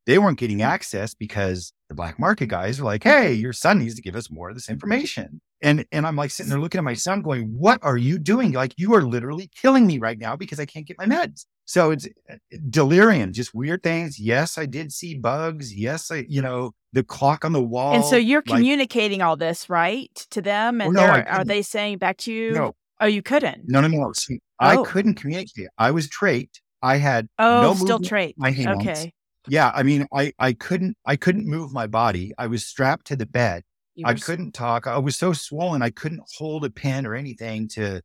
they 0.09 0.18
weren't 0.18 0.39
getting 0.39 0.62
access 0.62 1.12
because 1.14 1.72
the 1.90 1.94
black 1.94 2.18
market 2.18 2.47
guys 2.47 2.80
were 2.80 2.86
like, 2.86 3.05
Hey, 3.05 3.35
your 3.35 3.52
son 3.52 3.78
needs 3.78 3.94
to 3.94 4.02
give 4.02 4.16
us 4.16 4.30
more 4.30 4.48
of 4.48 4.56
this 4.56 4.68
information. 4.70 5.40
And, 5.62 5.85
and 5.93 6.06
I'm 6.06 6.16
like 6.16 6.30
sitting 6.30 6.48
there 6.51 6.59
looking 6.60 6.78
at 6.78 6.85
my 6.85 6.94
son 6.94 7.20
going, 7.20 7.48
what 7.56 7.78
are 7.82 7.97
you 7.98 8.18
doing? 8.18 8.52
Like 8.52 8.72
you 8.78 8.94
are 8.94 9.02
literally 9.02 9.51
killing 9.55 9.86
me 9.86 9.98
right 9.98 10.18
now 10.18 10.35
because 10.35 10.59
I 10.59 10.64
can't 10.66 10.86
get 10.86 10.97
my 10.98 11.05
meds. 11.05 11.44
So 11.66 11.90
it's 11.90 12.06
uh, 12.30 12.36
delirium, 12.70 13.32
just 13.35 13.55
weird 13.55 13.82
things. 13.82 14.18
Yes, 14.18 14.56
I 14.56 14.64
did 14.66 14.93
see 14.93 15.14
bugs. 15.18 15.74
Yes, 15.74 16.10
I, 16.10 16.24
you 16.28 16.40
know, 16.40 16.72
the 16.94 17.02
clock 17.05 17.44
on 17.44 17.52
the 17.52 17.62
wall. 17.62 17.94
and 17.94 18.05
so 18.05 18.16
you're 18.16 18.43
like- 18.47 18.56
communicating 18.56 19.20
all 19.20 19.36
this, 19.36 19.68
right, 19.68 20.14
to 20.30 20.40
them? 20.40 20.80
And 20.80 20.94
Well, 20.94 21.06
no, 21.06 21.22
they're, 21.36 21.44
they 21.44 21.60
saying 21.62 21.98
back 21.98 22.16
to 22.18 22.32
you? 22.32 22.52
no, 22.52 22.74
Oh, 23.01 23.06
you 23.06 23.20
couldn't. 23.22 23.64
no, 23.68 23.80
no, 23.82 23.89
no. 23.89 24.12
See, 24.14 24.40
I 24.59 24.76
Oh. 24.76 24.85
couldn't 24.85 25.14
communicate. 25.16 25.68
I 25.76 25.90
was 25.90 26.09
trached. 26.09 26.60
I 26.82 26.97
had 26.97 27.28
Oh, 27.39 27.60
no 27.62 27.74
still 27.74 27.98
trached. 27.98 28.35
my 28.39 28.51
hands. 28.52 28.80
Okay. 28.80 29.12
Yeah, 29.47 29.70
I 29.74 29.82
mean, 29.82 30.06
I 30.12 30.32
I 30.39 30.52
couldn't 30.52 30.97
I 31.06 31.16
couldn't 31.16 31.47
move 31.47 31.73
my 31.73 31.86
body. 31.86 32.32
I 32.39 32.47
was 32.48 32.66
strapped 32.66 33.06
to 33.09 33.16
the 33.16 33.27
bed. 33.27 33.62
I 34.05 34.15
couldn't 34.15 34.52
talk. 34.52 34.86
I 34.86 34.98
was 34.98 35.16
so 35.16 35.32
swollen. 35.32 35.82
I 35.82 35.90
couldn't 35.90 36.23
hold 36.36 36.65
a 36.65 36.70
pen 36.70 37.06
or 37.06 37.15
anything 37.15 37.69
to. 37.69 38.01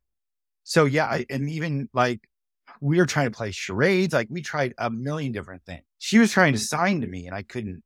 So 0.64 0.86
yeah, 0.86 1.06
I, 1.06 1.26
and 1.30 1.48
even 1.48 1.88
like 1.92 2.20
we 2.80 2.98
were 2.98 3.06
trying 3.06 3.26
to 3.26 3.36
play 3.36 3.50
charades. 3.50 4.14
Like 4.14 4.28
we 4.30 4.42
tried 4.42 4.74
a 4.78 4.90
million 4.90 5.32
different 5.32 5.64
things. 5.64 5.82
She 5.98 6.18
was 6.18 6.32
trying 6.32 6.52
to 6.54 6.58
sign 6.58 7.00
to 7.02 7.06
me, 7.06 7.26
and 7.26 7.34
I 7.34 7.42
couldn't. 7.42 7.82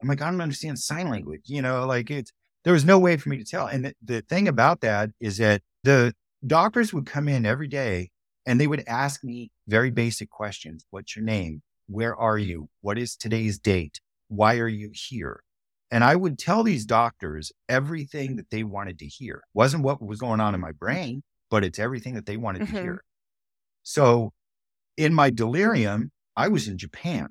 I'm 0.00 0.08
like, 0.08 0.22
I 0.22 0.30
don't 0.30 0.40
understand 0.40 0.78
sign 0.78 1.10
language. 1.10 1.42
You 1.46 1.62
know, 1.62 1.86
like 1.86 2.10
it's 2.10 2.32
there 2.64 2.72
was 2.72 2.84
no 2.84 2.98
way 2.98 3.16
for 3.16 3.28
me 3.28 3.38
to 3.38 3.44
tell. 3.44 3.66
And 3.66 3.86
the, 3.86 3.94
the 4.02 4.22
thing 4.22 4.48
about 4.48 4.80
that 4.82 5.10
is 5.20 5.38
that 5.38 5.62
the 5.84 6.14
doctors 6.46 6.92
would 6.92 7.06
come 7.06 7.28
in 7.28 7.46
every 7.46 7.68
day 7.68 8.10
and 8.46 8.60
they 8.60 8.66
would 8.66 8.84
ask 8.86 9.22
me 9.24 9.50
very 9.68 9.90
basic 9.90 10.30
questions. 10.30 10.84
What's 10.90 11.16
your 11.16 11.24
name? 11.24 11.62
Where 11.90 12.14
are 12.14 12.38
you? 12.38 12.68
What 12.82 12.98
is 12.98 13.16
today's 13.16 13.58
date? 13.58 14.00
Why 14.28 14.58
are 14.58 14.68
you 14.68 14.92
here? 14.94 15.42
And 15.90 16.04
I 16.04 16.14
would 16.14 16.38
tell 16.38 16.62
these 16.62 16.86
doctors 16.86 17.50
everything 17.68 18.36
that 18.36 18.50
they 18.50 18.62
wanted 18.62 19.00
to 19.00 19.06
hear. 19.06 19.42
Wasn't 19.54 19.82
what 19.82 20.00
was 20.00 20.20
going 20.20 20.38
on 20.38 20.54
in 20.54 20.60
my 20.60 20.70
brain, 20.70 21.24
but 21.50 21.64
it's 21.64 21.80
everything 21.80 22.14
that 22.14 22.26
they 22.26 22.36
wanted 22.36 22.62
Mhm. 22.62 22.66
to 22.70 22.82
hear. 22.82 23.04
So 23.82 24.32
in 24.96 25.12
my 25.14 25.30
delirium, 25.30 26.12
I 26.36 26.46
was 26.46 26.68
in 26.68 26.78
Japan 26.78 27.30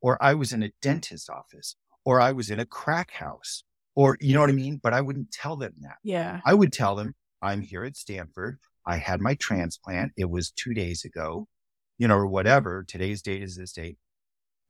or 0.00 0.22
I 0.22 0.32
was 0.32 0.54
in 0.54 0.62
a 0.62 0.70
dentist's 0.80 1.28
office 1.28 1.76
or 2.06 2.22
I 2.22 2.32
was 2.32 2.48
in 2.48 2.58
a 2.58 2.64
crack 2.64 3.10
house 3.10 3.64
or, 3.94 4.16
you 4.18 4.32
know 4.32 4.40
what 4.40 4.48
I 4.48 4.54
mean? 4.54 4.78
But 4.82 4.94
I 4.94 5.02
wouldn't 5.02 5.30
tell 5.30 5.56
them 5.56 5.74
that. 5.80 5.98
Yeah. 6.02 6.40
I 6.46 6.54
would 6.54 6.72
tell 6.72 6.96
them, 6.96 7.16
I'm 7.42 7.60
here 7.60 7.84
at 7.84 7.98
Stanford. 7.98 8.60
I 8.86 8.96
had 8.96 9.20
my 9.20 9.34
transplant. 9.34 10.12
It 10.16 10.30
was 10.30 10.50
two 10.50 10.72
days 10.72 11.04
ago, 11.04 11.48
you 12.00 12.08
know, 12.08 12.16
or 12.16 12.26
whatever. 12.26 12.82
Today's 12.82 13.20
date 13.20 13.42
is 13.42 13.56
this 13.56 13.72
date. 13.72 13.98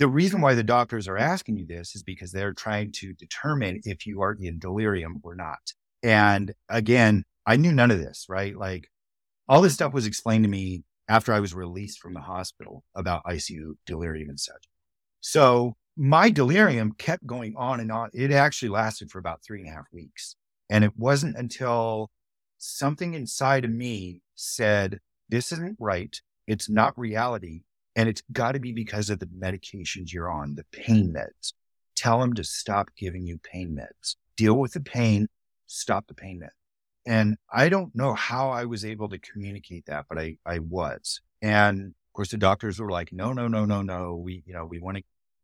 The 0.01 0.09
reason 0.09 0.41
why 0.41 0.55
the 0.55 0.65
doctors 0.65 1.07
are 1.07 1.17
asking 1.17 1.59
you 1.59 1.67
this 1.67 1.95
is 1.95 2.03
because 2.03 2.33
they're 2.33 2.53
trying 2.53 2.91
to 2.97 3.13
determine 3.13 3.81
if 3.85 4.05
you 4.05 4.21
are 4.21 4.37
in 4.39 4.59
delirium 4.59 5.21
or 5.23 5.37
not. 5.37 5.73
And 6.03 6.53
again, 6.69 7.25
I 7.47 7.57
knew 7.57 7.71
none 7.71 7.93
of 7.93 7.99
this, 7.99 8.27
right? 8.29 8.57
Like 8.57 8.89
all 9.49 9.63
this 9.63 9.75
stuff 9.75 9.93
was 9.93 10.07
explained 10.07 10.43
to 10.43 10.51
me 10.51 10.83
after 11.09 11.33
I 11.33 11.39
was 11.39 11.55
released 11.55 12.01
from 12.01 12.15
the 12.15 12.21
hospital 12.21 12.83
about 12.97 13.23
ICU 13.25 13.75
delirium 13.87 14.29
and 14.29 14.41
such. 14.41 14.65
So 15.21 15.77
my 15.97 16.31
delirium 16.31 16.95
kept 16.99 17.27
going 17.27 17.55
on 17.57 17.79
and 17.79 17.93
on. 17.93 18.11
It 18.13 18.33
actually 18.33 18.71
lasted 18.71 19.09
for 19.09 19.21
about 19.21 19.45
three 19.47 19.61
and 19.61 19.69
a 19.69 19.73
half 19.73 19.87
weeks. 19.93 20.35
And 20.69 20.83
it 20.83 20.97
wasn't 20.97 21.37
until 21.37 22.11
something 22.59 23.15
inside 23.15 23.65
of 23.65 23.71
me 23.71 24.23
said, 24.35 24.99
this 25.29 25.53
isn't 25.53 25.77
right. 25.79 26.21
It's 26.51 26.69
not 26.69 26.99
reality. 26.99 27.63
And 27.95 28.09
it's 28.09 28.23
got 28.33 28.53
to 28.53 28.61
be 28.61 28.73
because 28.73 29.09
of 29.09 29.21
the 29.21 29.27
medications 29.27 30.13
you're 30.13 30.31
on, 30.31 30.57
the 30.57 30.65
pain 30.73 31.15
meds. 31.17 31.53
Tell 31.95 32.19
them 32.21 32.35
to 32.35 32.45
stop 32.45 32.89
giving 32.99 33.25
you 33.25 33.39
pain 33.39 33.77
meds. 33.79 34.17
Deal 34.37 34.55
with 34.59 34.73
the 34.73 34.81
pain, 34.81 35.29
stop 35.67 36.07
the 36.09 36.15
pain 36.15 36.41
med. 36.41 36.51
And 37.07 37.37
I 37.53 37.69
don't 37.69 37.95
know 37.95 38.15
how 38.15 38.51
I 38.51 38.65
was 38.65 38.85
able 38.85 39.09
to 39.11 39.19
communicate 39.19 39.87
that, 39.87 40.07
but 40.09 40.19
I, 40.19 40.37
I 40.45 40.59
was. 40.59 41.21
And 41.41 41.81
of 41.89 42.13
course, 42.15 42.31
the 42.31 42.37
doctors 42.37 42.81
were 42.81 42.91
like, 42.91 43.13
no, 43.13 43.33
no, 43.33 43.47
no, 43.47 43.65
no, 43.65 43.83
no. 43.83 44.17
We, 44.17 44.43
you 44.45 44.55
know, 44.55 44.67
we 44.67 44.81
want 44.81 44.97
to, 44.99 45.03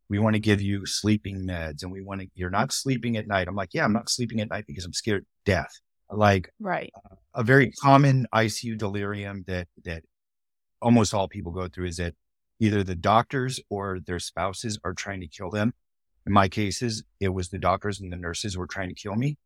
we 0.09 0.19
want 0.19 0.35
to 0.35 0.41
give 0.41 0.61
you 0.61 0.87
sleeping 0.87 1.47
meds 1.47 1.83
and 1.83 1.93
we 1.93 2.03
want 2.03 2.23
to, 2.23 2.29
you're 2.35 2.51
not 2.51 2.73
sleeping 2.73 3.17
at 3.17 3.29
night. 3.29 3.49
I'm 3.49 3.55
like, 3.57 3.75
yeah, 3.75 3.85
I'm 3.85 3.93
not 3.93 4.11
sleeping 4.11 4.41
at 4.41 4.51
night 4.51 4.65
because 4.67 4.85
I'm 4.85 4.93
scared 4.93 5.23
of 5.23 5.27
death. 5.45 5.73
Like 6.11 6.51
Right. 6.61 6.93
a 7.35 7.43
very 7.43 7.71
common 7.73 8.27
ICU 8.35 8.79
delirium 8.79 9.45
that, 9.47 9.69
that 9.85 10.05
almost 10.87 11.13
all 11.13 11.27
people 11.27 11.51
go 11.51 11.67
through 11.67 11.87
is 11.87 11.97
that 11.97 12.15
either 12.61 12.85
the 12.85 12.95
doctors 12.95 13.59
or 13.69 13.99
their 14.07 14.21
spouses 14.21 14.79
are 14.85 14.95
trying 14.95 15.21
to 15.21 15.27
kill 15.27 15.51
them. 15.51 15.75
In 16.25 16.33
my 16.33 16.49
cases, 16.49 17.03
it 17.19 17.31
was 17.31 17.49
the 17.49 17.59
doctors 17.59 18.01
and 18.01 18.13
the 18.13 18.17
nurses 18.17 18.57
were 18.57 18.69
trying 18.69 18.91
to 18.91 18.95
kill 18.95 19.17
me. 19.17 19.37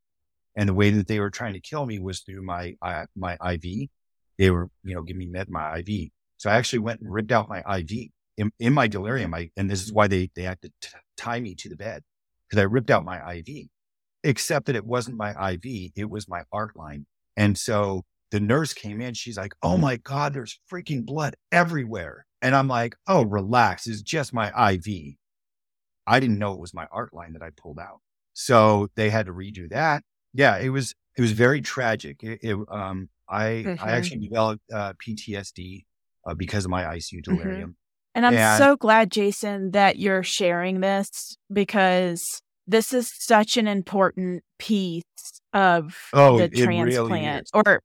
And 0.55 0.69
the 0.69 0.75
way 0.75 0.91
that 0.91 1.07
they 1.07 1.19
were 1.19 1.31
trying 1.31 1.55
to 1.55 1.61
kill 1.61 1.87
me 1.87 1.99
was 1.99 2.21
through 2.21 2.43
my, 2.43 2.75
uh, 2.83 3.07
my 3.17 3.39
IV. 3.53 3.89
They 4.37 4.51
were, 4.51 4.69
you 4.85 4.95
know, 4.95 5.01
giving 5.03 5.21
me 5.21 5.27
med, 5.27 5.49
my 5.49 5.79
IV. 5.79 6.11
So 6.37 6.51
I 6.51 6.57
actually 6.57 6.81
went 6.81 7.01
and 7.01 7.11
ripped 7.11 7.33
out 7.33 7.49
my 7.49 7.61
IV 7.79 8.11
in, 8.37 8.51
in 8.59 8.75
my 8.75 8.87
delirium. 8.87 9.33
I, 9.33 9.51
and 9.57 9.71
this 9.71 9.83
is 9.83 9.95
why 9.95 10.09
they, 10.09 10.29
they 10.37 10.43
had 10.43 10.61
to 10.61 10.71
t- 10.83 10.91
tie 11.17 11.41
me 11.41 11.55
to 11.55 11.71
the 11.71 11.77
bed 11.77 12.03
because 12.49 12.61
I 12.61 12.67
ripped 12.67 12.91
out 12.91 13.03
my 13.03 13.37
IV, 13.37 13.69
except 14.25 14.67
that 14.67 14.77
it 14.77 14.85
wasn't 14.85 15.17
my 15.17 15.53
IV. 15.53 15.93
It 15.97 16.11
was 16.11 16.29
my 16.29 16.43
art 16.53 16.77
line. 16.77 17.07
And 17.35 17.57
so 17.57 18.05
the 18.31 18.41
nurse 18.41 18.73
came 18.73 19.01
in. 19.01 19.15
She's 19.15 19.37
like, 19.37 19.55
Oh 19.63 19.77
my 19.77 19.97
God, 19.97 20.35
there's 20.35 20.59
freaking 20.71 21.05
blood 21.05 21.37
everywhere. 21.53 22.27
And 22.43 22.55
I'm 22.55 22.69
like, 22.69 22.97
Oh, 23.07 23.23
relax. 23.23 23.87
It's 23.87 24.03
just 24.03 24.33
my 24.33 24.49
IV. 24.73 25.15
I 26.07 26.21
didn't 26.21 26.39
know 26.39 26.53
it 26.53 26.61
was 26.61 26.75
my 26.75 26.87
art 26.91 27.15
line 27.15 27.35
that 27.35 27.43
I 27.43 27.51
pulled 27.57 27.79
out. 27.79 28.01
So 28.33 28.89
they 28.97 29.11
had 29.11 29.27
to 29.27 29.33
redo 29.33 29.69
that. 29.71 30.03
Yeah, 30.33 30.59
it 30.59 30.71
was, 30.71 30.95
it 31.17 31.21
was 31.23 31.33
very 31.33 31.61
tragic. 31.61 32.23
It, 32.23 32.41
it, 32.43 32.57
um, 32.71 33.09
I, 33.29 33.45
mm-hmm. 33.67 33.85
I 33.85 33.93
actually 33.93 34.21
developed 34.29 34.63
uh, 34.73 34.95
PTSD 34.95 35.85
uh, 36.27 36.35
because 36.35 36.65
of 36.65 36.71
my 36.71 36.85
ICU 36.85 37.15
mm-hmm. 37.15 37.35
delirium. 37.35 37.71
Mm-hmm. 37.71 37.71
And 38.15 38.27
I'm 38.27 38.35
and, 38.35 38.59
so 38.59 38.77
glad, 38.77 39.11
Jason, 39.13 39.71
that 39.71 39.99
you're 39.99 40.25
sharing 40.25 40.81
this 40.81 41.37
because 41.53 42.25
this 42.67 42.93
is 42.93 43.11
such 43.13 43.57
an 43.57 43.69
important 43.69 44.43
piece 44.59 45.05
of 45.53 45.97
oh, 46.13 46.39
the 46.39 46.49
transplant. 46.49 47.49
Really 47.55 47.63
or, 47.67 47.83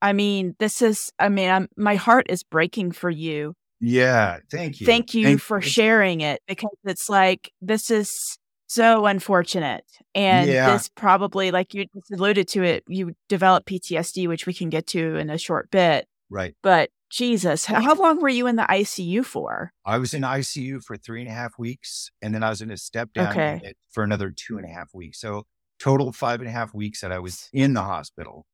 I 0.00 0.12
mean, 0.12 0.54
this 0.58 0.82
is, 0.82 1.10
I 1.18 1.28
mean, 1.28 1.50
I'm, 1.50 1.68
my 1.76 1.96
heart 1.96 2.26
is 2.28 2.42
breaking 2.42 2.92
for 2.92 3.10
you. 3.10 3.54
Yeah. 3.80 4.38
Thank 4.50 4.80
you. 4.80 4.86
Thank 4.86 5.14
you 5.14 5.24
thank, 5.24 5.40
for 5.40 5.60
sharing 5.60 6.20
it 6.20 6.40
because 6.46 6.76
it's 6.84 7.08
like, 7.08 7.52
this 7.60 7.90
is 7.90 8.38
so 8.66 9.06
unfortunate. 9.06 9.84
And 10.14 10.50
yeah. 10.50 10.72
this 10.72 10.88
probably, 10.88 11.50
like 11.50 11.74
you 11.74 11.86
alluded 12.12 12.48
to 12.48 12.62
it, 12.62 12.84
you 12.88 13.12
develop 13.28 13.66
PTSD, 13.66 14.28
which 14.28 14.46
we 14.46 14.54
can 14.54 14.68
get 14.68 14.86
to 14.88 15.16
in 15.16 15.30
a 15.30 15.38
short 15.38 15.70
bit. 15.70 16.06
Right. 16.30 16.54
But 16.62 16.90
Jesus, 17.10 17.64
how 17.64 17.94
long 17.94 18.20
were 18.20 18.28
you 18.28 18.46
in 18.46 18.56
the 18.56 18.64
ICU 18.64 19.24
for? 19.24 19.72
I 19.84 19.96
was 19.98 20.12
in 20.12 20.22
ICU 20.22 20.82
for 20.84 20.96
three 20.96 21.22
and 21.22 21.30
a 21.30 21.32
half 21.32 21.58
weeks, 21.58 22.10
and 22.20 22.34
then 22.34 22.42
I 22.42 22.50
was 22.50 22.60
in 22.60 22.70
a 22.70 22.76
step 22.76 23.12
down 23.14 23.30
okay. 23.30 23.72
for 23.90 24.04
another 24.04 24.30
two 24.30 24.58
and 24.58 24.66
a 24.66 24.68
half 24.68 24.92
weeks. 24.92 25.18
So 25.20 25.46
total 25.78 26.12
five 26.12 26.40
and 26.40 26.48
a 26.48 26.52
half 26.52 26.74
weeks 26.74 27.00
that 27.00 27.10
I 27.10 27.18
was 27.18 27.48
in 27.52 27.72
the 27.72 27.82
hospital. 27.82 28.44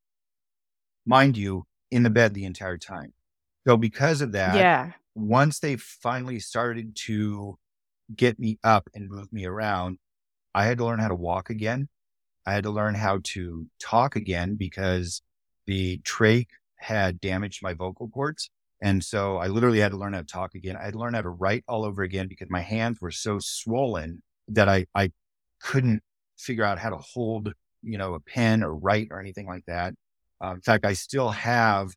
Mind 1.06 1.36
you, 1.36 1.66
in 1.90 2.02
the 2.02 2.10
bed 2.10 2.34
the 2.34 2.44
entire 2.44 2.78
time. 2.78 3.12
So 3.66 3.76
because 3.76 4.20
of 4.20 4.32
that, 4.32 4.56
yeah. 4.56 4.92
Once 5.14 5.60
they 5.60 5.76
finally 5.76 6.40
started 6.40 6.96
to 6.96 7.56
get 8.16 8.36
me 8.38 8.58
up 8.64 8.90
and 8.94 9.08
move 9.08 9.32
me 9.32 9.44
around, 9.44 9.98
I 10.54 10.64
had 10.64 10.78
to 10.78 10.84
learn 10.84 10.98
how 10.98 11.08
to 11.08 11.14
walk 11.14 11.50
again. 11.50 11.88
I 12.44 12.52
had 12.52 12.64
to 12.64 12.70
learn 12.70 12.94
how 12.96 13.20
to 13.22 13.66
talk 13.80 14.16
again 14.16 14.56
because 14.56 15.22
the 15.66 15.98
trach 15.98 16.48
had 16.76 17.20
damaged 17.20 17.62
my 17.62 17.74
vocal 17.74 18.08
cords. 18.08 18.50
And 18.82 19.02
so 19.02 19.38
I 19.38 19.46
literally 19.46 19.78
had 19.78 19.92
to 19.92 19.96
learn 19.96 20.12
how 20.12 20.20
to 20.20 20.26
talk 20.26 20.54
again. 20.54 20.76
I 20.76 20.84
had 20.84 20.94
to 20.94 20.98
learn 20.98 21.14
how 21.14 21.22
to 21.22 21.30
write 21.30 21.64
all 21.68 21.84
over 21.84 22.02
again 22.02 22.26
because 22.28 22.48
my 22.50 22.60
hands 22.60 23.00
were 23.00 23.12
so 23.12 23.38
swollen 23.38 24.22
that 24.48 24.68
I, 24.68 24.86
I 24.94 25.12
couldn't 25.62 26.02
figure 26.36 26.64
out 26.64 26.78
how 26.78 26.90
to 26.90 26.98
hold, 26.98 27.52
you 27.82 27.96
know, 27.98 28.14
a 28.14 28.20
pen 28.20 28.62
or 28.62 28.74
write 28.74 29.08
or 29.10 29.20
anything 29.20 29.46
like 29.46 29.64
that. 29.66 29.94
Uh, 30.44 30.54
in 30.54 30.60
fact, 30.60 30.84
I 30.84 30.92
still 30.92 31.30
have 31.30 31.92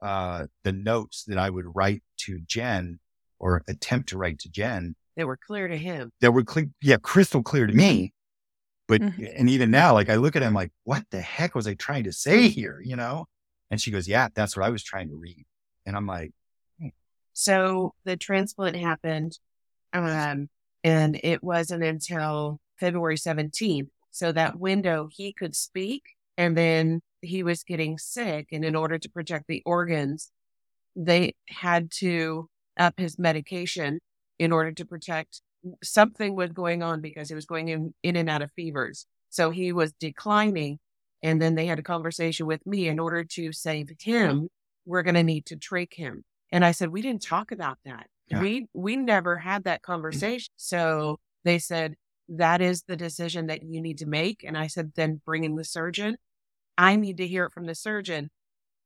uh, 0.00 0.46
the 0.64 0.72
notes 0.72 1.24
that 1.28 1.38
I 1.38 1.48
would 1.48 1.66
write 1.74 2.02
to 2.18 2.40
Jen 2.46 2.98
or 3.38 3.62
attempt 3.68 4.08
to 4.10 4.18
write 4.18 4.40
to 4.40 4.50
Jen. 4.50 4.96
They 5.16 5.24
were 5.24 5.36
clear 5.36 5.68
to 5.68 5.76
him. 5.76 6.10
They 6.20 6.28
were 6.28 6.42
clear, 6.42 6.68
yeah, 6.80 6.96
crystal 6.96 7.42
clear 7.42 7.66
to 7.66 7.72
me. 7.72 8.12
But 8.88 9.00
mm-hmm. 9.02 9.24
and 9.36 9.48
even 9.48 9.70
now, 9.70 9.94
like 9.94 10.10
I 10.10 10.16
look 10.16 10.34
at 10.34 10.42
him 10.42 10.54
like, 10.54 10.72
what 10.84 11.04
the 11.10 11.20
heck 11.20 11.54
was 11.54 11.66
I 11.66 11.74
trying 11.74 12.04
to 12.04 12.12
say 12.12 12.48
here? 12.48 12.80
You 12.84 12.96
know? 12.96 13.26
And 13.70 13.80
she 13.80 13.90
goes, 13.90 14.08
Yeah, 14.08 14.28
that's 14.34 14.56
what 14.56 14.66
I 14.66 14.70
was 14.70 14.82
trying 14.82 15.08
to 15.08 15.16
read. 15.16 15.46
And 15.86 15.96
I'm 15.96 16.06
like, 16.06 16.32
hmm. 16.80 16.88
So 17.32 17.94
the 18.04 18.16
transplant 18.16 18.76
happened. 18.76 19.38
Um, 19.92 20.48
and 20.82 21.20
it 21.22 21.42
wasn't 21.42 21.84
until 21.84 22.58
February 22.80 23.16
17th. 23.16 23.88
So 24.10 24.32
that 24.32 24.58
window 24.58 25.08
he 25.10 25.32
could 25.32 25.54
speak 25.54 26.02
and 26.36 26.56
then 26.56 27.00
he 27.22 27.42
was 27.42 27.62
getting 27.62 27.98
sick. 27.98 28.48
And 28.52 28.64
in 28.64 28.76
order 28.76 28.98
to 28.98 29.08
protect 29.08 29.46
the 29.48 29.62
organs, 29.64 30.30
they 30.94 31.34
had 31.48 31.90
to 31.98 32.48
up 32.78 32.94
his 32.98 33.18
medication 33.18 34.00
in 34.38 34.52
order 34.52 34.72
to 34.72 34.84
protect 34.84 35.40
something 35.82 36.34
was 36.34 36.50
going 36.50 36.82
on 36.82 37.00
because 37.00 37.28
he 37.28 37.34
was 37.34 37.46
going 37.46 37.68
in, 37.68 37.94
in 38.02 38.16
and 38.16 38.28
out 38.28 38.42
of 38.42 38.50
fevers. 38.56 39.06
So 39.30 39.50
he 39.50 39.72
was 39.72 39.92
declining 39.92 40.78
and 41.22 41.40
then 41.40 41.54
they 41.54 41.66
had 41.66 41.78
a 41.78 41.82
conversation 41.82 42.46
with 42.46 42.66
me 42.66 42.88
in 42.88 42.98
order 42.98 43.24
to 43.24 43.52
save 43.52 43.90
him, 44.00 44.48
we're 44.84 45.02
going 45.02 45.14
to 45.14 45.22
need 45.22 45.46
to 45.46 45.56
trach 45.56 45.94
him. 45.94 46.24
And 46.50 46.64
I 46.64 46.72
said, 46.72 46.90
we 46.90 47.00
didn't 47.00 47.22
talk 47.22 47.52
about 47.52 47.78
that. 47.84 48.06
Yeah. 48.28 48.40
We, 48.40 48.66
we 48.74 48.96
never 48.96 49.38
had 49.38 49.64
that 49.64 49.82
conversation. 49.82 50.52
So 50.56 51.18
they 51.44 51.58
said, 51.58 51.94
that 52.28 52.60
is 52.60 52.82
the 52.86 52.96
decision 52.96 53.46
that 53.46 53.62
you 53.62 53.80
need 53.80 53.98
to 53.98 54.06
make. 54.06 54.42
And 54.44 54.56
I 54.56 54.66
said, 54.66 54.92
then 54.96 55.20
bring 55.24 55.44
in 55.44 55.54
the 55.54 55.64
surgeon. 55.64 56.16
I 56.76 56.96
need 56.96 57.18
to 57.18 57.26
hear 57.26 57.44
it 57.44 57.52
from 57.52 57.66
the 57.66 57.74
surgeon 57.74 58.30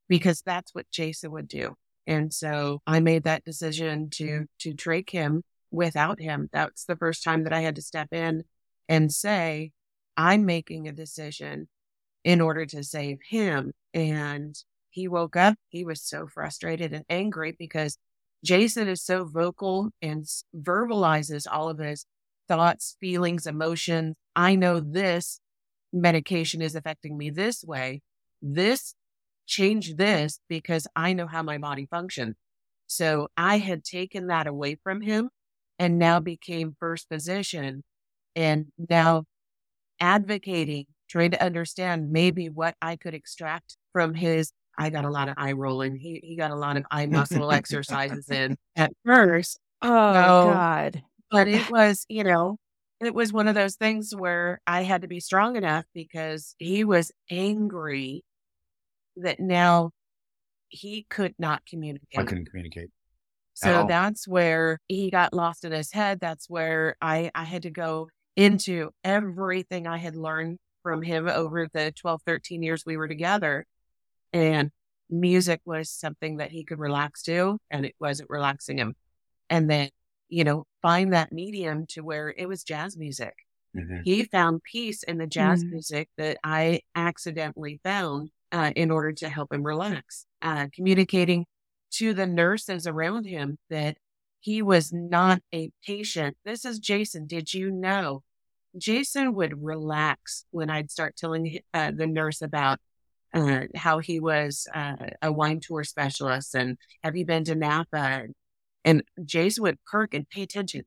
because 0.08 0.42
that's 0.42 0.74
what 0.74 0.90
Jason 0.90 1.30
would 1.32 1.48
do. 1.48 1.74
And 2.06 2.32
so 2.32 2.80
I 2.86 3.00
made 3.00 3.24
that 3.24 3.44
decision 3.44 4.10
to, 4.10 4.46
to 4.60 4.74
trach 4.74 5.10
him 5.10 5.42
without 5.70 6.20
him. 6.20 6.48
That's 6.52 6.84
the 6.84 6.96
first 6.96 7.24
time 7.24 7.44
that 7.44 7.52
I 7.52 7.60
had 7.60 7.76
to 7.76 7.82
step 7.82 8.12
in 8.12 8.44
and 8.88 9.12
say, 9.12 9.72
I'm 10.16 10.46
making 10.46 10.86
a 10.86 10.92
decision 10.92 11.68
in 12.24 12.40
order 12.40 12.64
to 12.66 12.84
save 12.84 13.18
him. 13.28 13.72
And 13.92 14.56
he 14.90 15.08
woke 15.08 15.36
up. 15.36 15.56
He 15.68 15.84
was 15.84 16.02
so 16.02 16.26
frustrated 16.26 16.92
and 16.92 17.04
angry 17.08 17.54
because 17.58 17.98
Jason 18.44 18.88
is 18.88 19.02
so 19.02 19.24
vocal 19.24 19.90
and 20.00 20.24
verbalizes 20.56 21.46
all 21.50 21.68
of 21.68 21.78
his 21.78 22.06
thoughts, 22.48 22.96
feelings, 23.00 23.46
emotions. 23.46 24.14
I 24.34 24.54
know 24.54 24.80
this 24.80 25.40
medication 25.92 26.62
is 26.62 26.74
affecting 26.74 27.16
me 27.16 27.30
this 27.30 27.64
way. 27.64 28.02
This 28.42 28.94
change 29.46 29.94
this 29.96 30.40
because 30.48 30.86
I 30.96 31.12
know 31.12 31.26
how 31.26 31.42
my 31.42 31.58
body 31.58 31.86
functions. 31.90 32.36
So 32.86 33.28
I 33.36 33.58
had 33.58 33.84
taken 33.84 34.28
that 34.28 34.46
away 34.46 34.76
from 34.82 35.00
him 35.00 35.30
and 35.78 35.98
now 35.98 36.20
became 36.20 36.76
first 36.78 37.08
position 37.08 37.82
and 38.34 38.66
now 38.88 39.24
advocating 40.00 40.86
trying 41.08 41.30
to 41.30 41.42
understand 41.42 42.10
maybe 42.10 42.48
what 42.48 42.74
I 42.82 42.96
could 42.96 43.14
extract 43.14 43.76
from 43.92 44.14
his. 44.14 44.52
I 44.78 44.90
got 44.90 45.04
a 45.04 45.10
lot 45.10 45.28
of 45.28 45.34
eye 45.38 45.52
rolling. 45.52 45.96
He 45.96 46.20
he 46.22 46.36
got 46.36 46.50
a 46.50 46.56
lot 46.56 46.76
of 46.76 46.84
eye 46.90 47.06
muscle 47.06 47.50
exercises 47.52 48.28
in 48.28 48.56
at 48.74 48.92
first. 49.04 49.58
Oh 49.82 50.12
so, 50.12 50.52
God! 50.52 51.02
But 51.30 51.48
it 51.48 51.70
was, 51.70 52.04
you 52.08 52.24
know, 52.24 52.58
it 53.00 53.14
was 53.14 53.32
one 53.32 53.48
of 53.48 53.54
those 53.54 53.76
things 53.76 54.14
where 54.16 54.60
I 54.66 54.82
had 54.82 55.02
to 55.02 55.08
be 55.08 55.20
strong 55.20 55.56
enough 55.56 55.84
because 55.94 56.54
he 56.58 56.84
was 56.84 57.12
angry 57.30 58.24
that 59.16 59.40
now 59.40 59.90
he 60.68 61.06
could 61.08 61.34
not 61.38 61.62
communicate. 61.66 62.18
I 62.18 62.24
couldn't 62.24 62.46
communicate. 62.46 62.90
So 63.54 63.86
that's 63.88 64.28
where 64.28 64.78
he 64.86 65.10
got 65.10 65.32
lost 65.32 65.64
in 65.64 65.72
his 65.72 65.90
head. 65.90 66.20
That's 66.20 66.48
where 66.48 66.96
I 67.00 67.30
I 67.34 67.44
had 67.44 67.62
to 67.62 67.70
go 67.70 68.08
into 68.36 68.90
everything 69.02 69.86
I 69.86 69.96
had 69.96 70.14
learned 70.14 70.58
from 70.82 71.00
him 71.02 71.26
over 71.26 71.66
the 71.72 71.92
12, 71.96 72.20
13 72.26 72.62
years 72.62 72.84
we 72.84 72.98
were 72.98 73.08
together. 73.08 73.64
And 74.32 74.70
music 75.08 75.60
was 75.64 75.90
something 75.90 76.36
that 76.36 76.50
he 76.50 76.64
could 76.64 76.78
relax 76.78 77.22
to, 77.22 77.58
and 77.70 77.86
it 77.86 77.94
wasn't 77.98 78.28
relaxing 78.28 78.76
him. 78.78 78.94
And 79.48 79.70
then, 79.70 79.88
you 80.28 80.44
know, 80.44 80.64
find 80.82 81.12
that 81.12 81.32
medium 81.32 81.86
to 81.90 82.02
where 82.02 82.34
it 82.36 82.46
was 82.46 82.62
jazz 82.64 82.96
music. 82.96 83.34
Mm-hmm. 83.76 84.00
He 84.04 84.24
found 84.24 84.62
peace 84.62 85.02
in 85.02 85.18
the 85.18 85.26
jazz 85.26 85.62
mm-hmm. 85.62 85.72
music 85.72 86.08
that 86.16 86.38
I 86.42 86.80
accidentally 86.94 87.80
found 87.84 88.30
uh, 88.52 88.72
in 88.74 88.90
order 88.90 89.12
to 89.12 89.28
help 89.28 89.52
him 89.52 89.62
relax. 89.62 90.26
Uh, 90.42 90.66
communicating 90.74 91.46
to 91.92 92.14
the 92.14 92.26
nurses 92.26 92.86
around 92.86 93.26
him 93.26 93.58
that 93.70 93.96
he 94.40 94.62
was 94.62 94.92
not 94.92 95.40
a 95.52 95.70
patient. 95.84 96.36
This 96.44 96.64
is 96.64 96.78
Jason. 96.78 97.26
Did 97.26 97.52
you 97.52 97.70
know 97.70 98.22
Jason 98.78 99.34
would 99.34 99.62
relax 99.62 100.44
when 100.50 100.70
I'd 100.70 100.90
start 100.90 101.16
telling 101.16 101.58
uh, 101.74 101.92
the 101.94 102.06
nurse 102.06 102.42
about 102.42 102.78
uh, 103.34 103.62
how 103.74 103.98
he 103.98 104.20
was 104.20 104.66
uh, 104.74 104.94
a 105.20 105.32
wine 105.32 105.60
tour 105.60 105.84
specialist 105.84 106.54
and 106.54 106.78
have 107.02 107.16
you 107.16 107.26
been 107.26 107.44
to 107.44 107.54
Napa? 107.54 108.26
And 108.86 109.02
Jason 109.22 109.62
would 109.64 109.78
perk 109.84 110.14
and 110.14 110.26
pay 110.28 110.40
attention. 110.42 110.84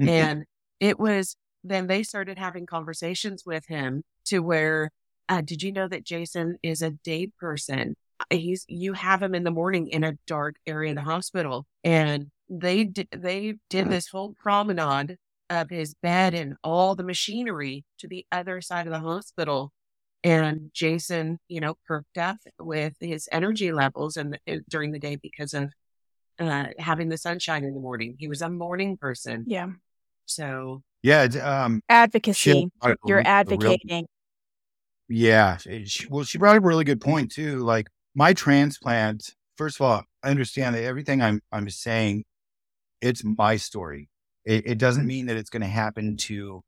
Mm-hmm. 0.00 0.08
And 0.10 0.44
it 0.80 1.00
was 1.00 1.36
then 1.64 1.86
they 1.86 2.02
started 2.02 2.38
having 2.38 2.66
conversations 2.66 3.44
with 3.46 3.66
him 3.66 4.02
to 4.26 4.40
where, 4.40 4.90
uh, 5.28 5.40
did 5.40 5.62
you 5.62 5.72
know 5.72 5.88
that 5.88 6.04
Jason 6.04 6.58
is 6.62 6.82
a 6.82 6.90
date 6.90 7.32
person? 7.38 7.94
he's 8.28 8.64
you 8.68 8.92
have 8.92 9.22
him 9.22 9.34
in 9.34 9.44
the 9.44 9.50
morning 9.50 9.88
in 9.88 10.04
a 10.04 10.18
dark 10.26 10.56
area 10.66 10.90
of 10.90 10.96
the 10.96 11.02
hospital 11.02 11.66
and 11.84 12.26
they 12.48 12.84
did 12.84 13.08
they 13.16 13.54
did 13.70 13.88
this 13.88 14.08
whole 14.08 14.34
promenade 14.34 15.16
of 15.48 15.70
his 15.70 15.94
bed 15.94 16.34
and 16.34 16.54
all 16.62 16.94
the 16.94 17.02
machinery 17.02 17.84
to 17.98 18.06
the 18.06 18.26
other 18.30 18.60
side 18.60 18.86
of 18.86 18.92
the 18.92 19.00
hospital 19.00 19.72
and 20.22 20.70
jason 20.74 21.38
you 21.48 21.60
know 21.60 21.74
perked 21.86 22.18
up 22.18 22.36
with 22.58 22.94
his 23.00 23.28
energy 23.32 23.72
levels 23.72 24.16
and 24.16 24.38
during 24.68 24.92
the 24.92 24.98
day 24.98 25.16
because 25.16 25.54
of 25.54 25.72
uh, 26.40 26.66
having 26.78 27.08
the 27.08 27.16
sunshine 27.18 27.64
in 27.64 27.74
the 27.74 27.80
morning 27.80 28.16
he 28.18 28.26
was 28.28 28.40
a 28.42 28.48
morning 28.48 28.96
person 28.96 29.44
Yeah. 29.46 29.68
so 30.26 30.82
Yeah. 31.02 31.22
Um, 31.24 31.82
Advocacy. 31.88 32.34
she- 32.50 32.68
You're 33.06 33.18
a 33.18 33.22
real- 33.22 33.26
advocating. 33.26 34.06
Yeah. 35.08 35.56
She, 35.56 36.06
well, 36.08 36.24
she 36.24 36.38
brought 36.38 36.56
up 36.56 36.62
a 36.62 36.66
really 36.66 36.84
good 36.84 37.00
point 37.00 37.32
too. 37.32 37.58
Like 37.58 37.88
my 38.14 38.32
transplant, 38.32 39.34
first 39.56 39.76
of 39.80 39.82
all, 39.86 40.02
I 40.22 40.30
understand 40.30 40.74
that 40.76 40.84
everything 40.84 41.20
I'm, 41.22 41.40
I'm 41.50 41.68
saying, 41.70 42.24
it's 43.00 43.22
my 43.24 43.56
story. 43.56 44.08
It, 44.44 44.66
it 44.66 44.78
doesn't 44.78 45.06
mean 45.06 45.26
that 45.26 45.36
it's 45.36 45.50
going 45.50 45.62
to 45.62 45.68
happen 45.68 46.16
to 46.18 46.62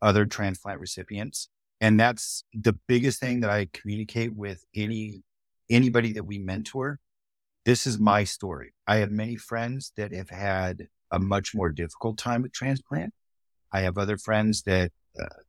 other 0.00 0.26
transplant 0.26 0.80
recipients. 0.80 1.48
And 1.80 1.98
that's 1.98 2.44
the 2.52 2.74
biggest 2.86 3.20
thing 3.20 3.40
that 3.40 3.50
I 3.50 3.68
communicate 3.72 4.34
with 4.34 4.64
any, 4.74 5.22
anybody 5.70 6.12
that 6.12 6.24
we 6.24 6.38
mentor. 6.38 6.98
This 7.68 7.86
is 7.86 7.98
my 7.98 8.24
story. 8.24 8.72
I 8.86 8.96
have 8.96 9.10
many 9.10 9.36
friends 9.36 9.92
that 9.98 10.10
have 10.14 10.30
had 10.30 10.88
a 11.10 11.18
much 11.18 11.54
more 11.54 11.70
difficult 11.70 12.16
time 12.16 12.40
with 12.40 12.54
transplant. 12.54 13.12
I 13.70 13.80
have 13.80 13.98
other 13.98 14.16
friends 14.16 14.62
that 14.62 14.90
uh, 15.20 15.42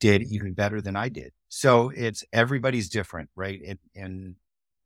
did 0.00 0.22
even 0.22 0.54
better 0.54 0.80
than 0.80 0.96
I 0.96 1.10
did. 1.10 1.32
So 1.50 1.92
it's 1.94 2.24
everybody's 2.32 2.88
different, 2.88 3.28
right? 3.36 3.60
And, 3.68 3.78
and 3.94 4.36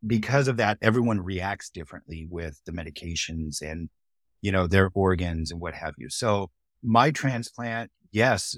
because 0.05 0.48
of 0.48 0.56
that, 0.56 0.78
everyone 0.82 1.20
reacts 1.20 1.70
differently 1.70 2.27
with 2.28 2.60
the 2.66 2.72
medications 2.72 3.62
and, 3.62 3.89
you 4.43 4.51
know, 4.51 4.66
their 4.66 4.90
organs 4.93 5.52
and 5.52 5.60
what 5.60 5.74
have 5.74 5.94
you. 5.98 6.10
So 6.10 6.51
my 6.82 7.12
transplant, 7.12 7.93
yes, 8.10 8.56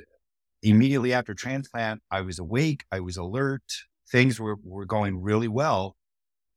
immediately 0.62 1.12
after 1.12 1.34
transplant, 1.34 2.00
I 2.10 2.22
was 2.22 2.38
awake. 2.38 2.86
I 2.90 3.00
was 3.00 3.18
alert. 3.18 3.64
Things 4.10 4.40
were, 4.40 4.56
were 4.64 4.86
going 4.86 5.20
really 5.20 5.48
well. 5.48 5.94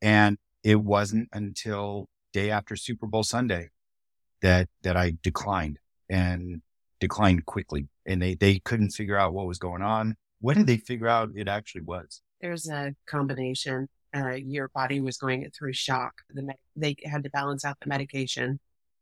And 0.02 0.38
it 0.66 0.82
wasn't 0.82 1.30
until 1.32 2.10
day 2.34 2.52
after 2.52 2.76
Super 2.76 3.08
Bowl 3.08 3.24
Sunday 3.24 3.70
that, 4.42 4.68
that 4.82 4.98
I 4.98 5.14
declined 5.24 5.80
and 6.10 6.62
declined 7.00 7.46
quickly. 7.46 7.88
And 8.06 8.22
they, 8.22 8.36
they 8.36 8.60
couldn't 8.60 8.90
figure 8.90 9.18
out 9.18 9.34
what 9.34 9.48
was 9.48 9.60
going 9.60 9.82
on. 9.82 10.18
What 10.42 10.58
did 10.58 10.68
they 10.68 10.78
figure 10.78 11.08
out 11.08 11.30
it 11.34 11.48
actually 11.48 11.84
was? 11.84 12.22
there's 12.42 12.70
a 12.70 12.94
combination. 13.08 13.88
Uh, 14.16 14.34
your 14.34 14.70
body 14.70 15.02
was 15.02 15.18
going 15.18 15.50
through 15.58 15.74
shock. 15.74 16.14
The 16.30 16.54
they 16.76 16.96
had 17.04 17.24
to 17.24 17.30
balance 17.30 17.66
out 17.66 17.78
the 17.82 17.90
medication. 17.90 18.60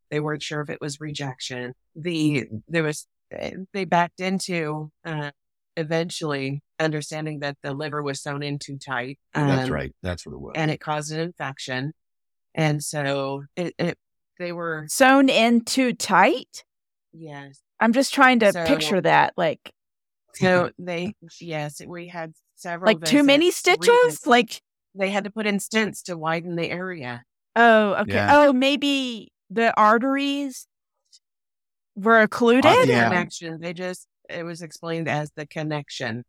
They 0.09 0.19
weren't 0.19 0.43
sure 0.43 0.61
if 0.61 0.69
it 0.69 0.81
was 0.81 0.99
rejection. 0.99 1.73
The 1.95 2.47
there 2.67 2.83
was 2.83 3.07
eh, 3.31 3.51
they 3.73 3.85
backed 3.85 4.19
into 4.19 4.91
uh, 5.05 5.31
eventually 5.77 6.61
understanding 6.79 7.39
that 7.39 7.57
the 7.63 7.73
liver 7.73 8.01
was 8.01 8.21
sewn 8.21 8.43
in 8.43 8.59
too 8.59 8.77
tight 8.77 9.19
That's 9.33 9.67
um, 9.67 9.73
right. 9.73 9.93
That's 10.01 10.25
what 10.25 10.33
it 10.33 10.39
was. 10.39 10.53
and 10.55 10.71
it 10.71 10.79
caused 10.79 11.11
an 11.11 11.19
infection 11.19 11.93
and 12.55 12.83
so 12.83 13.43
it, 13.55 13.73
it 13.77 13.97
they 14.39 14.51
were 14.51 14.85
Sewn 14.89 15.29
in 15.29 15.63
too 15.63 15.93
tight. 15.93 16.63
yes 17.13 17.59
I'm 17.79 17.93
just 17.93 18.13
trying 18.13 18.39
to 18.39 18.51
So- 18.53 18.65
picture 18.65 19.01
that. 19.01 19.33
Like 19.37 19.71
so 20.33 20.71
they 20.79 21.13
yes 21.39 21.81
we 21.85 22.07
had 22.07 22.33
several 22.55 22.89
like 22.91 23.03
too 23.03 23.23
many 23.23 23.51
stitches? 23.51 23.87
revisits. 23.87 24.27
Like 24.27 24.61
they 24.95 25.09
had 25.09 25.25
to 25.25 25.29
put 25.29 25.45
in 25.45 25.57
stents 25.57 26.03
to 26.03 26.17
widen 26.17 26.55
the 26.55 26.69
area 26.69 27.23
oh, 27.55 27.93
okay. 28.01 28.13
Yeah. 28.13 28.29
Oh, 28.31 28.53
maybe 28.53 29.31
the 29.51 29.73
arteries 29.79 30.65
were 31.95 32.21
occluded. 32.21 32.65
Uh, 32.65 32.83
yeah. 32.87 33.09
connection. 33.09 33.59
They 33.61 33.73
just 33.73 34.07
it 34.29 34.43
was 34.43 34.61
explained 34.61 35.07
as 35.07 35.31
the 35.35 35.45
connection. 35.45 36.23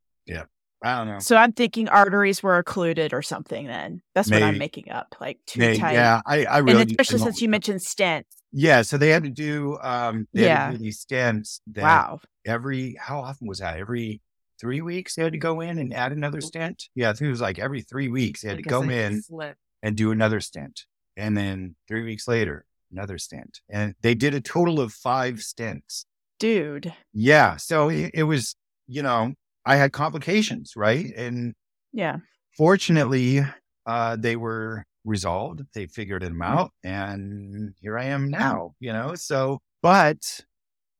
I 0.86 0.98
don't 0.98 1.09
know. 1.09 1.18
So 1.18 1.36
I'm 1.36 1.52
thinking 1.52 1.88
arteries 1.88 2.42
were 2.42 2.59
occluded 2.59 3.14
or 3.14 3.22
something. 3.22 3.66
Then 3.66 4.02
that's 4.14 4.30
what 4.30 4.42
I'm 4.42 4.59
making 4.59 4.90
up. 4.90 5.14
Like 5.18 5.38
too 5.46 5.60
They- 5.60 5.78
tight. 5.78 5.94
yeah, 5.94 6.20
I, 6.26 6.44
I 6.44 6.59
really 6.59 6.82
and 6.82 6.90
especially 6.90 7.20
since 7.20 7.40
you 7.40 7.48
mentioned 7.48 7.80
stents. 7.80 8.24
Yeah, 8.52 8.82
so 8.82 8.98
they 8.98 9.09
had 9.09 9.22
to 9.24 9.30
do 9.30 9.78
um 9.80 10.28
they 10.34 10.42
had 10.42 10.46
Yeah. 10.46 10.66
to 10.72 10.76
do 10.76 10.82
these 10.84 11.02
stents 11.05 11.60
Wow. 11.74 12.20
every 12.44 12.96
how 13.01 13.20
often 13.20 13.48
was 13.48 13.60
that? 13.60 13.78
Every 13.78 14.20
three 14.60 14.82
weeks 14.82 15.14
they 15.14 15.22
had 15.22 15.32
to 15.32 15.38
go 15.38 15.60
in 15.62 15.78
and 15.78 15.94
add 15.94 16.12
another 16.12 16.42
stent? 16.42 16.84
Yeah, 16.94 17.09
I 17.09 17.12
think 17.14 17.28
it 17.28 17.30
was 17.30 17.40
like 17.40 17.59
every 17.59 17.80
three 17.80 18.09
weeks 18.09 18.42
they 18.42 18.48
had 18.48 18.59
to 18.59 18.62
go 18.62 18.82
in 18.82 19.22
slip. 19.22 19.56
and 19.82 19.96
do 19.96 20.10
another 20.10 20.40
stent. 20.40 20.84
And 21.16 21.34
then 21.34 21.76
three 21.88 22.02
weeks 22.02 22.28
later, 22.28 22.66
another 22.92 23.16
stent. 23.16 23.60
And 23.70 23.94
they 24.02 24.14
did 24.14 24.34
a 24.34 24.40
total 24.40 24.80
of 24.80 24.92
five 24.92 25.36
stents. 25.36 26.05
Dude. 26.38 26.92
Yeah. 27.14 27.56
So 27.56 27.88
it, 27.88 28.10
it 28.12 28.24
was, 28.24 28.55
you 28.86 29.02
know, 29.02 29.32
I 29.66 29.77
had 29.77 29.93
complications, 29.93 30.74
right? 30.77 31.12
And 31.16 31.55
Yeah. 31.93 32.19
fortunately, 32.57 33.41
uh, 33.86 34.16
they 34.16 34.36
were 34.36 34.85
resolved. 35.05 35.62
They 35.74 35.86
figured 35.86 36.23
them 36.23 36.41
out. 36.43 36.73
And 36.82 37.74
here 37.81 37.99
I 37.99 38.05
am 38.05 38.28
now, 38.28 38.74
you 38.81 38.93
know? 38.93 39.15
So, 39.15 39.61
but 39.82 40.41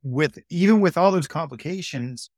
with 0.03 0.39
even 0.51 0.81
with 0.81 0.97
all 0.99 1.11
those 1.11 1.27
complications, 1.27 2.31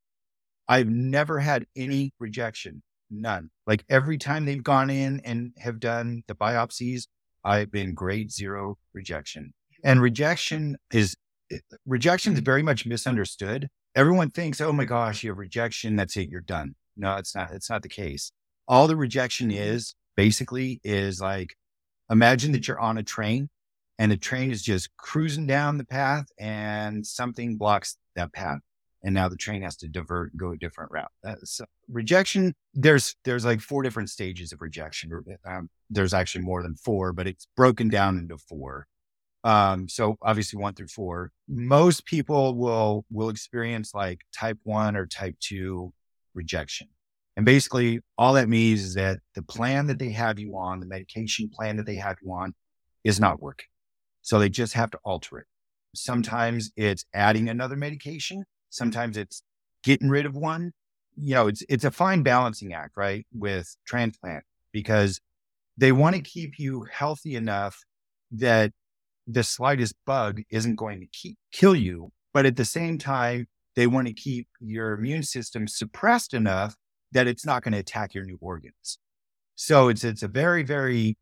I've 0.69 0.89
never 0.89 1.41
had 1.41 1.67
any 1.77 2.13
rejection, 2.19 2.83
none. 3.11 3.51
Like 3.67 3.85
every 3.89 4.19
time 4.19 4.45
they've 4.45 4.63
gone 4.63 4.91
in 4.91 5.21
and 5.25 5.53
have 5.59 5.81
done 5.81 6.23
the 6.29 6.35
biopsies, 6.35 7.07
I've 7.45 7.71
been 7.71 7.95
grade 7.95 8.31
zero 8.33 8.79
rejection. 8.93 9.55
And 9.85 10.01
rejection 10.01 10.77
is 10.93 11.17
rejection 11.85 12.33
is 12.35 12.41
very 12.41 12.63
much 12.63 12.87
misunderstood. 12.87 13.69
Everyone 13.97 14.31
thinks, 14.31 14.61
oh 14.61 14.73
my 14.73 14.85
gosh, 14.85 15.25
you 15.25 15.31
have 15.31 15.39
rejection. 15.39 15.97
That's 15.97 16.19
it. 16.19 16.29
You're 16.29 16.43
done. 16.43 16.75
No, 16.99 17.17
it's 17.17 17.35
not. 17.35 17.51
It's 17.53 17.71
not 17.71 17.83
the 17.83 17.89
case. 17.89 18.31
All 18.69 18.87
the 18.87 18.97
rejection 18.97 19.51
is 19.51 19.95
basically 20.17 20.81
is 20.85 21.19
like, 21.19 21.57
imagine 22.11 22.53
that 22.53 22.69
you're 22.69 22.79
on 22.79 22.99
a 22.99 23.03
train 23.03 23.49
and 23.99 24.13
the 24.13 24.19
train 24.19 24.51
is 24.51 24.63
just 24.63 24.95
cruising 24.99 25.47
down 25.47 25.79
the 25.79 25.85
path 25.85 26.27
and 26.39 27.07
something 27.07 27.57
blocks 27.57 27.97
that 28.17 28.35
path. 28.35 28.59
And 29.03 29.15
now 29.15 29.29
the 29.29 29.37
train 29.37 29.63
has 29.63 29.77
to 29.79 29.89
divert 29.89 30.33
and 30.33 30.41
go 30.41 30.51
a 30.51 30.59
different 30.59 30.91
route. 30.91 31.11
That's 31.23 31.61
rejection. 31.89 32.55
There's, 32.75 33.17
there's 33.25 33.47
like 33.47 33.61
four 33.61 33.83
different 33.83 34.11
stages 34.11 34.53
of 34.53 34.61
rejection. 34.61 35.11
Um, 35.47 35.71
there's 35.89 36.13
actually 36.13 36.45
more 36.45 36.63
than 36.63 36.75
four, 36.75 37.15
but 37.15 37.27
it's 37.27 37.47
broken 37.57 37.89
down 37.89 38.19
into 38.19 38.37
four. 38.37 38.89
Um, 39.47 39.89
so 39.89 40.17
obviously 40.23 40.59
one 40.59 40.75
through 40.75 40.89
four, 40.89 41.31
most 41.49 42.05
people 42.05 42.57
will, 42.57 43.05
will 43.13 43.29
experience 43.29 43.95
like 43.95 44.23
type 44.37 44.59
one 44.65 44.97
or 44.97 45.07
type 45.07 45.37
two 45.39 45.93
rejection. 46.35 46.89
And 47.37 47.47
basically 47.47 48.01
all 48.19 48.33
that 48.33 48.49
means 48.49 48.83
is 48.83 48.95
that 48.95 49.21
the 49.37 49.43
plan 49.43 49.87
that 49.87 50.01
they 50.01 50.11
have 50.11 50.41
you 50.41 50.57
on, 50.57 50.81
the 50.81 50.87
medication 50.87 51.49
plan 51.49 51.77
that 51.77 51.87
they 51.87 51.95
have 51.95 52.17
you 52.25 52.33
on 52.33 52.55
is 53.05 53.21
not 53.21 53.41
working. 53.41 53.69
So 54.23 54.41
they 54.41 54.49
just 54.49 54.73
have 54.73 54.91
to 54.91 54.99
alter 55.05 55.39
it. 55.39 55.47
Sometimes 55.95 56.73
it's 56.77 57.05
adding 57.15 57.49
another 57.49 57.77
medication. 57.77 58.43
Sometimes 58.71 59.17
it's 59.17 59.45
getting 59.85 60.09
rid 60.09 60.27
of 60.27 60.35
one. 60.35 60.73
You 61.17 61.35
know, 61.35 61.47
it's, 61.47 61.63
it's 61.69 61.85
a 61.85 61.93
fine 61.93 62.25
balancing 62.25 62.75
act, 62.75 62.97
right? 62.97 63.25
With 63.33 63.77
transplant 63.87 64.43
because 64.73 65.21
they 65.77 65.93
want 65.93 66.17
to 66.17 66.21
keep 66.21 66.59
you 66.59 66.85
healthy 66.91 67.37
enough 67.37 67.79
that 68.33 68.73
the 69.27 69.43
slightest 69.43 69.95
bug 70.07 70.43
isn't 70.51 70.77
going 70.77 71.01
to 71.01 71.07
keep, 71.07 71.39
kill 71.53 71.75
you. 71.75 72.13
But 72.33 72.47
at 72.47 72.57
the 72.57 72.65
same 72.65 72.99
time, 72.99 73.47
they 73.75 73.87
want 73.87 74.07
to 74.07 74.15
keep 74.15 74.49
your 74.61 74.93
immune 74.95 75.23
system 75.23 75.67
suppressed 75.69 76.35
enough 76.35 76.77
that 77.13 77.27
it's 77.27 77.47
not 77.47 77.63
going 77.63 77.73
to 77.73 77.79
attack 77.79 78.15
your 78.15 78.25
new 78.25 78.39
organs. 78.41 78.99
So 79.55 79.89
it's, 79.89 80.05
it's 80.05 80.23
a 80.23 80.29
very, 80.29 80.63
very 80.63 81.17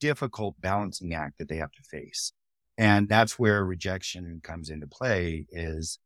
difficult 0.00 0.56
balancing 0.60 1.14
act 1.14 1.38
that 1.38 1.48
they 1.48 1.56
have 1.56 1.72
to 1.72 1.82
face. 1.82 2.32
And 2.76 3.08
that's 3.08 3.38
where 3.38 3.64
rejection 3.64 4.40
comes 4.42 4.70
into 4.70 4.86
play 4.86 5.46
is 5.50 5.98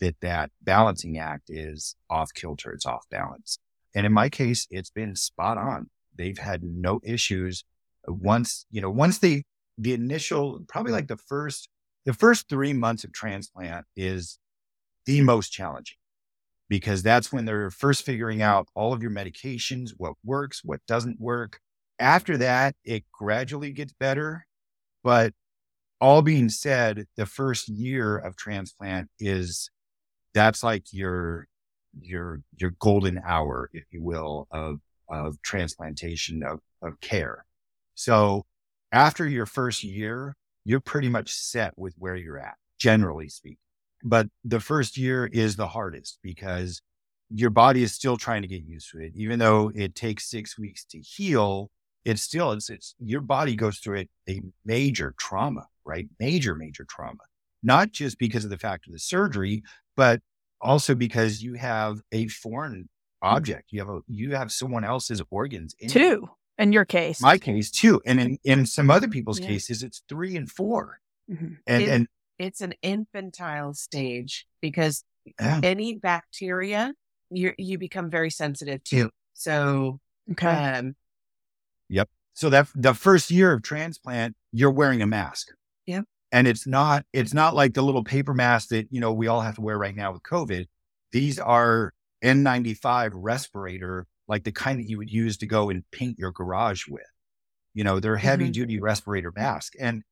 that 0.00 0.16
that 0.20 0.50
balancing 0.62 1.18
act 1.18 1.44
is 1.48 1.96
off 2.10 2.30
kilter. 2.34 2.70
It's 2.72 2.86
off 2.86 3.04
balance. 3.10 3.58
And 3.94 4.04
in 4.06 4.12
my 4.12 4.28
case, 4.28 4.66
it's 4.70 4.90
been 4.90 5.16
spot 5.16 5.58
on. 5.58 5.88
They've 6.16 6.38
had 6.38 6.62
no 6.62 7.00
issues 7.02 7.64
once, 8.06 8.66
you 8.70 8.80
know, 8.80 8.90
once 8.90 9.18
they, 9.18 9.44
the 9.78 9.94
initial, 9.94 10.60
probably 10.68 10.92
like 10.92 11.08
the 11.08 11.16
first, 11.16 11.68
the 12.04 12.12
first 12.12 12.48
three 12.48 12.72
months 12.72 13.04
of 13.04 13.12
transplant 13.12 13.86
is 13.96 14.38
the 15.06 15.22
most 15.22 15.50
challenging 15.50 15.96
because 16.68 17.02
that's 17.02 17.32
when 17.32 17.44
they're 17.44 17.70
first 17.70 18.04
figuring 18.04 18.42
out 18.42 18.68
all 18.74 18.92
of 18.92 19.02
your 19.02 19.10
medications, 19.10 19.92
what 19.96 20.14
works, 20.24 20.62
what 20.64 20.80
doesn't 20.86 21.20
work. 21.20 21.60
After 21.98 22.36
that, 22.38 22.74
it 22.84 23.04
gradually 23.12 23.72
gets 23.72 23.92
better. 23.92 24.46
But 25.02 25.32
all 26.00 26.22
being 26.22 26.48
said, 26.48 27.06
the 27.16 27.26
first 27.26 27.68
year 27.68 28.18
of 28.18 28.36
transplant 28.36 29.08
is 29.18 29.70
that's 30.34 30.62
like 30.62 30.84
your 30.92 31.46
your 32.00 32.42
your 32.56 32.72
golden 32.78 33.20
hour, 33.24 33.70
if 33.72 33.84
you 33.90 34.02
will, 34.02 34.46
of 34.50 34.80
of 35.08 35.40
transplantation 35.42 36.42
of 36.42 36.60
of 36.82 37.00
care. 37.00 37.46
So 37.94 38.44
after 38.92 39.26
your 39.26 39.46
first 39.46 39.84
year, 39.84 40.36
you're 40.64 40.80
pretty 40.80 41.08
much 41.08 41.32
set 41.32 41.74
with 41.76 41.94
where 41.98 42.16
you're 42.16 42.38
at, 42.38 42.56
generally 42.78 43.28
speaking. 43.28 43.58
But 44.04 44.28
the 44.44 44.60
first 44.60 44.96
year 44.96 45.26
is 45.26 45.56
the 45.56 45.68
hardest 45.68 46.18
because 46.22 46.80
your 47.30 47.50
body 47.50 47.82
is 47.82 47.94
still 47.94 48.16
trying 48.16 48.42
to 48.42 48.48
get 48.48 48.62
used 48.64 48.90
to 48.92 48.98
it. 48.98 49.12
Even 49.14 49.38
though 49.38 49.70
it 49.74 49.94
takes 49.94 50.30
six 50.30 50.58
weeks 50.58 50.84
to 50.86 51.00
heal, 51.00 51.70
it's 52.04 52.22
still, 52.22 52.52
it's, 52.52 52.70
it's 52.70 52.94
your 52.98 53.20
body 53.20 53.56
goes 53.56 53.78
through 53.78 54.00
a, 54.00 54.08
a 54.28 54.40
major 54.64 55.14
trauma, 55.18 55.66
right? 55.84 56.06
Major, 56.20 56.54
major 56.54 56.86
trauma, 56.88 57.18
not 57.62 57.92
just 57.92 58.18
because 58.18 58.44
of 58.44 58.50
the 58.50 58.58
fact 58.58 58.86
of 58.86 58.92
the 58.92 58.98
surgery, 58.98 59.62
but 59.96 60.20
also 60.60 60.94
because 60.94 61.42
you 61.42 61.54
have 61.54 62.00
a 62.12 62.28
foreign 62.28 62.82
mm. 63.22 63.28
object. 63.28 63.72
You 63.72 63.80
have 63.80 63.88
a, 63.88 64.00
you 64.06 64.34
have 64.34 64.52
someone 64.52 64.84
else's 64.84 65.22
organs 65.30 65.74
in 65.78 65.88
two 65.88 66.00
you. 66.00 66.30
In 66.58 66.72
your 66.72 66.84
case, 66.84 67.20
my 67.20 67.38
case 67.38 67.70
too. 67.70 68.00
And 68.04 68.20
in, 68.20 68.38
in 68.44 68.66
some 68.66 68.90
other 68.90 69.08
people's 69.08 69.40
yeah. 69.40 69.46
cases, 69.48 69.82
it's 69.82 70.02
three 70.08 70.36
and 70.36 70.50
4 70.50 71.00
mm-hmm. 71.30 71.54
And, 71.66 71.82
it, 71.82 71.88
and 71.88 72.08
it's 72.38 72.60
an 72.60 72.74
infantile 72.82 73.74
stage 73.74 74.46
because 74.60 75.04
yeah. 75.40 75.60
any 75.62 75.94
bacteria 75.94 76.92
you 77.30 77.52
you 77.58 77.78
become 77.78 78.10
very 78.10 78.30
sensitive 78.30 78.82
to. 78.84 79.10
So 79.34 80.00
okay. 80.32 80.48
Um, 80.48 80.96
yep. 81.88 82.08
So 82.34 82.50
that 82.50 82.68
the 82.74 82.94
first 82.94 83.30
year 83.30 83.52
of 83.52 83.62
transplant, 83.62 84.36
you're 84.52 84.70
wearing 84.70 85.02
a 85.02 85.06
mask. 85.06 85.48
Yep. 85.86 86.04
And 86.32 86.46
it's 86.46 86.66
not 86.66 87.04
it's 87.12 87.34
not 87.34 87.54
like 87.54 87.74
the 87.74 87.82
little 87.82 88.04
paper 88.04 88.34
mask 88.34 88.68
that 88.68 88.88
you 88.90 89.00
know 89.00 89.12
we 89.12 89.26
all 89.26 89.40
have 89.40 89.56
to 89.56 89.60
wear 89.60 89.78
right 89.78 89.94
now 89.94 90.12
with 90.12 90.22
COVID. 90.22 90.66
These 91.12 91.38
are 91.38 91.92
N95 92.22 93.12
respirator, 93.14 94.06
like 94.28 94.44
the 94.44 94.52
kind 94.52 94.78
that 94.78 94.88
you 94.88 94.98
would 94.98 95.10
use 95.10 95.36
to 95.38 95.46
go 95.46 95.70
and 95.70 95.82
paint 95.90 96.18
your 96.18 96.30
garage 96.30 96.86
with. 96.86 97.02
You 97.74 97.84
know, 97.84 98.00
they're 98.00 98.16
heavy 98.16 98.44
mm-hmm. 98.44 98.52
duty 98.52 98.80
respirator 98.80 99.32
mask. 99.34 99.72
And 99.80 100.02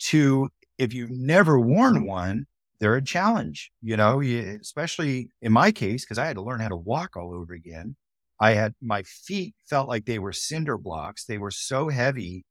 to 0.00 0.50
if 0.78 0.92
you've 0.92 1.10
never 1.10 1.58
worn 1.58 2.06
one, 2.06 2.46
they're 2.80 2.96
a 2.96 3.02
challenge, 3.02 3.70
you 3.80 3.96
know, 3.96 4.20
you, 4.20 4.58
especially 4.60 5.30
in 5.40 5.52
my 5.52 5.70
case, 5.70 6.04
because 6.04 6.18
I 6.18 6.26
had 6.26 6.36
to 6.36 6.42
learn 6.42 6.60
how 6.60 6.68
to 6.68 6.76
walk 6.76 7.16
all 7.16 7.32
over 7.32 7.54
again. 7.54 7.96
I 8.40 8.52
had 8.52 8.74
my 8.82 9.04
feet 9.04 9.54
felt 9.64 9.88
like 9.88 10.04
they 10.04 10.18
were 10.18 10.32
cinder 10.32 10.76
blocks. 10.76 11.24
They 11.24 11.38
were 11.38 11.52
so 11.52 11.88
heavy. 11.88 12.44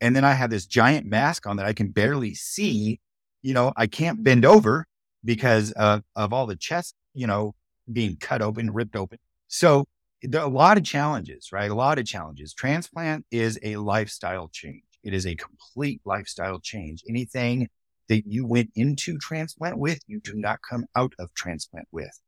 And 0.00 0.14
then 0.14 0.24
I 0.24 0.32
had 0.32 0.50
this 0.50 0.66
giant 0.66 1.06
mask 1.06 1.46
on 1.46 1.56
that 1.56 1.66
I 1.66 1.72
can 1.72 1.88
barely 1.88 2.34
see. 2.34 3.00
You 3.42 3.54
know, 3.54 3.72
I 3.76 3.86
can't 3.86 4.22
bend 4.22 4.44
over 4.44 4.84
because 5.24 5.70
of, 5.72 6.02
of 6.16 6.32
all 6.32 6.46
the 6.46 6.56
chest, 6.56 6.94
you 7.14 7.26
know, 7.26 7.54
being 7.90 8.16
cut 8.16 8.42
open, 8.42 8.70
ripped 8.72 8.96
open. 8.96 9.18
So 9.46 9.86
there 10.22 10.40
are 10.40 10.46
a 10.46 10.50
lot 10.50 10.78
of 10.78 10.84
challenges, 10.84 11.50
right? 11.52 11.70
A 11.70 11.74
lot 11.74 11.98
of 11.98 12.06
challenges. 12.06 12.54
Transplant 12.54 13.24
is 13.30 13.58
a 13.62 13.76
lifestyle 13.76 14.48
change. 14.48 14.82
It 15.02 15.14
is 15.14 15.26
a 15.26 15.34
complete 15.34 16.00
lifestyle 16.04 16.58
change. 16.60 17.02
Anything 17.08 17.68
that 18.08 18.26
you 18.26 18.46
went 18.46 18.70
into 18.74 19.18
transplant 19.18 19.78
with, 19.78 20.00
you 20.06 20.20
do 20.20 20.34
not 20.34 20.58
come 20.68 20.86
out 20.96 21.12
of 21.18 21.32
transplant 21.34 21.86
with. 21.92 22.18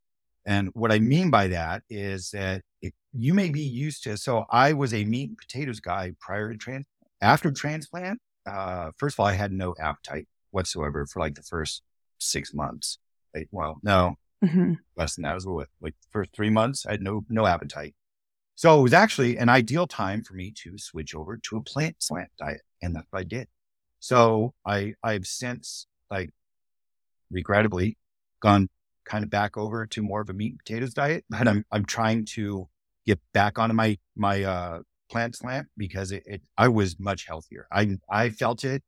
And 0.46 0.70
what 0.74 0.92
I 0.92 0.98
mean 0.98 1.30
by 1.30 1.48
that 1.48 1.82
is 1.90 2.30
that 2.30 2.62
it, 2.80 2.94
you 3.12 3.34
may 3.34 3.50
be 3.50 3.62
used 3.62 4.04
to, 4.04 4.16
so 4.16 4.46
I 4.50 4.72
was 4.72 4.94
a 4.94 5.04
meat 5.04 5.30
and 5.30 5.38
potatoes 5.38 5.80
guy 5.80 6.12
prior 6.20 6.52
to 6.52 6.58
transplant. 6.58 6.86
After 7.20 7.50
transplant, 7.50 8.20
uh, 8.46 8.92
first 8.96 9.16
of 9.16 9.20
all, 9.20 9.26
I 9.26 9.34
had 9.34 9.52
no 9.52 9.74
appetite 9.78 10.26
whatsoever 10.50 11.06
for 11.06 11.20
like 11.20 11.34
the 11.34 11.42
first 11.42 11.82
six 12.18 12.54
months. 12.54 12.98
well, 13.50 13.78
no, 13.82 14.16
mm-hmm. 14.44 14.74
less 14.96 15.16
than 15.16 15.22
that. 15.22 15.34
Was 15.34 15.46
with 15.46 15.68
like 15.80 15.94
for 16.10 16.24
three 16.24 16.50
months, 16.50 16.86
I 16.86 16.92
had 16.92 17.02
no, 17.02 17.24
no 17.28 17.46
appetite. 17.46 17.94
So 18.54 18.78
it 18.78 18.82
was 18.82 18.92
actually 18.92 19.38
an 19.38 19.48
ideal 19.48 19.86
time 19.86 20.22
for 20.22 20.34
me 20.34 20.52
to 20.62 20.76
switch 20.76 21.14
over 21.14 21.38
to 21.38 21.56
a 21.56 21.62
plant 21.62 21.96
slant 22.00 22.30
diet. 22.38 22.60
And 22.82 22.94
that's 22.94 23.06
what 23.10 23.20
I 23.20 23.24
did. 23.24 23.48
So 24.00 24.54
I, 24.66 24.94
I've 25.02 25.26
since 25.26 25.86
like 26.10 26.30
regrettably 27.30 27.96
gone 28.40 28.68
kind 29.04 29.24
of 29.24 29.30
back 29.30 29.56
over 29.56 29.86
to 29.86 30.02
more 30.02 30.20
of 30.20 30.28
a 30.28 30.34
meat 30.34 30.52
and 30.52 30.58
potatoes 30.58 30.94
diet, 30.94 31.24
but 31.30 31.48
I'm, 31.48 31.64
I'm 31.72 31.84
trying 31.84 32.26
to 32.34 32.68
get 33.06 33.18
back 33.32 33.58
onto 33.58 33.74
my, 33.74 33.98
my, 34.16 34.42
uh, 34.42 34.80
plant 35.10 35.34
slant 35.36 35.66
because 35.76 36.12
it, 36.12 36.22
it, 36.24 36.42
I 36.56 36.68
was 36.68 37.00
much 37.00 37.26
healthier. 37.26 37.66
I, 37.72 37.98
I 38.08 38.30
felt 38.30 38.62
it. 38.64 38.82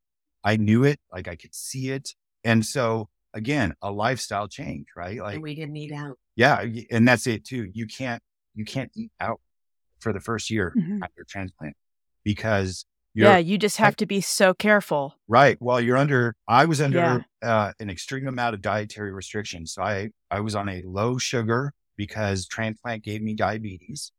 I 0.45 0.57
knew 0.57 0.85
it, 0.85 1.01
like 1.13 1.29
I 1.29 1.37
could 1.37 1.55
see 1.55 1.91
it. 1.91 2.11
And 2.45 2.65
so 2.65 3.09
again, 3.35 3.75
a 3.83 3.91
lifestyle 3.91 4.49
change, 4.49 4.87
right? 4.97 5.19
Like 5.19 5.35
and 5.35 5.43
we 5.43 5.55
didn't 5.55 5.77
eat 5.77 5.93
out. 5.93 6.19
Yeah. 6.37 6.65
And 6.91 7.07
that's 7.07 7.27
it 7.27 7.45
too. 7.45 7.71
You 7.73 7.87
can't, 7.87 8.23
you 8.55 8.65
can't 8.65 8.91
eat 8.95 9.11
out 9.21 9.41
for 10.01 10.13
the 10.13 10.21
first 10.21 10.51
year 10.51 10.75
mm-hmm. 10.77 11.03
after 11.03 11.25
transplant 11.29 11.77
because 12.25 12.85
yeah, 13.15 13.37
you 13.37 13.59
just 13.59 13.77
have 13.77 13.95
to 13.97 14.07
be 14.07 14.23
so 14.23 14.55
careful. 14.55 15.15
Right. 15.29 15.59
Well, 15.61 15.81
you're 15.81 15.99
under, 15.99 16.35
I 16.49 16.65
was 16.65 16.81
under 16.81 17.27
yeah. 17.43 17.49
uh, 17.49 17.73
an 17.79 17.91
extreme 17.91 18.27
amount 18.27 18.55
of 18.55 18.63
dietary 18.63 19.13
restrictions. 19.13 19.75
So 19.75 19.83
I, 19.83 20.11
I 20.31 20.41
was 20.41 20.55
on 20.55 20.69
a 20.69 20.83
low 20.87 21.19
sugar 21.19 21.75
because 21.97 22.47
transplant 22.47 23.05
gave 23.05 23.21
me 23.21 23.35
diabetes. 23.35 24.13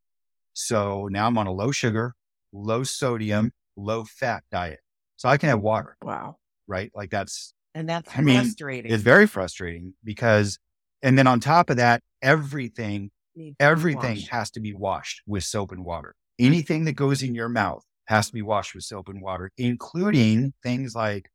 So 0.54 1.08
now 1.10 1.26
I'm 1.26 1.38
on 1.40 1.48
a 1.48 1.52
low 1.52 1.72
sugar, 1.72 2.14
low 2.52 2.84
sodium, 2.84 3.52
low 3.76 4.04
fat 4.04 4.44
diet. 4.52 4.80
So 5.16 5.28
I 5.28 5.38
can 5.38 5.50
have 5.50 5.62
water. 5.62 5.98
Wow. 6.04 6.38
Right. 6.68 6.92
Like 6.94 7.10
that's, 7.10 7.56
and 7.76 7.90
that's 7.90 8.10
I 8.16 8.22
mean, 8.22 8.42
frustrating. 8.42 8.92
It's 8.92 9.04
very 9.04 9.28
frustrating 9.28 9.94
because, 10.04 10.60
and 11.02 11.18
then 11.18 11.28
on 11.28 11.40
top 11.40 11.70
of 11.70 11.78
that, 11.78 12.02
everything, 12.22 13.12
everything 13.60 14.18
has 14.30 14.52
to 14.52 14.60
be 14.60 14.74
washed 14.74 15.22
with 15.26 15.44
soap 15.44 15.72
and 15.72 15.84
water. 15.84 16.16
Anything 16.40 16.86
that 16.86 16.94
goes 16.94 17.24
in 17.24 17.36
your 17.36 17.50
mouth 17.50 17.84
has 18.08 18.28
to 18.28 18.34
be 18.34 18.42
washed 18.42 18.76
with 18.76 18.84
soap 18.84 19.10
and 19.10 19.22
water, 19.22 19.52
including 19.58 20.54
things 20.64 20.96
like, 20.96 21.30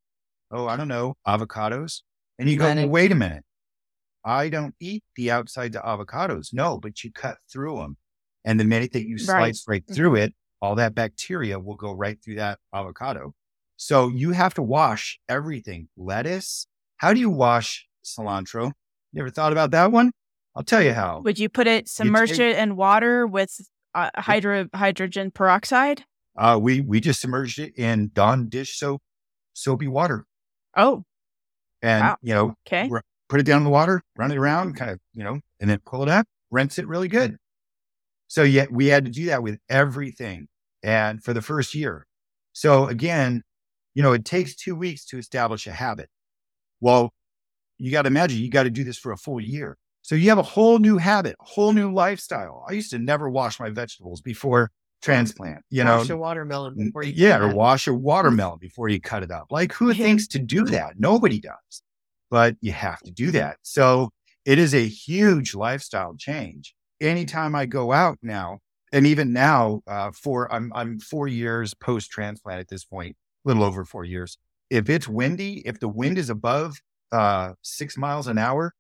oh, 0.51 0.67
I 0.67 0.77
don't 0.77 0.89
know, 0.89 1.17
avocados. 1.27 2.03
And 2.39 2.49
you 2.49 2.57
go, 2.57 2.73
well, 2.73 2.89
wait 2.89 3.13
a 3.13 3.17
minute. 3.17 3.45
I 4.25 4.49
don't 4.49 4.75
eat 4.81 5.03
the 5.17 5.31
outsides 5.31 5.77
of 5.77 5.83
avocados. 5.83 6.49
No, 6.53 6.79
but 6.79 7.03
you 7.03 7.13
cut 7.13 7.39
through 7.51 7.77
them. 7.79 7.97
And 8.45 8.59
the 8.59 8.65
minute 8.65 8.93
that 8.93 9.07
you 9.07 9.19
slice 9.19 9.65
right, 9.67 9.75
right 9.75 9.83
mm-hmm. 9.85 9.95
through 9.95 10.15
it, 10.17 10.35
all 10.61 10.75
that 10.77 10.95
bacteria 10.95 11.59
will 11.59 11.77
go 11.77 11.93
right 11.93 12.19
through 12.23 12.37
that 12.37 12.59
avocado. 12.75 13.35
So 13.79 14.09
you 14.09 14.33
have 14.33 14.55
to 14.55 14.63
wash 14.63 15.21
everything. 15.29 15.89
Lettuce. 15.97 16.67
How 16.97 17.15
do 17.15 17.21
you 17.21 17.31
wash 17.31 17.87
cilantro? 18.05 18.73
You 19.13 19.23
ever 19.23 19.31
thought 19.31 19.53
about 19.53 19.71
that 19.71 19.93
one? 19.93 20.11
I'll 20.57 20.65
tell 20.65 20.83
you 20.83 20.93
how. 20.93 21.21
Would 21.25 21.39
you 21.39 21.49
put 21.49 21.69
it, 21.69 21.89
submerge 21.89 22.31
take, 22.31 22.41
it 22.41 22.59
in 22.59 22.75
water 22.75 23.25
with 23.25 23.61
uh, 23.95 24.11
hydro, 24.17 24.67
hydrogen 24.75 25.31
peroxide? 25.31 26.05
Uh, 26.37 26.59
we 26.61 26.81
we 26.81 26.99
just 26.99 27.21
submerged 27.21 27.61
it 27.61 27.79
in 27.79 28.11
Dawn 28.13 28.49
dish 28.49 28.77
soap, 28.77 29.01
soapy 29.55 29.87
water. 29.87 30.27
Oh, 30.77 31.05
and 31.81 32.03
wow. 32.03 32.17
you 32.21 32.35
know, 32.35 32.55
okay, 32.67 32.89
r- 32.91 33.05
put 33.29 33.39
it 33.39 33.45
down 33.45 33.59
in 33.59 33.65
the 33.65 33.71
water, 33.71 34.03
run 34.17 34.33
it 34.33 34.39
around, 34.39 34.75
kind 34.75 34.91
of, 34.91 34.99
you 35.15 35.23
know, 35.23 35.39
and 35.61 35.71
then 35.71 35.79
pull 35.87 36.03
it 36.03 36.09
up, 36.09 36.27
rinse 36.51 36.81
it 36.81 36.89
really 36.89 37.09
good. 37.09 37.37
So 38.27 38.43
yet 38.43 38.73
we 38.73 38.87
had 38.89 39.05
to 39.05 39.11
do 39.13 39.27
that 39.27 39.45
with 39.45 39.61
everything, 39.69 40.49
and 40.83 41.23
for 41.23 41.33
the 41.33 41.43
first 41.43 41.77
year. 41.77 42.07
So 42.53 42.89
again, 42.89 43.45
you 43.99 44.05
know, 44.05 44.13
it 44.13 44.25
takes 44.25 44.55
two 44.55 44.77
weeks 44.77 45.05
to 45.07 45.19
establish 45.19 45.67
a 45.67 45.73
habit. 45.73 46.09
Well, 46.81 47.13
you 47.79 47.91
got 47.91 48.03
to 48.03 48.07
imagine 48.07 48.39
you 48.39 48.49
got 48.49 48.63
to 48.63 48.71
do 48.71 48.85
this 48.85 48.97
for 48.97 49.11
a 49.11 49.17
full 49.17 49.41
year. 49.41 49.77
So 50.03 50.15
you 50.15 50.29
have 50.29 50.39
a 50.39 50.43
whole 50.45 50.79
new 50.79 50.99
habit, 50.99 51.35
a 51.41 51.45
whole 51.45 51.73
new 51.73 51.93
lifestyle. 51.93 52.65
I 52.69 52.75
used 52.75 52.91
to 52.91 53.01
never 53.01 53.29
wash 53.29 53.59
my 53.59 53.71
vegetables 53.71 54.21
before 54.21 54.71
transplant. 55.03 55.65
You 55.71 55.85
wash 55.85 56.11
know, 56.11 56.15
a 56.15 56.19
watermelon 56.19 56.77
before 56.77 57.03
you 57.03 57.13
yeah, 57.17 57.39
or 57.39 57.53
wash 57.53 57.89
a 57.89 57.93
watermelon 57.93 58.61
before 58.61 58.89
you 58.89 59.01
cut 59.01 59.25
it 59.25 59.33
up. 59.33 59.49
Like 59.51 59.73
who 59.73 59.93
thinks 59.93 60.29
to 60.29 60.39
do 60.39 60.65
that? 60.67 61.01
Nobody 61.01 61.41
does, 61.41 61.83
but 62.31 62.55
you 62.61 62.71
have 62.71 63.01
to 63.01 63.11
do 63.11 63.33
that. 63.33 63.57
So 63.63 64.11
it 64.45 64.61
is 64.61 64.77
a 64.77 64.87
huge 64.87 65.57
lifestyle 65.57 66.15
change. 66.17 66.73
Anytime 67.01 67.57
I 67.57 67.67
go 67.67 67.91
out 67.91 68.19
now, 68.23 68.59
and 68.93 69.09
even 69.09 69.33
now, 69.33 69.81
uh, 69.89 70.13
for 70.13 70.55
I'm 70.55 70.71
I'm 70.73 71.01
four 71.01 71.27
years 71.27 71.75
post 71.75 72.13
transplant 72.13 72.61
at 72.61 72.69
this 72.69 72.85
point, 72.85 73.17
little 73.45 73.63
over 73.63 73.85
four 73.85 74.05
years. 74.05 74.39
If 74.71 74.89
it's 74.91 75.09
windy, 75.09 75.63
if 75.67 75.81
the 75.81 75.89
wind 75.89 76.19
is 76.19 76.31
above 76.31 76.81
uh, 77.11 77.53
six 77.63 77.97
miles 77.97 78.27
an 78.27 78.39
hour, 78.39 78.75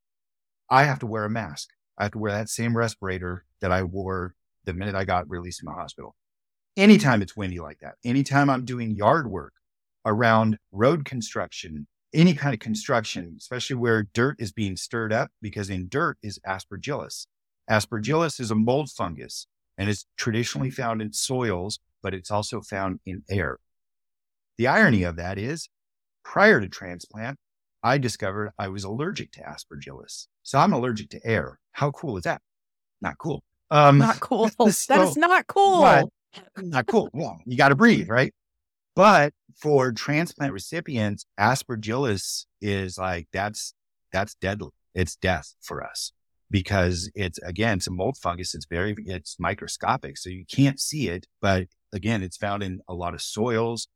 I 0.71 0.85
have 0.85 0.99
to 1.01 1.07
wear 1.07 1.25
a 1.25 1.31
mask. 1.31 1.71
I 1.97 2.05
have 2.05 2.13
to 2.13 2.19
wear 2.19 2.33
that 2.33 2.49
same 2.49 2.77
respirator 2.77 3.45
that 3.61 3.73
I 3.73 3.83
wore 3.83 4.35
the 4.65 4.75
minute 4.75 4.95
I 4.95 5.05
got 5.05 5.29
released 5.29 5.61
from 5.61 5.73
the 5.73 5.81
hospital. 5.81 6.15
Anytime 6.77 7.23
it's 7.23 7.37
windy 7.37 7.59
like 7.59 7.79
that, 7.81 7.95
anytime 8.05 8.51
I'm 8.51 8.65
doing 8.65 8.95
yard 8.95 9.31
work 9.31 9.55
around 10.05 10.59
road 10.71 11.05
construction, 11.05 11.87
any 12.15 12.35
kind 12.35 12.55
of 12.55 12.61
construction, 12.61 13.35
especially 13.39 13.77
where 13.77 14.09
dirt 14.13 14.37
is 14.39 14.53
being 14.53 14.77
stirred 14.77 15.13
up, 15.13 15.31
because 15.43 15.71
in 15.71 15.89
dirt 15.89 16.19
is 16.23 16.39
aspergillus. 16.47 17.27
Aspergillus 17.69 18.41
is 18.41 18.51
a 18.51 18.55
mold 18.55 18.91
fungus 18.91 19.47
and 19.77 19.89
it's 19.89 20.07
traditionally 20.17 20.71
found 20.71 21.01
in 21.01 21.13
soils, 21.13 21.79
but 22.03 22.15
it's 22.15 22.31
also 22.31 22.61
found 22.61 23.01
in 23.07 23.23
air. 23.31 23.59
The 24.59 24.67
irony 24.67 25.05
of 25.05 25.17
that 25.17 25.39
is 25.39 25.69
prior 26.25 26.61
to 26.61 26.69
transplant, 26.69 27.39
I 27.83 27.99
discovered 27.99 28.51
I 28.59 28.69
was 28.69 28.85
allergic 28.85 29.33
to 29.33 29.41
aspergillus. 29.41 30.27
So 30.43 30.59
I'm 30.59 30.73
allergic 30.73 31.11
to 31.11 31.25
air. 31.25 31.59
How 31.73 31.93
cool 31.93 32.17
is 32.17 32.25
that? 32.25 32.43
Not 33.01 33.19
cool. 33.19 33.43
Um, 33.71 33.99
not 33.99 34.21
cool. 34.21 34.51
So, 34.71 34.95
that 34.95 35.09
is 35.09 35.17
not 35.17 35.47
cool. 35.47 35.81
Not 36.59 36.87
cool. 36.87 37.09
Well, 37.13 37.41
you 37.47 37.57
got 37.57 37.69
to 37.69 37.77
breathe, 37.77 38.09
right? 38.09 38.35
But 38.95 39.33
for 39.57 39.93
transplant 39.93 40.53
recipients, 40.53 41.25
aspergillus 41.39 42.47
is 42.61 42.99
like 42.99 43.29
that's 43.33 43.75
that's 44.13 44.35
deadly. 44.35 44.71
It's 44.95 45.15
death 45.17 45.55
for 45.63 45.85
us 45.85 46.13
because 46.51 47.11
it's 47.15 47.39
again 47.39 47.79
it's 47.79 47.87
a 47.87 47.93
mold 47.93 48.17
fungus. 48.17 48.55
It's 48.55 48.67
very 48.67 48.97
it's 49.07 49.37
microscopic, 49.39 50.19
so 50.19 50.31
you 50.31 50.45
can't 50.51 50.81
see 50.81 51.09
it. 51.09 51.27
But 51.41 51.69
again, 51.93 52.23
it's 52.23 52.37
found 52.37 52.63
in 52.63 52.81
a 52.89 52.95
lot 52.95 53.15
of 53.15 53.23
soils. 53.23 53.89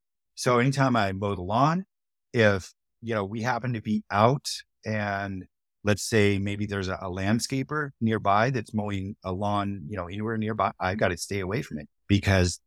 So 0.43 0.59
anytime 0.59 0.97
I 0.97 1.12
mow 1.12 1.36
the 1.36 1.43
lawn, 1.43 1.85
if 2.32 2.74
you 3.01 3.14
know 3.14 3.24
we 3.24 3.43
happen 3.43 3.74
to 3.74 3.81
be 3.81 4.02
out 4.10 4.48
and 4.85 5.44
let's 5.85 6.02
say 6.02 6.36
maybe 6.40 6.66
there's 6.66 6.89
a, 6.89 6.94
a 6.94 7.09
landscaper 7.09 7.90
nearby 8.01 8.51
that's 8.51 8.74
mowing 8.74 9.14
a 9.23 9.31
lawn, 9.31 9.82
you 9.89 9.97
know, 9.97 10.09
anywhere 10.09 10.36
nearby, 10.36 10.73
I've 10.81 10.98
got 10.98 11.10
to 11.10 11.16
stay 11.16 11.39
away 11.39 11.62
from 11.62 11.78
it 11.78 11.89
because 12.09 12.59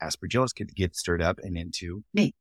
aspergillus 0.00 0.54
could 0.54 0.72
get 0.76 0.94
stirred 0.94 1.20
up 1.20 1.40
and 1.42 1.58
into 1.58 2.04
me. 2.14 2.32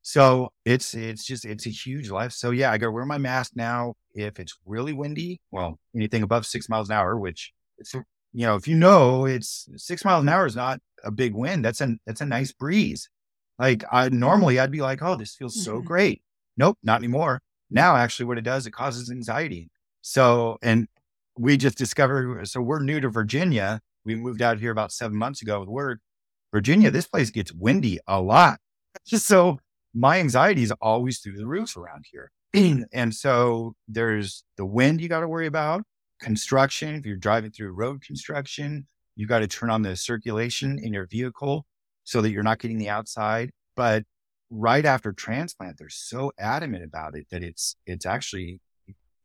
So 0.00 0.50
it's 0.64 0.94
it's 0.94 1.26
just 1.26 1.44
it's 1.44 1.66
a 1.66 1.70
huge 1.70 2.08
life. 2.08 2.32
So 2.32 2.52
yeah, 2.52 2.72
I 2.72 2.78
got 2.78 2.86
to 2.86 2.92
wear 2.92 3.04
my 3.04 3.18
mask 3.18 3.52
now. 3.54 3.96
If 4.14 4.40
it's 4.40 4.56
really 4.64 4.94
windy, 4.94 5.42
well, 5.50 5.78
anything 5.94 6.22
above 6.22 6.46
six 6.46 6.70
miles 6.70 6.88
an 6.88 6.96
hour, 6.96 7.18
which 7.18 7.52
it's 7.76 7.92
you 7.92 8.46
know, 8.46 8.56
if 8.56 8.66
you 8.66 8.76
know 8.76 9.26
it's 9.26 9.68
six 9.76 10.06
miles 10.06 10.22
an 10.22 10.30
hour 10.30 10.46
is 10.46 10.56
not 10.56 10.80
a 11.04 11.10
big 11.10 11.34
wind. 11.34 11.66
That's 11.66 11.82
a 11.82 11.96
that's 12.06 12.22
a 12.22 12.26
nice 12.26 12.52
breeze. 12.52 13.10
Like 13.58 13.84
I 13.90 14.08
normally 14.08 14.58
I'd 14.58 14.70
be 14.70 14.80
like, 14.80 15.02
oh, 15.02 15.16
this 15.16 15.34
feels 15.34 15.62
so 15.62 15.76
mm-hmm. 15.76 15.86
great. 15.86 16.22
Nope, 16.56 16.78
not 16.82 16.98
anymore. 16.98 17.40
Now 17.70 17.96
actually 17.96 18.26
what 18.26 18.38
it 18.38 18.44
does, 18.44 18.66
it 18.66 18.72
causes 18.72 19.10
anxiety. 19.10 19.70
So 20.02 20.58
and 20.62 20.88
we 21.38 21.56
just 21.56 21.78
discovered 21.78 22.46
so 22.48 22.60
we're 22.60 22.80
new 22.80 23.00
to 23.00 23.08
Virginia. 23.08 23.80
We 24.04 24.14
moved 24.14 24.42
out 24.42 24.58
here 24.58 24.72
about 24.72 24.92
seven 24.92 25.16
months 25.16 25.42
ago 25.42 25.60
with 25.60 25.68
work. 25.68 26.00
Virginia, 26.52 26.90
this 26.90 27.06
place 27.06 27.30
gets 27.30 27.52
windy 27.52 27.98
a 28.06 28.20
lot. 28.20 28.58
Just 29.06 29.26
so 29.32 29.58
my 29.94 30.18
anxiety 30.18 30.62
is 30.62 30.72
always 30.80 31.20
through 31.20 31.36
the 31.36 31.46
roof 31.46 31.76
around 31.76 32.04
here. 32.10 32.30
and 32.92 33.14
so 33.14 33.74
there's 33.88 34.44
the 34.56 34.66
wind 34.66 35.00
you 35.00 35.08
got 35.08 35.20
to 35.20 35.28
worry 35.28 35.46
about, 35.46 35.82
construction. 36.20 36.94
If 36.94 37.06
you're 37.06 37.16
driving 37.16 37.50
through 37.50 37.72
road 37.72 38.02
construction, 38.02 38.86
you 39.16 39.26
got 39.26 39.40
to 39.40 39.46
turn 39.46 39.70
on 39.70 39.82
the 39.82 39.96
circulation 39.96 40.78
in 40.82 40.92
your 40.92 41.06
vehicle 41.06 41.66
so 42.04 42.20
that 42.20 42.30
you're 42.30 42.42
not 42.42 42.58
getting 42.58 42.78
the 42.78 42.88
outside. 42.88 43.50
But 43.76 44.04
right 44.50 44.84
after 44.84 45.12
transplant, 45.12 45.78
they're 45.78 45.88
so 45.88 46.32
adamant 46.38 46.84
about 46.84 47.16
it 47.16 47.26
that 47.30 47.42
it's 47.42 47.76
it's 47.86 48.06
actually 48.06 48.60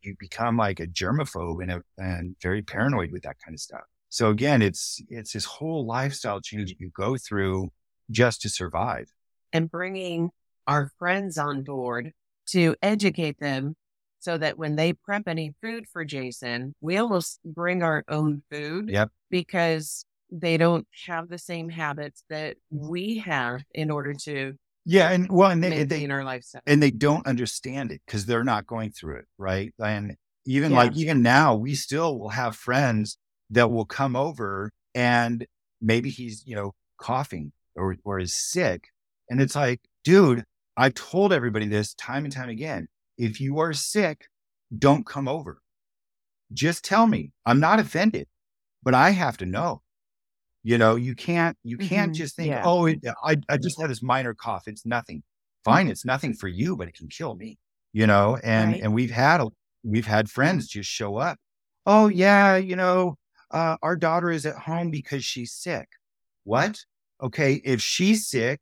you 0.01 0.15
become 0.19 0.57
like 0.57 0.79
a 0.79 0.87
germaphobe 0.87 1.61
and, 1.61 1.71
a, 1.71 1.81
and 1.97 2.35
very 2.41 2.61
paranoid 2.61 3.11
with 3.11 3.23
that 3.23 3.35
kind 3.43 3.53
of 3.53 3.59
stuff. 3.59 3.81
So 4.09 4.29
again, 4.29 4.61
it's 4.61 5.01
it's 5.09 5.33
this 5.33 5.45
whole 5.45 5.85
lifestyle 5.85 6.39
change 6.39 6.69
that 6.69 6.79
you 6.79 6.91
go 6.95 7.17
through 7.17 7.69
just 8.09 8.41
to 8.41 8.49
survive. 8.49 9.11
And 9.51 9.69
bringing 9.69 10.29
our 10.65 10.91
friends 10.97 11.37
on 11.37 11.63
board 11.63 12.11
to 12.47 12.75
educate 12.81 13.39
them 13.39 13.75
so 14.19 14.37
that 14.37 14.57
when 14.57 14.75
they 14.75 14.93
prep 14.93 15.27
any 15.27 15.53
food 15.61 15.85
for 15.91 16.03
Jason, 16.05 16.73
we 16.81 16.97
almost 16.97 17.39
bring 17.45 17.83
our 17.83 18.03
own 18.07 18.43
food. 18.51 18.89
Yep. 18.89 19.09
Because 19.29 20.05
they 20.31 20.57
don't 20.57 20.87
have 21.05 21.29
the 21.29 21.37
same 21.37 21.69
habits 21.69 22.23
that 22.29 22.57
mm-hmm. 22.73 22.89
we 22.89 23.17
have 23.19 23.63
in 23.73 23.91
order 23.91 24.13
to 24.13 24.53
yeah 24.85 25.09
and 25.09 25.29
well 25.29 25.51
and 25.51 25.63
they, 25.63 25.83
they 25.83 26.03
in 26.03 26.11
our 26.11 26.23
lifestyle 26.23 26.61
and 26.65 26.81
they 26.81 26.91
don't 26.91 27.25
understand 27.27 27.91
it 27.91 28.01
because 28.05 28.25
they're 28.25 28.43
not 28.43 28.67
going 28.67 28.91
through 28.91 29.17
it 29.17 29.25
right 29.37 29.73
and 29.79 30.15
even 30.45 30.71
yeah. 30.71 30.77
like 30.77 30.95
even 30.95 31.21
now 31.21 31.55
we 31.55 31.75
still 31.75 32.17
will 32.19 32.29
have 32.29 32.55
friends 32.55 33.17
that 33.49 33.71
will 33.71 33.85
come 33.85 34.15
over 34.15 34.71
and 34.95 35.45
maybe 35.81 36.09
he's 36.09 36.45
you 36.45 36.55
know 36.55 36.73
coughing 36.97 37.51
or 37.75 37.95
or 38.03 38.19
is 38.19 38.35
sick 38.35 38.89
and 39.29 39.41
it's 39.41 39.55
like 39.55 39.81
dude 40.03 40.43
I've 40.79 40.93
told 40.93 41.33
everybody 41.33 41.65
this 41.67 41.95
time 41.95 42.23
and 42.23 42.31
time 42.31 42.49
again. 42.49 42.87
If 43.17 43.41
you 43.41 43.57
are 43.59 43.73
sick, 43.73 44.27
don't 44.77 45.07
come 45.07 45.27
over. 45.27 45.59
Just 46.53 46.85
tell 46.85 47.07
me. 47.07 47.31
I'm 47.47 47.59
not 47.59 47.79
offended, 47.79 48.27
but 48.83 48.93
I 48.93 49.09
have 49.09 49.37
to 49.37 49.47
know. 49.47 49.81
You 50.67 50.77
know, 50.77 50.97
you 50.97 51.15
can't, 51.15 51.57
you 51.63 51.77
can't 51.77 52.11
mm-hmm. 52.11 52.21
just 52.21 52.35
think, 52.35 52.49
yeah. 52.49 52.61
oh, 52.65 52.87
it, 52.87 52.99
I, 53.23 53.37
I 53.47 53.55
just 53.55 53.79
had 53.79 53.89
this 53.89 54.03
minor 54.03 54.33
cough. 54.33 54.67
It's 54.67 54.85
nothing. 54.85 55.23
Fine. 55.63 55.85
Mm-hmm. 55.85 55.91
It's 55.91 56.03
nothing 56.03 56.33
for 56.33 56.49
you, 56.49 56.75
but 56.75 56.89
it 56.89 56.93
can 56.93 57.07
kill 57.07 57.35
me, 57.35 57.57
you 57.93 58.05
know? 58.05 58.37
And, 58.43 58.73
right. 58.73 58.81
and 58.81 58.93
we've 58.93 59.09
had, 59.09 59.39
a, 59.39 59.47
we've 59.85 60.05
had 60.05 60.29
friends 60.29 60.67
just 60.67 60.89
show 60.89 61.15
up. 61.15 61.37
Oh 61.85 62.09
yeah. 62.09 62.57
You 62.57 62.75
know, 62.75 63.15
uh, 63.49 63.77
our 63.81 63.95
daughter 63.95 64.29
is 64.29 64.45
at 64.45 64.57
home 64.57 64.91
because 64.91 65.23
she's 65.23 65.53
sick. 65.53 65.87
What? 66.43 66.77
Okay. 67.23 67.61
If 67.63 67.81
she's 67.81 68.27
sick, 68.27 68.59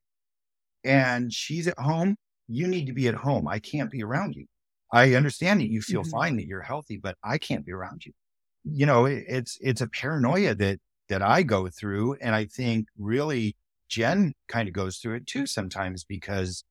and 0.84 1.34
she's 1.34 1.68
at 1.68 1.80
home, 1.80 2.15
you 2.48 2.68
need 2.68 2.86
to 2.86 2.94
be 2.94 3.07
at 3.07 3.15
home. 3.15 3.48
I 3.48 3.57
can't 3.57 3.90
be 3.90 4.03
around 4.03 4.36
you. 4.36 4.45
I 4.94 5.15
understand 5.15 5.60
that 5.60 5.72
you 5.72 5.82
feel 5.82 6.03
mm-hmm. 6.03 6.11
fine 6.11 6.36
that 6.36 6.45
you're 6.45 6.61
healthy, 6.61 6.98
but 6.98 7.18
I 7.23 7.40
can't 7.40 7.65
be 7.65 7.72
around 7.72 8.06
you. 8.06 8.11
You 8.64 8.86
know, 8.86 9.06
it, 9.06 9.26
it's 9.27 9.57
it's 9.60 9.82
a 9.82 9.88
paranoia 9.88 10.53
that 10.53 10.80
that 11.10 11.22
I 11.22 11.44
go 11.44 11.69
through, 11.69 12.15
and 12.22 12.36
I 12.36 12.45
think 12.45 12.88
really 12.98 13.56
Jen 13.90 14.34
kind 14.48 14.68
of 14.68 14.73
goes 14.73 14.98
through 14.98 15.15
it 15.15 15.27
too 15.27 15.45
sometimes 15.45 16.03
because 16.03 16.64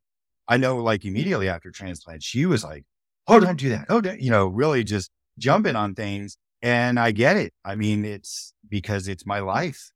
I 0.49 0.57
know, 0.57 0.77
like 0.77 1.05
immediately 1.05 1.49
after 1.49 1.71
transplant, 1.71 2.23
she 2.23 2.47
was 2.47 2.65
like, 2.65 2.85
"Oh, 3.29 3.41
don't 3.41 3.59
do 3.59 3.71
that." 3.71 3.87
Oh, 3.89 4.01
don't, 4.01 4.21
you 4.21 4.31
know, 4.31 4.47
really 4.47 4.85
just 4.85 5.11
jumping 5.39 5.77
on 5.77 5.95
things, 5.95 6.37
and 6.63 6.99
I 6.99 7.13
get 7.13 7.37
it. 7.37 7.53
I 7.65 7.77
mean, 7.77 8.05
it's 8.05 8.53
because 8.69 9.09
it's 9.09 9.27
my 9.27 9.41
life. 9.41 9.91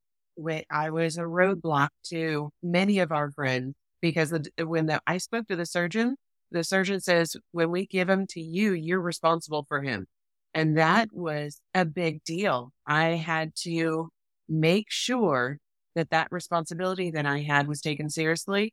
I 0.71 0.91
was 0.91 1.17
a 1.19 1.23
roadblock 1.23 1.89
to 2.11 2.51
many 2.63 3.01
of 3.01 3.11
our 3.11 3.31
friends 3.33 3.75
because 4.01 4.33
when 4.63 4.87
the, 4.87 5.01
I 5.07 5.19
spoke 5.19 5.49
to 5.49 5.57
the 5.57 5.67
surgeon, 5.67 6.17
the 6.51 6.65
surgeon 6.65 7.01
says, 7.01 7.37
when 7.53 7.71
we 7.71 7.87
give 7.87 8.09
him 8.09 8.27
to 8.29 8.41
you, 8.41 8.73
you're 8.73 9.01
responsible 9.01 9.65
for 9.69 9.83
him. 9.83 10.07
And 10.55 10.79
that 10.79 11.09
was 11.13 11.61
a 11.75 11.85
big 11.85 12.25
deal. 12.25 12.73
I 12.87 13.11
had 13.11 13.55
to 13.65 14.11
make 14.49 14.87
sure 14.89 15.59
that 15.95 16.11
that 16.11 16.29
responsibility 16.31 17.11
that 17.11 17.27
I 17.27 17.41
had 17.41 17.67
was 17.67 17.81
taken 17.81 18.09
seriously 18.09 18.73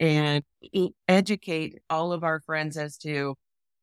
and 0.00 0.42
educate 1.08 1.78
all 1.88 2.12
of 2.12 2.24
our 2.24 2.40
friends 2.40 2.76
as 2.76 2.96
to, 2.98 3.34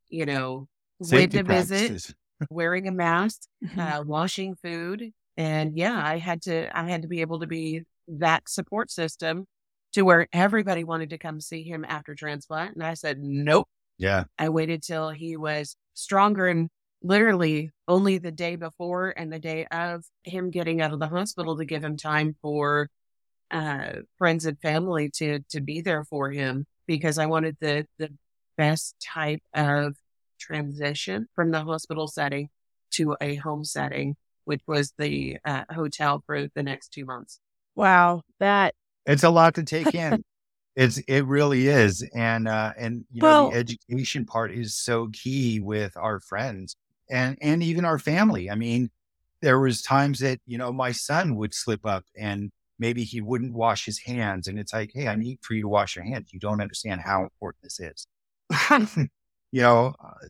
you 0.10 0.26
know, 0.26 0.68
Safety 1.02 1.38
when 1.38 1.46
to 1.46 1.54
visit, 1.54 2.14
wearing 2.50 2.88
a 2.88 2.92
mask, 2.92 3.42
mm-hmm. 3.64 3.80
uh, 3.80 4.04
washing 4.04 4.56
food. 4.56 5.12
And 5.38 5.78
yeah, 5.78 6.00
I 6.04 6.18
had 6.18 6.42
to, 6.44 6.78
I 6.78 6.90
had 6.90 7.04
to 7.04 7.08
be 7.08 7.22
able 7.22 7.40
to 7.40 7.48
be 7.48 7.84
that 8.08 8.50
support 8.50 8.92
system 8.92 9.46
to 9.94 10.04
where 10.04 10.28
everybody 10.32 10.84
wanted 10.84 11.10
to 11.12 11.18
come 11.18 11.40
see 11.42 11.64
him 11.64 11.86
after 11.88 12.16
transplant. 12.16 12.76
And 12.76 12.84
I 12.84 12.94
said, 12.94 13.20
nope. 13.20 13.68
Yeah. 13.98 14.26
I 14.38 14.50
waited 14.50 14.84
till 14.84 15.10
he 15.12 15.38
was 15.38 15.76
stronger 15.94 16.48
and 16.48 16.70
literally 17.04 17.72
only 17.88 18.18
the 18.18 18.32
day 18.32 18.56
before 18.56 19.14
and 19.16 19.32
the 19.32 19.40
day 19.40 19.66
of 19.72 20.04
him 20.24 20.52
getting 20.52 20.82
out 20.82 20.94
of 20.94 21.00
the 21.00 21.08
hospital 21.08 21.58
to 21.58 21.66
give 21.66 21.84
him 21.84 21.98
time 21.98 22.36
for 22.42 22.90
uh, 23.50 23.94
friends 24.18 24.46
and 24.46 24.60
family 24.60 25.10
to 25.10 25.40
to 25.50 25.60
be 25.60 25.82
there 25.82 26.06
for 26.06 26.32
him 26.32 26.66
because 26.88 27.18
I 27.18 27.26
wanted 27.26 27.58
the 27.60 27.86
the 27.98 28.10
best 28.58 28.96
type 29.02 29.42
of 29.54 29.96
transition 30.40 31.28
from 31.36 31.52
the 31.52 31.64
hospital 31.64 32.08
setting 32.08 32.50
to 32.92 33.16
a 33.22 33.36
home 33.36 33.64
setting, 33.64 34.16
which 34.46 34.62
was 34.68 34.94
the 34.98 35.38
uh, 35.46 35.64
hotel 35.70 36.24
for 36.26 36.48
the 36.56 36.64
next 36.64 36.90
two 36.90 37.06
months. 37.06 37.40
Wow, 37.76 38.22
that 38.40 38.74
it's 39.06 39.24
a 39.24 39.30
lot 39.30 39.56
to 39.56 39.64
take 39.64 39.94
in. 39.96 40.24
it's 40.76 40.98
it 41.00 41.26
really 41.26 41.68
is, 41.68 42.08
and 42.16 42.48
uh, 42.48 42.72
and 42.78 43.06
you 43.12 43.22
well, 43.22 43.46
know 43.46 43.52
the 43.52 43.58
education 43.58 44.26
part 44.26 44.52
is 44.52 44.76
so 44.78 45.10
key 45.12 45.60
with 45.60 45.98
our 45.98 46.20
friends 46.20 46.78
and 47.12 47.38
and 47.42 47.62
even 47.62 47.86
our 47.86 48.00
family. 48.00 48.50
I 48.50 48.56
mean, 48.56 48.90
there 49.42 49.60
was 49.60 49.82
times 49.82 50.20
that 50.20 50.40
you 50.48 50.58
know 50.58 50.72
my 50.72 50.92
son 50.92 51.36
would 51.36 51.54
slip 51.54 51.86
up 51.86 52.06
and 52.18 52.52
maybe 52.80 53.04
he 53.04 53.22
wouldn't 53.22 53.54
wash 53.54 53.86
his 53.86 54.00
hands, 54.00 54.48
and 54.48 54.58
it's 54.58 54.74
like, 54.74 54.92
hey, 54.94 55.08
I 55.08 55.16
need 55.16 55.40
for 55.42 55.54
you 55.54 55.62
to 55.62 55.68
wash 55.68 55.96
your 55.96 56.06
hands. 56.06 56.34
You 56.34 56.40
don't 56.40 56.62
understand 56.62 57.02
how 57.02 57.24
important 57.24 57.64
this 57.64 57.80
is. 57.80 58.08
you 59.52 59.62
know, 59.62 59.94
uh, 60.04 60.28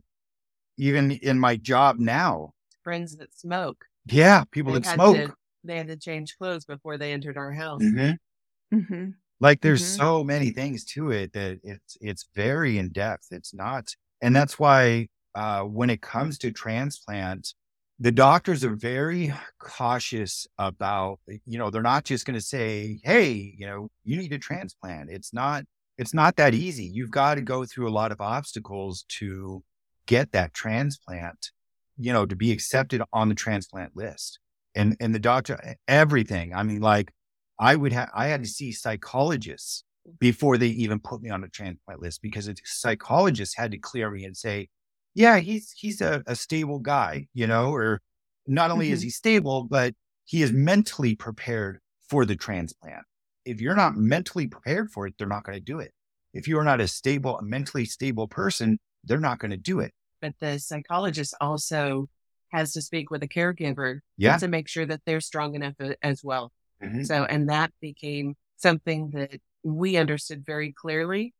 even 0.78 1.12
in 1.12 1.40
my 1.40 1.56
job 1.56 2.00
now, 2.00 2.54
friends 2.84 3.16
that 3.18 3.34
smoke. 3.38 3.86
Yeah, 4.08 4.44
people 4.52 4.74
that 4.74 4.86
smoke. 4.86 5.16
To, 5.16 5.34
they 5.64 5.78
had 5.78 5.88
to 5.88 5.98
change 5.98 6.36
clothes 6.38 6.66
before 6.66 6.98
they 6.98 7.14
entered 7.14 7.38
our 7.38 7.52
house. 7.52 7.84
Mm-hmm. 7.84 8.78
Mm-hmm. 8.78 9.10
Like 9.40 9.62
there's 9.62 9.84
mm-hmm. 9.84 10.02
so 10.02 10.24
many 10.24 10.52
things 10.52 10.86
to 10.86 11.12
it 11.12 11.34
that 11.34 11.60
it's 11.64 11.98
it's 12.02 12.28
very 12.36 12.78
in 12.78 12.90
depth. 12.90 13.28
It's 13.32 13.54
not, 13.54 13.96
and 14.22 14.36
that's 14.36 14.60
why 14.60 15.08
uh, 15.36 15.64
when 15.64 15.90
it 15.90 16.02
comes 16.02 16.38
to 16.40 16.52
transplant, 16.52 17.54
the 18.00 18.12
doctors 18.12 18.64
are 18.66 18.76
very 18.76 19.34
cautious 19.60 20.48
about. 20.58 21.20
You 21.46 21.60
know, 21.60 21.70
they're 21.70 21.82
not 21.82 22.06
just 22.06 22.26
going 22.26 22.38
to 22.38 22.46
say, 22.46 23.00
"Hey, 23.04 23.56
you 23.58 23.66
know, 23.68 23.90
you 24.04 24.18
need 24.18 24.34
a 24.34 24.40
transplant." 24.40 25.10
It's 25.10 25.34
not. 25.34 25.64
It's 25.98 26.14
not 26.14 26.36
that 26.38 26.54
easy. 26.54 26.86
You've 26.86 27.12
got 27.12 27.36
to 27.36 27.42
go 27.42 27.66
through 27.66 27.88
a 27.88 27.92
lot 27.92 28.12
of 28.12 28.22
obstacles 28.22 29.06
to 29.20 29.64
get 30.08 30.32
that 30.32 30.54
transplant. 30.54 31.52
You 31.98 32.14
know, 32.14 32.26
to 32.26 32.36
be 32.36 32.52
accepted 32.52 33.04
on 33.14 33.30
the 33.30 33.36
transplant 33.36 33.96
list, 33.96 34.40
and 34.76 34.98
and 35.00 35.14
the 35.14 35.20
doctor, 35.20 35.60
everything. 35.88 36.54
I 36.54 36.64
mean, 36.64 36.82
like 36.82 37.14
I 37.60 37.76
would 37.76 37.94
have, 37.94 38.10
I 38.16 38.28
had 38.28 38.44
to 38.44 38.50
see 38.50 38.72
psychologists 38.72 39.84
before 40.20 40.58
they 40.58 40.68
even 40.68 41.00
put 41.00 41.22
me 41.22 41.30
on 41.30 41.44
a 41.44 41.48
transplant 41.48 42.02
list 42.02 42.22
because 42.24 42.48
a 42.48 42.56
psychologist 42.66 43.56
had 43.56 43.72
to 43.72 43.78
clear 43.78 44.10
me 44.10 44.26
and 44.26 44.36
say, 44.36 44.70
yeah, 45.14 45.40
he's, 45.40 45.74
he's 45.78 46.02
a, 46.02 46.24
a 46.28 46.36
stable 46.36 46.80
guy, 46.80 47.28
you 47.34 47.48
know, 47.48 47.74
or 47.74 48.02
not 48.48 48.72
only 48.72 48.88
mm-hmm. 48.88 48.94
is 48.94 49.02
he 49.02 49.10
stable, 49.10 49.68
but 49.70 49.94
he 50.26 50.42
is 50.42 50.52
mentally 50.52 51.16
prepared 51.16 51.80
for 52.10 52.26
the 52.26 52.36
transplant. 52.36 53.04
If 53.46 53.60
you're 53.60 53.76
not 53.76 53.96
mentally 53.96 54.48
prepared 54.48 54.92
for 54.92 55.08
it, 55.08 55.16
they're 55.18 55.28
not 55.28 55.44
going 55.44 55.58
to 55.58 55.64
do 55.64 55.80
it. 55.80 55.92
If 56.34 56.48
you 56.48 56.58
are 56.60 56.64
not 56.64 56.80
a 56.80 56.88
stable, 56.88 57.38
a 57.38 57.44
mentally 57.44 57.86
stable 57.86 58.28
person, 58.28 58.80
they're 59.04 59.20
not 59.20 59.40
going 59.40 59.52
to 59.52 59.58
do 59.58 59.80
it. 59.80 59.92
But 60.22 60.36
the 60.40 60.60
psychologist 60.60 61.34
also 61.42 62.08
has 62.50 62.74
to 62.74 62.82
speak 62.82 63.10
with 63.10 63.24
a 63.24 63.28
caregiver 63.28 64.00
yeah. 64.18 64.38
to 64.38 64.48
make 64.48 64.68
sure 64.68 64.86
that 64.86 65.02
they're 65.06 65.22
strong 65.22 65.56
enough 65.56 65.74
as 66.02 66.24
well. 66.24 66.52
Mm-hmm. 66.84 67.04
So, 67.04 67.24
and 67.24 67.50
that 67.50 67.72
became 67.82 68.36
something 68.58 69.12
that 69.12 69.42
we 69.64 69.98
understood 69.98 70.46
very 70.46 70.72
clearly 70.72 71.34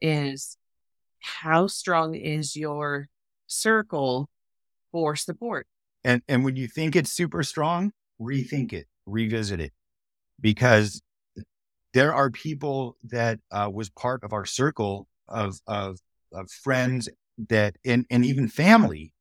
is 0.00 0.56
how 1.20 1.66
strong 1.66 2.14
is 2.14 2.54
your 2.54 3.08
circle 3.48 4.28
for 4.92 5.16
support. 5.16 5.66
And 6.04 6.22
and 6.28 6.44
when 6.44 6.56
you 6.56 6.68
think 6.68 6.94
it's 6.94 7.12
super 7.12 7.42
strong, 7.42 7.92
rethink 8.20 8.72
it, 8.72 8.86
revisit 9.06 9.60
it, 9.60 9.72
because 10.40 11.02
there 11.94 12.14
are 12.14 12.30
people 12.30 12.96
that 13.04 13.40
uh, 13.50 13.68
was 13.72 13.90
part 13.90 14.22
of 14.22 14.32
our 14.32 14.44
circle 14.46 15.08
of 15.28 15.60
of 15.66 15.98
of 16.32 16.50
friends 16.50 17.08
that 17.48 17.76
and 17.84 18.06
and 18.10 18.24
even 18.24 18.48
family 18.48 19.12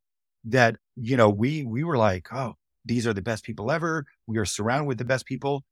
that 0.45 0.75
you 0.95 1.17
know 1.17 1.29
we 1.29 1.63
we 1.63 1.83
were 1.83 1.97
like 1.97 2.27
oh 2.33 2.55
these 2.85 3.05
are 3.05 3.13
the 3.13 3.21
best 3.21 3.43
people 3.43 3.69
ever. 3.69 4.05
We 4.27 4.37
are 4.37 4.45
surrounded 4.45 4.87
with 4.87 4.97
the 4.97 5.03
best 5.03 5.25
people. 5.25 5.65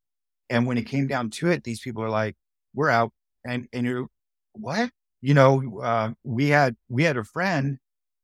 And 0.50 0.68
when 0.68 0.78
it 0.78 0.84
came 0.84 1.08
down 1.08 1.30
to 1.32 1.50
it 1.50 1.64
these 1.64 1.80
people 1.80 2.04
are 2.04 2.10
like 2.10 2.36
we're 2.74 2.90
out. 2.90 3.12
And 3.46 3.68
and 3.74 3.86
you're 3.86 4.08
what? 4.54 4.92
You 5.22 5.34
know 5.34 5.80
uh, 5.82 6.12
we 6.24 6.50
had 6.50 6.76
we 6.90 7.04
had 7.04 7.18
a 7.18 7.24
friend 7.24 7.78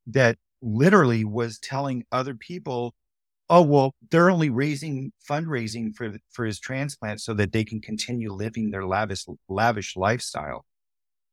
that 0.07 0.38
literally 0.61 1.23
was 1.23 1.57
telling 1.60 2.03
other 2.11 2.36
people 2.36 2.94
oh 3.49 3.61
well 3.61 3.94
they're 4.11 4.30
only 4.30 4.49
raising 4.49 5.11
fundraising 5.30 5.94
for 5.95 6.14
for 6.30 6.45
his 6.45 6.60
transplant 6.60 7.19
so 7.19 7.34
that 7.34 7.52
they 7.52 7.64
can 7.64 7.82
continue 7.82 8.32
living 8.32 8.69
their 8.69 8.86
lavish 8.86 9.26
lavish 9.49 9.95
lifestyle 9.95 10.65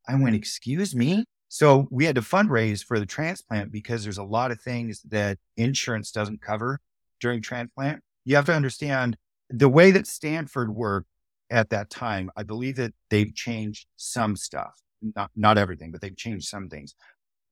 i 0.08 0.14
went 0.14 0.34
excuse 0.34 0.94
me 0.94 1.24
so 1.48 1.88
we 1.90 2.04
had 2.04 2.14
to 2.14 2.20
fundraise 2.20 2.84
for 2.84 3.00
the 3.00 3.06
transplant 3.06 3.72
because 3.72 4.04
there's 4.04 4.18
a 4.18 4.22
lot 4.22 4.50
of 4.50 4.60
things 4.60 5.00
that 5.08 5.38
insurance 5.56 6.12
doesn't 6.12 6.42
cover 6.42 6.80
during 7.20 7.40
transplant. 7.40 8.02
You 8.24 8.36
have 8.36 8.46
to 8.46 8.54
understand 8.54 9.16
the 9.48 9.68
way 9.68 9.90
that 9.90 10.06
Stanford 10.06 10.74
worked 10.74 11.08
at 11.50 11.70
that 11.70 11.88
time. 11.88 12.30
I 12.36 12.42
believe 12.42 12.76
that 12.76 12.92
they've 13.08 13.34
changed 13.34 13.86
some 13.96 14.36
stuff, 14.36 14.78
not, 15.16 15.30
not 15.34 15.56
everything, 15.56 15.90
but 15.90 16.02
they've 16.02 16.16
changed 16.16 16.48
some 16.48 16.68
things. 16.68 16.94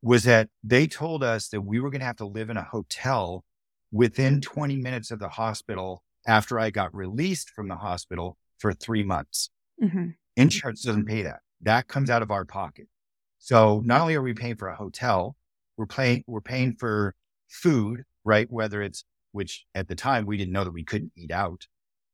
Was 0.06 0.22
that 0.22 0.50
they 0.62 0.86
told 0.86 1.24
us 1.24 1.48
that 1.48 1.62
we 1.62 1.80
were 1.80 1.90
going 1.90 1.98
to 1.98 2.06
have 2.06 2.18
to 2.18 2.26
live 2.26 2.48
in 2.48 2.56
a 2.56 2.62
hotel 2.62 3.42
within 3.90 4.40
20 4.40 4.76
minutes 4.76 5.10
of 5.10 5.18
the 5.18 5.30
hospital 5.30 6.04
after 6.28 6.60
I 6.60 6.70
got 6.70 6.94
released 6.94 7.50
from 7.50 7.66
the 7.66 7.74
hospital 7.74 8.36
for 8.56 8.72
three 8.72 9.02
months. 9.02 9.50
Mm-hmm. 9.82 10.10
Insurance 10.36 10.82
doesn't 10.82 11.06
pay 11.06 11.22
that. 11.22 11.40
That 11.60 11.88
comes 11.88 12.08
out 12.08 12.22
of 12.22 12.30
our 12.30 12.44
pocket. 12.44 12.86
So 13.40 13.82
not 13.84 14.00
only 14.00 14.14
are 14.14 14.22
we 14.22 14.32
paying 14.32 14.54
for 14.54 14.68
a 14.68 14.76
hotel, 14.76 15.34
we're 15.76 15.86
paying 15.86 16.22
we're 16.28 16.40
paying 16.40 16.76
for 16.76 17.16
food, 17.48 18.04
right? 18.24 18.46
Whether 18.48 18.82
it's 18.82 19.02
which 19.32 19.66
at 19.74 19.88
the 19.88 19.96
time 19.96 20.24
we 20.24 20.36
didn't 20.36 20.52
know 20.52 20.62
that 20.62 20.70
we 20.70 20.84
couldn't 20.84 21.14
eat 21.16 21.32
out, 21.32 21.66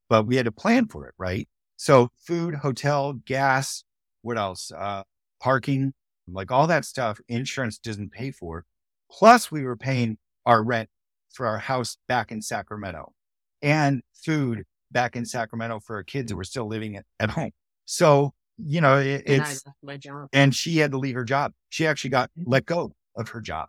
but 0.09 0.27
we 0.27 0.37
had 0.37 0.47
to 0.47 0.53
plan 0.53 0.89
for 0.89 1.07
it, 1.09 1.15
right? 1.19 1.47
So 1.77 2.09
food, 2.27 2.55
hotel, 2.55 3.13
gas, 3.13 3.85
what 4.23 4.39
else? 4.39 4.73
Uh, 4.75 5.03
parking, 5.43 5.93
like 6.29 6.51
all 6.51 6.67
that 6.67 6.85
stuff, 6.85 7.21
insurance 7.29 7.79
doesn't 7.79 8.13
pay 8.13 8.31
for. 8.31 8.65
Plus, 9.11 9.51
we 9.51 9.63
were 9.65 9.77
paying 9.77 10.19
our 10.47 10.63
rent 10.63 10.89
for 11.33 11.47
our 11.47 11.59
house 11.59 11.97
back 12.09 12.33
in 12.33 12.43
Sacramento 12.43 13.13
and 13.61 14.03
food 14.13 14.65
back 14.91 15.17
in 15.17 15.25
Sacramento 15.25 15.81
for 15.81 15.97
our 15.97 16.03
kids 16.03 16.31
that 16.31 16.37
were 16.37 16.45
still 16.45 16.67
living 16.67 16.97
at, 16.97 17.05
at 17.19 17.31
home. 17.31 17.51
So 17.85 18.35
you 18.59 18.81
know, 18.81 18.99
it, 18.99 19.23
and 19.27 19.43
it's 19.43 19.65
my 19.83 19.97
job. 19.97 20.29
And 20.33 20.55
she 20.55 20.79
had 20.79 20.93
to 20.93 20.99
leave 20.99 21.15
her 21.15 21.25
job. 21.25 21.53
She 21.69 21.87
actually 21.87 22.11
got 22.11 22.31
mm-hmm. 22.31 22.51
let 22.51 22.67
go 22.67 22.93
of 23.17 23.31
her 23.31 23.41
job 23.41 23.69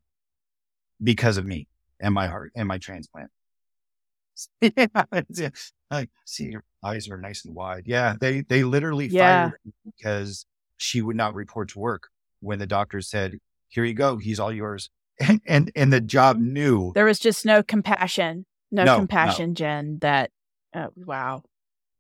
because 1.02 1.38
of 1.38 1.46
me 1.46 1.68
and 2.00 2.14
my 2.14 2.28
heart 2.28 2.52
and 2.56 2.68
my 2.68 2.78
transplant. 2.78 3.30
yeah, 4.62 5.50
I 5.92 6.08
see 6.26 6.46
your 6.46 6.64
eyes 6.84 7.08
are 7.08 7.18
nice 7.18 7.46
and 7.46 7.56
wide. 7.56 7.84
Yeah, 7.86 8.16
they 8.20 8.42
they 8.42 8.64
literally 8.64 9.08
yeah. 9.08 9.50
fired 9.50 9.60
because 9.86 10.46
she 10.78 11.02
would 11.02 11.16
not 11.16 11.36
report 11.36 11.70
to 11.70 11.80
work 11.80 12.10
when 12.44 12.60
the 12.60 12.68
doctor 12.68 13.02
said, 13.02 13.38
"Here 13.68 13.86
you 13.86 13.94
go, 13.94 14.18
he's 14.18 14.40
all 14.40 14.52
yours." 14.52 14.90
And 15.20 15.42
and 15.46 15.72
and 15.76 15.94
the 15.94 16.02
job 16.02 16.40
knew 16.40 16.92
there 16.96 17.06
was 17.06 17.20
just 17.20 17.46
no 17.46 17.62
compassion, 17.62 18.48
no, 18.72 18.84
no 18.84 18.98
compassion, 18.98 19.52
no. 19.52 19.54
Jen. 19.54 19.98
That 20.02 20.32
uh, 20.74 20.88
wow. 20.96 21.44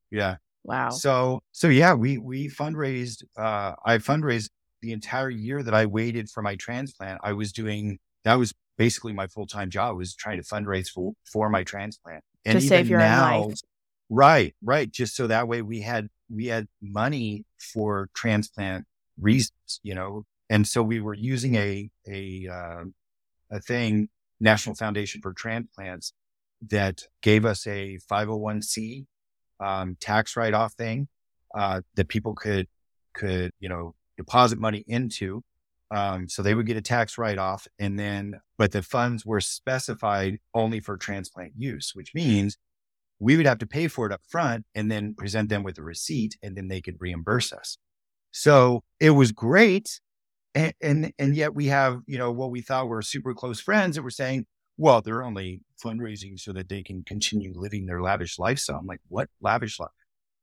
Yeah, 0.09 0.37
Wow. 0.63 0.89
So 0.91 1.41
so 1.51 1.67
yeah, 1.67 1.93
we 1.93 2.17
we 2.17 2.49
fundraised. 2.49 3.23
Uh, 3.37 3.73
I 3.85 3.97
fundraised 3.97 4.49
the 4.81 4.93
entire 4.93 5.29
year 5.29 5.61
that 5.61 5.73
I 5.73 5.85
waited 5.85 6.29
for 6.29 6.41
my 6.41 6.55
transplant. 6.55 7.19
I 7.23 7.33
was 7.33 7.51
doing 7.51 7.99
that 8.23 8.35
was 8.35 8.53
basically 8.77 9.13
my 9.13 9.27
full 9.27 9.45
time 9.45 9.69
job 9.69 9.97
was 9.97 10.15
trying 10.15 10.41
to 10.41 10.43
fundraise 10.43 10.87
for 10.87 11.13
for 11.25 11.49
my 11.49 11.63
transplant 11.63 12.23
and 12.45 12.59
to 12.59 12.65
save 12.65 12.89
your 12.89 12.99
now, 12.99 13.35
own 13.35 13.49
life. 13.49 13.59
Right, 14.09 14.55
right. 14.63 14.89
Just 14.89 15.15
so 15.15 15.27
that 15.27 15.47
way 15.47 15.61
we 15.61 15.81
had 15.81 16.07
we 16.29 16.47
had 16.47 16.67
money 16.81 17.45
for 17.57 18.09
transplant 18.13 18.85
reasons, 19.19 19.79
you 19.83 19.95
know. 19.95 20.23
And 20.49 20.67
so 20.67 20.83
we 20.83 20.99
were 20.99 21.13
using 21.13 21.55
a 21.55 21.89
a 22.07 22.47
uh, 22.51 22.83
a 23.51 23.59
thing, 23.59 24.09
National 24.39 24.75
Foundation 24.75 25.21
for 25.21 25.33
Transplants, 25.33 26.13
that 26.69 27.03
gave 27.21 27.45
us 27.45 27.67
a 27.67 27.99
501c 28.11 29.05
um, 29.59 29.97
tax 29.99 30.35
write 30.35 30.53
off 30.53 30.73
thing 30.73 31.07
uh, 31.55 31.81
that 31.95 32.07
people 32.07 32.33
could 32.33 32.67
could 33.13 33.51
you 33.59 33.69
know 33.69 33.95
deposit 34.17 34.59
money 34.59 34.83
into. 34.87 35.43
Um, 35.91 36.27
so 36.27 36.41
they 36.41 36.55
would 36.55 36.65
get 36.65 36.77
a 36.77 36.81
tax 36.81 37.17
write 37.17 37.37
off, 37.37 37.67
and 37.77 37.99
then 37.99 38.39
but 38.57 38.71
the 38.71 38.81
funds 38.81 39.25
were 39.25 39.41
specified 39.41 40.39
only 40.53 40.79
for 40.79 40.97
transplant 40.97 41.53
use, 41.55 41.91
which 41.93 42.13
means 42.15 42.57
we 43.19 43.37
would 43.37 43.45
have 43.45 43.59
to 43.59 43.67
pay 43.67 43.87
for 43.87 44.05
it 44.07 44.11
up 44.11 44.21
front 44.27 44.65
and 44.73 44.91
then 44.91 45.13
present 45.13 45.49
them 45.49 45.63
with 45.63 45.77
a 45.77 45.83
receipt, 45.83 46.35
and 46.41 46.57
then 46.57 46.67
they 46.67 46.81
could 46.81 46.95
reimburse 46.99 47.53
us. 47.53 47.77
So 48.31 48.83
it 48.99 49.11
was 49.11 49.31
great. 49.31 49.99
And, 50.55 50.73
and, 50.81 51.13
and 51.17 51.35
yet 51.35 51.55
we 51.55 51.67
have, 51.67 52.01
you 52.05 52.17
know, 52.17 52.31
what 52.31 52.51
we 52.51 52.61
thought 52.61 52.87
were 52.87 53.01
super 53.01 53.33
close 53.33 53.59
friends 53.59 53.95
that 53.95 54.03
were 54.03 54.09
saying, 54.09 54.45
well, 54.77 55.01
they're 55.01 55.23
only 55.23 55.61
fundraising 55.83 56.39
so 56.39 56.53
that 56.53 56.69
they 56.69 56.83
can 56.83 57.03
continue 57.03 57.53
living 57.55 57.85
their 57.85 58.01
lavish 58.01 58.39
lifestyle. 58.39 58.77
I'm 58.77 58.87
like, 58.87 59.01
what 59.07 59.29
lavish 59.41 59.79
life? 59.79 59.89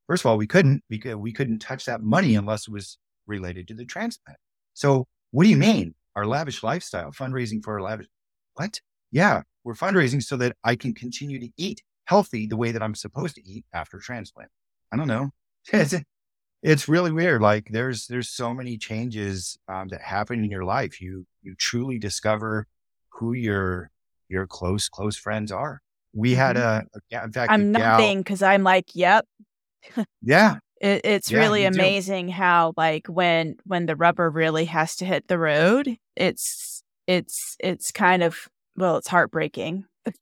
First 0.07 0.25
of 0.25 0.31
all, 0.31 0.37
we 0.37 0.47
couldn't 0.47 0.83
because 0.89 1.17
we 1.17 1.33
couldn't 1.33 1.61
touch 1.61 1.85
that 1.87 2.03
money 2.03 2.35
unless 2.35 2.69
it 2.69 2.73
was 2.73 2.99
related 3.27 3.69
to 3.69 3.75
the 3.75 3.85
transplant. 3.85 4.39
So 4.75 5.07
what 5.31 5.45
do 5.45 5.51
you 5.51 5.57
mean? 5.57 5.95
Our 6.17 6.27
lavish 6.27 6.63
lifestyle, 6.63 7.13
fundraising 7.13 7.63
for 7.63 7.75
our 7.75 7.83
lavish 7.83 8.07
what? 8.55 8.81
Yeah, 9.13 9.43
we're 9.65 9.75
fundraising 9.75 10.23
so 10.23 10.37
that 10.37 10.57
I 10.65 10.77
can 10.77 10.95
continue 10.95 11.39
to 11.41 11.49
eat 11.57 11.83
healthy 12.05 12.47
the 12.47 12.57
way 12.57 12.73
that 12.73 12.83
I'm 12.83 12.95
supposed 12.95 13.37
to 13.37 13.49
eat 13.49 13.65
after 13.73 13.99
transplant. 13.99 14.51
I 14.93 14.97
don't 14.97 15.09
know. 15.09 15.31
It's, 16.63 16.89
really 16.89 17.13
weird. 17.13 17.41
Like 17.41 17.69
there's 17.71 18.07
there's 18.07 18.29
so 18.29 18.53
many 18.53 18.77
changes 18.77 19.59
um, 19.69 19.89
that 19.89 20.03
happen 20.03 20.45
in 20.45 20.51
your 20.51 20.65
life. 20.65 21.01
You 21.01 21.27
you 21.43 21.55
truly 21.57 21.99
discover 21.99 22.67
who 23.11 23.33
your 23.33 23.91
your 24.29 24.47
close, 24.47 24.89
close 24.89 25.17
friends 25.17 25.53
are. 25.53 25.83
We 26.13 26.35
had 26.35 26.57
mm-hmm. 26.57 26.87
a, 27.13 27.19
a 27.19 27.25
in 27.25 27.33
fact, 27.33 27.53
I'm 27.53 27.73
nothing 27.73 28.19
because 28.19 28.43
I'm 28.43 28.63
like, 28.63 28.95
yep. 28.95 29.27
yeah. 30.23 30.57
It, 30.81 31.03
it's 31.05 31.31
yeah, 31.31 31.41
really 31.41 31.67
amazing 31.67 32.29
do. 32.29 32.33
how 32.33 32.73
like 32.75 33.07
when 33.07 33.57
when 33.65 33.85
the 33.85 33.95
rubber 33.95 34.31
really 34.31 34.65
has 34.65 34.97
to 34.97 35.05
hit 35.05 35.29
the 35.29 35.39
road, 35.39 35.99
it's 36.17 36.83
it's 37.07 37.55
it's 37.61 37.93
kind 37.93 38.23
of 38.23 38.49
well, 38.77 38.97
it's 38.97 39.09
heartbreaking. 39.09 39.85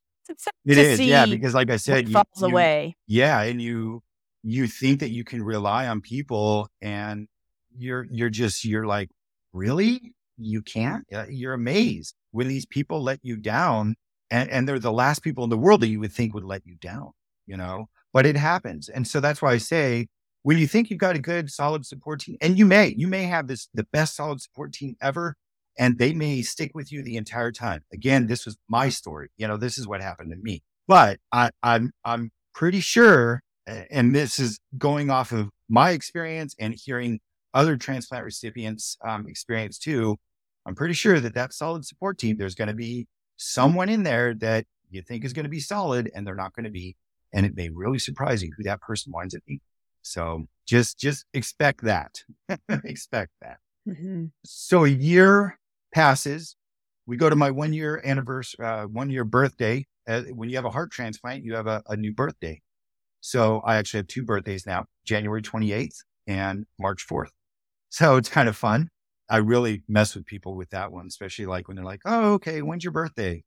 It 0.66 0.76
is, 0.76 1.00
yeah, 1.00 1.24
because 1.24 1.54
like 1.54 1.70
I 1.70 1.76
said, 1.76 2.08
you, 2.08 2.12
falls 2.12 2.26
you, 2.42 2.48
away. 2.48 2.96
Yeah, 3.06 3.40
and 3.40 3.62
you 3.62 4.02
you 4.50 4.66
think 4.66 5.00
that 5.00 5.10
you 5.10 5.24
can 5.24 5.42
rely 5.42 5.86
on 5.88 6.00
people, 6.00 6.68
and 6.80 7.28
you're 7.76 8.06
you're 8.10 8.30
just 8.30 8.64
you're 8.64 8.86
like, 8.86 9.10
really, 9.52 10.14
you 10.36 10.62
can't. 10.62 11.04
Uh, 11.12 11.26
you're 11.28 11.54
amazed 11.54 12.14
when 12.30 12.48
these 12.48 12.66
people 12.66 13.02
let 13.02 13.18
you 13.22 13.36
down 13.36 13.96
and, 14.30 14.50
and 14.50 14.68
they're 14.68 14.78
the 14.78 14.92
last 14.92 15.20
people 15.20 15.44
in 15.44 15.50
the 15.50 15.58
world 15.58 15.80
that 15.80 15.88
you 15.88 16.00
would 16.00 16.12
think 16.12 16.34
would 16.34 16.44
let 16.44 16.66
you 16.66 16.76
down, 16.76 17.12
you 17.46 17.56
know, 17.56 17.88
but 18.12 18.26
it 18.26 18.36
happens. 18.36 18.88
And 18.88 19.06
so 19.06 19.20
that's 19.20 19.42
why 19.42 19.52
I 19.52 19.58
say, 19.58 20.08
when 20.42 20.58
you 20.58 20.66
think 20.66 20.90
you've 20.90 21.00
got 21.00 21.16
a 21.16 21.20
good, 21.20 21.50
solid 21.50 21.84
support 21.84 22.20
team, 22.20 22.36
and 22.40 22.58
you 22.58 22.64
may, 22.64 22.94
you 22.96 23.08
may 23.08 23.24
have 23.24 23.48
this, 23.48 23.68
the 23.74 23.86
best 23.92 24.16
solid 24.16 24.40
support 24.40 24.72
team 24.72 24.96
ever, 25.00 25.34
and 25.78 25.98
they 25.98 26.12
may 26.12 26.42
stick 26.42 26.72
with 26.74 26.92
you 26.92 27.02
the 27.02 27.16
entire 27.16 27.52
time. 27.52 27.82
Again, 27.92 28.26
this 28.26 28.46
was 28.46 28.56
my 28.68 28.88
story. 28.88 29.28
You 29.36 29.48
know, 29.48 29.56
this 29.56 29.78
is 29.78 29.86
what 29.86 30.00
happened 30.00 30.30
to 30.30 30.36
me, 30.36 30.62
but 30.86 31.18
I, 31.32 31.50
I'm, 31.62 31.92
I'm 32.04 32.30
pretty 32.54 32.80
sure 32.80 33.42
and 33.90 34.14
this 34.14 34.38
is 34.38 34.58
going 34.76 35.10
off 35.10 35.32
of 35.32 35.50
my 35.68 35.90
experience 35.90 36.54
and 36.58 36.74
hearing 36.74 37.20
other 37.54 37.76
transplant 37.76 38.24
recipients 38.24 38.96
um, 39.06 39.26
experience 39.28 39.78
too. 39.78 40.16
I'm 40.66 40.74
pretty 40.74 40.94
sure 40.94 41.20
that 41.20 41.34
that 41.34 41.52
solid 41.52 41.84
support 41.84 42.18
team, 42.18 42.36
there's 42.36 42.54
going 42.54 42.68
to 42.68 42.74
be 42.74 43.06
someone 43.36 43.88
in 43.88 44.02
there 44.02 44.34
that 44.34 44.66
you 44.90 45.02
think 45.02 45.24
is 45.24 45.32
going 45.32 45.44
to 45.44 45.50
be 45.50 45.60
solid 45.60 46.10
and 46.14 46.26
they're 46.26 46.34
not 46.34 46.54
going 46.54 46.64
to 46.64 46.70
be. 46.70 46.96
And 47.32 47.44
it 47.44 47.54
may 47.54 47.68
really 47.68 47.98
surprise 47.98 48.42
you 48.42 48.50
who 48.56 48.64
that 48.64 48.80
person 48.80 49.12
winds 49.12 49.34
up 49.34 49.42
being. 49.46 49.60
So 50.02 50.46
just, 50.66 50.98
just 50.98 51.24
expect 51.34 51.84
that. 51.84 52.22
expect 52.84 53.32
that. 53.42 53.58
Mm-hmm. 53.88 54.26
So 54.44 54.84
a 54.84 54.88
year 54.88 55.58
passes. 55.94 56.56
We 57.06 57.16
go 57.16 57.30
to 57.30 57.36
my 57.36 57.50
one 57.50 57.72
year 57.72 58.02
anniversary, 58.04 58.64
uh, 58.64 58.86
one 58.86 59.10
year 59.10 59.24
birthday. 59.24 59.86
Uh, 60.06 60.22
when 60.34 60.48
you 60.48 60.56
have 60.56 60.64
a 60.64 60.70
heart 60.70 60.90
transplant, 60.90 61.44
you 61.44 61.54
have 61.54 61.66
a, 61.66 61.82
a 61.88 61.96
new 61.96 62.12
birthday. 62.12 62.60
So 63.20 63.60
I 63.64 63.76
actually 63.76 63.98
have 63.98 64.06
two 64.08 64.24
birthdays 64.24 64.66
now, 64.66 64.86
January 65.04 65.42
28th 65.42 65.96
and 66.26 66.66
March 66.78 67.06
4th. 67.06 67.30
So 67.90 68.16
it's 68.16 68.28
kind 68.28 68.48
of 68.48 68.56
fun. 68.56 68.90
I 69.30 69.38
really 69.38 69.82
mess 69.88 70.14
with 70.14 70.26
people 70.26 70.54
with 70.56 70.70
that 70.70 70.92
one, 70.92 71.06
especially 71.06 71.46
like 71.46 71.68
when 71.68 71.76
they're 71.76 71.84
like, 71.84 72.00
oh, 72.04 72.34
okay, 72.34 72.62
when's 72.62 72.84
your 72.84 72.92
birthday? 72.92 73.44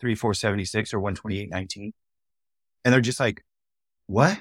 3476 0.00 0.94
or 0.94 1.00
12819. 1.00 1.92
And 2.84 2.94
they're 2.94 3.00
just 3.00 3.20
like, 3.20 3.42
what? 4.06 4.38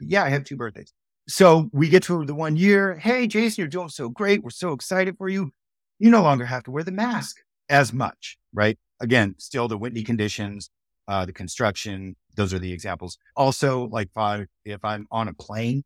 yeah, 0.00 0.24
I 0.24 0.28
have 0.28 0.44
two 0.44 0.56
birthdays. 0.56 0.92
So 1.28 1.68
we 1.72 1.88
get 1.88 2.02
to 2.04 2.24
the 2.24 2.34
one 2.34 2.56
year. 2.56 2.96
Hey, 2.96 3.26
Jason, 3.26 3.62
you're 3.62 3.68
doing 3.68 3.88
so 3.88 4.08
great. 4.08 4.42
We're 4.42 4.50
so 4.50 4.72
excited 4.72 5.16
for 5.16 5.28
you. 5.28 5.52
You 5.98 6.10
no 6.10 6.22
longer 6.22 6.46
have 6.46 6.64
to 6.64 6.70
wear 6.70 6.82
the 6.82 6.92
mask 6.92 7.36
as 7.68 7.92
much, 7.92 8.38
right? 8.52 8.78
Again, 9.00 9.34
still 9.38 9.68
the 9.68 9.78
Whitney 9.78 10.02
conditions, 10.02 10.70
uh, 11.08 11.26
the 11.26 11.32
construction, 11.32 12.16
those 12.40 12.54
are 12.54 12.58
the 12.58 12.72
examples. 12.72 13.18
Also, 13.36 13.86
like 13.88 14.08
if, 14.08 14.16
I, 14.16 14.46
if 14.64 14.82
I'm 14.84 15.06
on 15.10 15.28
a 15.28 15.34
plane, 15.34 15.84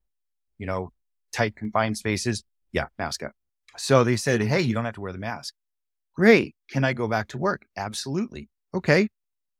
you 0.58 0.66
know, 0.66 0.92
tight 1.32 1.56
confined 1.56 1.98
spaces, 1.98 2.44
yeah, 2.72 2.86
mask 2.96 3.24
up. 3.24 3.32
So 3.76 4.04
they 4.04 4.16
said, 4.16 4.40
Hey, 4.40 4.60
you 4.60 4.72
don't 4.72 4.84
have 4.84 4.94
to 4.94 5.00
wear 5.00 5.12
the 5.12 5.18
mask. 5.18 5.54
Great. 6.14 6.54
Can 6.70 6.84
I 6.84 6.92
go 6.92 7.08
back 7.08 7.28
to 7.28 7.38
work? 7.38 7.62
Absolutely. 7.76 8.48
Okay. 8.72 9.08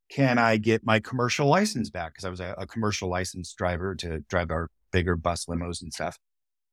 Can 0.08 0.38
I 0.38 0.56
get 0.56 0.84
my 0.84 1.00
commercial 1.00 1.48
license 1.48 1.90
back? 1.90 2.12
Because 2.12 2.24
I 2.24 2.30
was 2.30 2.38
a, 2.38 2.54
a, 2.58 2.66
commercial 2.66 3.08
license 3.08 3.52
driver 3.54 3.96
to 3.96 4.20
drive 4.28 4.52
our 4.52 4.68
bigger 4.92 5.16
bus 5.16 5.46
limos 5.46 5.82
and 5.82 5.92
stuff. 5.92 6.16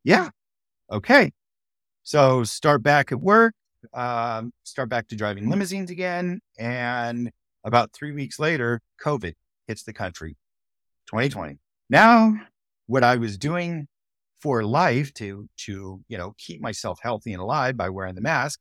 Yeah. 0.03 0.29
Okay. 0.91 1.31
So 2.03 2.43
start 2.43 2.83
back 2.83 3.11
at 3.11 3.19
work, 3.19 3.55
um, 3.93 4.51
start 4.63 4.89
back 4.89 5.07
to 5.07 5.15
driving 5.15 5.49
limousines 5.49 5.89
again. 5.89 6.41
And 6.59 7.31
about 7.63 7.91
three 7.93 8.11
weeks 8.11 8.37
later, 8.37 8.81
COVID 9.03 9.33
hits 9.71 9.83
the 9.83 9.93
country, 9.93 10.35
2020. 11.07 11.57
Now, 11.89 12.33
what 12.87 13.05
I 13.05 13.15
was 13.15 13.37
doing 13.37 13.87
for 14.41 14.63
life 14.63 15.13
to, 15.13 15.47
to, 15.55 16.01
you 16.09 16.17
know, 16.17 16.35
keep 16.37 16.61
myself 16.61 16.99
healthy 17.01 17.31
and 17.31 17.41
alive 17.41 17.77
by 17.77 17.87
wearing 17.87 18.15
the 18.15 18.21
mask. 18.21 18.59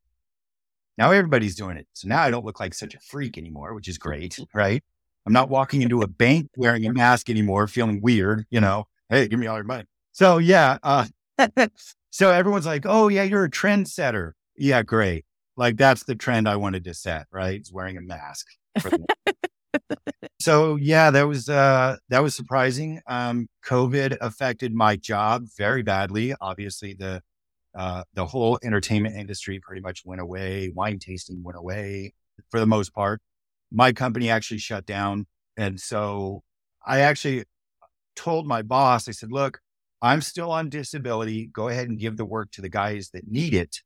Now 0.96 1.10
everybody's 1.10 1.56
doing 1.56 1.76
it. 1.76 1.88
So 1.94 2.06
now 2.06 2.22
I 2.22 2.30
don't 2.30 2.44
look 2.44 2.60
like 2.60 2.74
such 2.74 2.94
a 2.94 3.00
freak 3.00 3.36
anymore, 3.36 3.74
which 3.74 3.88
is 3.88 3.98
great. 3.98 4.38
Right. 4.54 4.84
I'm 5.26 5.32
not 5.32 5.48
walking 5.48 5.82
into 5.82 6.02
a 6.02 6.06
bank 6.22 6.48
wearing 6.56 6.86
a 6.86 6.92
mask 6.92 7.28
anymore, 7.28 7.66
feeling 7.66 8.00
weird, 8.00 8.46
you 8.50 8.60
know, 8.60 8.84
Hey, 9.08 9.26
give 9.26 9.40
me 9.40 9.48
all 9.48 9.56
your 9.56 9.64
money. 9.64 9.86
So 10.12 10.38
yeah. 10.38 10.78
Uh, 10.84 11.06
so 12.10 12.30
everyone's 12.30 12.66
like, 12.66 12.84
Oh 12.86 13.08
yeah, 13.08 13.24
you're 13.24 13.44
a 13.44 13.50
trendsetter. 13.50 14.32
Yeah. 14.56 14.84
Great. 14.84 15.24
Like 15.56 15.76
that's 15.76 16.04
the 16.04 16.14
trend 16.14 16.48
I 16.48 16.54
wanted 16.54 16.84
to 16.84 16.94
set, 16.94 17.26
right? 17.32 17.60
Is 17.60 17.72
wearing 17.72 17.96
a 17.96 18.00
mask. 18.00 18.46
so 20.40 20.76
yeah, 20.76 21.10
that 21.10 21.26
was 21.28 21.48
uh 21.48 21.96
that 22.08 22.22
was 22.22 22.34
surprising. 22.34 23.00
Um 23.06 23.48
COVID 23.64 24.16
affected 24.20 24.74
my 24.74 24.96
job 24.96 25.46
very 25.56 25.82
badly. 25.82 26.34
Obviously 26.40 26.94
the 26.94 27.22
uh 27.78 28.04
the 28.14 28.26
whole 28.26 28.58
entertainment 28.62 29.16
industry 29.16 29.60
pretty 29.60 29.82
much 29.82 30.02
went 30.04 30.20
away. 30.20 30.72
Wine 30.74 30.98
tasting 30.98 31.42
went 31.42 31.58
away 31.58 32.14
for 32.50 32.60
the 32.60 32.66
most 32.66 32.94
part. 32.94 33.20
My 33.72 33.92
company 33.92 34.30
actually 34.30 34.58
shut 34.58 34.86
down. 34.86 35.26
And 35.56 35.80
so 35.80 36.42
I 36.86 37.00
actually 37.00 37.44
told 38.16 38.46
my 38.46 38.62
boss, 38.62 39.08
I 39.08 39.12
said, 39.12 39.32
look, 39.32 39.60
I'm 40.02 40.22
still 40.22 40.50
on 40.50 40.68
disability. 40.70 41.46
Go 41.52 41.68
ahead 41.68 41.88
and 41.88 41.98
give 41.98 42.16
the 42.16 42.24
work 42.24 42.50
to 42.52 42.62
the 42.62 42.68
guys 42.68 43.10
that 43.12 43.28
need 43.30 43.54
it. 43.54 43.78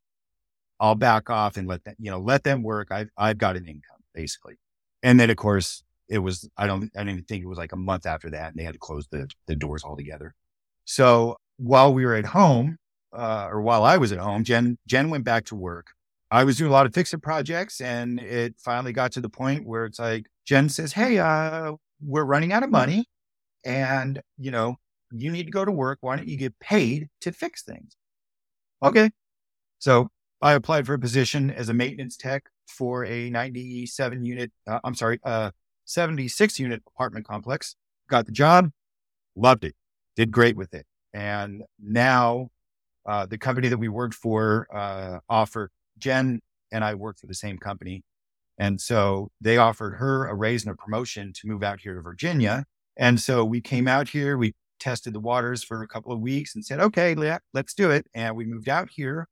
I'll 0.81 0.95
back 0.95 1.31
off 1.31 1.57
and 1.57 1.69
let 1.69 1.85
them, 1.85 1.95
you 1.99 2.11
know, 2.11 2.21
let 2.21 2.45
them 2.45 2.63
work. 2.63 2.89
I've, 2.91 3.11
I've 3.17 3.39
got 3.39 3.57
an 3.57 3.67
income 3.67 3.99
basically. 4.15 4.57
And 5.05 5.21
then 5.21 5.31
of 5.31 5.37
course 5.37 5.85
it 6.09 6.19
was, 6.19 6.49
I 6.57 6.67
don't, 6.67 6.91
I 6.97 7.05
didn't 7.05 7.29
think 7.29 7.45
it 7.45 7.47
was 7.47 7.59
like 7.59 7.73
a 7.73 7.77
month 7.77 8.07
after 8.07 8.31
that 8.31 8.49
and 8.49 8.59
they 8.59 8.65
had 8.65 8.73
to 8.73 8.79
close 8.79 9.07
the, 9.09 9.29
the 9.47 9.55
doors 9.55 9.85
altogether. 9.85 10.35
So 10.85 11.37
while 11.59 11.95
we 11.95 12.05
were 12.05 12.15
at 12.15 12.27
home, 12.27 12.79
uh, 13.13 13.49
or 13.51 13.63
while 13.63 13.85
I 13.85 13.99
was 13.99 14.11
at 14.11 14.19
home, 14.19 14.43
Jen, 14.43 14.79
Jen 14.89 15.11
went 15.11 15.25
back 15.25 15.45
to 15.47 15.55
work. 15.55 15.89
I 16.31 16.43
was 16.43 16.57
doing 16.57 16.71
a 16.71 16.73
lot 16.73 16.87
of 16.87 16.95
fixer 16.95 17.19
projects 17.19 17.81
and 17.81 18.19
it 18.19 18.57
finally 18.59 18.93
got 18.93 19.13
to 19.13 19.21
the 19.21 19.29
point 19.29 19.67
where 19.67 19.85
it's 19.85 20.01
like, 20.01 20.27
Jen 20.47 20.69
says, 20.69 20.93
Hey, 20.93 21.19
uh, 21.19 21.73
we're 22.03 22.25
running 22.25 22.53
out 22.53 22.65
of 22.65 22.71
money 22.71 23.05
and, 23.65 24.21
you 24.39 24.51
know, 24.51 24.77
you 25.13 25.31
need 25.31 25.45
to 25.45 25.53
go 25.53 25.65
to 25.65 25.71
work. 25.71 25.99
Why 26.01 26.17
don't 26.17 26.29
you 26.29 26.37
get 26.37 26.59
paid 26.59 27.09
to 27.21 27.31
fix 27.31 27.63
things? 27.63 27.97
Okay. 28.83 29.11
So 29.79 30.09
I 30.43 30.55
applied 30.55 30.87
for 30.87 30.95
a 30.95 30.99
position 30.99 31.51
as 31.51 31.69
a 31.69 31.75
maintenance 31.75 32.17
tech 32.17 32.45
for 32.67 33.05
a 33.05 33.31
97 33.31 34.25
unit, 34.25 34.53
uh, 34.67 34.81
I'm 34.85 34.95
sorry, 34.95 35.21
uh, 35.25 35.51
76 35.85 36.59
unit 36.59 36.83
apartment 36.87 37.27
complex. 37.27 37.77
Got 38.09 38.27
the 38.27 38.33
job, 38.33 38.71
loved 39.37 39.65
it, 39.65 39.75
did 40.17 40.31
great 40.31 40.57
with 40.57 40.75
it. 40.75 40.87
And 41.13 41.63
now 41.81 42.51
uh, 43.07 43.27
the 43.27 43.39
company 43.39 43.69
that 43.69 43.79
we 43.79 43.89
worked 43.89 44.15
for 44.15 44.67
uh, 44.75 45.21
offered 45.29 45.71
Jen 45.99 46.41
and 46.73 46.85
I 46.85 46.95
worked 46.95 47.21
for 47.21 47.27
the 47.27 47.35
same 47.35 47.59
company. 47.59 48.03
And 48.59 48.81
so 48.81 49.31
they 49.41 49.57
offered 49.57 49.97
her 49.97 50.27
a 50.27 50.35
raise 50.35 50.65
and 50.65 50.73
a 50.73 50.77
promotion 50.77 51.33
to 51.35 51.47
move 51.47 51.63
out 51.63 51.81
here 51.81 51.95
to 51.95 52.01
Virginia. 52.01 52.65
And 52.97 53.21
so 53.21 53.45
we 53.45 53.61
came 53.61 53.89
out 53.89 54.09
here, 54.09 54.37
we 54.37 54.55
tested 54.79 55.13
the 55.13 55.21
waters 55.21 55.65
for 55.65 55.83
a 55.83 55.89
couple 55.89 56.13
of 56.13 56.21
weeks 56.21 56.55
and 56.55 56.65
said, 56.65 56.81
okay, 56.81 57.15
let, 57.15 57.43
let's 57.53 57.75
do 57.75 57.91
it. 57.91 58.07
And 58.15 58.37
we 58.37 58.45
moved 58.45 58.69
out 58.69 58.91
here 58.91 59.29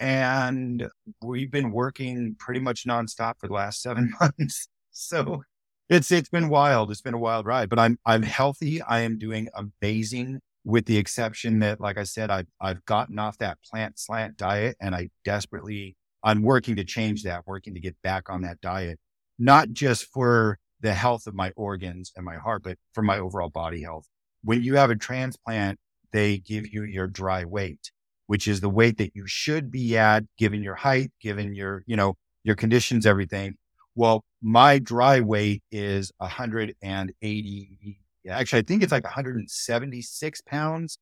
and 0.00 0.88
we've 1.22 1.50
been 1.50 1.70
working 1.70 2.34
pretty 2.38 2.58
much 2.58 2.86
nonstop 2.86 3.34
for 3.38 3.46
the 3.46 3.52
last 3.52 3.82
seven 3.82 4.12
months. 4.20 4.66
So 4.90 5.42
it's 5.88 6.10
it's 6.10 6.30
been 6.30 6.48
wild. 6.48 6.90
It's 6.90 7.02
been 7.02 7.14
a 7.14 7.18
wild 7.18 7.46
ride, 7.46 7.68
but 7.68 7.78
I'm 7.78 7.98
I'm 8.06 8.22
healthy. 8.22 8.80
I 8.82 9.00
am 9.00 9.18
doing 9.18 9.48
amazing, 9.54 10.40
with 10.64 10.86
the 10.86 10.96
exception 10.96 11.58
that, 11.60 11.80
like 11.80 11.98
I 11.98 12.04
said, 12.04 12.30
I've 12.30 12.46
I've 12.60 12.84
gotten 12.86 13.18
off 13.18 13.38
that 13.38 13.58
plant 13.70 13.98
slant 13.98 14.36
diet, 14.36 14.76
and 14.80 14.94
I 14.94 15.10
desperately 15.24 15.96
I'm 16.24 16.42
working 16.42 16.76
to 16.76 16.84
change 16.84 17.22
that, 17.24 17.46
working 17.46 17.74
to 17.74 17.80
get 17.80 18.00
back 18.02 18.30
on 18.30 18.42
that 18.42 18.60
diet, 18.60 18.98
not 19.38 19.70
just 19.72 20.06
for 20.06 20.58
the 20.80 20.94
health 20.94 21.26
of 21.26 21.34
my 21.34 21.52
organs 21.56 22.10
and 22.16 22.24
my 22.24 22.36
heart, 22.36 22.62
but 22.62 22.78
for 22.94 23.02
my 23.02 23.18
overall 23.18 23.50
body 23.50 23.82
health. 23.82 24.06
When 24.42 24.62
you 24.62 24.76
have 24.76 24.90
a 24.90 24.96
transplant, 24.96 25.78
they 26.12 26.38
give 26.38 26.68
you 26.68 26.84
your 26.84 27.06
dry 27.06 27.44
weight 27.44 27.90
which 28.30 28.46
is 28.46 28.60
the 28.60 28.68
weight 28.68 28.96
that 28.96 29.10
you 29.16 29.26
should 29.26 29.72
be 29.72 29.98
at 29.98 30.22
given 30.38 30.62
your 30.62 30.76
height, 30.76 31.10
given 31.20 31.52
your, 31.52 31.82
you 31.88 31.96
know, 31.96 32.14
your 32.44 32.54
conditions, 32.54 33.04
everything. 33.04 33.56
Well, 33.96 34.22
my 34.40 34.78
dry 34.78 35.18
weight 35.18 35.64
is 35.72 36.12
180. 36.18 37.98
Actually, 38.30 38.58
I 38.60 38.62
think 38.62 38.84
it's 38.84 38.92
like 38.92 39.02
176 39.02 40.40
pounds, 40.42 40.96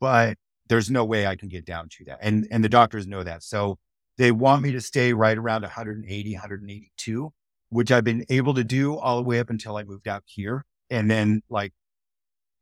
but 0.00 0.38
there's 0.70 0.90
no 0.90 1.04
way 1.04 1.26
I 1.26 1.36
can 1.36 1.50
get 1.50 1.66
down 1.66 1.90
to 1.98 2.04
that. 2.06 2.20
And, 2.22 2.48
and 2.50 2.64
the 2.64 2.70
doctors 2.70 3.06
know 3.06 3.22
that. 3.22 3.42
So 3.42 3.76
they 4.16 4.32
want 4.32 4.62
me 4.62 4.72
to 4.72 4.80
stay 4.80 5.12
right 5.12 5.36
around 5.36 5.60
180, 5.64 6.32
182, 6.32 7.30
which 7.68 7.92
I've 7.92 8.04
been 8.04 8.24
able 8.30 8.54
to 8.54 8.64
do 8.64 8.96
all 8.96 9.18
the 9.18 9.22
way 9.22 9.38
up 9.38 9.50
until 9.50 9.76
I 9.76 9.82
moved 9.84 10.08
out 10.08 10.22
here. 10.24 10.64
And 10.88 11.10
then 11.10 11.42
like, 11.50 11.74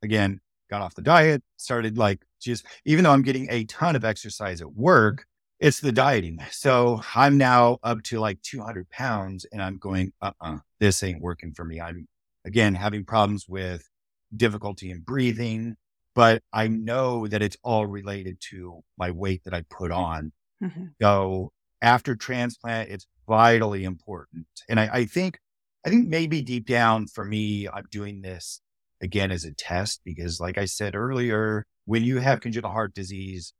again, 0.02 0.40
got 0.68 0.82
off 0.82 0.96
the 0.96 1.02
diet, 1.02 1.44
started 1.56 1.96
like 1.96 2.24
just, 2.42 2.66
even 2.84 3.04
though 3.04 3.12
I'm 3.12 3.22
getting 3.22 3.48
a 3.50 3.64
ton 3.64 3.96
of 3.96 4.04
exercise 4.04 4.60
at 4.60 4.72
work, 4.72 5.24
it's 5.62 5.80
the 5.80 5.92
dieting. 5.92 6.38
So 6.50 7.00
I'm 7.14 7.38
now 7.38 7.78
up 7.82 8.02
to 8.04 8.18
like 8.18 8.42
200 8.42 8.90
pounds 8.90 9.46
and 9.52 9.62
I'm 9.62 9.78
going, 9.78 10.12
uh 10.20 10.32
uh-uh, 10.40 10.54
uh 10.54 10.58
this 10.80 11.02
ain't 11.04 11.22
working 11.22 11.52
for 11.52 11.64
me. 11.64 11.80
I'm 11.80 12.08
again 12.44 12.74
having 12.74 13.04
problems 13.04 13.48
with 13.48 13.88
difficulty 14.36 14.90
in 14.90 15.00
breathing, 15.00 15.76
but 16.14 16.42
I 16.52 16.66
know 16.66 17.28
that 17.28 17.42
it's 17.42 17.56
all 17.62 17.86
related 17.86 18.38
to 18.50 18.82
my 18.98 19.12
weight 19.12 19.44
that 19.44 19.54
I 19.54 19.62
put 19.70 19.92
on. 19.92 20.32
Mm-hmm. 20.62 20.86
So 21.00 21.52
after 21.80 22.16
transplant, 22.16 22.90
it's 22.90 23.06
vitally 23.28 23.84
important. 23.84 24.46
And 24.68 24.80
I, 24.80 24.90
I 24.92 25.04
think, 25.04 25.38
I 25.86 25.90
think 25.90 26.08
maybe 26.08 26.42
deep 26.42 26.66
down 26.66 27.06
for 27.06 27.24
me, 27.24 27.68
I'm 27.68 27.86
doing 27.90 28.22
this 28.22 28.60
again 29.00 29.30
as 29.30 29.44
a 29.44 29.52
test 29.52 30.00
because 30.04 30.40
like 30.40 30.58
I 30.58 30.64
said 30.64 30.94
earlier, 30.94 31.66
when 31.84 32.02
you 32.04 32.18
have 32.18 32.40
congenital 32.40 32.70
heart 32.70 32.94
disease, 32.94 33.52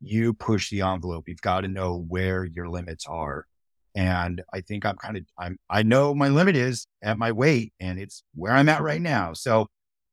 you 0.00 0.32
push 0.32 0.70
the 0.70 0.82
envelope. 0.82 1.24
You've 1.28 1.40
got 1.40 1.62
to 1.62 1.68
know 1.68 2.04
where 2.08 2.44
your 2.44 2.68
limits 2.68 3.06
are. 3.06 3.46
And 3.94 4.42
I 4.52 4.60
think 4.60 4.86
I'm 4.86 4.96
kind 4.96 5.16
of, 5.16 5.24
I'm, 5.38 5.58
I 5.68 5.82
know 5.82 6.14
my 6.14 6.28
limit 6.28 6.56
is 6.56 6.86
at 7.02 7.18
my 7.18 7.32
weight 7.32 7.72
and 7.80 7.98
it's 7.98 8.22
where 8.34 8.52
I'm 8.52 8.68
at 8.68 8.82
right 8.82 9.00
now. 9.00 9.32
So 9.32 9.66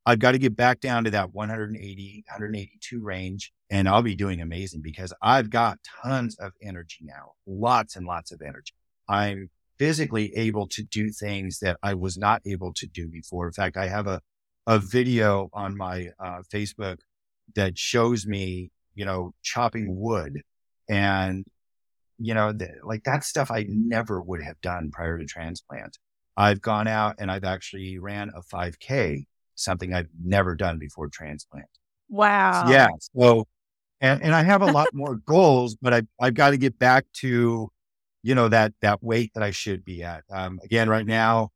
I've 0.06 0.20
got 0.20 0.32
to 0.32 0.38
get 0.38 0.56
back 0.56 0.80
down 0.80 1.04
to 1.04 1.12
that 1.12 1.34
180, 1.34 2.24
182 2.28 3.04
range 3.04 3.52
and 3.70 3.90
I'll 3.90 4.02
be 4.02 4.16
doing 4.16 4.42
amazing 4.42 4.82
because 4.82 5.14
I've 5.22 5.50
got 5.50 5.80
tons 6.04 6.36
of 6.38 6.54
energy 6.62 7.00
now, 7.02 7.34
lots 7.46 7.96
and 7.96 8.06
lots 8.06 8.32
of 8.32 8.42
energy. 8.42 8.74
I'm 9.08 9.50
physically 9.78 10.36
able 10.36 10.68
to 10.70 10.84
do 10.84 11.10
things 11.10 11.60
that 11.60 11.78
I 11.84 11.96
was 11.96 12.18
not 12.18 12.42
able 12.46 12.74
to 12.74 12.88
do 12.88 13.08
before. 13.08 13.48
In 13.48 13.54
fact, 13.54 13.78
I 13.78 13.88
have 13.88 14.08
a, 14.08 14.22
a 14.68 14.80
video 14.80 15.50
on 15.54 15.76
my 15.76 16.10
uh, 16.20 16.42
Facebook 16.52 17.00
that 17.56 17.78
shows 17.78 18.26
me, 18.26 18.72
you 18.96 19.06
know, 19.06 19.34
chopping 19.44 20.00
wood 20.00 20.42
and, 20.90 21.46
you 22.18 22.34
know, 22.34 22.52
the, 22.52 22.70
like 22.84 23.04
that 23.04 23.24
stuff 23.24 23.52
I 23.52 23.66
never 23.70 24.22
would 24.22 24.42
have 24.42 24.60
done 24.62 24.90
prior 24.92 25.18
to 25.18 25.26
transplant. 25.26 25.98
I've 26.38 26.62
gone 26.62 26.88
out 26.88 27.16
and 27.20 27.32
I've 27.32 27.44
actually 27.44 27.98
ran 28.00 28.32
a 28.36 28.42
5K, 28.42 29.26
something 29.56 29.94
I've 29.94 30.10
never 30.22 30.56
done 30.56 30.80
before 30.80 31.08
transplant. 31.08 31.68
Wow. 32.10 32.70
Yeah. 32.70 32.88
So, 33.16 33.48
and, 34.02 34.22
and 34.22 34.36
I 34.36 34.44
have 34.44 34.62
a 34.62 34.72
lot 34.72 34.88
more 34.94 35.16
goals, 35.16 35.76
but 35.82 35.94
I, 35.94 36.02
I've 36.20 36.34
got 36.34 36.52
to 36.52 36.58
get 36.58 36.78
back 36.78 37.06
to 37.16 37.72
you 38.26 38.34
know, 38.34 38.50
that, 38.50 38.74
that 38.82 39.04
weight 39.04 39.32
that 39.36 39.44
I 39.44 39.52
should 39.52 39.86
be 39.86 40.02
at. 40.02 40.24
Um, 40.32 40.60
again, 40.64 40.90
right 40.90 41.06
now, 41.06 41.50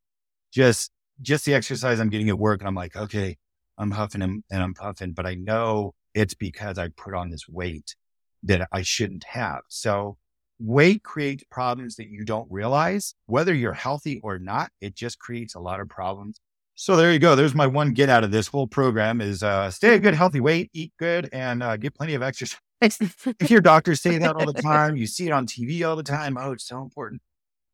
just, 0.53 0.91
just 1.19 1.43
the 1.43 1.55
exercise 1.55 1.99
I'm 1.99 2.09
getting 2.09 2.29
at 2.29 2.37
work. 2.37 2.61
And 2.61 2.67
I'm 2.67 2.75
like, 2.75 2.95
okay, 2.95 3.37
I'm 3.80 3.91
huffing 3.91 4.22
and, 4.22 4.43
and 4.51 4.61
I'm 4.61 4.73
puffing, 4.73 5.14
but 5.14 5.26
I 5.26 5.35
know 5.35 5.93
it's 6.14 6.34
because 6.34 6.77
I 6.77 6.89
put 6.89 7.14
on 7.14 7.30
this 7.30 7.47
weight 7.47 7.95
that 8.43 8.68
I 8.72 8.81
shouldn't 8.81 9.23
have. 9.23 9.61
So 9.69 10.18
weight 10.60 11.03
creates 11.03 11.43
problems 11.49 11.95
that 11.95 12.10
you 12.10 12.26
don't 12.26 12.47
realize, 12.51 13.15
whether 13.26 13.53
you're 13.53 13.73
healthy 13.73 14.19
or 14.22 14.38
not. 14.38 14.72
It 14.81 14.95
just 14.95 15.18
creates 15.18 15.56
a 15.56 15.60
lot 15.60 15.80
of 15.80 15.88
problems. 15.88 16.39
So 16.76 16.95
there 16.95 17.11
you 17.11 17.19
go. 17.19 17.35
There's 17.35 17.56
my 17.56 17.68
one 17.68 17.93
get 17.93 18.10
out 18.10 18.23
of 18.23 18.31
this 18.31 18.47
whole 18.47 18.68
program 18.68 19.19
is 19.22 19.43
uh, 19.43 19.72
stay 19.72 19.95
a 19.95 19.99
good, 19.99 20.14
healthy 20.14 20.39
weight, 20.39 20.69
eat 20.73 20.93
good, 20.97 21.30
and 21.34 21.64
uh, 21.64 21.77
get 21.77 21.95
plenty 21.95 22.14
of 22.14 22.22
exercise. 22.22 22.60
if 22.81 23.49
your 23.49 23.60
doctors 23.60 24.01
say 24.01 24.18
that 24.18 24.35
all 24.35 24.45
the 24.45 24.61
time, 24.61 24.95
you 24.95 25.06
see 25.06 25.27
it 25.27 25.31
on 25.31 25.45
TV 25.45 25.88
all 25.88 25.97
the 25.97 26.03
time. 26.03 26.38
Oh, 26.38 26.53
it's 26.53 26.65
so 26.65 26.81
important. 26.81 27.22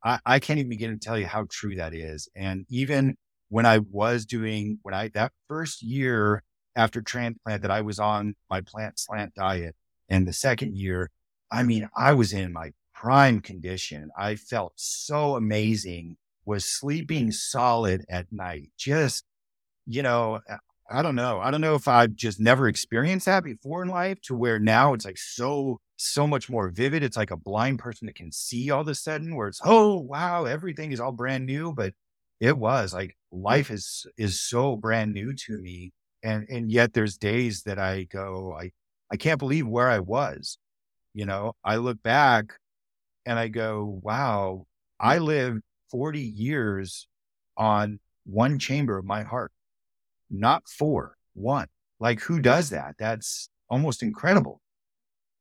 I, 0.04 0.20
I 0.26 0.40
can't 0.40 0.58
even 0.58 0.70
begin 0.70 0.92
to 0.92 0.98
tell 0.98 1.20
you 1.20 1.28
how 1.28 1.46
true 1.50 1.76
that 1.76 1.94
is. 1.94 2.28
And 2.36 2.66
even 2.70 3.16
when 3.56 3.66
I 3.66 3.78
was 3.90 4.26
doing, 4.26 4.80
when 4.82 4.94
I, 4.94 5.08
that 5.14 5.32
first 5.48 5.82
year 5.82 6.44
after 6.76 7.02
transplant 7.02 7.62
that 7.62 7.72
I 7.72 7.80
was 7.80 8.00
on 8.00 8.36
my 8.50 8.60
plant 8.60 9.00
slant 9.00 9.34
diet 9.34 9.78
and 10.10 10.28
the 10.28 10.34
second 10.34 10.76
year, 10.76 11.10
I 11.50 11.64
mean, 11.64 11.88
I 11.96 12.16
was 12.16 12.34
in 12.34 12.52
my 12.52 12.72
prime 12.94 13.40
condition. 13.40 14.10
I 14.18 14.36
felt 14.36 14.74
so 14.76 15.38
amazing, 15.38 16.18
was 16.44 16.66
sleeping 16.66 17.32
solid 17.32 18.04
at 18.10 18.26
night. 18.30 18.72
Just, 18.78 19.24
you 19.86 20.04
know, 20.04 20.42
I 20.92 21.02
don't 21.02 21.16
know. 21.16 21.40
I 21.40 21.50
don't 21.50 21.62
know 21.62 21.76
if 21.76 21.88
I've 21.88 22.14
just 22.14 22.42
never 22.42 22.68
experienced 22.68 23.26
that 23.28 23.46
before 23.46 23.84
in 23.84 23.88
life 23.88 24.20
to 24.24 24.36
where 24.36 24.60
now 24.60 24.94
it's 24.94 25.06
like 25.06 25.18
so, 25.18 25.80
so 25.96 26.28
much 26.28 26.50
more 26.50 26.68
vivid. 26.68 27.04
It's 27.04 27.16
like 27.16 27.32
a 27.32 27.38
blind 27.38 27.80
person 27.80 28.08
that 28.08 28.16
can 28.16 28.34
see 28.34 28.70
all 28.70 28.82
of 28.82 28.90
a 28.90 28.96
sudden 28.96 29.34
where 29.34 29.48
it's, 29.48 29.62
oh, 29.64 29.98
wow, 29.98 30.44
everything 30.44 30.92
is 30.92 31.00
all 31.00 31.14
brand 31.14 31.46
new. 31.46 31.72
But 31.72 31.94
it 32.40 32.58
was 32.58 32.94
like 32.94 33.16
life 33.32 33.72
is, 33.72 34.06
is 34.18 34.42
so 34.42 34.76
brand 34.76 35.14
new 35.14 35.34
to 35.34 35.58
me. 35.58 35.92
And, 36.24 36.48
and 36.50 36.72
yet 36.72 36.94
there's 36.94 37.18
days 37.18 37.64
that 37.64 37.78
I 37.78 38.04
go, 38.04 38.58
I, 38.60 38.72
I 39.12 39.18
can't 39.18 39.40
believe 39.40 39.68
where 39.68 39.90
I 39.90 40.00
was. 40.00 40.58
You 41.14 41.26
know, 41.26 41.54
I 41.64 41.78
look 41.78 42.02
back 42.02 42.54
and 43.26 43.40
I 43.40 43.48
go, 43.48 44.00
wow, 44.04 44.66
I 45.00 45.20
lived 45.20 45.62
40 45.92 46.20
years 46.20 47.08
on 47.56 48.00
one 48.26 48.60
chamber 48.60 48.98
of 48.98 49.06
my 49.06 49.24
heart 49.24 49.52
not 50.30 50.68
four, 50.68 51.18
one. 51.34 51.68
Like 52.00 52.20
who 52.22 52.40
does 52.40 52.70
that? 52.72 52.96
That's 52.98 53.50
almost 53.70 54.04
incredible. 54.04 54.62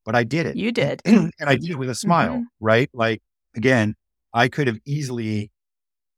But 0.05 0.15
I 0.15 0.25
did 0.25 0.47
it. 0.47 0.57
You 0.57 0.73
did. 0.73 1.01
And, 1.07 1.33
I 1.41 1.57
did 1.57 1.71
it 1.71 1.79
with 1.79 1.91
a 1.91 1.95
smile, 1.95 2.35
mm-hmm. 2.35 2.43
right? 2.61 2.91
Like 2.93 3.23
again, 3.57 3.95
I 4.33 4.49
could 4.49 4.67
have 4.67 4.79
easily 4.85 5.51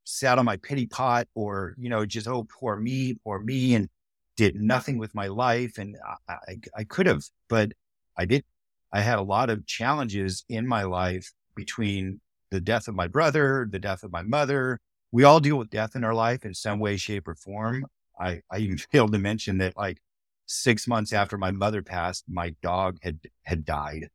sat 0.07 0.39
on 0.39 0.45
my 0.45 0.57
pity 0.57 0.87
pot 0.87 1.29
or, 1.35 1.75
you 1.79 1.91
know, 1.91 2.07
just, 2.07 2.29
oh, 2.29 2.45
poor 2.45 2.77
me, 2.77 3.15
poor 3.25 3.39
me, 3.39 3.75
and 3.75 3.89
did 4.37 4.57
nothing 4.57 4.99
with 4.99 5.15
my 5.15 5.27
life. 5.27 5.79
And 5.79 5.97
I, 6.29 6.35
I, 6.49 6.57
I 6.79 6.85
could 6.85 7.07
have, 7.07 7.25
but 7.49 7.73
I 8.17 8.25
did. 8.25 8.45
I 8.93 9.01
had 9.01 9.19
a 9.19 9.23
lot 9.23 9.51
of 9.51 9.67
challenges 9.67 10.45
in 10.49 10.67
my 10.67 10.85
life 10.85 11.33
between 11.55 12.21
the 12.51 12.61
death 12.61 12.89
of 12.89 12.95
my 12.95 13.09
brother, 13.09 13.69
the 13.71 13.79
death 13.79 14.03
of 14.03 14.13
my 14.13 14.23
mother. 14.23 14.79
We 15.13 15.25
all 15.25 15.41
deal 15.41 15.57
with 15.57 15.71
death 15.71 15.97
in 15.97 16.05
our 16.05 16.15
life 16.15 16.45
in 16.45 16.55
some 16.55 16.79
way, 16.79 16.97
shape, 16.97 17.29
or 17.29 17.35
form. 17.35 17.87
I, 18.19 18.43
I 18.51 18.59
even 18.59 18.79
failed 18.93 19.13
to 19.13 19.19
mention 19.19 19.59
that 19.59 19.77
like 19.77 19.99
six 20.47 20.87
months 20.87 21.13
after 21.13 21.37
my 21.37 21.51
mother 21.51 21.83
passed, 21.83 22.25
my 22.29 22.55
dog 22.63 22.99
had, 23.03 23.19
had 23.45 23.65
died 23.65 24.09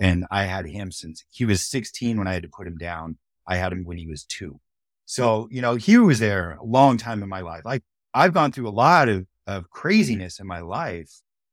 and 0.00 0.26
I 0.30 0.44
had 0.44 0.66
him 0.66 0.90
since 0.90 1.24
he 1.30 1.44
was 1.44 1.66
16 1.66 2.18
when 2.18 2.26
I 2.26 2.34
had 2.34 2.42
to 2.42 2.48
put 2.48 2.66
him 2.66 2.76
down. 2.76 3.18
I 3.46 3.56
had 3.56 3.72
him 3.72 3.84
when 3.84 3.98
he 3.98 4.06
was 4.06 4.24
two. 4.24 4.60
So, 5.06 5.48
you 5.50 5.60
know, 5.60 5.74
he 5.74 5.98
was 5.98 6.18
there 6.18 6.52
a 6.52 6.64
long 6.64 6.96
time 6.96 7.22
in 7.22 7.28
my 7.28 7.40
life. 7.40 7.62
Like 7.64 7.82
I've 8.12 8.34
gone 8.34 8.52
through 8.52 8.68
a 8.68 8.70
lot 8.70 9.08
of, 9.08 9.26
of 9.46 9.68
craziness 9.70 10.40
in 10.40 10.46
my 10.46 10.60
life 10.60 11.10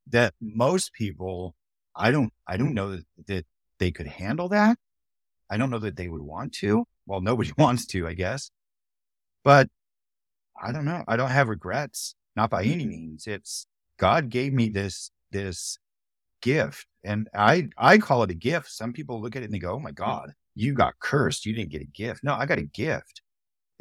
that 0.08 0.34
most 0.40 0.92
people, 0.94 1.54
I 1.94 2.10
don't, 2.10 2.32
I 2.46 2.56
don't 2.56 2.74
know 2.74 2.92
that, 2.92 3.04
that 3.26 3.46
they 3.78 3.90
could 3.90 4.06
handle 4.06 4.48
that. 4.50 4.78
I 5.50 5.58
don't 5.58 5.70
know 5.70 5.78
that 5.80 5.96
they 5.96 6.08
would 6.08 6.22
want 6.22 6.52
to. 6.54 6.84
Well, 7.06 7.20
nobody 7.20 7.52
wants 7.58 7.86
to, 7.86 8.06
I 8.06 8.14
guess. 8.14 8.50
But 9.44 9.68
I 10.60 10.72
don't 10.72 10.84
know. 10.84 11.04
I 11.06 11.16
don't 11.16 11.30
have 11.30 11.48
regrets, 11.48 12.14
not 12.36 12.50
by 12.50 12.62
any 12.62 12.84
mm-hmm. 12.84 12.88
means. 12.88 13.26
It's 13.26 13.66
God 13.98 14.30
gave 14.30 14.52
me 14.52 14.68
this, 14.68 15.10
this 15.30 15.78
gift 16.40 16.86
and 17.04 17.28
I, 17.34 17.68
I 17.76 17.98
call 17.98 18.22
it 18.22 18.30
a 18.30 18.34
gift. 18.34 18.70
Some 18.70 18.92
people 18.92 19.20
look 19.20 19.36
at 19.36 19.42
it 19.42 19.46
and 19.46 19.54
they 19.54 19.58
go, 19.58 19.74
Oh 19.74 19.78
my 19.78 19.90
mm. 19.90 19.96
God, 19.96 20.32
you 20.54 20.74
got 20.74 20.98
cursed. 21.00 21.46
You 21.46 21.54
didn't 21.54 21.70
get 21.70 21.82
a 21.82 21.86
gift. 21.86 22.22
No, 22.22 22.34
I 22.34 22.46
got 22.46 22.58
a 22.58 22.62
gift. 22.62 23.22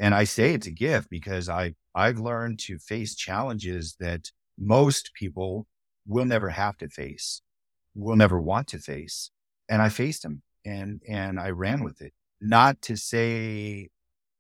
And 0.02 0.15
I 0.15 0.23
say 0.23 0.56
it's 0.56 0.65
a 0.65 0.72
gift 0.72 1.11
because 1.11 1.48
I, 1.48 1.76
I've 1.94 2.18
learned 2.18 2.57
to 2.61 2.80
face 2.80 3.14
challenges 3.14 3.95
that 3.99 4.32
most 4.57 5.11
people 5.14 5.68
will 6.07 6.26
never 6.26 6.49
have 6.49 6.76
to 6.78 6.90
face, 6.90 7.44
will 7.94 8.15
never 8.15 8.41
want 8.41 8.68
to 8.69 8.80
face. 8.80 9.30
And 9.69 9.80
I 9.80 9.90
faced 9.90 10.23
them 10.23 10.41
and, 10.65 11.02
and 11.07 11.40
I 11.40 11.52
ran 11.52 11.84
with 11.84 12.02
it. 12.02 12.14
Not 12.41 12.82
to 12.84 12.95
say 12.98 13.90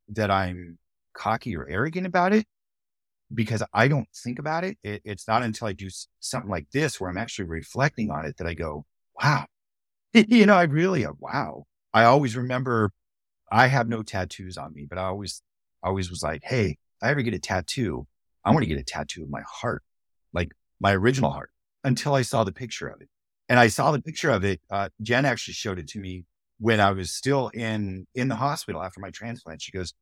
that 0.09 0.31
I'm 0.31 0.79
cocky 1.13 1.55
or 1.55 1.69
arrogant 1.69 2.07
about 2.07 2.33
it 2.33 2.47
because 3.31 3.61
I 3.71 3.87
don't 3.87 4.07
think 4.15 4.39
about 4.39 4.63
it. 4.63 4.79
it. 4.83 5.03
It's 5.05 5.27
not 5.27 5.43
until 5.43 5.67
I 5.67 5.73
do 5.73 5.89
something 6.19 6.49
like 6.49 6.71
this 6.73 6.99
where 6.99 7.07
I'm 7.07 7.19
actually 7.19 7.45
reflecting 7.45 8.09
on 8.09 8.25
it 8.25 8.37
that 8.37 8.47
I 8.47 8.55
go, 8.55 8.85
wow, 9.21 9.45
you 10.13 10.47
know, 10.47 10.55
I 10.55 10.63
really, 10.63 11.05
uh, 11.05 11.13
wow. 11.19 11.65
I 11.93 12.05
always 12.05 12.35
remember 12.35 12.91
I 13.51 13.67
have 13.67 13.87
no 13.87 14.01
tattoos 14.01 14.57
on 14.57 14.73
me, 14.73 14.87
but 14.89 14.97
I 14.97 15.03
always, 15.03 15.43
always 15.83 16.09
was 16.09 16.23
like, 16.23 16.41
Hey, 16.43 16.71
if 16.71 16.77
I 17.07 17.11
ever 17.11 17.21
get 17.21 17.33
a 17.33 17.39
tattoo, 17.39 18.07
I 18.43 18.51
want 18.51 18.63
to 18.63 18.69
get 18.69 18.79
a 18.79 18.83
tattoo 18.83 19.23
of 19.23 19.29
my 19.29 19.43
heart, 19.47 19.83
like 20.33 20.51
my 20.79 20.93
original 20.93 21.31
heart 21.31 21.51
until 21.83 22.13
I 22.13 22.21
saw 22.21 22.43
the 22.43 22.51
picture 22.51 22.87
of 22.87 23.01
it. 23.01 23.09
And 23.49 23.59
I 23.59 23.67
saw 23.67 23.91
the 23.91 24.01
picture 24.01 24.29
of 24.29 24.43
it. 24.43 24.61
Uh, 24.69 24.89
Jen 25.01 25.25
actually 25.25 25.55
showed 25.55 25.77
it 25.79 25.87
to 25.89 25.99
me 25.99 26.25
when 26.59 26.79
I 26.79 26.91
was 26.91 27.11
still 27.11 27.49
in, 27.49 28.07
in 28.15 28.27
the 28.29 28.35
hospital 28.35 28.81
after 28.81 28.99
my 28.99 29.09
transplant. 29.09 29.61
She 29.61 29.71
goes, 29.71 29.93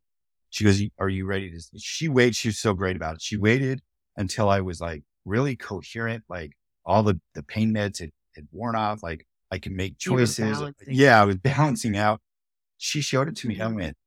she 0.50 0.64
goes, 0.64 0.82
are 1.00 1.10
you 1.10 1.26
ready 1.26 1.52
to, 1.52 1.80
she 1.80 2.10
waited. 2.10 2.36
She 2.36 2.50
was 2.50 2.60
so 2.60 2.74
great 2.74 2.96
about 2.96 3.16
it. 3.16 3.22
She 3.22 3.38
waited 3.38 3.82
until 4.18 4.50
I 4.50 4.62
was 4.62 4.82
like 4.82 5.04
really 5.26 5.56
coherent, 5.56 6.24
like 6.30 6.52
all 6.86 7.04
the, 7.04 7.20
the 7.34 7.44
pain 7.44 7.74
meds 7.74 8.00
had, 8.00 8.12
had 8.36 8.48
worn 8.52 8.76
off. 8.76 9.02
Like 9.02 9.26
I 9.52 9.58
can 9.58 9.76
make 9.76 9.98
choices. 9.98 10.38
Yeah. 10.88 11.22
I 11.22 11.26
was 11.26 11.38
balancing 11.44 11.98
out. 11.98 12.22
She 12.78 13.02
showed 13.02 13.28
it 13.28 13.36
to 13.38 13.48
me. 13.48 13.60
I 13.60 13.68
went, 13.68 13.98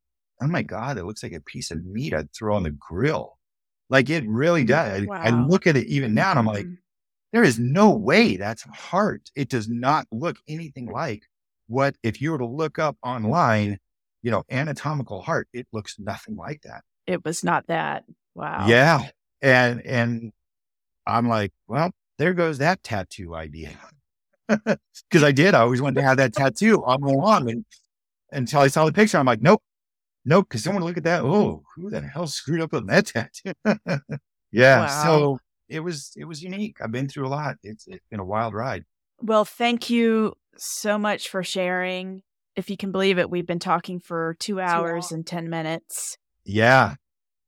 Oh 0.40 0.46
my 0.46 0.62
God, 0.62 0.98
it 0.98 1.04
looks 1.04 1.22
like 1.22 1.32
a 1.32 1.40
piece 1.40 1.70
of 1.70 1.84
meat 1.84 2.14
I'd 2.14 2.32
throw 2.32 2.56
on 2.56 2.64
the 2.64 2.70
grill. 2.70 3.38
Like 3.90 4.10
it 4.10 4.24
really 4.26 4.64
does. 4.64 5.06
Wow. 5.06 5.16
I, 5.16 5.28
I 5.28 5.30
look 5.30 5.66
at 5.66 5.76
it 5.76 5.86
even 5.86 6.14
now 6.14 6.30
and 6.30 6.38
I'm 6.38 6.46
like, 6.46 6.64
mm-hmm. 6.64 6.74
there 7.32 7.44
is 7.44 7.58
no 7.58 7.90
way 7.90 8.36
that's 8.36 8.62
heart. 8.62 9.30
It 9.36 9.48
does 9.48 9.68
not 9.68 10.06
look 10.10 10.36
anything 10.48 10.86
like 10.86 11.24
what 11.68 11.96
if 12.02 12.20
you 12.20 12.32
were 12.32 12.38
to 12.38 12.46
look 12.46 12.78
up 12.78 12.96
online 13.02 13.78
you 14.22 14.30
know, 14.30 14.44
anatomical 14.50 15.20
heart, 15.20 15.48
it 15.52 15.66
looks 15.72 15.96
nothing 15.98 16.36
like 16.36 16.62
that. 16.62 16.82
It 17.06 17.24
was 17.24 17.44
not 17.44 17.66
that. 17.66 18.04
Wow. 18.34 18.66
Yeah. 18.68 19.08
And, 19.42 19.84
and 19.84 20.32
I'm 21.06 21.28
like, 21.28 21.52
well, 21.66 21.90
there 22.18 22.32
goes 22.32 22.58
that 22.58 22.82
tattoo 22.82 23.34
idea. 23.34 23.70
Cause 24.48 25.24
I 25.24 25.32
did. 25.32 25.54
I 25.54 25.60
always 25.60 25.82
wanted 25.82 26.00
to 26.00 26.06
have 26.06 26.18
that 26.18 26.32
tattoo 26.32 26.84
on 26.84 27.00
my 27.00 27.14
arm. 27.14 27.48
And 27.48 27.64
until 28.30 28.60
I 28.60 28.68
saw 28.68 28.86
the 28.86 28.92
picture, 28.92 29.18
I'm 29.18 29.26
like, 29.26 29.42
nope, 29.42 29.62
nope. 30.24 30.48
Cause 30.48 30.64
someone 30.64 30.84
look 30.84 30.96
at 30.96 31.04
that. 31.04 31.22
Oh, 31.22 31.62
who 31.76 31.90
the 31.90 32.00
hell 32.00 32.26
screwed 32.26 32.60
up 32.60 32.74
on 32.74 32.86
that 32.86 33.06
tattoo? 33.06 33.52
yeah. 34.50 34.80
Wow. 34.80 35.04
So 35.04 35.38
it 35.68 35.80
was, 35.80 36.12
it 36.16 36.24
was 36.24 36.42
unique. 36.42 36.76
I've 36.82 36.92
been 36.92 37.08
through 37.08 37.26
a 37.26 37.30
lot. 37.30 37.56
It's, 37.62 37.86
it's 37.86 38.04
been 38.10 38.20
a 38.20 38.24
wild 38.24 38.54
ride. 38.54 38.84
Well, 39.20 39.44
thank 39.44 39.88
you 39.88 40.34
so 40.56 40.98
much 40.98 41.28
for 41.28 41.42
sharing 41.42 42.22
if 42.56 42.70
you 42.70 42.76
can 42.76 42.92
believe 42.92 43.18
it, 43.18 43.30
we've 43.30 43.46
been 43.46 43.58
talking 43.58 43.98
for 43.98 44.36
two 44.38 44.60
hours 44.60 45.10
and 45.12 45.26
10 45.26 45.48
minutes. 45.48 46.18
Yeah, 46.44 46.94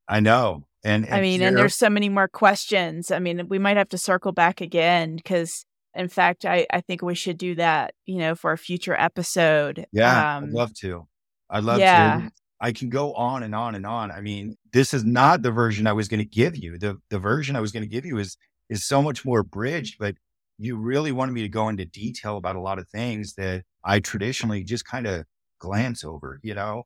I 0.09 0.20
know. 0.20 0.64
And, 0.84 1.05
I 1.06 1.16
and 1.16 1.22
mean, 1.22 1.42
and 1.42 1.56
there's 1.56 1.74
so 1.74 1.90
many 1.90 2.09
more 2.09 2.28
questions. 2.28 3.10
I 3.10 3.18
mean, 3.18 3.48
we 3.48 3.59
might 3.59 3.76
have 3.76 3.88
to 3.90 3.98
circle 3.98 4.32
back 4.32 4.60
again 4.60 5.16
because, 5.16 5.64
in 5.94 6.09
fact, 6.09 6.44
I, 6.44 6.66
I 6.70 6.80
think 6.80 7.02
we 7.02 7.14
should 7.14 7.38
do 7.38 7.55
that, 7.56 7.94
you 8.06 8.18
know, 8.18 8.34
for 8.34 8.52
a 8.52 8.59
future 8.59 8.94
episode. 8.98 9.86
yeah, 9.92 10.36
Um, 10.36 10.44
I'd 10.44 10.51
love 10.51 10.74
to. 10.80 11.06
I'd 11.51 11.64
love 11.64 11.80
yeah. 11.80 12.20
to. 12.20 12.32
I 12.64 12.72
can 12.72 12.88
go 12.88 13.12
on 13.12 13.42
and 13.42 13.54
on 13.54 13.74
and 13.74 13.84
on. 13.84 14.10
I 14.10 14.22
mean, 14.22 14.56
this 14.72 14.94
is 14.94 15.04
not 15.04 15.42
the 15.42 15.50
version 15.50 15.86
I 15.86 15.92
was 15.92 16.08
going 16.08 16.20
to 16.20 16.24
give 16.24 16.56
you. 16.56 16.78
The 16.78 16.96
the 17.10 17.18
version 17.18 17.56
I 17.56 17.60
was 17.60 17.72
going 17.72 17.82
to 17.82 17.88
give 17.88 18.06
you 18.06 18.16
is 18.16 18.38
is 18.70 18.86
so 18.86 19.02
much 19.02 19.22
more 19.22 19.42
bridged, 19.42 19.96
but 19.98 20.14
you 20.56 20.78
really 20.78 21.12
wanted 21.12 21.32
me 21.32 21.42
to 21.42 21.48
go 21.50 21.68
into 21.68 21.84
detail 21.84 22.38
about 22.38 22.56
a 22.56 22.62
lot 22.62 22.78
of 22.78 22.88
things 22.88 23.34
that 23.34 23.64
I 23.84 24.00
traditionally 24.00 24.64
just 24.64 24.86
kind 24.86 25.06
of 25.06 25.26
glance 25.58 26.04
over, 26.04 26.40
you 26.42 26.54
know? 26.54 26.84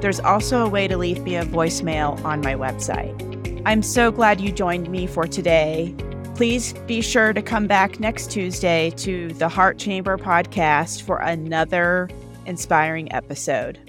There's 0.00 0.18
also 0.18 0.66
a 0.66 0.68
way 0.68 0.88
to 0.88 0.96
leave 0.96 1.22
me 1.22 1.36
a 1.36 1.44
voicemail 1.44 2.22
on 2.24 2.40
my 2.40 2.54
website. 2.54 3.62
I'm 3.64 3.82
so 3.82 4.10
glad 4.10 4.40
you 4.40 4.50
joined 4.50 4.90
me 4.90 5.06
for 5.06 5.26
today. 5.26 5.94
Please 6.34 6.72
be 6.86 7.00
sure 7.00 7.32
to 7.32 7.40
come 7.40 7.68
back 7.68 8.00
next 8.00 8.32
Tuesday 8.32 8.90
to 8.96 9.32
the 9.34 9.48
Heart 9.48 9.78
Chamber 9.78 10.18
podcast 10.18 11.02
for 11.02 11.18
another 11.18 12.10
inspiring 12.44 13.10
episode. 13.12 13.85